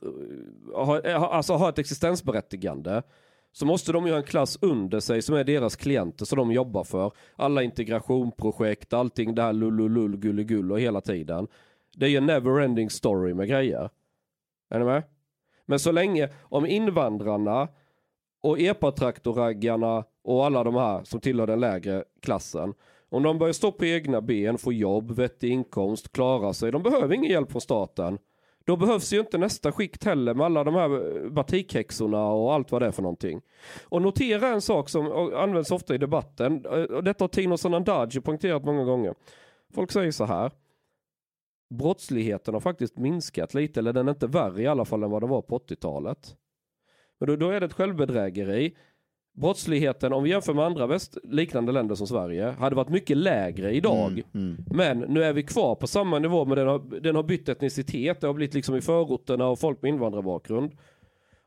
eh, 0.74 1.12
eh, 1.12 1.20
ha, 1.20 1.30
alltså 1.30 1.54
ha 1.54 1.70
ett 1.70 1.80
existensberättigande 1.80 3.04
så 3.52 3.66
måste 3.66 3.92
de 3.92 4.06
ju 4.06 4.12
ha 4.12 4.18
en 4.18 4.24
klass 4.24 4.58
under 4.62 5.00
sig 5.00 5.22
som 5.22 5.36
är 5.36 5.44
deras 5.44 5.76
klienter 5.76 6.26
som 6.26 6.38
de 6.38 6.52
jobbar 6.52 6.84
för. 6.84 7.12
Alla 7.36 7.64
integrationprojekt, 7.64 8.94
allting 8.94 9.36
det 9.36 9.42
här 9.42 9.54
lullulull, 9.54 10.18
gulligull 10.18 10.72
och 10.72 10.80
hela 10.80 11.02
tiden. 11.02 11.48
Det 11.96 12.06
är 12.06 12.10
ju 12.10 12.18
en 12.18 12.30
never-ending 12.30 12.90
story 12.90 13.34
med 13.34 13.48
grejer. 13.48 13.90
Är 14.70 14.80
ni 14.80 14.86
med? 14.86 15.04
Men 15.68 15.80
så 15.80 15.92
länge, 15.92 16.30
om 16.42 16.66
invandrarna 16.66 17.68
och 18.42 18.60
epatraktorraggarna 18.60 20.04
och 20.24 20.46
alla 20.46 20.64
de 20.64 20.76
här 20.76 21.04
som 21.04 21.20
tillhör 21.20 21.48
den 21.48 21.60
lägre 21.60 22.04
klassen, 22.22 22.74
om 23.10 23.24
de 23.24 23.38
börjar 23.38 23.54
stå 23.54 23.72
på 23.72 23.86
egna 23.86 24.22
ben, 24.22 24.58
få 24.58 24.74
jobb, 24.74 25.12
vettig 25.12 25.52
inkomst, 25.52 26.12
klara 26.12 26.54
sig, 26.54 26.72
de 26.72 26.84
behöver 26.84 27.16
ingen 27.16 27.32
hjälp 27.32 27.52
från 27.52 27.62
staten. 27.62 28.18
Då 28.66 28.78
behövs 28.78 29.14
ju 29.14 29.20
inte 29.20 29.38
nästa 29.38 29.72
skikt 29.72 30.04
heller 30.04 30.34
med 30.34 30.46
alla 30.46 30.64
de 30.64 30.76
här 30.76 31.24
eh, 31.26 31.30
batikhäxorna 31.30 32.28
och 32.28 32.54
allt 32.54 32.72
vad 32.72 32.82
det 32.82 32.86
är 32.86 32.92
för 32.92 33.02
någonting. 33.02 33.42
Och 33.84 34.02
notera 34.02 34.48
en 34.48 34.62
sak 34.62 34.90
som 34.90 35.32
används 35.36 35.72
ofta 35.72 35.96
i 35.96 35.98
debatten, 35.98 36.66
eh, 36.66 36.72
och 36.72 37.04
detta 37.04 37.24
har 37.24 37.30
Tino 37.30 37.58
Sanandaji 37.58 38.22
poängterat 38.22 38.66
många 38.66 38.84
gånger. 38.84 39.16
Folk 39.74 39.92
säger 39.92 40.12
så 40.12 40.26
här, 40.26 40.52
brottsligheten 41.70 42.54
har 42.54 42.62
faktiskt 42.62 42.98
minskat 42.98 43.54
lite, 43.54 43.80
eller 43.80 43.94
den 43.94 44.08
är 44.08 44.12
inte 44.12 44.28
värre 44.28 44.62
i 44.62 44.68
alla 44.68 44.86
fall 44.86 45.04
än 45.04 45.12
vad 45.12 45.24
det 45.24 45.28
var 45.28 45.42
på 45.42 45.58
80-talet. 45.58 46.36
Men 47.20 47.28
då, 47.28 47.36
då 47.36 47.50
är 47.50 47.60
det 47.60 47.66
ett 47.66 47.74
självbedrägeri. 47.74 48.76
Brottsligheten, 49.34 50.14
om 50.14 50.24
vi 50.24 50.30
jämför 50.30 50.54
med 50.54 50.66
andra 50.66 50.88
väst, 50.88 51.18
liknande 51.24 51.72
länder 51.72 51.96
som 51.96 52.08
Sverige, 52.08 52.52
hade 52.52 52.76
varit 52.76 52.90
mycket 52.90 53.18
lägre 53.18 53.72
idag. 53.74 54.12
Mm, 54.12 54.24
mm. 54.34 54.66
Men 54.72 55.00
nu 55.00 55.24
är 55.24 55.34
vi 55.34 55.44
kvar 55.44 55.76
på 55.76 55.88
samma 55.88 56.20
nivå, 56.20 56.46
men 56.46 56.58
den 56.58 56.68
har, 56.68 57.00
den 57.00 57.16
har 57.16 57.24
bytt 57.24 57.50
etnicitet. 57.50 58.22
Det 58.22 58.28
har 58.28 58.34
blivit 58.34 58.54
liksom 58.54 58.76
i 58.76 58.82
förorterna 58.82 59.48
och 59.48 59.60
folk 59.60 59.82
med 59.82 59.90
invandrarbakgrund. 59.90 60.72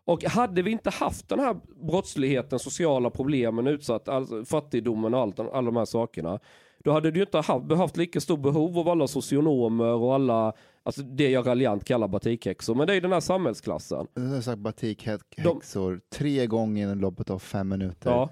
Och 0.04 0.24
hade 0.24 0.62
vi 0.62 0.70
inte 0.70 0.90
haft 0.90 1.28
den 1.28 1.40
här 1.40 1.56
brottsligheten, 1.86 2.58
sociala 2.58 3.10
problemen, 3.10 3.66
utsatt, 3.66 4.08
alltså 4.08 4.44
fattigdomen 4.44 5.14
och 5.14 5.20
allt, 5.20 5.40
alla 5.40 5.62
de 5.62 5.76
här 5.76 5.84
sakerna. 5.84 6.40
Då 6.84 6.92
hade 6.92 7.10
du 7.10 7.20
inte 7.20 7.38
haft, 7.38 7.64
behövt 7.64 7.96
lika 7.96 8.20
stor 8.20 8.36
behov 8.36 8.78
av 8.78 8.88
alla 8.88 9.06
socionomer 9.06 9.84
och 9.94 10.14
alla, 10.14 10.52
alltså 10.82 11.02
det 11.02 11.30
jag 11.30 11.46
raljant 11.46 11.84
kallar 11.84 12.08
batikhäxor. 12.08 12.74
Men 12.74 12.86
det 12.86 12.94
är 12.94 13.00
den 13.00 13.12
här 13.12 13.20
samhällsklassen. 13.20 14.06
Jag 14.14 14.22
har 14.22 14.40
sagt 14.40 14.58
batikhäxor 14.58 16.00
tre 16.14 16.46
gånger 16.46 16.82
inom 16.86 17.00
loppet 17.00 17.30
av 17.30 17.38
fem 17.38 17.68
minuter. 17.68 18.10
Ja. 18.10 18.30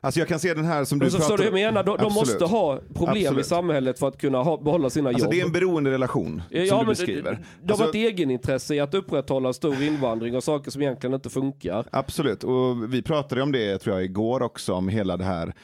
Alltså 0.00 0.20
jag 0.20 0.28
kan 0.28 0.38
se 0.38 0.54
den 0.54 0.64
här 0.64 0.84
som 0.84 0.98
du 0.98 1.04
Men 1.04 1.10
så 1.10 1.18
förstår 1.18 1.36
pratar 1.36 1.50
du 1.50 1.56
menar? 1.56 1.84
De, 1.84 1.96
de 1.96 2.12
måste 2.14 2.44
ha 2.44 2.78
problem 2.94 3.16
i 3.16 3.26
Absolut. 3.26 3.46
samhället 3.46 3.98
för 3.98 4.08
att 4.08 4.18
kunna 4.20 4.38
ha, 4.42 4.56
behålla 4.56 4.90
sina 4.90 5.08
Alltså 5.08 5.24
jobb. 5.24 5.32
det 5.32 5.40
är 5.40 5.44
en 5.46 5.52
beroende 5.52 5.90
relation 5.90 6.42
som 6.50 6.58
Ja, 6.64 6.64
du 6.72 6.76
men 6.76 6.86
beskriver. 6.86 7.22
Det, 7.32 7.38
det 7.62 7.66
har 7.66 7.68
Alltså- 7.70 7.84
varit 7.84 7.94
egenintresse 7.94 8.74
i 8.74 8.80
att 8.80 8.94
upprätthålla 8.94 9.52
stor 9.52 9.82
invandring 9.82 10.36
och 10.36 10.44
saker 10.44 10.70
som 10.70 10.82
egentligen 10.82 11.14
inte 11.14 11.30
funkar. 11.30 11.86
Absolut, 11.92 12.44
och 12.44 12.94
vi 12.94 13.02
pratade 13.02 13.42
om 13.42 13.52
det 13.52 13.78
tror 13.78 13.96
jag 13.96 14.04
igår 14.04 14.42
också, 14.42 14.72
om 14.74 14.88
hela 14.88 15.16
det 15.16 15.24
här 15.24 15.54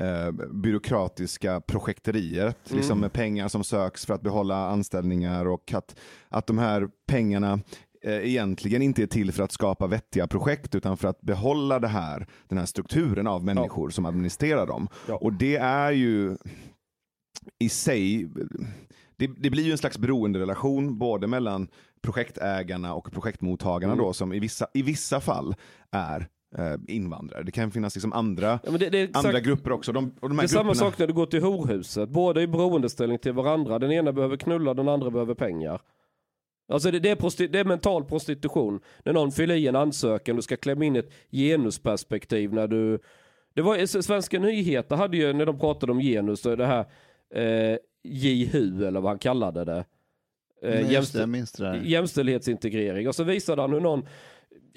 eh, 0.00 0.30
byråkratiska 0.52 1.60
projekteriet, 1.60 2.70
Mm. 2.70 2.76
liksom 2.78 3.00
med 3.00 3.12
pengar 3.12 3.48
som 3.48 3.64
söks 3.64 4.06
för 4.06 4.14
att 4.14 4.22
behålla 4.22 4.68
anställningar 4.68 5.46
och 5.46 5.72
att, 5.74 5.98
att 6.28 6.46
de 6.46 6.58
här 6.58 6.88
pengarna 7.08 7.60
eh, 8.02 8.28
egentligen 8.28 8.82
inte 8.82 9.02
är 9.02 9.06
till 9.06 9.32
för 9.32 9.42
att 9.42 9.52
skapa 9.52 9.86
vettiga 9.86 10.26
projekt 10.26 10.74
utan 10.74 10.96
för 10.96 11.08
att 11.08 11.20
behålla 11.20 11.78
det 11.78 11.88
här, 11.88 12.26
den 12.48 12.58
här 12.58 12.66
strukturen 12.66 13.26
av 13.26 13.44
människor 13.44 13.90
som 13.90 14.06
administrerar 14.06 14.66
dem. 14.66 14.88
Ja. 15.08 15.16
Och 15.16 15.32
det 15.32 15.56
är 15.56 15.92
ju 15.92 16.36
i 17.58 17.68
sig, 17.68 18.28
det, 19.16 19.26
det 19.26 19.50
blir 19.50 19.62
ju 19.62 19.72
en 19.72 19.78
slags 19.78 19.98
beroenderelation 19.98 20.98
både 20.98 21.26
mellan 21.26 21.68
projektägarna 22.02 22.94
och 22.94 23.12
projektmottagarna 23.12 23.92
Mm. 23.92 24.04
då 24.04 24.12
som 24.12 24.32
i 24.32 24.38
vissa, 24.40 24.66
i 24.74 24.82
vissa 24.82 25.20
fall 25.20 25.54
är 25.90 26.28
invandrare. 26.88 27.42
Det 27.42 27.52
kan 27.52 27.70
finnas 27.70 27.94
liksom 27.94 28.12
andra, 28.12 28.60
Ja, 28.64 28.70
men 28.70 28.80
det, 28.80 28.88
det 28.90 29.00
exakt, 29.02 29.26
andra 29.26 29.40
grupper 29.40 29.72
också. 29.72 29.92
De, 29.92 30.14
och 30.20 30.28
de 30.28 30.36
det 30.36 30.42
är 30.42 30.46
samma 30.46 30.74
sak 30.74 30.98
när 30.98 31.06
du 31.06 31.12
går 31.12 31.26
till 31.26 31.42
horhuset. 31.42 32.08
Båda 32.08 32.40
är 32.40 32.44
i 32.44 32.46
beroendeställning 32.46 33.18
till 33.18 33.32
varandra. 33.32 33.78
Den 33.78 33.92
ena 33.92 34.12
behöver 34.12 34.36
knulla, 34.36 34.74
den 34.74 34.88
andra 34.88 35.10
behöver 35.10 35.34
pengar. 35.34 35.80
Alltså 36.72 36.90
det, 36.90 36.98
det, 36.98 37.10
är 37.10 37.16
prosti- 37.16 37.48
det 37.48 37.58
är 37.58 37.64
mental 37.64 38.04
prostitution. 38.04 38.80
När 39.04 39.12
någon 39.12 39.32
fyller 39.32 39.54
i 39.54 39.66
en 39.66 39.76
ansökan, 39.76 40.36
du 40.36 40.42
ska 40.42 40.56
klämma 40.56 40.84
in 40.84 40.96
ett 40.96 41.10
genusperspektiv 41.30 42.52
när 42.52 42.66
du... 42.68 42.98
Det 43.54 43.62
var 43.62 44.02
Svenska 44.02 44.38
nyheter 44.38 44.96
hade 44.96 45.16
ju, 45.16 45.32
när 45.32 45.46
de 45.46 45.58
pratade 45.58 45.92
om 45.92 46.00
genus, 46.00 46.42
det 46.42 46.66
här 46.66 46.84
eh, 47.34 47.78
JHU 48.04 48.86
eller 48.86 49.00
vad 49.00 49.10
han 49.10 49.18
kallade 49.18 49.64
det. 49.64 49.84
Eh, 50.62 50.70
Men 50.82 50.90
just 50.90 51.14
jämstä- 51.14 51.62
det, 51.72 51.78
det 51.78 51.88
jämställdhetsintegrering. 51.88 53.08
Och 53.08 53.14
så 53.14 53.24
visade 53.24 53.62
han 53.62 53.72
hur 53.72 53.80
någon 53.80 54.06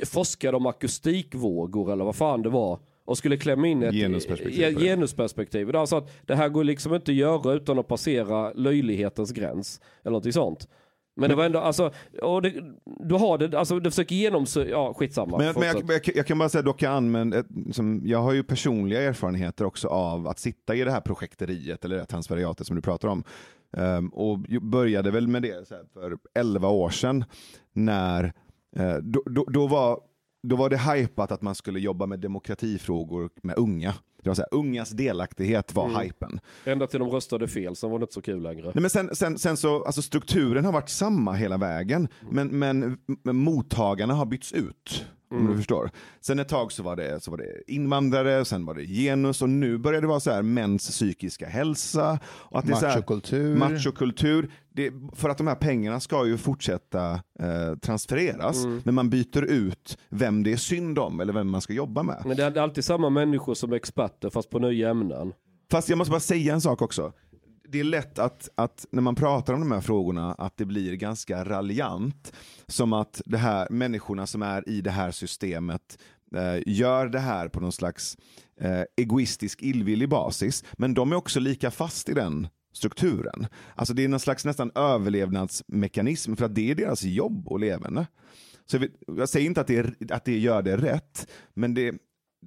forskade 0.05 0.57
om 0.57 0.65
akustikvågor 0.65 1.91
eller 1.91 2.05
vad 2.05 2.15
fan 2.15 2.41
det 2.41 2.49
var. 2.49 2.79
Och 3.05 3.17
skulle 3.17 3.37
klämma 3.37 3.67
in 3.67 3.83
ett 3.83 3.93
Genusperspektiv 3.93 4.75
det. 4.75 4.85
genusperspektiv. 4.85 5.67
Det 5.71 5.79
alltså 5.79 5.95
att 5.95 6.27
det 6.27 6.35
här 6.35 6.49
går 6.49 6.63
liksom 6.63 6.95
inte 6.95 7.11
att 7.11 7.17
göra 7.17 7.53
utan 7.53 7.79
att 7.79 7.87
passera 7.87 8.53
löjlighetens 8.53 9.31
gräns. 9.31 9.81
Eller 10.01 10.11
någonting 10.11 10.33
sånt. 10.33 10.67
Men 11.15 11.29
det 11.29 11.35
var 11.35 11.45
ändå, 11.45 11.59
alltså, 11.59 11.91
och 12.21 12.41
det, 12.41 12.53
du 12.99 13.15
har 13.15 13.37
det, 13.37 13.59
alltså 13.59 13.79
du 13.79 13.91
försöker 13.91 14.15
genomsöka, 14.15 14.69
ja 14.69 14.93
skitsamma. 14.93 15.37
men, 15.37 15.53
men 15.53 15.63
jag, 15.63 15.83
jag, 15.87 16.15
jag 16.15 16.27
kan 16.27 16.37
bara 16.37 16.49
säga 16.49 16.61
dock 16.61 16.81
jag 16.81 16.93
använder, 16.93 17.43
som, 17.71 18.01
jag 18.05 18.19
har 18.19 18.33
ju 18.33 18.43
personliga 18.43 19.01
erfarenheter 19.01 19.65
också 19.65 19.87
av 19.87 20.27
att 20.27 20.39
sitta 20.39 20.75
i 20.75 20.83
det 20.83 20.91
här 20.91 21.01
projekteriet 21.01 21.85
eller 21.85 21.95
det 21.95 22.01
här 22.01 22.07
transferiatet 22.07 22.67
som 22.67 22.75
du 22.75 22.81
pratar 22.81 23.07
om. 23.07 23.23
Ehm, 23.77 24.09
och 24.09 24.39
började 24.61 25.11
väl 25.11 25.27
med 25.27 25.41
det 25.41 25.69
här, 25.69 25.93
för 25.93 26.17
11 26.35 26.67
år 26.69 26.89
sedan 26.89 27.25
när 27.73 28.33
då, 29.03 29.23
då, 29.25 29.45
då, 29.47 29.67
var, 29.67 29.99
då 30.47 30.55
var 30.55 30.69
det 30.69 30.77
hypat 30.77 31.31
att 31.31 31.41
man 31.41 31.55
skulle 31.55 31.79
jobba 31.79 32.05
med 32.05 32.19
demokratifrågor 32.19 33.29
med 33.43 33.57
unga. 33.57 33.93
Det 34.23 34.29
var 34.29 34.35
så 34.35 34.41
här, 34.41 34.59
ungas 34.59 34.89
delaktighet 34.89 35.73
var 35.75 35.89
Mm. 35.89 36.01
hypen. 36.01 36.39
Ända 36.65 36.87
till 36.87 36.99
de 36.99 37.09
röstade 37.09 37.47
fel, 37.47 37.75
sen 37.75 37.91
var 37.91 37.99
det 37.99 38.03
inte 38.03 38.13
så 38.13 38.21
kul 38.21 38.41
längre. 38.41 38.65
Nej, 38.65 38.81
men 38.81 38.89
sen, 38.89 39.15
sen, 39.15 39.37
sen 39.37 39.57
så, 39.57 39.83
alltså 39.83 40.01
strukturen 40.01 40.65
har 40.65 40.71
varit 40.71 40.89
samma 40.89 41.33
hela 41.33 41.57
vägen, 41.57 42.07
men, 42.31 42.47
men, 42.47 42.97
men 43.23 43.35
mottagarna 43.35 44.13
har 44.13 44.25
bytts 44.25 44.51
ut. 44.53 45.05
Om 45.31 45.47
du 45.47 45.57
förstår. 45.57 45.91
Sen 46.21 46.39
ett 46.39 46.49
tag 46.49 46.71
så 46.71 46.83
var, 46.83 46.95
det, 46.95 47.23
så 47.23 47.31
var 47.31 47.37
det 47.37 47.71
invandrare, 47.71 48.45
sen 48.45 48.65
var 48.65 48.73
det 48.73 48.83
genus 48.85 49.41
och 49.41 49.49
nu 49.49 49.77
börjar 49.77 50.01
det 50.01 50.07
vara 50.07 50.19
så 50.19 50.31
här 50.31 50.41
mäns 50.41 50.89
psykiska 50.89 51.47
hälsa. 51.47 52.19
Och 52.25 52.59
att 52.59 52.65
det 52.65 52.71
är 52.73 52.75
så 52.75 52.85
här, 52.85 53.55
Machokultur. 53.55 54.51
Det, 54.73 54.93
för 55.13 55.29
att 55.29 55.37
de 55.37 55.47
här 55.47 55.55
pengarna 55.55 55.99
ska 55.99 56.25
ju 56.25 56.37
fortsätta 56.37 57.11
eh, 57.39 57.75
transfereras, 57.81 58.65
men 58.83 58.95
man 58.95 59.09
byter 59.09 59.43
ut 59.43 59.97
vem 60.09 60.43
det 60.43 60.51
är 60.51 60.57
synd 60.57 60.99
om 60.99 61.19
eller 61.19 61.33
vem 61.33 61.49
man 61.49 61.61
ska 61.61 61.73
jobba 61.73 62.03
med. 62.03 62.23
Men 62.25 62.37
det 62.37 62.43
är 62.43 62.57
alltid 62.57 62.85
samma 62.85 63.09
människor 63.09 63.53
som 63.53 63.71
är 63.71 63.75
experter 63.75 64.29
fast 64.29 64.49
på 64.49 64.59
nya 64.59 64.89
ämnen. 64.89 65.33
Fast 65.71 65.89
jag 65.89 65.97
måste 65.97 66.11
bara 66.11 66.19
säga 66.19 66.53
en 66.53 66.61
sak 66.61 66.81
också. 66.81 67.13
Det 67.67 67.79
är 67.79 67.83
lätt 67.83 68.19
att, 68.19 68.49
att 68.55 68.85
när 68.91 69.01
man 69.01 69.15
pratar 69.15 69.53
om 69.53 69.59
de 69.59 69.71
här 69.71 69.81
frågorna 69.81 70.33
att 70.33 70.57
det 70.57 70.65
blir 70.65 70.95
ganska 70.95 71.43
raljant. 71.43 72.33
Som 72.67 72.93
att 72.93 73.21
det 73.25 73.37
här, 73.37 73.67
människorna 73.69 74.27
som 74.27 74.41
är 74.41 74.69
i 74.69 74.81
det 74.81 74.91
här 74.91 75.11
systemet 75.11 75.99
eh, 76.35 76.61
gör 76.65 77.07
det 77.07 77.19
här 77.19 77.47
på 77.47 77.59
någon 77.59 77.71
slags 77.71 78.17
eh, 78.61 78.81
egoistisk 78.97 79.61
illvillig 79.61 80.09
basis. 80.09 80.63
Men 80.73 80.93
de 80.93 81.11
är 81.11 81.15
också 81.15 81.39
lika 81.39 81.71
fast 81.71 82.09
i 82.09 82.13
den 82.13 82.47
strukturen. 82.73 83.47
Alltså 83.75 83.93
det 83.93 84.03
är 84.03 84.07
någon 84.07 84.19
slags 84.19 84.45
nästan 84.45 84.71
överlevnadsmekanism 84.75 86.35
för 86.35 86.45
att 86.45 86.55
det 86.55 86.71
är 86.71 86.75
deras 86.75 87.03
jobb 87.03 87.47
och 87.47 87.59
levande. 87.59 88.07
Så 88.65 88.75
jag, 88.75 88.81
vet, 88.81 88.91
jag 89.07 89.29
säger 89.29 89.45
inte 89.45 89.61
att 89.61 89.67
det, 89.67 89.77
är, 89.77 89.95
att 90.09 90.25
det 90.25 90.39
gör 90.39 90.61
det 90.61 90.77
rätt, 90.77 91.27
men 91.53 91.73
det, 91.73 91.95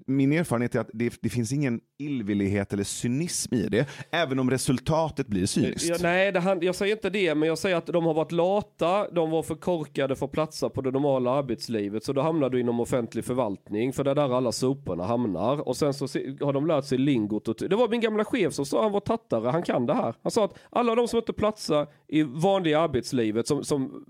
min 0.06 0.32
erfarenhet 0.32 0.74
är 0.74 0.80
att 0.80 0.90
det, 0.92 1.18
det 1.20 1.28
finns 1.28 1.52
ingen 1.52 1.80
illvillighet 1.98 2.72
eller 2.72 2.84
cynism 2.84 3.54
i 3.54 3.68
det, 3.68 3.88
även 4.10 4.38
om 4.38 4.50
resultatet 4.50 5.26
blir 5.26 5.46
cyniskt. 5.46 5.88
Ja, 5.88 5.96
nej, 6.00 6.32
det, 6.32 6.58
jag 6.60 6.74
säger 6.74 6.96
inte 6.96 7.10
det, 7.10 7.34
men 7.34 7.48
jag 7.48 7.58
säger 7.58 7.76
att 7.76 7.86
de 7.86 8.04
har 8.04 8.14
varit 8.14 8.32
lata, 8.32 9.10
de 9.10 9.30
var 9.30 9.42
för 9.42 9.54
korkade 9.54 10.16
för 10.16 10.26
att 10.26 10.32
platsa 10.32 10.68
på 10.68 10.80
det 10.80 10.90
normala 10.90 11.30
arbetslivet, 11.30 12.04
så 12.04 12.12
då 12.12 12.20
hamnar 12.20 12.50
du 12.50 12.60
inom 12.60 12.80
offentlig 12.80 13.24
förvaltning, 13.24 13.92
för 13.92 14.04
det 14.04 14.10
är 14.10 14.14
där 14.14 14.36
alla 14.36 14.52
soporna 14.52 15.04
hamnar. 15.04 15.68
Och 15.68 15.76
sen 15.76 15.94
så 15.94 16.04
har 16.40 16.52
de 16.52 16.66
lärt 16.66 16.84
sig 16.84 16.98
lingot. 16.98 17.48
Och 17.48 17.68
det 17.68 17.76
var 17.76 17.88
min 17.88 18.00
gamla 18.00 18.24
chef 18.24 18.52
som 18.52 18.66
sa, 18.66 18.82
han 18.82 18.92
var 18.92 19.00
tattare, 19.00 19.48
han 19.50 19.62
kan 19.62 19.86
det 19.86 19.94
här. 19.94 20.14
Han 20.22 20.30
sa 20.30 20.44
att 20.44 20.58
alla 20.70 20.94
de 20.94 21.08
som 21.08 21.18
inte 21.18 21.32
platsar 21.32 21.86
i 22.08 22.22
vanliga 22.22 22.80
arbetslivet, 22.80 23.46
som, 23.46 23.64
som 23.64 24.04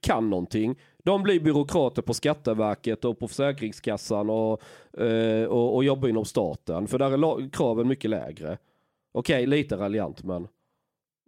kan 0.00 0.30
någonting, 0.30 0.76
de 1.06 1.22
blir 1.22 1.40
byråkrater 1.40 2.02
på 2.02 2.14
Skatteverket 2.14 3.04
och 3.04 3.18
på 3.18 3.28
Försäkringskassan 3.28 4.30
och, 4.30 4.62
eh, 5.00 5.44
och, 5.44 5.74
och 5.76 5.84
jobbar 5.84 6.08
inom 6.08 6.24
staten. 6.24 6.86
För 6.86 6.98
där 6.98 7.10
är 7.10 7.50
kraven 7.50 7.88
mycket 7.88 8.10
lägre. 8.10 8.58
Okej, 9.12 9.46
lite 9.46 9.76
raljant 9.76 10.24
men. 10.24 10.48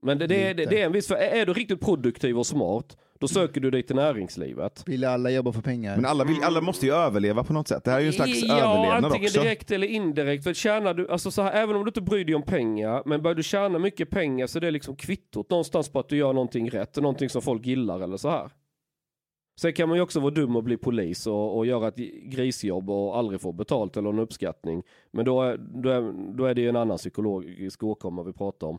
Men 0.02 0.18
det, 0.18 0.26
det, 0.26 0.52
det, 0.52 0.64
det 0.64 0.80
är 0.80 0.86
en 0.86 0.92
viss, 0.92 1.08
för 1.08 1.14
är 1.14 1.46
du 1.46 1.52
riktigt 1.52 1.80
produktiv 1.80 2.38
och 2.38 2.46
smart, 2.46 2.96
då 3.18 3.28
söker 3.28 3.60
du 3.60 3.70
dig 3.70 3.82
till 3.82 3.96
näringslivet. 3.96 4.82
Vill 4.86 5.04
alla 5.04 5.30
jobba 5.30 5.52
för 5.52 5.62
pengar? 5.62 5.96
Men 5.96 6.04
alla, 6.04 6.24
vill, 6.24 6.42
alla 6.42 6.60
måste 6.60 6.86
ju 6.86 6.92
överleva 6.92 7.44
på 7.44 7.52
något 7.52 7.68
sätt. 7.68 7.84
Det 7.84 7.90
här 7.90 7.98
är 7.98 8.02
ju 8.02 8.06
en 8.06 8.12
slags 8.12 8.42
ja, 8.42 8.54
överlevnad 8.54 9.04
antingen 9.04 9.26
också. 9.26 9.40
direkt 9.40 9.70
eller 9.70 9.86
indirekt. 9.86 10.44
För 10.44 10.54
tjänar 10.54 10.94
du, 10.94 11.08
alltså 11.08 11.30
så 11.30 11.42
här, 11.42 11.52
även 11.52 11.76
om 11.76 11.84
du 11.84 11.88
inte 11.88 12.00
bryr 12.00 12.24
dig 12.24 12.34
om 12.34 12.42
pengar, 12.42 13.02
men 13.06 13.22
börjar 13.22 13.34
du 13.34 13.42
tjäna 13.42 13.78
mycket 13.78 14.10
pengar 14.10 14.46
så 14.46 14.58
är 14.58 14.60
det 14.60 14.70
liksom 14.70 14.96
kvittot 14.96 15.50
någonstans 15.50 15.88
på 15.88 15.98
att 15.98 16.08
du 16.08 16.16
gör 16.16 16.32
någonting 16.32 16.70
rätt, 16.70 16.96
någonting 16.96 17.28
som 17.28 17.42
folk 17.42 17.66
gillar 17.66 18.00
eller 18.00 18.16
så 18.16 18.30
här. 18.30 18.50
Sen 19.60 19.72
kan 19.72 19.88
man 19.88 19.98
ju 19.98 20.02
också 20.02 20.20
vara 20.20 20.30
dum 20.30 20.56
och 20.56 20.64
bli 20.64 20.76
polis 20.76 21.26
och, 21.26 21.56
och 21.56 21.66
göra 21.66 21.88
ett 21.88 21.96
grisjobb 22.22 22.90
och 22.90 23.18
aldrig 23.18 23.40
få 23.40 23.52
betalt 23.52 23.96
eller 23.96 24.10
en 24.10 24.18
uppskattning. 24.18 24.82
Men 25.10 25.24
då 25.24 25.42
är, 25.42 25.56
då 25.56 25.90
är, 25.90 26.12
då 26.36 26.44
är 26.44 26.54
det 26.54 26.60
ju 26.60 26.68
en 26.68 26.76
annan 26.76 26.96
psykologisk 26.96 27.82
åkomma 27.82 28.22
vi 28.22 28.32
pratar 28.32 28.66
om. 28.66 28.78